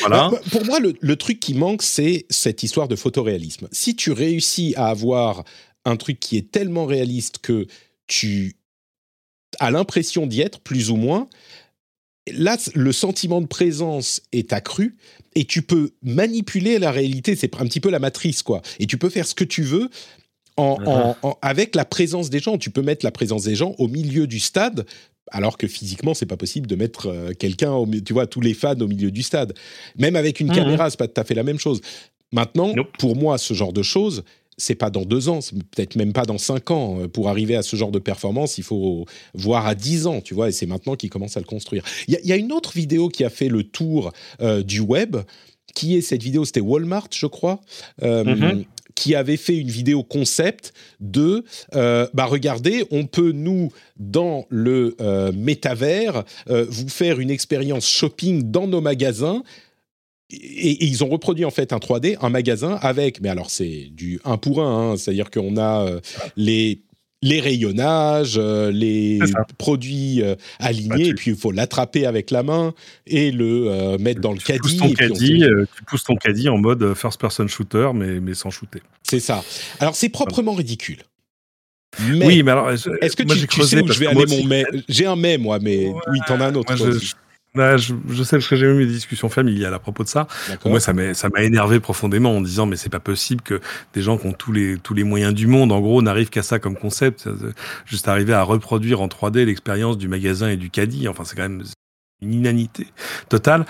Voilà. 0.00 0.30
Bah, 0.30 0.40
pour 0.50 0.64
moi, 0.64 0.80
le, 0.80 0.94
le, 0.98 1.16
truc 1.16 1.38
qui 1.38 1.54
manque, 1.54 1.82
c'est 1.82 2.26
cette 2.30 2.62
histoire 2.62 2.88
de 2.88 2.96
photoréalisme. 2.96 3.68
Si 3.72 3.94
tu 3.94 4.10
réussis 4.10 4.74
à 4.76 4.86
avoir 4.86 5.44
un 5.84 5.96
truc 5.96 6.18
qui 6.18 6.36
est 6.36 6.50
tellement 6.50 6.86
réaliste 6.86 7.38
que 7.38 7.66
tu 8.06 8.56
as 9.58 9.70
l'impression 9.70 10.26
d'y 10.26 10.40
être, 10.40 10.60
plus 10.60 10.90
ou 10.90 10.96
moins, 10.96 11.28
là, 12.32 12.56
le 12.74 12.92
sentiment 12.92 13.40
de 13.40 13.46
présence 13.46 14.22
est 14.32 14.52
accru 14.52 14.96
et 15.34 15.44
tu 15.44 15.62
peux 15.62 15.90
manipuler 16.02 16.78
la 16.78 16.90
réalité. 16.90 17.36
C'est 17.36 17.54
un 17.60 17.64
petit 17.66 17.80
peu 17.80 17.90
la 17.90 17.98
matrice, 17.98 18.42
quoi. 18.42 18.62
Et 18.78 18.86
tu 18.86 18.98
peux 18.98 19.10
faire 19.10 19.26
ce 19.26 19.34
que 19.34 19.44
tu 19.44 19.62
veux 19.62 19.90
en, 20.56 20.76
uh-huh. 20.76 21.36
avec 21.42 21.74
la 21.74 21.84
présence 21.84 22.30
des 22.30 22.40
gens. 22.40 22.58
Tu 22.58 22.70
peux 22.70 22.82
mettre 22.82 23.04
la 23.04 23.12
présence 23.12 23.44
des 23.44 23.54
gens 23.54 23.74
au 23.78 23.88
milieu 23.88 24.26
du 24.26 24.40
stade. 24.40 24.86
Alors 25.30 25.56
que 25.56 25.66
physiquement, 25.66 26.14
c'est 26.14 26.26
pas 26.26 26.36
possible 26.36 26.66
de 26.66 26.76
mettre 26.76 27.08
euh, 27.08 27.32
quelqu'un, 27.32 27.72
tu 28.04 28.12
vois, 28.12 28.26
tous 28.26 28.40
les 28.40 28.54
fans 28.54 28.78
au 28.80 28.86
milieu 28.86 29.10
du 29.10 29.22
stade. 29.22 29.54
Même 29.98 30.16
avec 30.16 30.40
une 30.40 30.50
uh-huh. 30.50 30.54
caméra, 30.54 30.90
c'est 30.90 30.98
pas 30.98 31.08
tout 31.08 31.20
à 31.20 31.24
fait 31.24 31.34
la 31.34 31.42
même 31.42 31.58
chose. 31.58 31.80
Maintenant, 32.32 32.72
pour 32.98 33.16
moi, 33.16 33.38
ce 33.38 33.54
genre 33.54 33.72
de 33.72 33.82
choses, 33.82 34.22
c'est 34.56 34.74
pas 34.74 34.90
dans 34.90 35.04
deux 35.04 35.28
ans, 35.28 35.40
c'est 35.40 35.56
peut-être 35.56 35.96
même 35.96 36.12
pas 36.12 36.24
dans 36.24 36.38
cinq 36.38 36.70
ans. 36.70 37.08
Pour 37.08 37.28
arriver 37.28 37.56
à 37.56 37.62
ce 37.62 37.74
genre 37.76 37.90
de 37.90 37.98
performance, 37.98 38.58
il 38.58 38.64
faut 38.64 39.06
voir 39.34 39.66
à 39.66 39.74
dix 39.74 40.06
ans, 40.06 40.20
tu 40.20 40.34
vois, 40.34 40.48
et 40.48 40.52
c'est 40.52 40.66
maintenant 40.66 40.94
qu'ils 40.94 41.10
commencent 41.10 41.36
à 41.36 41.40
le 41.40 41.46
construire. 41.46 41.82
Il 42.06 42.18
y, 42.22 42.32
a 42.32 42.36
une 42.36 42.52
autre 42.52 42.72
vidéo 42.72 43.08
qui 43.08 43.24
a 43.24 43.30
fait 43.30 43.48
le 43.48 43.64
tour 43.64 44.12
euh, 44.40 44.62
du 44.62 44.80
web, 44.80 45.16
qui 45.74 45.96
est 45.96 46.02
cette 46.02 46.22
vidéo, 46.22 46.44
c'était 46.44 46.60
Walmart, 46.60 47.08
je 47.12 47.26
crois. 47.26 47.60
Euh, 48.02 48.24
mm-hmm. 48.24 48.64
Qui 49.00 49.14
avait 49.14 49.36
fait 49.36 49.56
une 49.56 49.70
vidéo 49.70 50.02
concept 50.02 50.74
de 51.00 51.44
euh, 51.74 52.06
bah 52.12 52.26
regardez, 52.26 52.84
on 52.90 53.06
peut 53.06 53.32
nous 53.32 53.70
dans 53.96 54.46
le 54.50 54.96
métavers 55.34 56.24
vous 56.46 56.88
faire 56.88 57.20
une 57.20 57.30
expérience 57.30 57.86
shopping 57.88 58.50
dans 58.50 58.66
nos 58.66 58.80
magasins. 58.80 59.42
Et, 60.32 60.84
ils 60.84 61.02
ont 61.02 61.08
reproduit 61.08 61.44
en 61.44 61.50
fait 61.50 61.72
un 61.72 61.78
3D, 61.78 62.16
un 62.20 62.28
magasin 62.28 62.78
avec, 62.82 63.20
mais 63.20 63.28
alors 63.28 63.50
c'est 63.50 63.88
du 63.90 64.20
1 64.24 64.36
pour 64.36 64.62
1, 64.62 64.92
hein, 64.92 64.96
c'est-à-dire 64.96 65.30
qu'on 65.30 65.56
a 65.56 65.86
euh, 65.86 66.00
les 66.36 66.82
les 67.22 67.40
rayonnages, 67.40 68.36
euh, 68.38 68.70
les 68.70 69.18
produits 69.58 70.22
euh, 70.22 70.34
alignés, 70.58 71.08
et 71.08 71.14
puis 71.14 71.32
il 71.32 71.36
faut 71.36 71.52
l'attraper 71.52 72.06
avec 72.06 72.30
la 72.30 72.42
main 72.42 72.72
et 73.06 73.30
le 73.30 73.96
mettre 73.98 74.20
dans 74.20 74.32
le 74.32 74.38
tu 74.38 74.44
caddie. 74.44 74.60
Pousses 74.60 74.76
ton 74.76 74.92
caddie 74.92 75.44
Tu 75.76 75.84
pousses 75.84 76.04
ton 76.04 76.16
caddie 76.16 76.48
en 76.48 76.58
mode 76.58 76.94
first-person 76.94 77.48
shooter, 77.48 77.90
mais, 77.94 78.20
mais 78.20 78.34
sans 78.34 78.50
shooter. 78.50 78.82
C'est 79.02 79.20
ça. 79.20 79.44
Alors 79.80 79.94
c'est 79.94 80.08
proprement 80.08 80.54
ridicule. 80.54 80.98
Mais 81.98 82.24
oui, 82.24 82.42
mais 82.42 82.52
alors, 82.52 82.70
est-ce 82.70 83.16
que 83.16 83.24
tu, 83.24 83.48
tu 83.48 83.62
sais 83.64 83.82
où 83.82 83.92
je 83.92 83.98
vais 83.98 84.06
aller 84.06 84.24
mon 84.26 84.44
mais 84.44 84.64
J'ai 84.88 85.06
un 85.06 85.16
mais 85.16 85.38
moi, 85.38 85.58
mais 85.60 85.92
oui, 86.08 86.20
t'en 86.26 86.40
as 86.40 86.46
un 86.46 86.54
autre. 86.54 86.74
Moi, 86.76 86.96
bah, 87.54 87.76
je, 87.76 87.94
je, 88.08 88.22
sais 88.22 88.36
parce 88.36 88.48
que 88.48 88.56
j'ai 88.56 88.66
eu 88.66 88.74
mes 88.74 88.86
discussions 88.86 89.28
familiales 89.28 89.74
à 89.74 89.78
propos 89.78 90.04
de 90.04 90.08
ça. 90.08 90.28
Moi, 90.64 90.78
ça 90.78 90.92
m'a 90.92 91.14
ça 91.14 91.28
m'a 91.28 91.42
énervé 91.42 91.80
profondément 91.80 92.36
en 92.36 92.40
disant 92.40 92.66
mais 92.66 92.76
c'est 92.76 92.90
pas 92.90 93.00
possible 93.00 93.42
que 93.42 93.60
des 93.92 94.02
gens 94.02 94.18
qui 94.18 94.26
ont 94.26 94.32
tous 94.32 94.52
les 94.52 94.78
tous 94.78 94.94
les 94.94 95.04
moyens 95.04 95.34
du 95.34 95.46
monde, 95.46 95.72
en 95.72 95.80
gros, 95.80 96.00
n'arrivent 96.02 96.30
qu'à 96.30 96.42
ça 96.42 96.58
comme 96.58 96.76
concept, 96.76 97.28
juste 97.86 98.08
arriver 98.08 98.34
à 98.34 98.42
reproduire 98.42 99.00
en 99.00 99.08
3D 99.08 99.44
l'expérience 99.44 99.98
du 99.98 100.08
magasin 100.08 100.48
et 100.48 100.56
du 100.56 100.70
caddie. 100.70 101.08
Enfin, 101.08 101.24
c'est 101.24 101.34
quand 101.34 101.42
même 101.42 101.64
une 102.22 102.34
inanité 102.34 102.86
totale. 103.28 103.64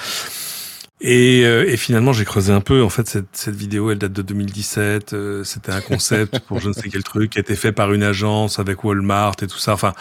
Et, 1.00 1.46
euh, 1.46 1.66
et, 1.66 1.78
finalement, 1.78 2.12
j'ai 2.12 2.26
creusé 2.26 2.52
un 2.52 2.60
peu. 2.60 2.82
En 2.82 2.90
fait, 2.90 3.08
cette, 3.08 3.28
cette 3.32 3.54
vidéo, 3.54 3.90
elle 3.90 3.98
date 3.98 4.12
de 4.12 4.22
2017. 4.22 5.14
Euh, 5.14 5.44
c'était 5.44 5.72
un 5.72 5.80
concept 5.80 6.40
pour 6.40 6.60
je 6.60 6.68
ne 6.68 6.74
sais 6.74 6.90
quel 6.90 7.02
truc 7.02 7.30
qui 7.30 7.38
a 7.38 7.40
été 7.40 7.56
fait 7.56 7.72
par 7.72 7.92
une 7.92 8.02
agence 8.02 8.58
avec 8.58 8.84
Walmart 8.84 9.36
et 9.42 9.46
tout 9.46 9.58
ça. 9.58 9.72
Enfin, 9.72 9.94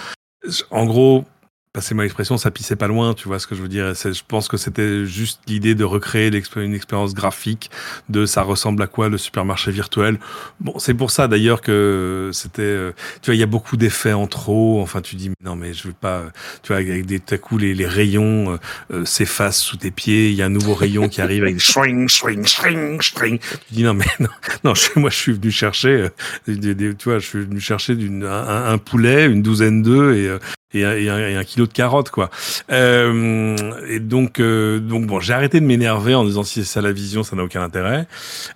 en 0.71 0.85
gros, 0.85 1.23
passer 1.71 1.93
ma 1.93 2.03
expression, 2.03 2.35
ça 2.37 2.49
pissait 2.49 2.75
pas 2.75 2.87
loin, 2.87 3.13
tu 3.13 3.27
vois 3.27 3.37
ce 3.37 3.45
que 3.45 3.53
je 3.53 3.61
veux 3.61 3.67
dire. 3.67 3.93
Je 3.93 4.21
pense 4.27 4.47
que 4.47 4.57
c'était 4.57 5.05
juste 5.05 5.39
l'idée 5.45 5.75
de 5.75 5.83
recréer 5.83 6.31
une 6.55 6.73
expérience 6.73 7.13
graphique 7.13 7.69
de 8.09 8.25
ça 8.25 8.41
ressemble 8.41 8.81
à 8.81 8.87
quoi 8.87 9.07
le 9.07 9.19
supermarché 9.19 9.69
virtuel. 9.69 10.19
Bon, 10.59 10.79
c'est 10.79 10.95
pour 10.95 11.11
ça 11.11 11.27
d'ailleurs 11.27 11.61
que 11.61 12.31
c'était, 12.33 12.63
euh, 12.63 12.91
tu 13.21 13.27
vois, 13.27 13.35
il 13.35 13.39
y 13.39 13.43
a 13.43 13.47
beaucoup 13.47 13.77
d'effets 13.77 14.13
en 14.13 14.25
trop. 14.25 14.81
Enfin, 14.81 15.01
tu 15.01 15.15
dis, 15.15 15.29
non, 15.43 15.55
mais 15.55 15.73
je 15.73 15.87
veux 15.87 15.93
pas, 15.93 16.23
tu 16.63 16.69
vois, 16.69 16.77
avec 16.77 17.05
des, 17.05 17.19
tout 17.19 17.35
à 17.35 17.37
coup, 17.37 17.59
les, 17.59 17.85
rayons 17.85 18.53
euh, 18.53 18.57
euh, 18.91 19.05
s'effacent 19.05 19.59
sous 19.61 19.77
tes 19.77 19.91
pieds. 19.91 20.29
Il 20.29 20.35
y 20.35 20.41
a 20.41 20.47
un 20.47 20.49
nouveau 20.49 20.73
rayon 20.73 21.07
qui 21.07 21.21
arrive 21.21 21.43
avec 21.43 21.55
des 21.55 21.61
swing, 21.61 22.09
swing, 22.09 22.47
swing, 22.47 22.99
swing. 22.99 23.37
Tu 23.37 23.73
dis, 23.75 23.83
non, 23.83 23.93
mais 23.93 24.05
non, 24.19 24.29
non, 24.63 24.73
moi, 24.95 25.11
je 25.11 25.15
suis 25.15 25.33
venu 25.33 25.51
chercher, 25.51 26.07
tu 26.47 26.95
vois, 27.05 27.19
je 27.19 27.27
suis 27.27 27.41
venu 27.41 27.59
chercher 27.59 27.95
d'une, 27.95 28.23
un, 28.23 28.71
un, 28.71 28.77
poulet, 28.79 29.27
une 29.27 29.43
douzaine 29.43 29.83
d'œufs 29.83 30.17
et, 30.17 30.39
et, 30.73 30.81
et, 30.81 31.09
un, 31.09 31.17
et, 31.17 31.35
un, 31.35 31.43
kilo 31.43 31.67
de 31.67 31.73
carottes 31.73 32.09
quoi. 32.09 32.29
Euh, 32.71 33.55
et 33.87 33.99
donc 33.99 34.39
euh, 34.39 34.79
donc 34.79 35.05
bon, 35.07 35.19
j'ai 35.19 35.33
arrêté 35.33 35.59
de 35.59 35.65
m'énerver 35.65 36.15
en 36.15 36.25
disant 36.25 36.43
si 36.43 36.63
c'est 36.63 36.69
ça 36.69 36.81
la 36.81 36.91
vision, 36.91 37.23
ça 37.23 37.35
n'a 37.35 37.43
aucun 37.43 37.61
intérêt. 37.61 38.07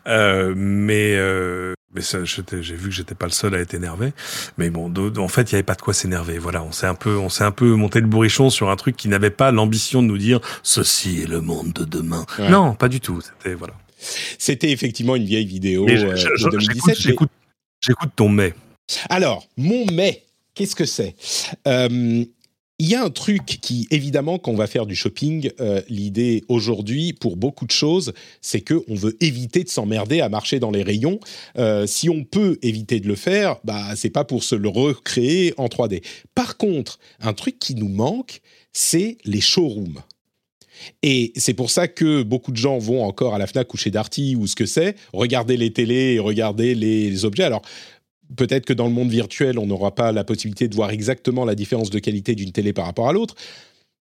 Euh, 0.07 0.53
mais 0.55 1.15
euh, 1.15 1.73
Mais 1.95 2.01
j'ai 2.01 2.75
vu 2.75 2.89
que 2.89 2.95
j'étais 2.95 3.15
pas 3.15 3.25
le 3.25 3.31
seul 3.31 3.55
à 3.55 3.59
être 3.59 3.73
énervé. 3.73 4.13
Mais 4.57 4.69
bon, 4.69 4.91
en 5.17 5.27
fait, 5.27 5.51
il 5.51 5.53
y 5.53 5.55
avait 5.55 5.63
pas 5.63 5.75
de 5.75 5.81
quoi 5.81 5.93
s'énerver. 5.93 6.37
Voilà, 6.37 6.63
on 6.63 6.71
s'est 6.71 6.87
un 6.87 6.95
peu, 6.95 7.17
on 7.17 7.29
s'est 7.29 7.43
un 7.43 7.51
peu 7.51 7.73
monté 7.75 7.99
le 7.99 8.07
bourrichon 8.07 8.49
sur 8.49 8.69
un 8.69 8.75
truc 8.75 8.95
qui 8.95 9.07
n'avait 9.07 9.29
pas 9.29 9.51
l'ambition 9.51 10.01
de 10.01 10.07
nous 10.07 10.17
dire 10.17 10.39
ceci 10.63 11.21
est 11.21 11.27
le 11.27 11.41
monde 11.41 11.73
de 11.73 11.85
demain. 11.85 12.25
Non, 12.39 12.73
pas 12.73 12.89
du 12.89 12.99
tout. 12.99 13.21
C'était 13.21 13.53
voilà. 13.55 13.73
C'était 14.37 14.71
effectivement 14.71 15.15
une 15.15 15.25
vieille 15.25 15.45
vidéo 15.45 15.87
euh, 15.87 16.13
de 16.13 16.49
2017. 16.49 16.97
J'écoute 16.97 18.11
ton 18.15 18.29
mais. 18.29 18.53
Alors, 19.09 19.47
mon 19.57 19.85
mais, 19.91 20.23
qu'est-ce 20.55 20.75
que 20.75 20.85
c'est? 20.85 21.15
Euh, 21.67 22.25
il 22.79 22.89
y 22.89 22.95
a 22.95 23.03
un 23.03 23.09
truc 23.11 23.45
qui, 23.45 23.87
évidemment, 23.91 24.39
quand 24.39 24.51
on 24.51 24.55
va 24.55 24.67
faire 24.67 24.85
du 24.85 24.95
shopping, 24.95 25.51
euh, 25.59 25.81
l'idée 25.89 26.43
aujourd'hui, 26.47 27.13
pour 27.13 27.37
beaucoup 27.37 27.65
de 27.65 27.71
choses, 27.71 28.13
c'est 28.41 28.61
que 28.61 28.83
on 28.87 28.95
veut 28.95 29.15
éviter 29.21 29.63
de 29.63 29.69
s'emmerder 29.69 30.21
à 30.21 30.29
marcher 30.29 30.59
dans 30.59 30.71
les 30.71 30.81
rayons. 30.81 31.19
Euh, 31.57 31.85
si 31.85 32.09
on 32.09 32.23
peut 32.23 32.57
éviter 32.61 32.99
de 32.99 33.07
le 33.07 33.15
faire, 33.15 33.57
bah 33.63 33.95
c'est 33.95 34.09
pas 34.09 34.25
pour 34.25 34.43
se 34.43 34.55
le 34.55 34.69
recréer 34.69 35.53
en 35.57 35.67
3D. 35.67 36.03
Par 36.33 36.57
contre, 36.57 36.99
un 37.21 37.33
truc 37.33 37.59
qui 37.59 37.75
nous 37.75 37.89
manque, 37.89 38.41
c'est 38.73 39.17
les 39.23 39.41
showrooms. 39.41 40.01
Et 41.01 41.31
c'est 41.35 41.53
pour 41.53 41.69
ça 41.69 41.87
que 41.87 42.23
beaucoup 42.23 42.51
de 42.51 42.57
gens 42.57 42.77
vont 42.77 43.03
encore 43.03 43.35
à 43.35 43.37
la 43.37 43.47
Fnac 43.47 43.73
ou 43.73 43.77
chez 43.77 43.91
Darty 43.91 44.35
ou 44.35 44.47
ce 44.47 44.55
que 44.55 44.65
c'est, 44.65 44.95
regarder 45.13 45.57
les 45.57 45.71
télés 45.71 46.15
et 46.15 46.19
regarder 46.19 46.75
les 46.75 47.25
objets. 47.25 47.43
Alors, 47.43 47.61
peut-être 48.35 48.65
que 48.65 48.73
dans 48.73 48.87
le 48.87 48.93
monde 48.93 49.09
virtuel, 49.09 49.59
on 49.59 49.65
n'aura 49.65 49.95
pas 49.95 50.11
la 50.11 50.23
possibilité 50.23 50.67
de 50.67 50.75
voir 50.75 50.91
exactement 50.91 51.45
la 51.45 51.55
différence 51.55 51.89
de 51.89 51.99
qualité 51.99 52.35
d'une 52.35 52.51
télé 52.51 52.73
par 52.73 52.85
rapport 52.85 53.09
à 53.09 53.13
l'autre. 53.13 53.35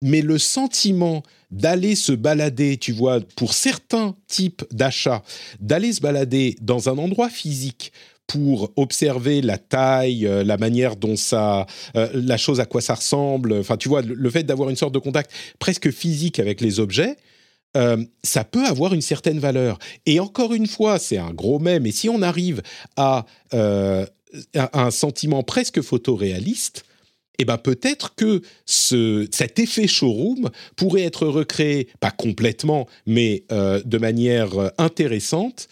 Mais 0.01 0.21
le 0.21 0.37
sentiment 0.37 1.23
d'aller 1.49 1.95
se 1.95 2.11
balader, 2.11 2.77
tu 2.77 2.91
vois, 2.91 3.19
pour 3.35 3.53
certains 3.53 4.15
types 4.27 4.63
d'achats, 4.71 5.23
d'aller 5.59 5.93
se 5.93 6.01
balader 6.01 6.55
dans 6.61 6.89
un 6.89 6.97
endroit 6.97 7.29
physique 7.29 7.91
pour 8.27 8.71
observer 8.75 9.41
la 9.41 9.57
taille, 9.57 10.27
euh, 10.27 10.43
la 10.43 10.57
manière 10.57 10.97
dont 10.97 11.15
ça, 11.15 11.65
euh, 11.95 12.09
la 12.13 12.37
chose 12.37 12.59
à 12.59 12.65
quoi 12.65 12.81
ça 12.81 12.95
ressemble. 12.95 13.53
Enfin, 13.53 13.77
tu 13.77 13.87
vois, 13.87 14.01
le, 14.01 14.29
fait 14.29 14.43
d'avoir 14.43 14.69
une 14.69 14.75
sorte 14.75 14.93
de 14.93 14.99
contact 14.99 15.31
presque 15.59 15.89
physique 15.91 16.39
avec 16.39 16.59
les 16.59 16.81
objets, 16.81 17.15
euh, 17.77 18.03
ça 18.23 18.43
peut 18.43 18.65
avoir 18.65 18.93
une 18.93 19.01
certaine 19.01 19.39
valeur. 19.39 19.79
Et 20.05 20.19
encore 20.19 20.53
une 20.53 20.67
fois, 20.67 20.99
c'est 20.99 21.17
un 21.17 21.31
gros 21.31 21.59
mais, 21.59 21.79
mais 21.79 21.91
si 21.91 22.09
on 22.09 22.21
arrive 22.21 22.61
à 22.97 23.25
un 24.55 24.91
sentiment 24.91 25.43
presque 25.43 25.81
photoréaliste, 25.81 26.83
eh 27.39 27.45
ben 27.45 27.57
peut-être 27.57 28.15
que 28.15 28.41
ce, 28.65 29.27
cet 29.31 29.59
effet 29.59 29.87
showroom 29.87 30.49
pourrait 30.75 31.03
être 31.03 31.27
recréé, 31.27 31.87
pas 31.99 32.11
complètement, 32.11 32.87
mais 33.05 33.43
euh, 33.51 33.81
de 33.85 33.97
manière 33.97 34.57
euh, 34.57 34.69
intéressante 34.77 35.67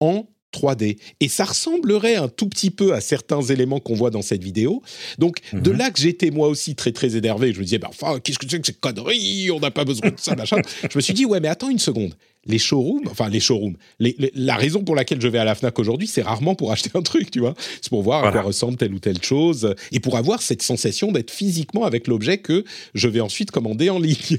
en 0.00 0.26
3D. 0.54 0.98
Et 1.20 1.28
ça 1.28 1.44
ressemblerait 1.44 2.16
un 2.16 2.28
tout 2.28 2.48
petit 2.48 2.70
peu 2.70 2.94
à 2.94 3.00
certains 3.00 3.42
éléments 3.42 3.80
qu'on 3.80 3.94
voit 3.94 4.10
dans 4.10 4.22
cette 4.22 4.42
vidéo. 4.42 4.82
Donc, 5.18 5.40
de 5.52 5.70
mhm. 5.70 5.78
là 5.78 5.90
que 5.90 6.00
j'étais 6.00 6.30
moi 6.30 6.48
aussi 6.48 6.74
très 6.74 6.92
très 6.92 7.16
énervé, 7.16 7.52
je 7.52 7.58
me 7.58 7.64
disais, 7.64 7.78
bah, 7.78 7.88
enfin, 7.90 8.18
qu'est-ce 8.20 8.38
que 8.38 8.48
c'est 8.48 8.60
que 8.60 8.66
ces 8.66 8.72
conneries 8.72 9.50
On 9.50 9.60
n'a 9.60 9.70
pas 9.70 9.84
besoin 9.84 10.10
de 10.10 10.18
ça, 10.18 10.34
machin. 10.36 10.56
je 10.90 10.96
me 10.96 11.00
suis 11.00 11.14
dit, 11.14 11.26
ouais, 11.26 11.40
mais 11.40 11.48
attends 11.48 11.70
une 11.70 11.78
seconde. 11.78 12.14
Les 12.48 12.58
showrooms, 12.58 13.06
enfin 13.10 13.28
les 13.28 13.40
showrooms, 13.40 13.76
la 13.98 14.56
raison 14.56 14.82
pour 14.82 14.96
laquelle 14.96 15.20
je 15.20 15.28
vais 15.28 15.38
à 15.38 15.44
la 15.44 15.54
Fnac 15.54 15.78
aujourd'hui, 15.78 16.08
c'est 16.08 16.22
rarement 16.22 16.54
pour 16.54 16.72
acheter 16.72 16.90
un 16.94 17.02
truc, 17.02 17.30
tu 17.30 17.40
vois. 17.40 17.54
C'est 17.80 17.90
pour 17.90 18.02
voir 18.02 18.24
à 18.24 18.32
quoi 18.32 18.42
ressemble 18.42 18.76
telle 18.76 18.94
ou 18.94 18.98
telle 18.98 19.22
chose 19.22 19.74
et 19.92 20.00
pour 20.00 20.16
avoir 20.16 20.42
cette 20.42 20.62
sensation 20.62 21.12
d'être 21.12 21.30
physiquement 21.30 21.84
avec 21.84 22.06
l'objet 22.06 22.38
que 22.38 22.64
je 22.94 23.08
vais 23.08 23.20
ensuite 23.20 23.50
commander 23.50 23.90
en 23.90 23.98
ligne. 23.98 24.38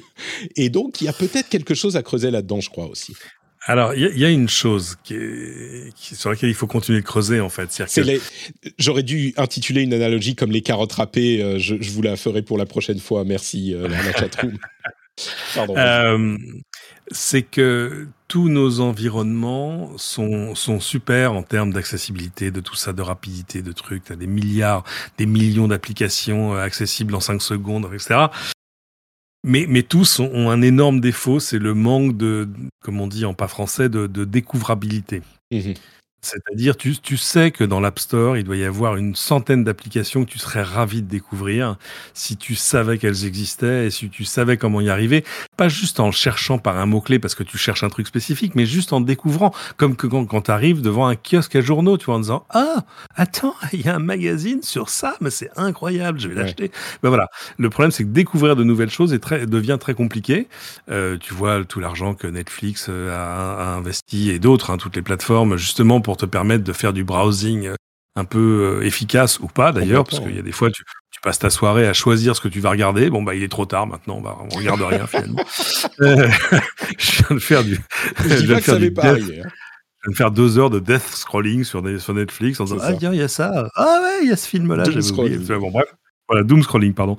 Et 0.56 0.70
donc, 0.70 1.02
il 1.02 1.06
y 1.06 1.08
a 1.08 1.14
peut-être 1.14 1.50
quelque 1.50 1.76
chose 1.76 1.96
à 1.96 2.04
creuser 2.04 2.32
là-dedans, 2.32 2.60
je 2.60 2.70
crois 2.70 2.88
aussi. 2.88 3.14
Alors, 3.64 3.94
il 3.94 4.18
y, 4.18 4.26
a 4.26 4.30
une 4.30 4.48
chose 4.48 4.96
qui 5.04 5.16
sur 5.94 6.30
laquelle 6.30 6.50
il 6.50 6.56
faut 6.56 6.66
continuer 6.66 7.02
de 7.02 7.06
creuser, 7.06 7.40
en 7.42 7.50
fait. 7.50 7.84
J'aurais 8.78 9.04
dû 9.04 9.34
intituler 9.38 9.82
une 9.82 9.94
analogie 9.94 10.34
comme 10.34 10.52
les 10.52 10.62
carottes 10.62 10.94
râpées. 10.94 11.44
Euh, 11.44 11.60
je, 11.60 11.76
vous 11.76 12.02
la 12.02 12.16
ferai 12.16 12.42
pour 12.42 12.58
la 12.58 12.66
prochaine 12.66 13.00
fois. 13.00 13.26
Merci, 13.26 13.76
euh, 13.76 13.88
la 13.88 14.14
chatroom. 14.14 14.58
Pardon. 15.56 15.76
Euh, 15.78 16.38
c'est 17.12 17.44
que 17.44 18.08
tous 18.28 18.50
nos 18.50 18.80
environnements 18.80 19.98
sont, 19.98 20.54
sont 20.56 20.80
super 20.80 21.34
en 21.34 21.44
termes 21.44 21.74
d'accessibilité, 21.74 22.52
de 22.52 22.62
tout 22.62 22.76
ça, 22.76 22.94
de 22.94 23.02
rapidité, 23.02 23.62
de 23.62 23.72
trucs. 23.72 24.04
T'as 24.06 24.16
des 24.16 24.28
milliards, 24.28 24.84
des 25.18 25.26
millions 25.26 25.68
d'applications 25.68 26.54
accessibles 26.54 27.16
en 27.16 27.20
5 27.20 27.42
secondes, 27.42 27.90
etc. 27.94 28.28
Mais, 29.44 29.66
mais 29.68 29.84
tous 29.84 30.20
ont 30.20 30.50
un 30.50 30.62
énorme 30.62 31.00
défaut, 31.00 31.40
c'est 31.40 31.60
le 31.60 31.74
manque 31.74 32.18
de, 32.18 32.48
comme 32.82 33.00
on 33.00 33.08
dit 33.08 33.26
en 33.26 33.34
pas 33.34 33.48
français, 33.48 33.90
de, 33.90 34.06
de 34.06 34.26
découvrabilité. 34.26 35.22
Mmh 35.52 35.74
c'est-à-dire, 36.22 36.76
tu, 36.76 36.98
tu, 36.98 37.16
sais 37.16 37.52
que 37.52 37.64
dans 37.64 37.80
l'App 37.80 37.98
Store, 37.98 38.36
il 38.36 38.44
doit 38.44 38.58
y 38.58 38.66
avoir 38.66 38.98
une 38.98 39.16
centaine 39.16 39.64
d'applications 39.64 40.26
que 40.26 40.30
tu 40.30 40.38
serais 40.38 40.64
ravi 40.64 41.02
de 41.02 41.08
découvrir 41.08 41.78
si 42.14 42.36
tu 42.36 42.56
savais 42.56 42.98
qu'elles 42.98 43.26
existaient 43.26 43.88
et 43.88 43.90
si 43.90 44.10
tu 44.10 44.26
savais 44.26 44.58
comment 44.58 44.82
y 44.82 44.90
arriver. 44.90 45.24
Pas 45.56 45.70
juste 45.70 46.00
en 46.02 46.12
cherchant 46.12 46.58
par 46.58 46.78
un 46.78 46.86
mot-clé 46.86 47.20
parce 47.20 47.36
que 47.36 47.44
tu 47.44 47.58
cherches 47.58 47.84
un 47.84 47.90
truc 47.90 48.06
spécifique, 48.06 48.56
mais 48.56 48.66
juste 48.66 48.92
en 48.92 49.00
découvrant. 49.00 49.54
Comme 49.78 49.96
que 49.96 50.08
quand, 50.08 50.26
quand 50.26 50.42
tu 50.42 50.52
arrives 50.52 50.82
devant 50.82 51.08
un 51.08 51.16
kiosque 51.16 51.56
à 51.56 51.62
journaux, 51.62 51.98
tu 51.98 52.08
vois, 52.08 52.16
en 52.16 52.20
disant 52.20 52.46
Ah, 52.50 52.84
attends, 53.16 53.56
il 53.74 53.86
y 53.86 53.88
a 53.88 53.96
un 53.96 54.00
magazine 54.00 54.62
sur 54.62 54.90
ça, 54.90 55.16
mais 55.22 55.30
c'est 55.30 55.52
incroyable, 55.56 56.20
je 56.20 56.28
vais 56.28 56.36
l'acheter. 56.36 56.72
Ben 57.02 57.10
voilà. 57.10 57.30
Le 57.58 57.70
problème, 57.70 57.92
c'est 57.92 58.04
que 58.04 58.10
découvrir 58.10 58.58
de 58.58 58.66
nouvelles 58.66 58.90
choses 58.90 59.14
est 59.14 59.20
très, 59.20 59.46
devient 59.46 59.78
très 59.80 59.94
compliqué. 59.94 60.48
Euh, 60.92 61.18
tu 61.18 61.34
vois 61.34 61.64
tout 61.64 61.80
l'argent 61.80 62.14
que 62.14 62.28
Netflix 62.28 62.88
euh, 62.90 63.14
a, 63.14 63.74
a 63.74 63.76
investi 63.76 64.32
et 64.32 64.40
d'autres, 64.40 64.72
hein, 64.72 64.78
toutes 64.78 64.98
les 64.98 65.02
plateformes, 65.02 65.56
justement, 65.56 66.02
pour 66.02 66.09
te 66.18 66.26
permettre 66.26 66.64
de 66.64 66.74
faire 66.74 66.94
du 66.94 67.04
browsing 67.04 67.68
euh, 67.68 67.76
un 68.16 68.26
peu 68.26 68.80
euh, 68.80 68.86
efficace 68.86 69.40
ou 69.40 69.48
pas 69.48 69.72
d'ailleurs, 69.72 70.04
parce 70.04 70.20
qu'il 70.20 70.36
y 70.36 70.40
a 70.40 70.42
des 70.42 70.52
fois 70.52 70.70
tu, 70.72 70.84
tu, 71.12 71.20
passes 71.22 71.40
ta 71.40 71.50
soirée 71.50 71.88
à 71.88 71.94
choisir 71.94 72.36
ce 72.36 72.42
que 72.42 72.48
tu 72.48 72.60
vas 72.60 72.70
regarder. 72.70 73.10
Bon 73.10 73.24
bah 73.24 73.36
il 73.36 73.44
est 73.44 73.50
trop 73.50 73.66
tard 73.66 73.88
maintenant, 73.88 74.22
on, 74.24 74.56
regarde 74.56 74.82
rien 74.82 75.08
finalement. 75.08 75.44
Euh, 76.02 76.30
je 76.98 77.24
viens 77.24 77.36
de 77.36 77.42
faire 77.42 77.64
du. 77.64 77.80
Je, 78.24 78.30
je 78.30 78.46
viens 78.46 78.56
de 78.58 78.62
faire 78.62 78.80
du 78.80 78.94
pas 78.94 79.06
arriver, 79.06 79.42
hein. 79.42 79.50
Je 80.02 80.08
viens 80.08 80.12
de 80.12 80.18
faire 80.18 80.32
deux 80.32 80.58
heures 80.58 80.70
de 80.70 80.80
death 80.80 81.08
scrolling 81.10 81.64
sur, 81.64 81.84
sur 82.00 82.14
Netflix 82.14 82.60
en 82.60 82.66
disant 82.66 82.78
ah 82.82 82.94
tiens 82.94 83.12
il 83.12 83.20
y 83.20 83.22
a 83.22 83.28
ça 83.28 83.70
ah 83.76 84.00
ouais 84.02 84.24
il 84.24 84.30
y 84.30 84.32
a 84.32 84.38
ce 84.38 84.48
film 84.48 84.74
là 84.74 84.86
j'avais 84.86 85.12
oublié. 85.12 85.38
Bon 85.38 85.72
bref 85.72 85.94
voilà 86.30 86.44
doom 86.44 86.64
scrolling 86.64 86.94
pardon 86.94 87.18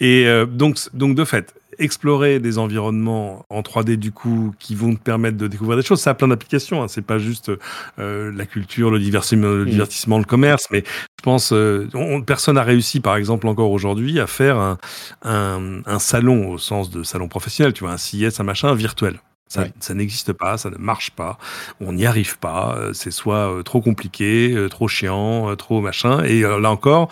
et 0.00 0.26
donc 0.46 0.76
donc 0.92 1.16
de 1.16 1.24
fait 1.24 1.54
explorer 1.80 2.38
des 2.38 2.58
environnements 2.58 3.44
en 3.48 3.62
3D 3.62 3.96
du 3.96 4.12
coup 4.12 4.54
qui 4.58 4.74
vont 4.74 4.94
te 4.94 5.00
permettre 5.00 5.36
de 5.36 5.48
découvrir 5.48 5.76
des 5.76 5.82
choses. 5.82 6.00
Ça 6.00 6.10
a 6.10 6.14
plein 6.14 6.28
d'applications. 6.28 6.82
Hein. 6.82 6.88
C'est 6.88 7.02
pas 7.02 7.18
juste 7.18 7.50
euh, 7.98 8.30
la 8.34 8.46
culture, 8.46 8.90
le 8.90 8.98
divertissement, 8.98 9.48
le, 9.48 9.64
mm. 9.64 9.70
divertissement, 9.70 10.18
le 10.18 10.24
commerce, 10.24 10.66
mais 10.70 10.84
je 10.86 11.22
pense 11.22 11.52
euh, 11.52 11.88
personne 12.26 12.54
n'a 12.54 12.62
réussi, 12.62 13.00
par 13.00 13.16
exemple 13.16 13.48
encore 13.48 13.70
aujourd'hui, 13.70 14.20
à 14.20 14.26
faire 14.26 14.58
un, 14.58 14.78
un, 15.22 15.82
un, 15.86 15.98
salon 15.98 16.50
au 16.50 16.58
sens 16.58 16.90
de 16.90 17.02
salon 17.02 17.28
professionnel. 17.28 17.72
Tu 17.72 17.84
vois, 17.84 17.92
un 17.92 17.98
CIS, 17.98 18.38
un 18.38 18.44
machin 18.44 18.74
virtuel. 18.74 19.20
Ça, 19.48 19.64
ça 19.80 19.94
n'existe 19.94 20.32
pas, 20.32 20.58
ça 20.58 20.70
ne 20.70 20.76
marche 20.76 21.10
pas, 21.10 21.36
on 21.80 21.92
n'y 21.92 22.06
arrive 22.06 22.38
pas, 22.38 22.76
euh, 22.78 22.92
c'est 22.92 23.10
soit 23.10 23.62
trop 23.64 23.80
compliqué, 23.80 24.54
trop 24.70 24.86
chiant, 24.86 25.56
trop 25.56 25.80
machin. 25.80 26.22
Et 26.22 26.42
là 26.42 26.70
encore, 26.70 27.10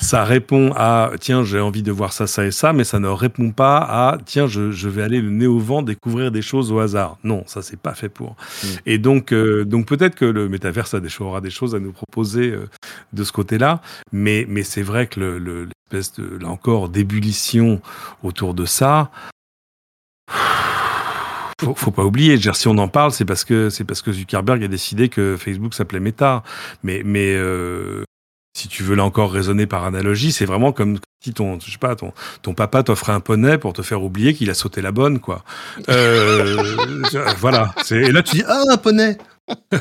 ça 0.00 0.24
répond 0.24 0.72
à 0.76 1.12
tiens 1.20 1.44
j'ai 1.44 1.60
envie 1.60 1.82
de 1.82 1.92
voir 1.92 2.12
ça 2.12 2.26
ça 2.26 2.44
et 2.44 2.50
ça 2.50 2.72
mais 2.72 2.84
ça 2.84 2.98
ne 2.98 3.08
répond 3.08 3.50
pas 3.52 3.78
à 3.78 4.18
tiens 4.24 4.46
je, 4.46 4.70
je 4.70 4.88
vais 4.88 5.02
aller 5.02 5.20
le 5.20 5.30
nez 5.30 5.46
au 5.46 5.58
vent 5.58 5.82
découvrir 5.82 6.30
des 6.32 6.42
choses 6.42 6.72
au 6.72 6.78
hasard 6.80 7.18
non 7.22 7.44
ça 7.46 7.62
c'est 7.62 7.78
pas 7.78 7.94
fait 7.94 8.08
pour 8.08 8.30
mm. 8.30 8.66
et 8.86 8.98
donc 8.98 9.32
euh, 9.32 9.64
donc 9.64 9.86
peut-être 9.86 10.14
que 10.14 10.24
le 10.24 10.48
métaverse 10.48 10.94
a 10.94 11.00
des, 11.00 11.10
aura 11.20 11.40
des 11.40 11.50
choses 11.50 11.74
à 11.74 11.80
nous 11.80 11.92
proposer 11.92 12.50
euh, 12.50 12.68
de 13.12 13.24
ce 13.24 13.32
côté 13.32 13.58
là 13.58 13.80
mais 14.12 14.46
mais 14.48 14.62
c'est 14.62 14.82
vrai 14.82 15.06
que 15.06 15.20
le, 15.20 15.68
l'espèce 15.92 16.14
de 16.14 16.38
là 16.38 16.48
encore 16.48 16.88
d'ébullition 16.88 17.80
autour 18.22 18.54
de 18.54 18.64
ça 18.64 19.10
faut, 21.60 21.74
faut 21.74 21.90
pas 21.90 22.04
oublier, 22.04 22.38
dire, 22.38 22.56
si 22.56 22.68
on 22.68 22.78
en 22.78 22.88
parle, 22.88 23.12
c'est 23.12 23.26
parce 23.26 23.44
que 23.44 23.68
c'est 23.68 23.84
parce 23.84 24.00
que 24.00 24.12
Zuckerberg 24.12 24.64
a 24.64 24.68
décidé 24.68 25.08
que 25.08 25.36
Facebook 25.38 25.74
s'appelait 25.74 26.00
Meta. 26.00 26.42
Mais 26.82 27.02
mais 27.04 27.34
euh, 27.34 28.04
si 28.60 28.68
tu 28.68 28.82
veux 28.82 28.94
là 28.94 29.04
encore 29.04 29.32
raisonner 29.32 29.66
par 29.66 29.84
analogie, 29.84 30.32
c'est 30.32 30.44
vraiment 30.44 30.72
comme 30.72 30.98
si 31.24 31.32
ton, 31.32 31.58
je 31.60 31.70
sais 31.70 31.78
pas, 31.78 31.96
ton, 31.96 32.12
ton 32.42 32.52
papa 32.52 32.82
t'offrait 32.82 33.12
un 33.12 33.20
poney 33.20 33.56
pour 33.56 33.72
te 33.72 33.80
faire 33.80 34.02
oublier 34.02 34.34
qu'il 34.34 34.50
a 34.50 34.54
sauté 34.54 34.82
la 34.82 34.92
bonne, 34.92 35.18
quoi. 35.18 35.44
Euh, 35.88 36.62
voilà. 37.38 37.74
Et 37.90 38.12
là, 38.12 38.22
tu 38.22 38.36
dis, 38.36 38.44
ah, 38.46 38.62
un 38.68 38.76
poney! 38.76 39.16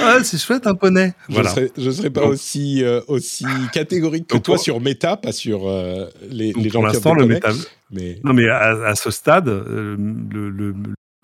ah, 0.00 0.18
c'est 0.22 0.38
chouette 0.38 0.68
un 0.68 0.74
poney. 0.74 1.14
Voilà. 1.28 1.52
Je 1.76 1.88
ne 1.88 1.90
serais, 1.90 2.10
pas 2.10 2.26
aussi, 2.26 2.84
euh, 2.84 3.00
aussi 3.08 3.44
catégorique 3.72 4.28
que 4.28 4.38
toi 4.38 4.56
sur 4.56 4.80
Meta, 4.80 5.16
pas 5.16 5.32
sur 5.32 5.68
euh, 5.68 6.06
les, 6.30 6.52
les 6.52 6.70
gens 6.70 6.80
pour 6.80 6.88
l'instant, 6.88 7.14
le 7.14 7.26
méta... 7.26 7.50
mais... 7.90 8.20
Non, 8.22 8.32
mais 8.32 8.48
à, 8.48 8.86
à 8.86 8.94
ce 8.94 9.10
stade, 9.10 9.48
le, 9.48 9.96
le, 9.96 10.50
le 10.50 10.74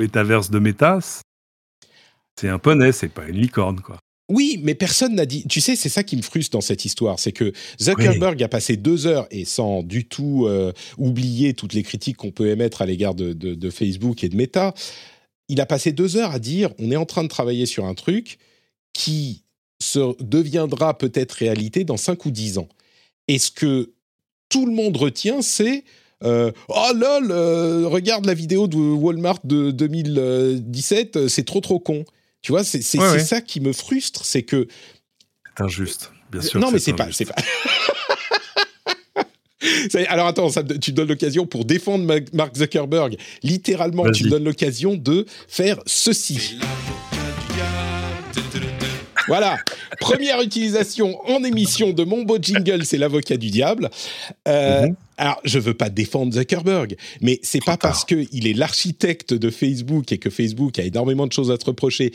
métaverse 0.00 0.50
de 0.50 0.58
Meta, 0.58 0.98
c'est 2.38 2.48
un 2.48 2.58
poney, 2.58 2.90
c'est 2.90 3.08
pas 3.08 3.26
une 3.28 3.36
licorne, 3.36 3.80
quoi. 3.80 3.98
Oui, 4.30 4.58
mais 4.62 4.74
personne 4.74 5.14
n'a 5.14 5.26
dit. 5.26 5.46
Tu 5.48 5.60
sais, 5.60 5.76
c'est 5.76 5.90
ça 5.90 6.02
qui 6.02 6.16
me 6.16 6.22
frustre 6.22 6.52
dans 6.52 6.62
cette 6.62 6.86
histoire, 6.86 7.18
c'est 7.18 7.32
que 7.32 7.52
Zuckerberg 7.80 8.42
a 8.42 8.48
passé 8.48 8.76
deux 8.76 9.06
heures 9.06 9.26
et 9.30 9.44
sans 9.44 9.82
du 9.82 10.06
tout 10.06 10.46
euh, 10.46 10.72
oublier 10.96 11.52
toutes 11.52 11.74
les 11.74 11.82
critiques 11.82 12.16
qu'on 12.16 12.30
peut 12.30 12.48
émettre 12.48 12.80
à 12.80 12.86
l'égard 12.86 13.14
de, 13.14 13.34
de, 13.34 13.70
Facebook 13.70 14.24
et 14.24 14.30
de 14.30 14.36
Meta, 14.36 14.72
il 15.48 15.60
a 15.60 15.66
passé 15.66 15.92
deux 15.92 16.16
heures 16.16 16.30
à 16.30 16.38
dire 16.38 16.70
on 16.78 16.90
est 16.90 16.96
en 16.96 17.04
train 17.04 17.22
de 17.22 17.28
travailler 17.28 17.66
sur 17.66 17.84
un 17.84 17.92
truc 17.92 18.38
qui 18.94 19.42
se 19.78 20.14
deviendra 20.22 20.96
peut-être 20.96 21.32
réalité 21.32 21.84
dans 21.84 21.98
5 21.98 22.24
ou 22.24 22.30
10 22.30 22.56
ans. 22.56 22.68
Et 23.28 23.38
ce 23.38 23.50
que 23.50 23.92
tout 24.48 24.64
le 24.64 24.72
monde 24.72 24.96
retient, 24.96 25.42
c'est 25.42 25.84
euh, 26.22 26.50
oh 26.68 26.92
lol, 26.94 27.30
euh, 27.30 27.88
regarde 27.88 28.24
la 28.24 28.32
vidéo 28.32 28.68
de 28.68 28.78
Walmart 28.78 29.40
de 29.44 29.70
2017, 29.70 31.28
c'est 31.28 31.44
trop 31.44 31.60
trop 31.60 31.78
con. 31.78 32.04
Tu 32.44 32.52
vois, 32.52 32.62
c'est 32.62 32.82
ça 32.82 33.40
qui 33.40 33.58
me 33.60 33.72
frustre, 33.72 34.26
c'est 34.26 34.42
que. 34.42 34.68
C'est 35.56 35.64
injuste, 35.64 36.12
bien 36.30 36.42
sûr. 36.42 36.60
Non, 36.60 36.70
mais 36.70 36.78
c'est 36.78 36.92
pas, 36.92 37.08
c'est 37.10 37.24
pas. 37.24 37.34
Alors 40.08 40.26
attends, 40.26 40.50
ça, 40.50 40.62
tu 40.62 40.92
donnes 40.92 41.08
l'occasion 41.08 41.46
pour 41.46 41.64
défendre 41.64 42.04
Mark 42.34 42.54
Zuckerberg. 42.54 43.16
Littéralement, 43.42 44.10
tu 44.10 44.28
donnes 44.28 44.44
l'occasion 44.44 44.94
de 44.94 45.24
faire 45.48 45.80
ceci. 45.86 46.58
Voilà, 49.26 49.56
première 50.00 50.42
utilisation 50.42 51.18
en 51.26 51.44
émission 51.44 51.94
de 51.94 52.04
mon 52.04 52.24
beau 52.24 52.36
jingle, 52.38 52.84
c'est 52.84 52.98
l'avocat 52.98 53.38
du 53.38 53.48
diable. 53.48 53.88
Euh, 54.46 54.88
mhm. 54.88 54.96
Alors, 55.16 55.40
je 55.44 55.58
veux 55.58 55.74
pas 55.74 55.90
défendre 55.90 56.32
Zuckerberg, 56.32 56.96
mais 57.20 57.38
c'est 57.42 57.64
pas 57.64 57.76
parce 57.76 58.04
qu'il 58.04 58.46
est 58.46 58.52
l'architecte 58.52 59.32
de 59.34 59.50
Facebook 59.50 60.10
et 60.12 60.18
que 60.18 60.30
Facebook 60.30 60.78
a 60.78 60.82
énormément 60.82 61.26
de 61.26 61.32
choses 61.32 61.50
à 61.50 61.58
se 61.58 61.64
reprocher 61.64 62.12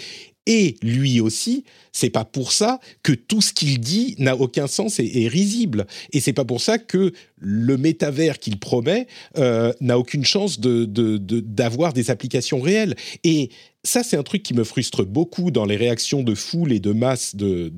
et 0.50 0.78
lui 0.82 1.22
aussi, 1.22 1.64
c'est 1.92 2.10
pas 2.10 2.26
pour 2.26 2.52
ça 2.52 2.80
que 3.04 3.12
tout 3.12 3.40
ce 3.40 3.54
qu'il 3.54 3.80
dit 3.80 4.16
n'a 4.18 4.36
aucun 4.36 4.66
sens 4.66 5.00
et 5.00 5.24
est 5.24 5.28
risible. 5.28 5.86
Et 6.12 6.20
c'est 6.22 6.34
pas 6.34 6.44
pour 6.44 6.60
ça 6.60 6.80
que 6.80 7.14
le 7.38 7.78
métavers 7.78 8.40
qu'il 8.40 8.58
promet 8.58 9.06
euh, 9.38 9.72
n'a 9.80 10.00
aucune 10.00 10.26
chance 10.26 10.60
de, 10.60 10.86
d'avoir 10.88 11.94
des 11.94 12.10
applications 12.10 12.62
réelles. 12.62 12.96
Et 13.24 13.52
ça, 13.84 14.02
c'est 14.02 14.18
un 14.18 14.24
truc 14.24 14.42
qui 14.42 14.56
me 14.56 14.64
frustre 14.64 15.06
beaucoup 15.06 15.52
dans 15.52 15.66
les 15.66 15.76
réactions 15.76 16.24
de 16.24 16.34
foule 16.34 16.74
et 16.74 16.80
de 16.80 16.94
masse 16.94 17.36
de, 17.36 17.72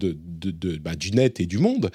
bah, 0.82 0.96
du 0.96 1.12
net 1.12 1.42
et 1.42 1.48
du 1.48 1.58
monde 1.58 1.92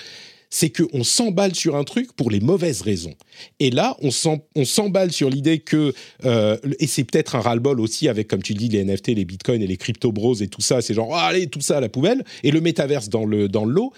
c'est 0.51 0.71
qu'on 0.71 1.05
s'emballe 1.05 1.55
sur 1.55 1.77
un 1.77 1.85
truc 1.85 2.13
pour 2.13 2.31
les 2.31 2.41
mauvaises 2.41 2.83
raisons. 2.83 3.15
Et 3.59 3.71
là, 3.71 3.97
on 4.01 4.11
s'emballe 4.65 5.13
sur 5.13 5.29
l'idée 5.29 5.59
que, 5.59 5.93
euh, 6.25 6.57
et 6.79 6.87
c'est 6.87 7.05
peut-être 7.05 7.35
un 7.35 7.41
ras-le-bol 7.41 7.81
aussi 7.81 8.09
avec, 8.09 8.29
comme 8.29 8.43
tu 8.43 8.55
dis, 8.55 8.69
les 8.69 8.85
NFT, 8.85 9.09
les 9.09 9.25
bitcoins 9.25 9.63
et 9.63 9.67
les 9.67 9.77
crypto-bros 9.77 10.37
et 10.37 10.49
tout 10.49 10.61
ça, 10.61 10.81
c'est 10.81 10.95
genre, 10.95 11.09
oh, 11.11 11.15
allez, 11.15 11.49
tout 11.49 11.61
ça 11.61 11.79
à 11.79 11.81
la 11.81 11.89
poubelle, 11.89 12.25
et 12.43 12.51
le 12.51 12.61
métaverse 12.61 13.09
dans 13.09 13.27
le 13.27 13.49
lot. 13.67 13.93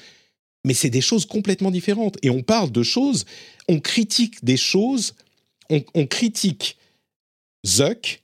Mais 0.65 0.75
c'est 0.75 0.91
des 0.91 1.01
choses 1.01 1.25
complètement 1.25 1.71
différentes. 1.71 2.17
Et 2.23 2.31
on 2.31 2.43
parle 2.43 2.73
de 2.73 2.83
choses, 2.83 3.25
on 3.69 3.79
critique 3.79 4.45
des 4.45 4.57
choses, 4.57 5.15
on, 5.71 5.83
on 5.95 6.07
critique 6.07 6.77
Zuck 7.67 8.23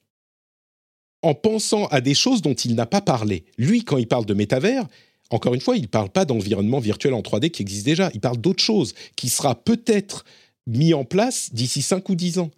en 1.23 1.35
pensant 1.35 1.87
à 1.87 2.01
des 2.01 2.15
choses 2.15 2.43
dont 2.43 2.55
il 2.55 2.75
n'a 2.75 2.87
pas 2.87 3.01
parlé. 3.01 3.45
Lui, 3.57 3.83
quand 3.83 3.97
il 3.97 4.07
parle 4.07 4.27
de 4.27 4.35
métavers, 4.35 4.87
encore 5.31 5.55
une 5.55 5.61
fois, 5.61 5.77
il 5.77 5.83
ne 5.83 5.87
parle 5.87 6.11
pas 6.11 6.25
d'environnement 6.25 6.79
virtuel 6.79 7.15
en 7.15 7.21
3D 7.21 7.51
qui 7.51 7.63
existe 7.63 7.87
déjà. 7.87 8.11
Il 8.15 8.21
parle 8.21 8.39
d'autre 8.39 8.63
chose 8.63 8.95
qui 9.17 9.29
sera 9.29 9.55
peut-être 9.55 10.25
mis 10.67 10.95
en 10.95 11.05
place 11.05 11.53
d'ici 11.53 11.83
5 11.83 12.09
ou 12.09 12.15
10 12.15 12.39
ans. 12.39 12.51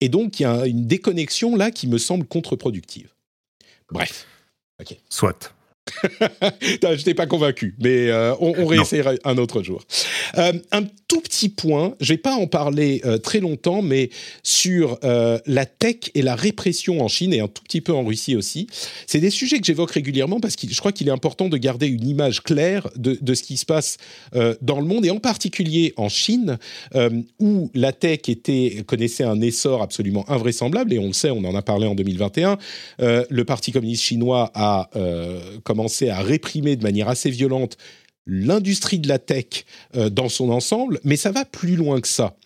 Et 0.00 0.08
donc, 0.08 0.38
il 0.38 0.44
y 0.44 0.46
a 0.46 0.66
une 0.66 0.86
déconnexion 0.86 1.56
là 1.56 1.70
qui 1.70 1.86
me 1.86 1.98
semble 1.98 2.26
contre-productive. 2.26 3.12
Bref. 3.90 4.26
Soit. 5.08 5.54
je 6.02 7.02
t'ai 7.02 7.14
pas 7.14 7.26
convaincu, 7.26 7.74
mais 7.78 8.08
euh, 8.08 8.34
on, 8.40 8.54
on 8.58 8.66
réessayera 8.66 9.12
un 9.24 9.38
autre 9.38 9.62
jour. 9.62 9.82
Euh, 10.36 10.52
un 10.70 10.84
tout 11.08 11.20
petit 11.20 11.48
point, 11.48 11.94
je 12.00 12.12
vais 12.12 12.18
pas 12.18 12.34
en 12.34 12.46
parler 12.46 13.00
euh, 13.04 13.18
très 13.18 13.40
longtemps, 13.40 13.82
mais 13.82 14.10
sur 14.42 14.98
la 15.02 15.66
tech 15.66 15.96
et 16.14 16.22
la 16.22 16.34
répression 16.34 17.00
en 17.00 17.08
Chine 17.08 17.32
et 17.32 17.40
un 17.40 17.48
tout 17.48 17.62
petit 17.62 17.80
peu 17.80 17.92
en 17.92 18.04
Russie 18.04 18.36
aussi. 18.36 18.66
C'est 19.06 19.20
des 19.20 19.30
sujets 19.30 19.58
que 19.58 19.64
j'évoque 19.64 19.90
régulièrement 19.90 20.40
parce 20.40 20.56
que 20.56 20.66
je 20.68 20.78
crois 20.78 20.92
qu'il 20.92 21.08
est 21.08 21.12
important 21.12 21.48
de 21.48 21.56
garder 21.56 21.86
une 21.86 22.06
image 22.06 22.42
claire 22.42 22.88
de, 22.96 23.34
ce 23.34 23.42
qui 23.42 23.56
se 23.56 23.64
passe 23.64 23.96
dans 24.60 24.80
le 24.80 24.86
monde 24.86 25.06
et 25.06 25.10
en 25.10 25.18
particulier 25.18 25.94
en 25.96 26.08
Chine, 26.08 26.58
où 27.38 27.70
la 27.74 27.92
tech 27.92 28.20
était, 28.28 28.84
connaissait 28.86 29.24
un 29.24 29.40
essor 29.40 29.82
absolument 29.82 30.28
invraisemblable 30.30 30.92
et 30.92 30.98
on 30.98 31.06
le 31.06 31.12
sait, 31.12 31.30
on 31.30 31.44
en 31.44 31.54
a 31.54 31.62
parlé 31.62 31.86
en 31.86 31.94
2021. 31.94 32.58
le 32.98 33.42
Parti 33.44 33.72
communiste 33.72 34.02
chinois 34.02 34.50
a 34.54 34.90
comme 35.64 35.78
commencé 35.78 36.08
à 36.08 36.22
réprimer 36.22 36.74
de 36.74 36.82
manière 36.82 37.08
assez 37.08 37.30
violente 37.30 37.76
l'industrie 38.28 39.00
de 39.00 39.08
la 39.08 39.18
tech 39.18 39.64
euh, 39.96 40.10
dans 40.10 40.28
son 40.28 40.50
ensemble, 40.50 41.00
mais 41.02 41.16
ça 41.16 41.32
va 41.32 41.44
plus 41.44 41.74
loin 41.74 42.00
que 42.00 42.08
ça. 42.08 42.36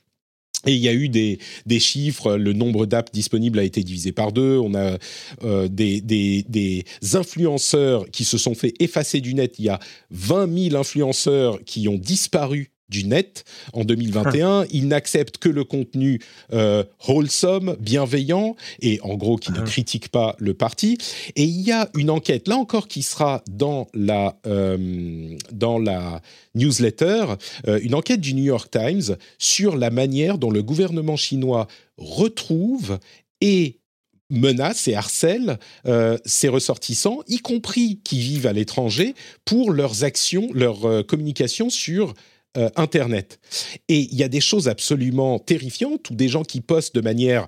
Et 0.67 0.75
il 0.75 0.81
y 0.81 0.89
a 0.89 0.93
eu 0.93 1.09
des, 1.09 1.39
des 1.67 1.81
chiffres, 1.81 2.37
le 2.37 2.53
nombre 2.53 2.87
d'apps 2.87 3.11
disponibles 3.13 3.59
a 3.59 3.65
été 3.65 3.83
divisé 3.83 4.13
par 4.13 4.31
deux, 4.31 4.59
on 4.59 4.75
a 4.75 4.97
euh, 5.43 5.67
des, 5.69 6.01
des, 6.01 6.45
des, 6.49 6.85
influenceurs 7.15 8.09
qui 8.11 8.25
se 8.25 8.39
sont 8.39 8.55
fait 8.55 8.73
effacer 8.79 9.21
du 9.21 9.35
net, 9.35 9.57
il 9.59 9.65
y 9.65 9.69
a 9.69 9.81
20 10.11 10.71
000 10.71 10.77
influenceurs 10.81 11.59
qui 11.65 11.89
ont 11.89 11.99
disparu 11.99 12.72
du 12.93 13.05
net 13.05 13.45
en 13.73 13.85
2021. 13.85 14.67
Il 14.71 14.89
n'accepte 14.89 15.39
que 15.39 15.49
le 15.49 15.65
contenu 15.65 16.21
euh, 16.53 16.85
wholesome, 17.09 17.77
bienveillant 17.81 18.55
et 18.81 19.01
en 19.03 19.15
gros 19.15 19.37
qui 19.37 19.51
ne 19.51 19.61
ah. 19.61 19.65
critique 19.65 20.09
pas 20.11 20.37
le 20.39 20.55
parti. 20.55 20.99
Et 21.35 21.45
il 21.45 21.63
y 21.63 21.73
a 21.73 21.89
une 21.97 22.11
enquête 22.11 22.47
là 22.47 22.57
encore 22.57 22.87
qui 22.87 23.03
sera 23.03 23.43
dans 23.51 23.89
la 23.95 24.39
euh, 24.47 25.37
dans 25.51 25.79
la 25.79 26.21
newsletter, 26.55 27.25
euh, 27.67 27.81
une 27.83 27.95
enquête 27.95 28.21
du 28.21 28.35
New 28.35 28.45
York 28.45 28.71
Times 28.71 29.17
sur 29.39 29.77
la 29.77 29.91
manière 29.91 30.39
dont 30.39 30.51
le 30.51 30.63
gouvernement 30.63 31.17
chinois 31.17 31.67
retrouve 31.97 32.99
et 33.41 33.79
menace 34.29 34.89
et 34.89 34.95
harcèle 34.95 35.59
ses 36.25 36.49
ressortissants, 36.49 37.21
y 37.29 37.39
compris 37.39 38.01
qui 38.03 38.19
vivent 38.19 38.47
à 38.47 38.55
l'étranger, 38.55 39.15
pour 39.45 39.73
leurs 39.73 40.05
actions, 40.05 40.49
leur 40.55 41.07
communication 41.07 41.69
sur 41.69 42.15
euh, 42.59 42.69
Internet. 42.77 43.41
Et 43.89 44.01
il 44.01 44.15
y 44.15 44.23
a 44.23 44.29
des 44.29 44.43
choses 44.43 44.69
absolument 44.69 45.39
terrifiantes 45.39 46.11
où 46.11 46.15
des 46.15 46.29
gens 46.29 46.43
qui 46.43 46.61
postent 46.61 46.95
de 46.95 47.01
manière 47.01 47.47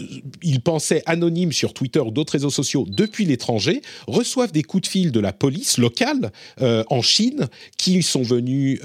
euh, 0.00 0.04
ils 0.40 0.60
pensaient 0.60 1.02
anonymes 1.06 1.50
sur 1.50 1.74
Twitter 1.74 1.98
ou 1.98 2.12
d'autres 2.12 2.34
réseaux 2.34 2.50
sociaux 2.50 2.86
depuis 2.88 3.24
l'étranger, 3.24 3.82
reçoivent 4.06 4.52
des 4.52 4.62
coups 4.62 4.84
de 4.84 4.86
fil 4.86 5.10
de 5.10 5.18
la 5.18 5.32
police 5.32 5.78
locale 5.78 6.30
euh, 6.60 6.84
en 6.90 7.02
Chine 7.02 7.48
qui 7.76 8.04
sont 8.04 8.22
venus 8.22 8.80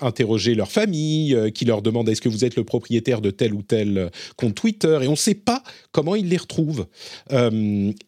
interroger 0.00 0.54
leur 0.54 0.70
famille, 0.70 1.36
qui 1.54 1.64
leur 1.64 1.82
demandent 1.82 2.08
est-ce 2.08 2.20
que 2.20 2.28
vous 2.28 2.44
êtes 2.44 2.54
le 2.54 2.62
propriétaire 2.62 3.20
de 3.20 3.30
tel 3.30 3.52
ou 3.52 3.62
tel 3.62 4.12
compte 4.36 4.54
Twitter, 4.54 5.00
et 5.02 5.08
on 5.08 5.12
ne 5.12 5.16
sait 5.16 5.34
pas 5.34 5.64
comment 5.90 6.14
ils 6.14 6.28
les 6.28 6.36
retrouvent. 6.36 6.86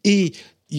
et 0.04 0.32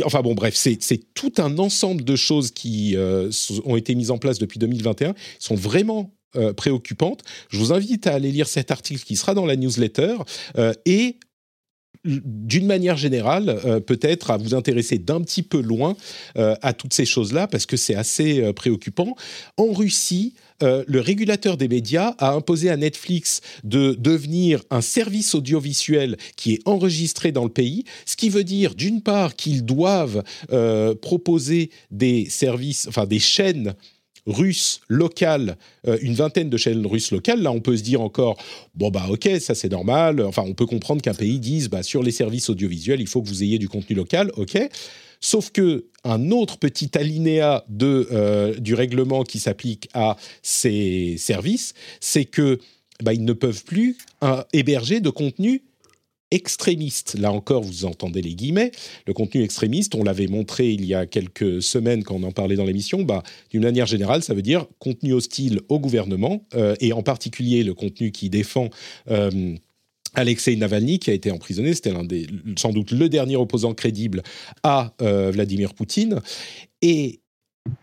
Enfin 0.04 0.22
bon, 0.22 0.34
bref, 0.34 0.56
c'est 0.56 1.14
tout 1.14 1.34
un 1.38 1.58
ensemble 1.60 2.04
de 2.04 2.16
choses 2.16 2.52
qui 2.52 2.96
euh, 2.96 3.32
ont 3.64 3.78
été 3.78 3.96
mises 3.96 4.12
en 4.12 4.18
place 4.18 4.38
depuis 4.38 4.60
2021, 4.60 5.16
sont 5.40 5.56
vraiment 5.56 6.14
euh, 6.36 6.54
préoccupantes. 6.54 7.24
Je 7.50 7.58
vous 7.58 7.72
invite 7.72 8.06
à 8.06 8.14
aller 8.14 8.32
lire 8.32 8.48
cet 8.48 8.72
article 8.72 9.04
qui 9.04 9.16
sera 9.16 9.34
dans 9.34 9.46
la 9.46 9.56
newsletter 9.56 10.18
euh, 10.58 10.74
et 10.86 11.18
d'une 12.06 12.68
manière 12.68 12.96
générale, 12.96 13.82
peut-être 13.86 14.32
à 14.32 14.38
vous 14.38 14.54
intéresser 14.54 14.98
d'un 14.98 15.20
petit 15.20 15.42
peu 15.42 15.60
loin 15.60 15.98
à 16.36 16.72
toutes 16.72 16.94
ces 16.94 17.06
choses-là, 17.06 17.48
parce 17.48 17.66
que 17.66 17.76
c'est 17.76 17.96
assez 17.96 18.54
préoccupant. 18.54 19.16
En 19.58 19.74
Russie, 19.74 20.36
euh, 20.64 20.84
le 20.88 21.02
régulateur 21.02 21.58
des 21.58 21.68
médias 21.68 22.16
a 22.18 22.32
imposé 22.32 22.70
à 22.70 22.78
Netflix 22.78 23.42
de 23.64 23.94
devenir 23.94 24.64
un 24.70 24.82
service 24.82 25.36
audiovisuel 25.36 26.18
qui 26.36 26.54
est 26.54 26.68
enregistré 26.68 27.32
dans 27.32 27.44
le 27.44 27.50
pays, 27.50 27.84
ce 28.06 28.16
qui 28.16 28.30
veut 28.30 28.44
dire 28.44 28.74
d'une 28.74 29.02
part 29.02 29.36
qu'ils 29.36 29.66
doivent 29.66 30.24
euh, 30.52 30.96
proposer 30.96 31.70
des 31.92 32.28
services, 32.30 32.88
enfin 32.88 33.06
des 33.06 33.20
chaînes 33.20 33.76
russes 34.26 34.82
locales, 34.90 35.58
euh, 35.88 35.98
une 36.02 36.14
vingtaine 36.14 36.50
de 36.50 36.58
chaînes 36.58 36.86
russes 36.86 37.12
locales. 37.12 37.42
Là, 37.42 37.52
on 37.52 37.62
peut 37.62 37.78
se 37.78 37.84
dire 37.84 38.02
encore, 38.02 38.38
bon 38.76 38.90
bah 38.90 39.06
ok, 39.10 39.30
ça 39.40 39.56
c'est 39.56 39.72
normal. 39.72 40.22
Enfin, 40.22 40.44
on 40.46 40.54
peut 40.54 40.66
comprendre 40.66 41.02
qu'un 41.02 41.14
pays 41.14 41.40
dise, 41.40 41.70
bah 41.70 41.84
sur 41.84 42.04
les 42.04 42.12
services 42.12 42.50
audiovisuels, 42.50 43.00
il 43.00 43.08
faut 43.08 43.22
que 43.22 43.28
vous 43.28 43.44
ayez 43.44 43.60
du 43.60 43.70
contenu 43.70 43.96
local, 43.96 44.32
ok. 44.36 44.58
Sauf 45.20 45.52
que 45.52 45.86
un 46.08 46.32
autre 46.32 46.58
petit 46.58 46.98
alinéa 46.98 47.66
euh, 47.82 48.56
du 48.60 48.74
règlement 48.74 49.24
qui 49.24 49.40
s'applique 49.40 49.90
à 49.94 50.18
ces 50.42 51.16
services, 51.18 51.74
c'est 52.00 52.26
que 52.26 52.60
bah, 53.04 53.14
ils 53.14 53.26
ne 53.26 53.34
peuvent 53.34 53.64
plus 53.64 53.98
euh, 54.24 54.42
héberger 54.54 55.00
de 55.00 55.10
contenu 55.10 55.64
extrémiste. 56.32 57.16
Là 57.18 57.32
encore, 57.32 57.64
vous 57.64 57.86
entendez 57.86 58.22
les 58.22 58.36
guillemets. 58.36 58.72
Le 59.06 59.14
contenu 59.14 59.44
extrémiste, 59.44 59.96
on 59.96 60.04
l'avait 60.04 60.28
montré 60.28 60.72
il 60.72 60.84
y 60.86 60.94
a 60.94 61.06
quelques 61.06 61.62
semaines 61.62 62.04
quand 62.04 62.16
on 62.16 62.24
en 62.24 62.32
parlait 62.32 62.56
dans 62.58 62.66
l'émission. 62.66 63.04
Bah, 63.04 63.24
D'une 63.50 63.64
manière 63.64 63.86
générale, 63.86 64.24
ça 64.24 64.34
veut 64.34 64.42
dire 64.42 64.66
contenu 64.80 65.14
hostile 65.14 65.62
au 65.70 65.80
gouvernement 65.80 66.44
euh, 66.56 66.76
et 66.82 66.92
en 66.92 67.02
particulier 67.02 67.64
le 67.64 67.74
contenu 67.74 68.12
qui 68.12 68.30
défend 68.30 68.70
Alexei 70.18 70.56
Navalny, 70.56 70.98
qui 71.00 71.12
a 71.12 71.14
été 71.14 71.32
emprisonné, 71.32 71.74
c'était 71.76 71.94
l'un 71.94 72.04
des, 72.04 72.28
sans 72.58 72.72
doute 72.72 72.92
le 72.92 73.08
dernier 73.08 73.36
opposant 73.36 73.74
crédible 73.74 74.24
à 74.64 74.94
euh, 75.02 75.32
Vladimir 75.32 75.76
Poutine. 75.76 76.22
Et 76.82 77.22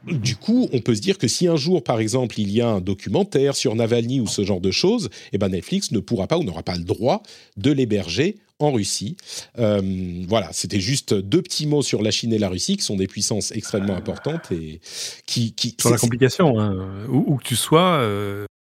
du 0.06 0.34
coup, 0.34 0.68
on 0.72 0.80
peut 0.80 0.96
se 0.96 1.00
dire 1.00 1.16
que 1.16 1.28
si 1.28 1.46
un 1.46 1.56
jour, 1.56 1.84
par 1.84 2.00
exemple, 2.00 2.40
il 2.40 2.50
y 2.50 2.60
a 2.60 2.68
un 2.68 2.80
documentaire 2.80 3.54
sur 3.54 3.76
Navalny 3.76 4.20
ou 4.20 4.26
ce 4.26 4.42
genre 4.42 4.60
de 4.60 4.72
choses, 4.72 5.10
eh 5.32 5.38
ben 5.38 5.48
Netflix 5.48 5.92
ne 5.92 6.00
pourra 6.00 6.26
pas 6.26 6.38
ou 6.38 6.42
n'aura 6.42 6.64
pas 6.64 6.76
le 6.76 6.84
droit 6.84 7.22
de 7.56 7.70
l'héberger 7.70 8.36
en 8.58 8.72
Russie. 8.72 9.16
voilà, 9.56 10.48
c'était 10.52 10.80
juste 10.80 11.14
deux 11.14 11.42
petits 11.42 11.66
mots 11.66 11.82
sur 11.82 12.02
la 12.02 12.10
Chine 12.10 12.32
et 12.32 12.38
la 12.38 12.48
Russie, 12.48 12.76
qui 12.76 12.82
sont 12.82 12.96
des 12.96 13.06
puissances 13.06 13.52
extrêmement 13.52 13.94
importantes 13.94 14.50
et 14.52 14.80
qui... 15.26 15.52
qui 15.52 15.76
sur 15.78 15.90
la 15.90 15.98
complication, 15.98 16.58
hein. 16.58 17.06
où, 17.08 17.36
que 17.36 17.44
tu 17.44 17.56
sois, 17.56 18.00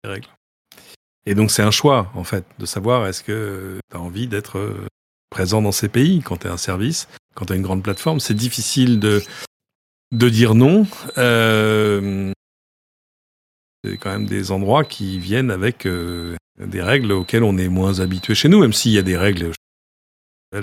les 0.05 0.11
règles. 0.11 0.29
Et 1.27 1.35
donc 1.35 1.51
c'est 1.51 1.63
un 1.63 1.71
choix, 1.71 2.11
en 2.15 2.25
fait, 2.25 2.45
de 2.59 2.67
savoir 2.67 3.07
est-ce 3.07 3.23
que 3.23 3.79
tu 3.91 3.97
as 3.97 4.01
envie 4.01 4.27
d'être 4.27 4.89
présent 5.33 5.63
dans 5.63 5.73
ces 5.73 5.89
pays 5.89 6.21
quand 6.21 6.39
tu 6.39 6.47
es 6.47 6.51
un 6.51 6.57
service, 6.57 7.09
quand 7.35 7.47
tu 7.47 7.53
as 7.53 7.57
une 7.57 7.63
grande 7.63 7.83
plateforme. 7.83 8.21
C'est 8.21 8.35
difficile 8.35 9.01
de, 9.01 9.23
de 10.13 10.29
dire 10.29 10.55
non. 10.55 10.87
Euh, 11.19 12.33
c'est 13.83 13.97
quand 13.97 14.11
même 14.11 14.27
des 14.27 14.53
endroits 14.53 14.85
qui 14.85 15.19
viennent 15.19 15.51
avec 15.51 15.87
euh, 15.87 16.37
des 16.59 16.83
règles 16.83 17.11
auxquelles 17.13 17.43
on 17.43 17.59
est 17.59 17.69
moins 17.69 17.99
habitué 18.01 18.35
chez 18.35 18.49
nous, 18.49 18.61
même 18.61 18.73
s'il 18.73 18.93
y 18.93 18.99
a 18.99 19.03
des 19.03 19.17
règles 19.17 19.53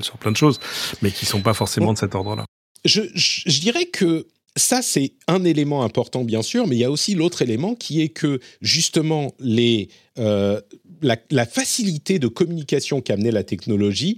sur 0.01 0.17
plein 0.17 0.31
de 0.31 0.37
choses, 0.37 0.59
mais 1.01 1.11
qui 1.11 1.25
sont 1.25 1.41
pas 1.41 1.55
forcément 1.55 1.93
de 1.93 1.97
cet 1.97 2.13
ordre-là. 2.13 2.45
Je, 2.85 3.01
je, 3.15 3.59
dirais 3.59 3.87
que 3.87 4.27
ça, 4.55 4.81
c'est 4.81 5.13
un 5.27 5.43
élément 5.43 5.83
important, 5.83 6.23
bien 6.23 6.41
sûr, 6.41 6.67
mais 6.67 6.75
il 6.75 6.79
y 6.79 6.83
a 6.83 6.91
aussi 6.91 7.15
l'autre 7.15 7.41
élément 7.41 7.75
qui 7.75 8.01
est 8.01 8.09
que, 8.09 8.39
justement, 8.61 9.33
les, 9.39 9.89
euh, 10.17 10.59
la, 11.01 11.17
la, 11.29 11.45
facilité 11.45 12.19
de 12.19 12.27
communication 12.27 13.01
qu'amenait 13.01 13.31
la 13.31 13.43
technologie 13.43 14.17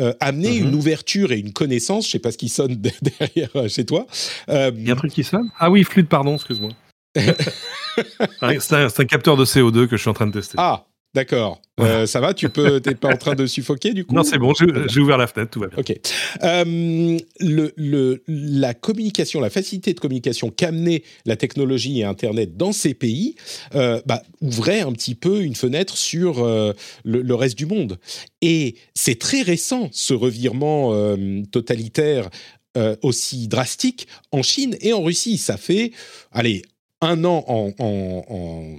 euh, 0.00 0.12
une 0.20 0.70
mhm. 0.70 0.74
ouverture 0.74 1.30
et 1.30 1.38
une 1.38 1.52
connaissance. 1.52 2.06
Je 2.06 2.12
sais 2.12 2.18
pas 2.18 2.32
ce 2.32 2.38
qui 2.38 2.48
sonne 2.48 2.74
derrière 3.20 3.50
euh, 3.54 3.68
chez 3.68 3.84
toi. 3.84 4.06
Euh, 4.48 4.72
Il 4.74 4.86
y 4.86 4.90
a 4.90 4.94
un 4.94 4.96
truc 4.96 5.12
qui 5.12 5.22
sonne? 5.22 5.50
Ah 5.58 5.70
oui, 5.70 5.84
flûte, 5.84 6.08
pardon, 6.08 6.34
excuse-moi. 6.34 6.70
c'est 7.16 8.72
un, 8.72 8.88
un, 8.88 9.04
capteur 9.04 9.36
de 9.36 9.44
CO2 9.44 9.86
que 9.86 9.96
je 9.96 10.00
suis 10.00 10.10
en 10.10 10.14
train 10.14 10.26
de 10.26 10.32
tester. 10.32 10.56
Ah, 10.58 10.86
D'accord. 11.14 11.60
Euh, 11.80 12.06
ça 12.06 12.20
va 12.20 12.34
Tu 12.34 12.48
peux 12.48 12.80
T'es 12.80 12.94
pas 12.94 13.08
en 13.08 13.16
train 13.16 13.34
de 13.34 13.46
suffoquer 13.46 13.92
du 13.92 14.04
coup 14.04 14.14
Non, 14.14 14.22
c'est 14.22 14.38
bon. 14.38 14.52
J'ai 14.88 15.00
ouvert 15.00 15.18
la 15.18 15.26
fenêtre, 15.26 15.50
tout 15.50 15.60
va 15.60 15.68
bien. 15.68 15.78
Ok. 15.78 15.94
Euh, 16.42 17.18
le, 17.40 17.72
le, 17.76 18.22
la 18.26 18.74
communication, 18.74 19.40
la 19.40 19.50
facilité 19.50 19.94
de 19.94 20.00
communication 20.00 20.50
qu'amenait 20.50 21.02
la 21.24 21.36
technologie 21.36 22.00
et 22.00 22.04
Internet 22.04 22.56
dans 22.56 22.72
ces 22.72 22.94
pays, 22.94 23.36
euh, 23.74 24.00
bah, 24.06 24.22
ouvrait 24.40 24.80
un 24.80 24.92
petit 24.92 25.14
peu 25.14 25.42
une 25.42 25.54
fenêtre 25.54 25.96
sur 25.96 26.44
euh, 26.44 26.72
le, 27.04 27.22
le, 27.22 27.34
reste 27.34 27.56
du 27.56 27.66
monde. 27.66 27.98
Et 28.42 28.76
c'est 28.94 29.18
très 29.18 29.42
récent 29.42 29.88
ce 29.92 30.14
revirement 30.14 30.94
euh, 30.94 31.42
totalitaire 31.50 32.28
euh, 32.76 32.96
aussi 33.02 33.46
drastique 33.46 34.08
en 34.32 34.42
Chine 34.42 34.76
et 34.80 34.92
en 34.92 35.00
Russie. 35.00 35.38
Ça 35.38 35.56
fait, 35.56 35.92
allez, 36.32 36.62
un 37.04 37.24
an 37.24 37.44
en, 37.46 37.72
en, 37.78 38.74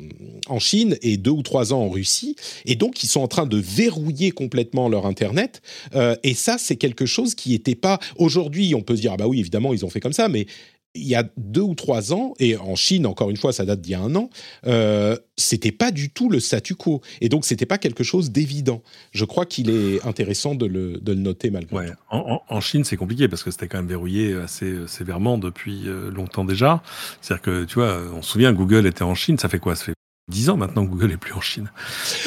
en, 0.48 0.60
Chine 0.60 0.98
et 1.02 1.18
deux 1.18 1.32
ou 1.32 1.44
trois 1.44 1.74
ans 1.74 1.82
en 1.82 1.90
Russie. 1.90 2.36
Et 2.66 2.76
donc, 2.76 3.04
ils 3.04 3.08
sont 3.08 3.22
en 3.22 3.28
train 3.28 3.46
de 3.46 3.58
verrouiller 3.58 4.32
complètement 4.32 4.90
leur 4.90 5.06
Internet. 5.06 5.62
Euh, 5.96 6.16
et 6.24 6.34
ça, 6.34 6.58
c'est 6.58 6.76
quelque 6.76 7.06
chose 7.06 7.36
qui 7.36 7.52
n'était 7.52 7.76
pas... 7.76 8.00
Aujourd'hui, 8.18 8.74
on 8.76 8.82
peut 8.82 8.96
se 8.96 9.02
dire, 9.02 9.14
ah 9.14 9.18
bah 9.18 9.28
oui, 9.28 9.40
évidemment, 9.40 9.74
ils 9.74 9.86
ont 9.86 9.90
fait 9.90 10.00
comme 10.00 10.14
ça, 10.14 10.28
mais 10.28 10.48
il 10.96 11.08
y 11.08 11.16
a 11.16 11.24
deux 11.38 11.62
ou 11.62 11.76
trois 11.76 12.14
ans, 12.14 12.34
et 12.40 12.58
en 12.58 12.76
Chine, 12.76 13.06
encore 13.06 13.30
une 13.30 13.38
fois, 13.38 13.54
ça 13.54 13.66
date 13.66 13.82
d'il 13.82 13.92
y 13.92 13.96
a 13.96 14.00
un 14.02 14.16
an, 14.16 14.30
euh, 14.66 15.18
c'était 15.36 15.72
pas 15.72 15.92
du 15.92 16.10
tout 16.10 16.30
le 16.30 16.40
statu 16.40 16.76
quo. 16.76 17.02
Et 17.22 17.30
donc, 17.30 17.46
c'était 17.46 17.66
pas 17.66 17.78
quelque 17.78 18.04
chose 18.04 18.32
d'évident. 18.32 18.82
Je 19.12 19.26
crois 19.26 19.46
qu'il 19.46 19.70
est 19.70 20.06
intéressant 20.06 20.56
de 20.56 20.66
le, 20.66 20.98
de 21.00 21.12
le 21.12 21.20
noter 21.20 21.50
malgré 21.52 21.76
ouais. 21.76 21.92
En, 22.10 22.42
en, 22.48 22.62
Chine, 22.62 22.84
c'est 22.84 22.98
compliqué 22.98 23.28
parce 23.28 23.44
que 23.44 23.52
c'était 23.52 23.68
quand 23.68 23.78
même 23.78 23.88
verrouillé 23.88 24.34
assez 24.34 24.66
euh, 24.66 24.88
sévèrement 24.88 25.38
depuis 25.38 25.84
euh, 25.88 26.10
longtemps 26.10 26.46
déjà. 26.46 26.82
C'est-à-dire 27.22 27.42
que, 27.44 27.64
tu 27.66 27.76
vois, 27.76 28.02
on 28.14 28.22
se 28.22 28.32
souvient, 28.32 28.54
Google 28.54 28.88
était 28.88 29.04
en 29.04 29.16
Chine, 29.16 29.38
ça 29.38 29.50
fait 29.50 29.60
quoi? 29.60 29.76
Ça 29.76 29.86
fait 29.86 29.94
dix 30.32 30.50
ans 30.50 30.58
maintenant 30.58 30.86
que 30.86 30.92
Google 30.92 31.12
est 31.12 31.18
plus 31.18 31.34
en 31.34 31.42
Chine. 31.42 31.70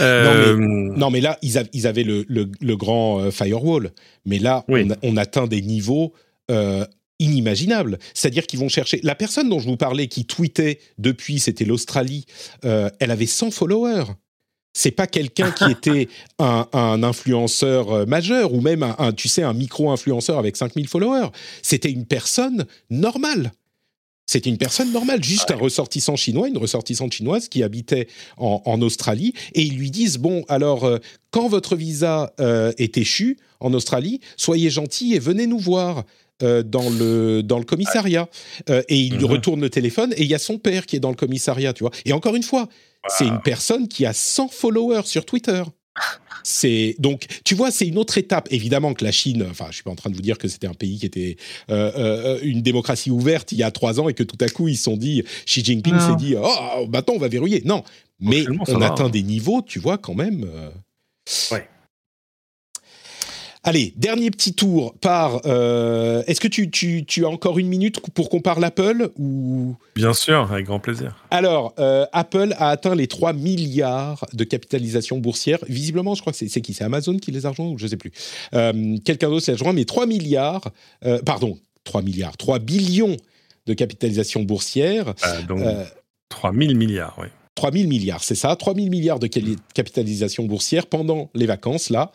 Euh... 0.01 0.55
Non, 0.55 0.59
mais, 0.59 0.99
non, 0.99 1.11
mais, 1.11 1.21
là, 1.21 1.39
ils, 1.43 1.61
ils 1.73 1.87
avaient 1.87 2.05
le, 2.05 2.25
le, 2.29 2.49
le, 2.61 2.77
grand 2.77 3.31
firewall. 3.31 3.91
Mais 4.25 4.39
là, 4.39 4.65
oui. 4.69 4.89
on, 5.03 5.15
on, 5.15 5.17
atteint 5.17 5.49
des 5.49 5.63
niveaux 5.63 6.13
euh, 6.51 6.87
inimaginable. 7.19 7.99
C'est-à-dire 8.15 8.47
qu'ils 8.47 8.59
vont 8.59 8.69
chercher. 8.69 9.01
La 9.03 9.15
personne 9.15 9.49
dont 9.49 9.59
je 9.59 9.67
vous 9.67 9.77
parlais 9.77 10.09
qui 10.09 10.25
tweetait 10.25 10.81
depuis, 10.99 11.41
c'était 11.41 11.65
l'Australie, 11.65 12.27
euh, 12.65 12.91
elle 13.01 13.11
avait 13.11 13.27
100 13.27 13.51
followers. 13.51 14.05
C'est 14.73 14.91
pas 14.91 15.07
quelqu'un 15.07 15.51
qui 15.51 15.65
était 15.71 16.09
un, 16.39 16.69
un, 16.73 17.03
influenceur 17.03 17.91
euh, 17.91 18.07
majeur 18.07 18.53
ou 18.53 18.61
même 18.61 18.83
un, 18.83 18.95
un 18.99 19.13
tu 19.13 19.29
sais, 19.29 19.43
un 19.43 19.55
micro-influenceur 19.55 20.39
avec 20.39 20.57
5000 20.57 20.89
followers. 20.89 21.29
C'était 21.63 21.91
une 21.91 22.07
personne 22.07 22.67
normale. 22.91 23.53
C'était 24.29 24.51
une 24.51 24.59
personne 24.59 24.93
normale, 24.93 25.25
juste 25.25 25.51
un 25.51 25.57
ressortissant 25.57 26.15
chinois, 26.15 26.49
une 26.49 26.59
ressortissante 26.59 27.15
chinoise 27.15 27.49
qui 27.49 27.63
habitait 27.63 28.09
en, 28.37 28.61
en 28.67 28.83
Australie, 28.83 29.33
et 29.55 29.63
ils 29.63 29.79
lui 29.79 29.91
disent 29.91 30.19
bon, 30.19 30.45
alors 30.49 30.85
euh, 30.85 30.99
quand 31.31 31.49
votre 31.49 31.77
visa 31.77 32.35
euh, 32.39 32.71
est 32.77 32.99
échu 32.99 33.39
en 33.61 33.73
Australie, 33.73 34.21
soyez 34.37 34.69
gentil 34.69 35.15
et 35.15 35.19
venez 35.19 35.47
nous 35.47 35.59
voir. 35.59 36.05
Euh, 36.45 36.63
dans 36.63 36.89
le 36.89 37.43
dans 37.43 37.59
le 37.59 37.65
commissariat 37.65 38.29
euh, 38.71 38.83
et 38.89 38.97
il 38.97 39.15
mm 39.15 39.19
-hmm. 39.19 39.25
retourne 39.25 39.61
le 39.61 39.71
téléphone 39.71 40.15
et 40.17 40.23
il 40.23 40.29
y 40.29 40.37
a 40.37 40.39
son 40.39 40.57
père 40.59 40.87
qui 40.87 40.95
est 40.95 41.01
dans 41.01 41.11
le 41.11 41.17
commissariat, 41.17 41.73
tu 41.73 41.83
vois. 41.83 41.91
Et 42.05 42.13
encore 42.13 42.37
une 42.37 42.45
fois, 42.45 42.63
wow. 42.63 42.69
c'est 43.09 43.27
une 43.27 43.41
personne 43.41 43.89
qui 43.89 44.07
a 44.07 44.13
100 44.13 44.49
followers 44.49 45.07
sur 45.07 45.25
Twitter. 45.25 45.65
C'est 46.45 46.95
donc, 46.99 47.27
tu 47.45 47.55
vois, 47.55 47.71
c'est 47.71 47.87
une 47.87 47.99
autre 47.99 48.17
étape. 48.19 48.49
Évidemment 48.51 48.95
que 48.95 49.05
la 49.05 49.13
Chine, 49.13 49.47
enfin, 49.51 49.67
je 49.71 49.75
suis 49.75 49.83
pas 49.83 49.91
en 49.91 49.97
train 49.97 50.11
de 50.11 50.15
vous 50.15 50.23
dire 50.23 50.39
que 50.39 50.49
c'était 50.49 50.67
un 50.67 50.75
pays 50.75 50.99
qui 50.99 51.07
était 51.07 51.37
euh, 51.71 51.93
euh, 51.97 52.39
une 52.43 52.63
démocratie 52.63 53.11
ouverte 53.11 53.53
il 53.53 53.59
y 53.59 53.63
a 53.63 53.71
trois 53.71 54.01
ans 54.01 54.09
et 54.09 54.15
que 54.15 54.23
tout 54.23 54.39
à 54.41 54.49
coup 54.49 54.69
ils 54.69 54.77
se 54.77 54.85
sont 54.85 54.97
dit, 54.97 55.25
Xi 55.45 55.65
Jinping 55.65 55.99
s'est 55.99 56.17
dit, 56.17 56.35
oh, 56.41 56.87
maintenant 56.91 57.15
on 57.15 57.19
va 57.19 57.29
verrouiller. 57.29 57.63
Non, 57.65 57.83
mais 58.21 58.45
on 58.69 58.81
atteint 58.81 59.05
va. 59.05 59.11
des 59.11 59.23
niveaux, 59.23 59.63
tu 59.63 59.79
vois, 59.79 59.99
quand 59.99 60.15
même. 60.15 60.45
Euh... 60.45 60.71
Ouais. 61.53 61.69
Allez, 63.65 63.93
dernier 63.97 64.31
petit 64.31 64.55
tour 64.55 64.95
par. 65.01 65.41
Euh, 65.45 66.23
Est-ce 66.27 66.41
que 66.41 66.49
tu, 66.49 66.71
tu, 66.71 67.05
tu, 67.05 67.25
as 67.25 67.29
encore 67.29 67.59
une 67.59 67.69
minute 67.69 68.01
pour 68.15 68.29
qu'on 68.29 68.41
parle 68.41 68.65
Apple 68.65 69.11
ou? 69.19 69.75
Bien 69.97 70.13
sûr, 70.13 70.51
avec 70.51 70.67
grand 70.67 70.79
plaisir. 70.79 71.17
Alors, 71.31 71.75
euh, 71.79 72.07
Apple 72.13 72.55
a 72.59 72.71
atteint 72.71 72.95
les 72.95 73.09
3 73.09 73.33
milliards 73.33 74.25
de 74.33 74.45
capitalisation 74.45 75.19
boursière. 75.19 75.59
Visiblement, 75.69 76.15
je 76.15 76.21
crois 76.21 76.33
que 76.33 76.39
c'est 76.39 76.61
qui? 76.61 76.73
C'est 76.73 76.85
Amazon 76.85 77.17
qui 77.17 77.33
les 77.33 77.47
a 77.47 77.51
rejoints 77.51 77.67
ou 77.67 77.79
je 77.79 77.85
ne 77.85 77.91
sais 77.91 77.97
plus. 77.97 78.13
Euh, 78.55 78.97
Quelqu'un 79.05 79.29
d'autre 79.29 79.47
les 79.49 79.55
a 79.55 79.57
rejoints, 79.57 79.73
mais 79.73 79.85
3 79.85 80.07
milliards. 80.07 80.71
Pardon, 81.25 81.59
3 81.85 82.03
milliards, 82.03 82.37
3 82.37 82.61
billions 82.61 83.17
de 83.67 83.75
capitalisation 83.75 84.43
boursière. 84.43 85.15
donc, 85.49 85.61
3 86.29 86.53
000 86.53 86.75
milliards, 86.75 87.17
oui. 87.21 87.27
3 87.55 87.73
000 87.73 87.89
milliards, 87.89 88.23
c'est 88.23 88.37
ça, 88.37 88.55
3 88.55 88.75
000 88.75 88.87
milliards 88.87 89.19
de 89.19 89.29
capitalisation 89.75 90.45
boursière 90.45 90.87
pendant 90.87 91.29
les 91.35 91.47
vacances, 91.47 91.91
là. 91.91 92.13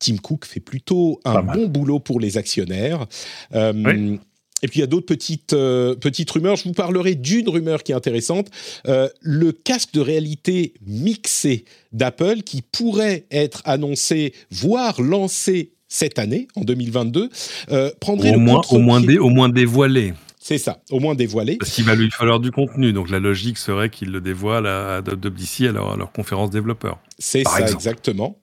Tim 0.00 0.16
Cook 0.16 0.44
fait 0.44 0.60
plutôt 0.60 1.20
un 1.24 1.42
bon 1.42 1.68
boulot 1.68 2.00
pour 2.00 2.18
les 2.18 2.36
actionnaires. 2.36 3.06
Euh, 3.54 3.72
oui. 3.72 4.18
Et 4.62 4.68
puis 4.68 4.78
il 4.78 4.80
y 4.80 4.84
a 4.84 4.86
d'autres 4.86 5.06
petites 5.06 5.52
euh, 5.52 5.94
petites 5.94 6.30
rumeurs. 6.30 6.56
Je 6.56 6.64
vous 6.64 6.72
parlerai 6.72 7.14
d'une 7.14 7.48
rumeur 7.48 7.82
qui 7.82 7.92
est 7.92 7.94
intéressante 7.94 8.48
euh, 8.86 9.08
le 9.20 9.52
casque 9.52 9.92
de 9.94 10.00
réalité 10.00 10.74
mixé 10.86 11.64
d'Apple 11.92 12.42
qui 12.42 12.62
pourrait 12.62 13.24
être 13.30 13.62
annoncé, 13.64 14.34
voire 14.50 15.00
lancé 15.00 15.72
cette 15.88 16.18
année, 16.20 16.46
en 16.54 16.60
2022, 16.60 17.30
euh, 17.72 17.90
prendrait 18.00 18.30
au 18.30 18.34
le 18.34 18.38
moins, 18.38 18.60
au 18.70 18.78
moins, 18.78 19.00
dé, 19.00 19.18
au 19.18 19.28
moins 19.28 19.48
dévoilé. 19.48 20.14
C'est 20.42 20.56
ça, 20.56 20.80
au 20.90 21.00
moins 21.00 21.14
dévoilé. 21.14 21.56
Parce 21.56 21.72
qu'il 21.72 21.84
va 21.84 21.94
lui 21.94 22.10
falloir 22.10 22.40
du 22.40 22.50
contenu, 22.50 22.94
donc 22.94 23.10
la 23.10 23.18
logique 23.18 23.58
serait 23.58 23.90
qu'il 23.90 24.10
le 24.10 24.22
dévoile 24.22 24.66
à 24.66 24.96
Adobe 24.96 25.34
d'ici 25.34 25.66
à 25.66 25.72
leur, 25.72 25.92
à 25.92 25.96
leur 25.96 26.12
conférence 26.12 26.48
développeur. 26.48 26.98
C'est 27.18 27.44
ça, 27.44 27.60
exemple. 27.60 27.72
exactement. 27.74 28.38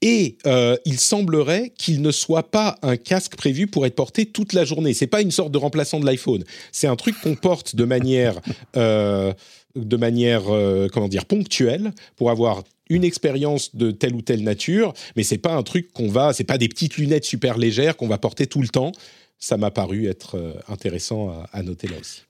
Et 0.00 0.38
euh, 0.46 0.78
il 0.86 0.98
semblerait 0.98 1.74
qu'il 1.76 2.00
ne 2.00 2.10
soit 2.12 2.50
pas 2.50 2.78
un 2.80 2.96
casque 2.96 3.36
prévu 3.36 3.66
pour 3.66 3.84
être 3.84 3.94
porté 3.94 4.24
toute 4.24 4.54
la 4.54 4.64
journée. 4.64 4.94
C'est 4.94 5.06
pas 5.06 5.20
une 5.20 5.30
sorte 5.30 5.52
de 5.52 5.58
remplaçant 5.58 6.00
de 6.00 6.06
l'iPhone. 6.06 6.44
C'est 6.72 6.86
un 6.86 6.96
truc 6.96 7.14
qu'on 7.20 7.34
porte 7.34 7.76
de 7.76 7.84
manière, 7.84 8.40
euh, 8.78 9.34
de 9.76 9.96
manière, 9.98 10.44
euh, 10.48 10.88
comment 10.90 11.08
dire, 11.08 11.26
ponctuelle 11.26 11.92
pour 12.16 12.30
avoir 12.30 12.62
une 12.88 13.04
expérience 13.04 13.76
de 13.76 13.90
telle 13.90 14.14
ou 14.14 14.22
telle 14.22 14.44
nature. 14.44 14.94
Mais 15.14 15.22
c'est 15.22 15.38
pas 15.38 15.52
un 15.52 15.62
truc 15.62 15.92
qu'on 15.92 16.08
va, 16.08 16.32
c'est 16.32 16.44
pas 16.44 16.56
des 16.56 16.68
petites 16.68 16.96
lunettes 16.96 17.26
super 17.26 17.58
légères 17.58 17.98
qu'on 17.98 18.08
va 18.08 18.16
porter 18.16 18.46
tout 18.46 18.62
le 18.62 18.68
temps 18.68 18.92
ça 19.38 19.56
m'a 19.56 19.70
paru 19.70 20.06
être 20.06 20.36
euh, 20.36 20.54
intéressant 20.68 21.30
à, 21.30 21.48
à, 21.52 21.62
noter 21.62 21.88
là 21.88 21.98
aussi. 21.98 22.24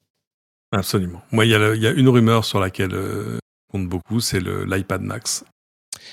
Absolument. 0.72 1.22
Moi, 1.30 1.44
il 1.46 1.48
y, 1.48 1.80
y, 1.80 1.86
a 1.86 1.90
une 1.90 2.08
rumeur 2.08 2.44
sur 2.44 2.58
laquelle 2.58 2.94
euh, 2.94 3.38
compte 3.70 3.88
beaucoup, 3.88 4.20
c'est 4.20 4.40
l'iPad 4.40 5.02
Max. 5.02 5.44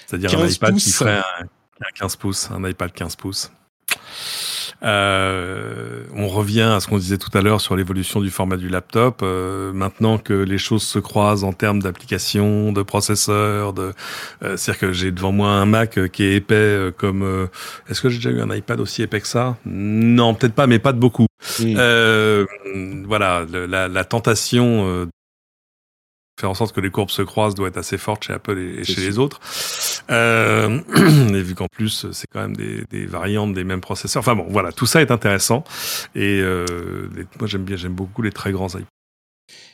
C'est-à-dire 0.06 0.40
un 0.40 0.48
iPad 0.48 0.74
pouces. 0.74 0.84
qui 0.84 0.92
ferait 0.92 1.18
un, 1.18 1.44
un, 1.44 1.92
15 1.96 2.16
pouces, 2.18 2.52
un 2.52 2.68
iPad 2.68 2.92
15 2.92 3.16
pouces. 3.16 3.52
Euh, 4.84 6.04
on 6.16 6.28
revient 6.28 6.62
à 6.62 6.80
ce 6.80 6.88
qu'on 6.88 6.98
disait 6.98 7.18
tout 7.18 7.30
à 7.38 7.42
l'heure 7.42 7.62
sur 7.62 7.76
l'évolution 7.76 8.20
du 8.20 8.30
format 8.32 8.58
du 8.58 8.68
laptop. 8.68 9.22
Euh, 9.22 9.72
maintenant 9.74 10.18
que 10.18 10.34
les 10.34 10.58
choses 10.58 10.84
se 10.84 11.00
croisent 11.00 11.44
en 11.44 11.54
termes 11.54 11.82
d'application, 11.82 12.72
de 12.72 12.82
processeur, 12.82 13.74
de, 13.74 13.94
euh, 14.44 14.58
c'est-à-dire 14.58 14.80
que 14.80 14.92
j'ai 14.92 15.12
devant 15.12 15.32
moi 15.32 15.50
un 15.50 15.66
Mac 15.66 16.12
qui 16.12 16.24
est 16.24 16.36
épais 16.36 16.56
euh, 16.56 16.92
comme. 16.92 17.24
Euh, 17.24 17.48
est-ce 17.90 18.02
que 18.02 18.10
j'ai 18.10 18.18
déjà 18.18 18.32
eu 18.32 18.42
un 18.42 18.54
iPad 18.54 18.80
aussi 18.80 19.04
épais 19.04 19.22
que 19.22 19.28
ça? 19.28 19.58
Non, 19.66 20.34
peut-être 20.34 20.54
pas, 20.54 20.68
mais 20.68 20.80
pas 20.80 20.94
de 20.94 21.00
beaucoup. 21.00 21.28
Mmh. 21.60 23.06
voilà, 23.08 23.46
le, 23.52 23.66
la, 23.66 23.88
la, 23.88 24.04
tentation 24.04 25.08
faire 26.42 26.50
en 26.50 26.56
sorte 26.56 26.76
que 26.76 26.82
les 26.82 26.90
courbes 26.90 27.10
se 27.10 27.22
croisent 27.22 27.56
doit 27.56 27.70
être 27.70 27.78
assez 27.78 27.98
forte 27.98 28.26
chez 28.26 28.34
Apple 28.34 28.58
et, 28.60 28.84
chez 28.84 29.02
les 29.02 29.18
autres. 29.18 29.40
Euh, 30.10 30.80
et 31.34 31.42
vu 31.42 31.56
qu'en 31.56 31.68
plus, 31.68 32.08
c'est 32.12 32.28
quand 32.32 32.42
même 32.42 32.56
des, 32.56 32.84
des, 32.90 33.06
variantes 33.06 33.54
des 33.54 33.64
mêmes 33.64 33.82
processeurs. 33.82 34.22
Enfin 34.22 34.36
bon, 34.36 34.48
voilà, 34.50 34.72
tout 34.72 34.86
ça 34.86 35.02
est 35.02 35.12
intéressant. 35.12 35.64
Et 36.16 36.40
euh, 36.42 37.08
moi, 37.40 37.48
j'aime 37.48 37.64
bien, 37.64 37.78
j'aime 37.78 37.94
beaucoup 37.94 38.22
les 38.22 38.32
très 38.32 38.52
grands 38.52 38.70
iPads. 38.70 38.86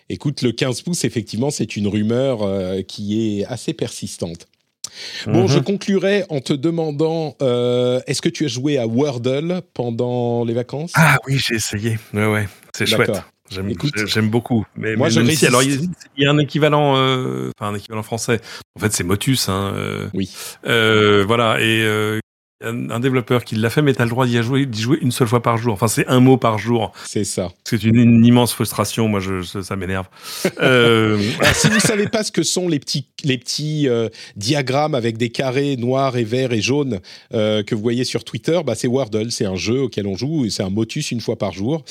Écoute, 0.09 0.41
le 0.41 0.51
15 0.51 0.83
pouces, 0.83 1.03
effectivement, 1.03 1.49
c'est 1.49 1.75
une 1.75 1.87
rumeur 1.87 2.41
euh, 2.41 2.81
qui 2.81 3.39
est 3.39 3.45
assez 3.45 3.73
persistante. 3.73 4.47
Bon, 5.25 5.47
je 5.47 5.57
mhm. 5.57 5.63
conclurai 5.63 6.23
en 6.29 6.39
te 6.39 6.53
demandant, 6.53 7.35
euh, 7.41 7.99
est-ce 8.07 8.21
que 8.21 8.29
tu 8.29 8.45
as 8.45 8.47
joué 8.47 8.77
à 8.77 8.87
Wordle 8.87 9.61
pendant 9.73 10.45
les 10.45 10.53
vacances? 10.53 10.91
Ah 10.95 11.17
oui, 11.27 11.37
j'ai 11.37 11.55
essayé. 11.55 11.99
Ouais, 12.13 12.25
ouais, 12.25 12.47
c'est 12.73 12.85
chouette. 12.85 13.11
J'aime 13.49 14.29
beaucoup. 14.29 14.65
Mais, 14.75 14.95
moi, 14.95 15.09
je 15.09 15.23
si, 15.31 15.45
alors 15.45 15.63
il 15.63 15.89
y, 16.17 16.25
a 16.25 16.31
un 16.31 16.37
équivalent, 16.37 16.95
euh, 16.97 17.51
enfin 17.57 17.71
un 17.71 17.75
équivalent 17.75 18.03
français. 18.03 18.41
En 18.75 18.79
fait, 18.79 18.91
c'est 18.93 19.03
Motus. 19.03 19.49
Hein, 19.49 19.73
euh, 19.75 20.09
oui. 20.13 20.33
Euh, 20.65 21.23
voilà. 21.25 21.57
Et 21.61 22.21
un 22.61 22.99
développeur 22.99 23.43
qui 23.43 23.55
l'a 23.55 23.69
fait, 23.69 23.83
mais 23.83 23.93
tu 23.93 24.01
as 24.01 24.05
le 24.05 24.09
droit 24.09 24.25
d'y 24.25 24.41
jouer, 24.41 24.65
d'y 24.65 24.81
jouer 24.81 24.97
une 25.01 25.11
seule 25.11 25.27
fois 25.27 25.43
par 25.43 25.57
jour. 25.57 25.73
Enfin, 25.73 25.87
c'est 25.87 26.07
un 26.07 26.19
mot 26.19 26.37
par 26.37 26.57
jour. 26.57 26.91
C'est 27.05 27.23
ça. 27.23 27.51
C'est 27.63 27.83
une, 27.83 28.25
immense 28.25 28.51
frustration. 28.51 29.07
Moi, 29.07 29.19
je, 29.19 29.43
ça, 29.43 29.75
m'énerve. 29.75 30.07
euh... 30.61 31.21
si 31.53 31.67
vous 31.67 31.79
savez 31.79 32.07
pas 32.07 32.23
ce 32.23 32.31
que 32.31 32.41
sont 32.41 32.67
les 32.67 32.79
petits, 32.79 33.05
les 33.23 33.37
petits 33.37 33.87
euh, 33.87 34.09
diagrammes 34.35 34.95
avec 34.95 35.17
des 35.17 35.29
carrés 35.29 35.77
noirs 35.77 36.17
et 36.17 36.23
verts 36.23 36.51
et 36.51 36.61
jaunes 36.61 36.99
euh, 37.33 37.61
que 37.61 37.75
vous 37.75 37.81
voyez 37.81 38.03
sur 38.03 38.23
Twitter, 38.23 38.59
bah, 38.65 38.73
c'est 38.73 38.87
Wordle. 38.87 39.31
C'est 39.31 39.45
un 39.45 39.55
jeu 39.55 39.81
auquel 39.81 40.07
on 40.07 40.15
joue. 40.15 40.45
et 40.45 40.49
C'est 40.49 40.63
un 40.63 40.71
motus 40.71 41.11
une 41.11 41.21
fois 41.21 41.37
par 41.37 41.51
jour 41.51 41.83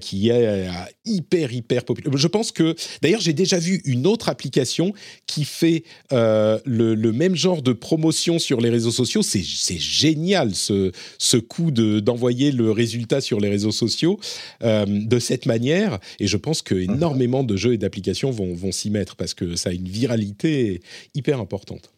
qui 0.00 0.30
est 0.30 0.68
hyper, 1.04 1.52
hyper 1.52 1.84
populaire. 1.84 2.16
Je 2.16 2.28
pense 2.28 2.50
que, 2.50 2.74
d'ailleurs, 3.00 3.20
j'ai 3.20 3.32
déjà 3.32 3.58
vu 3.58 3.80
une 3.84 4.06
autre 4.06 4.28
application 4.28 4.92
qui 5.26 5.44
fait 5.44 5.84
le, 6.10 6.60
le, 6.64 7.12
même 7.12 7.36
genre 7.36 7.62
de 7.62 7.72
promotion 7.72 8.38
sur 8.38 8.60
les 8.60 8.70
réseaux 8.70 8.90
sociaux. 8.90 9.22
C'est 9.22 9.42
génial 9.84 10.54
ce, 10.54 10.92
ce 11.18 11.36
coup 11.36 11.70
d'envoyer 11.70 12.52
le 12.52 12.70
résultat 12.70 13.20
sur 13.20 13.40
les 13.40 13.48
réseaux 13.48 13.72
sociaux 13.72 14.18
euh, 14.62 14.84
de 14.86 15.18
cette 15.18 15.46
manière. 15.46 15.98
Et 16.20 16.26
je 16.26 16.36
pense 16.36 16.62
que 16.62 16.74
énormément 16.74 17.44
de 17.44 17.56
jeux 17.56 17.74
et 17.74 17.78
d'applications 17.78 18.30
vont, 18.30 18.54
vont 18.54 18.72
s'y 18.72 18.90
mettre 18.90 19.16
parce 19.16 19.34
que 19.34 19.56
ça 19.56 19.70
a 19.70 19.72
une 19.72 19.88
viralité 19.88 20.80
hyper 21.14 21.40
importante. 21.40 21.90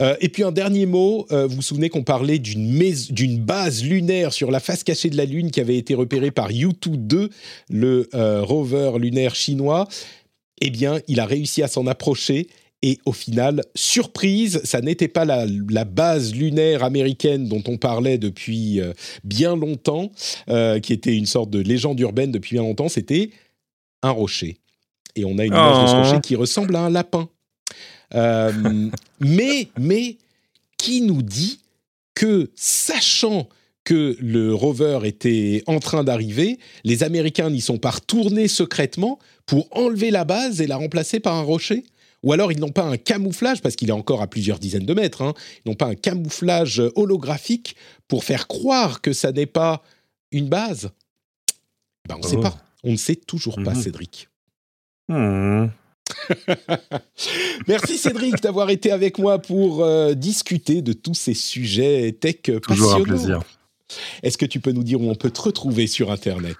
Euh, 0.00 0.16
et 0.20 0.30
puis 0.30 0.42
un 0.42 0.52
dernier 0.52 0.86
mot, 0.86 1.26
euh, 1.32 1.46
vous 1.46 1.56
vous 1.56 1.62
souvenez 1.62 1.90
qu'on 1.90 2.04
parlait 2.04 2.38
d'une 2.38 3.38
base 3.38 3.84
lunaire 3.84 4.32
sur 4.32 4.50
la 4.50 4.60
face 4.60 4.84
cachée 4.84 5.10
de 5.10 5.16
la 5.16 5.26
Lune 5.26 5.50
qui 5.50 5.60
avait 5.60 5.76
été 5.76 5.94
repérée 5.94 6.30
par 6.30 6.50
Yutu 6.50 6.96
2, 6.96 7.28
le 7.68 8.08
rover 8.42 8.92
lunaire 8.98 9.34
chinois. 9.34 9.88
Eh 10.62 10.70
bien, 10.70 11.00
il 11.08 11.18
a 11.20 11.26
réussi 11.26 11.62
à 11.62 11.68
s'en 11.68 11.86
approcher 11.86 12.46
et 12.82 12.98
au 13.06 13.12
final, 13.12 13.62
surprise, 13.76 14.60
ça 14.64 14.80
n'était 14.80 15.08
pas 15.08 15.24
la, 15.24 15.84
base 15.84 16.34
lunaire 16.34 16.82
américaine 16.82 17.48
dont 17.48 17.62
on 17.68 17.76
parlait 17.76 18.18
depuis 18.18 18.80
euh, 18.80 18.92
bien 19.22 19.54
longtemps, 19.54 20.10
euh, 20.48 20.80
qui 20.80 20.92
était 20.92 21.16
une 21.16 21.26
sorte 21.26 21.50
de 21.50 21.60
légende 21.60 22.00
urbaine 22.00 22.32
depuis 22.32 22.56
bien 22.56 22.62
longtemps, 22.62 22.88
c'était 22.88 23.30
un 24.02 24.10
rocher. 24.10 24.56
Et 25.14 25.24
on 25.24 25.38
a 25.38 25.44
une 25.44 25.52
image 25.52 25.82
de 25.82 25.88
ce 25.88 25.94
rocher 25.94 26.16
oh. 26.16 26.20
qui 26.20 26.34
ressemble 26.34 26.74
à 26.74 26.80
un 26.80 26.90
lapin. 26.90 27.28
Euh, 28.14 28.52
mais, 29.20 29.68
mais, 29.78 30.16
qui 30.76 31.02
nous 31.02 31.22
dit 31.22 31.60
que, 32.14 32.50
sachant 32.56 33.48
que 33.84 34.16
le 34.20 34.54
rover 34.54 35.00
était 35.04 35.62
en 35.66 35.78
train 35.78 36.02
d'arriver, 36.02 36.58
les 36.82 37.04
Américains 37.04 37.50
n'y 37.50 37.60
sont 37.60 37.78
pas 37.78 37.90
retournés 37.90 38.48
secrètement 38.48 39.18
pour 39.46 39.68
enlever 39.76 40.10
la 40.10 40.24
base 40.24 40.60
et 40.60 40.66
la 40.66 40.76
remplacer 40.76 41.20
par 41.20 41.36
un 41.36 41.42
rocher? 41.42 41.84
Ou 42.22 42.32
alors 42.32 42.52
ils 42.52 42.60
n'ont 42.60 42.70
pas 42.70 42.84
un 42.84 42.96
camouflage, 42.96 43.60
parce 43.60 43.76
qu'il 43.76 43.88
est 43.88 43.92
encore 43.92 44.22
à 44.22 44.26
plusieurs 44.26 44.58
dizaines 44.58 44.86
de 44.86 44.94
mètres, 44.94 45.22
hein, 45.22 45.34
ils 45.64 45.68
n'ont 45.68 45.74
pas 45.76 45.86
un 45.86 45.94
camouflage 45.94 46.82
holographique 46.94 47.76
pour 48.08 48.24
faire 48.24 48.48
croire 48.48 49.00
que 49.00 49.12
ça 49.12 49.32
n'est 49.32 49.46
pas 49.46 49.82
une 50.30 50.48
base. 50.48 50.90
Ben, 52.08 52.16
on 52.16 52.22
ne 52.22 52.26
sait 52.26 52.36
oh. 52.36 52.42
pas. 52.42 52.56
On 52.84 52.92
ne 52.92 52.96
sait 52.96 53.16
toujours 53.16 53.56
pas, 53.56 53.74
mhm. 53.74 53.82
Cédric. 53.82 54.28
Hmm. 55.08 55.66
Merci 57.68 57.96
Cédric 57.96 58.40
d'avoir 58.42 58.70
été 58.70 58.90
avec 58.90 59.18
moi 59.18 59.38
pour 59.38 59.84
euh, 59.84 60.14
discuter 60.14 60.82
de 60.82 60.92
tous 60.92 61.14
ces 61.14 61.34
sujets 61.34 62.12
tech 62.12 62.42
Toujours 62.62 62.94
un 62.94 63.02
plaisir. 63.02 63.40
Est-ce 64.22 64.38
que 64.38 64.46
tu 64.46 64.60
peux 64.60 64.72
nous 64.72 64.84
dire 64.84 65.00
où 65.00 65.10
on 65.10 65.14
peut 65.14 65.30
te 65.30 65.40
retrouver 65.40 65.86
sur 65.86 66.10
Internet? 66.10 66.56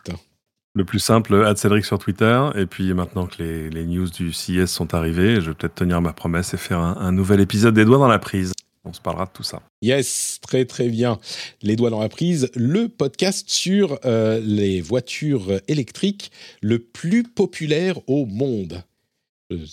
Le 0.75 0.85
plus 0.85 0.99
simple, 0.99 1.35
ad 1.45 1.57
Cédric 1.57 1.85
sur 1.85 1.99
Twitter. 1.99 2.49
Et 2.57 2.67
puis 2.67 2.93
maintenant 2.95 3.27
que 3.27 3.43
les, 3.43 3.87
news 3.87 4.09
du 4.09 4.33
CIS 4.33 4.69
sont 4.69 4.95
arrivées, 4.95 5.41
je 5.41 5.51
vais 5.51 5.55
peut-être 5.55 5.75
tenir 5.75 6.01
ma 6.01 6.13
promesse 6.13 6.55
et 6.55 6.57
faire 6.57 6.79
un, 6.79 7.13
nouvel 7.13 7.41
épisode 7.41 7.75
des 7.75 7.85
doigts 7.85 7.99
dans 7.99 8.09
la 8.09 8.19
prise. 8.19 8.53
On 8.85 8.93
se 8.93 9.01
parlera 9.01 9.27
de 9.27 9.31
tout 9.33 9.45
ça. 9.45 9.63
Yes, 9.81 10.41
très 10.43 10.65
très 10.65 10.89
bien. 10.89 11.19
Les 11.63 11.77
doigts 11.77 11.91
dans 11.91 12.01
la 12.01 12.09
prise, 12.09 12.51
le 12.57 12.89
podcast 12.89 13.49
sur 13.49 13.99
euh, 14.05 14.41
les 14.43 14.81
voitures 14.81 15.61
électriques 15.69 16.33
le 16.61 16.81
plus 16.81 17.23
populaire 17.23 17.99
au 18.09 18.27
monde 18.27 18.83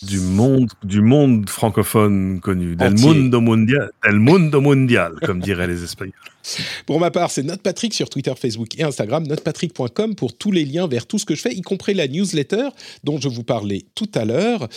du 0.03 0.19
monde, 0.19 0.69
du 0.83 1.01
monde 1.01 1.49
francophone 1.49 2.39
connu, 2.39 2.75
del 2.75 2.95
mundo 2.95 3.41
mundial, 3.41 3.91
del 4.03 4.19
mundo 4.19 4.61
mundial, 4.61 5.13
comme 5.25 5.39
diraient 5.39 5.67
les 5.67 5.83
Espagnols. 5.83 6.15
Pour 6.85 6.99
ma 6.99 7.11
part, 7.11 7.31
c'est 7.31 7.45
Patrick 7.61 7.93
sur 7.93 8.09
Twitter, 8.09 8.33
Facebook 8.39 8.77
et 8.79 8.83
Instagram, 8.83 9.27
notepatrick.com 9.27 10.15
pour 10.15 10.33
tous 10.33 10.51
les 10.51 10.65
liens 10.65 10.87
vers 10.87 11.05
tout 11.05 11.19
ce 11.19 11.25
que 11.25 11.35
je 11.35 11.41
fais, 11.41 11.53
y 11.53 11.61
compris 11.61 11.93
la 11.93 12.07
newsletter 12.07 12.69
dont 13.03 13.19
je 13.19 13.27
vous 13.27 13.43
parlais 13.43 13.85
tout 13.95 14.09
à 14.15 14.25
l'heure. 14.25 14.67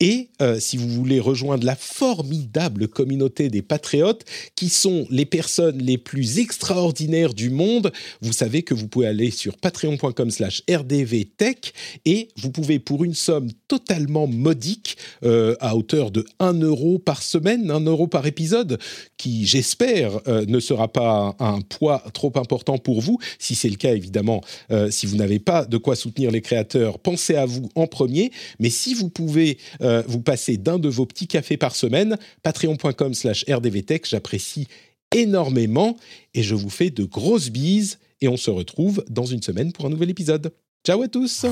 Et 0.00 0.28
euh, 0.42 0.60
si 0.60 0.76
vous 0.76 0.88
voulez 0.88 1.20
rejoindre 1.20 1.64
la 1.64 1.74
formidable 1.74 2.86
communauté 2.86 3.48
des 3.48 3.62
patriotes, 3.62 4.24
qui 4.54 4.68
sont 4.68 5.06
les 5.10 5.24
personnes 5.24 5.78
les 5.78 5.96
plus 5.96 6.38
extraordinaires 6.38 7.32
du 7.32 7.48
monde, 7.48 7.90
vous 8.20 8.34
savez 8.34 8.62
que 8.62 8.74
vous 8.74 8.88
pouvez 8.88 9.06
aller 9.06 9.30
sur 9.30 9.56
patreon.com 9.56 10.30
slash 10.30 10.62
rdvtech 10.70 11.72
et 12.04 12.28
vous 12.36 12.50
pouvez 12.50 12.78
pour 12.78 13.04
une 13.04 13.14
somme 13.14 13.48
totalement 13.68 14.26
modique, 14.26 14.98
euh, 15.24 15.56
à 15.60 15.74
hauteur 15.74 16.10
de 16.10 16.26
1 16.40 16.60
euro 16.60 16.98
par 16.98 17.22
semaine, 17.22 17.70
1 17.70 17.80
euro 17.86 18.06
par 18.06 18.26
épisode, 18.26 18.78
qui 19.16 19.46
j'espère 19.46 20.20
euh, 20.28 20.44
ne 20.46 20.60
sera 20.60 20.88
pas 20.88 21.34
un, 21.38 21.62
poids 21.62 22.04
trop 22.12 22.32
important 22.36 22.76
pour 22.76 23.00
vous. 23.00 23.18
Si 23.38 23.54
c'est 23.54 23.70
le 23.70 23.76
cas, 23.76 23.94
évidemment, 23.94 24.42
si 24.90 25.06
vous 25.06 25.16
n'avez 25.16 25.38
pas 25.38 25.64
de 25.64 25.78
quoi 25.78 25.96
soutenir 25.96 26.30
les 26.30 26.42
créateurs, 26.42 26.98
pensez 26.98 27.34
à 27.34 27.46
vous 27.46 27.70
en 27.74 27.86
premier. 27.86 28.30
Mais 28.60 28.70
si 28.70 28.94
vous 28.94 29.08
pouvez 29.08 29.58
euh, 29.86 30.02
vous 30.06 30.20
passez 30.20 30.56
d'un 30.56 30.78
de 30.78 30.88
vos 30.88 31.06
petits 31.06 31.26
cafés 31.26 31.56
par 31.56 31.74
semaine, 31.74 32.18
patreon.com 32.42 33.14
slash 33.14 33.44
rdvtech, 33.48 34.06
j'apprécie 34.08 34.68
énormément 35.14 35.96
et 36.34 36.42
je 36.42 36.54
vous 36.54 36.70
fais 36.70 36.90
de 36.90 37.04
grosses 37.04 37.50
bises 37.50 37.98
et 38.20 38.28
on 38.28 38.36
se 38.36 38.50
retrouve 38.50 39.04
dans 39.08 39.24
une 39.24 39.42
semaine 39.42 39.72
pour 39.72 39.86
un 39.86 39.90
nouvel 39.90 40.10
épisode. 40.10 40.52
Ciao 40.84 41.02
à 41.02 41.08
tous 41.08 41.46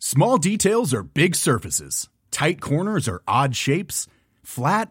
Small 0.00 0.38
details 0.38 0.94
are 0.94 1.04
big 1.04 1.36
surfaces. 1.36 2.08
Tight 2.32 2.60
corners 2.60 3.08
are 3.08 3.22
odd 3.28 3.54
shapes. 3.54 4.08
Flat 4.42 4.90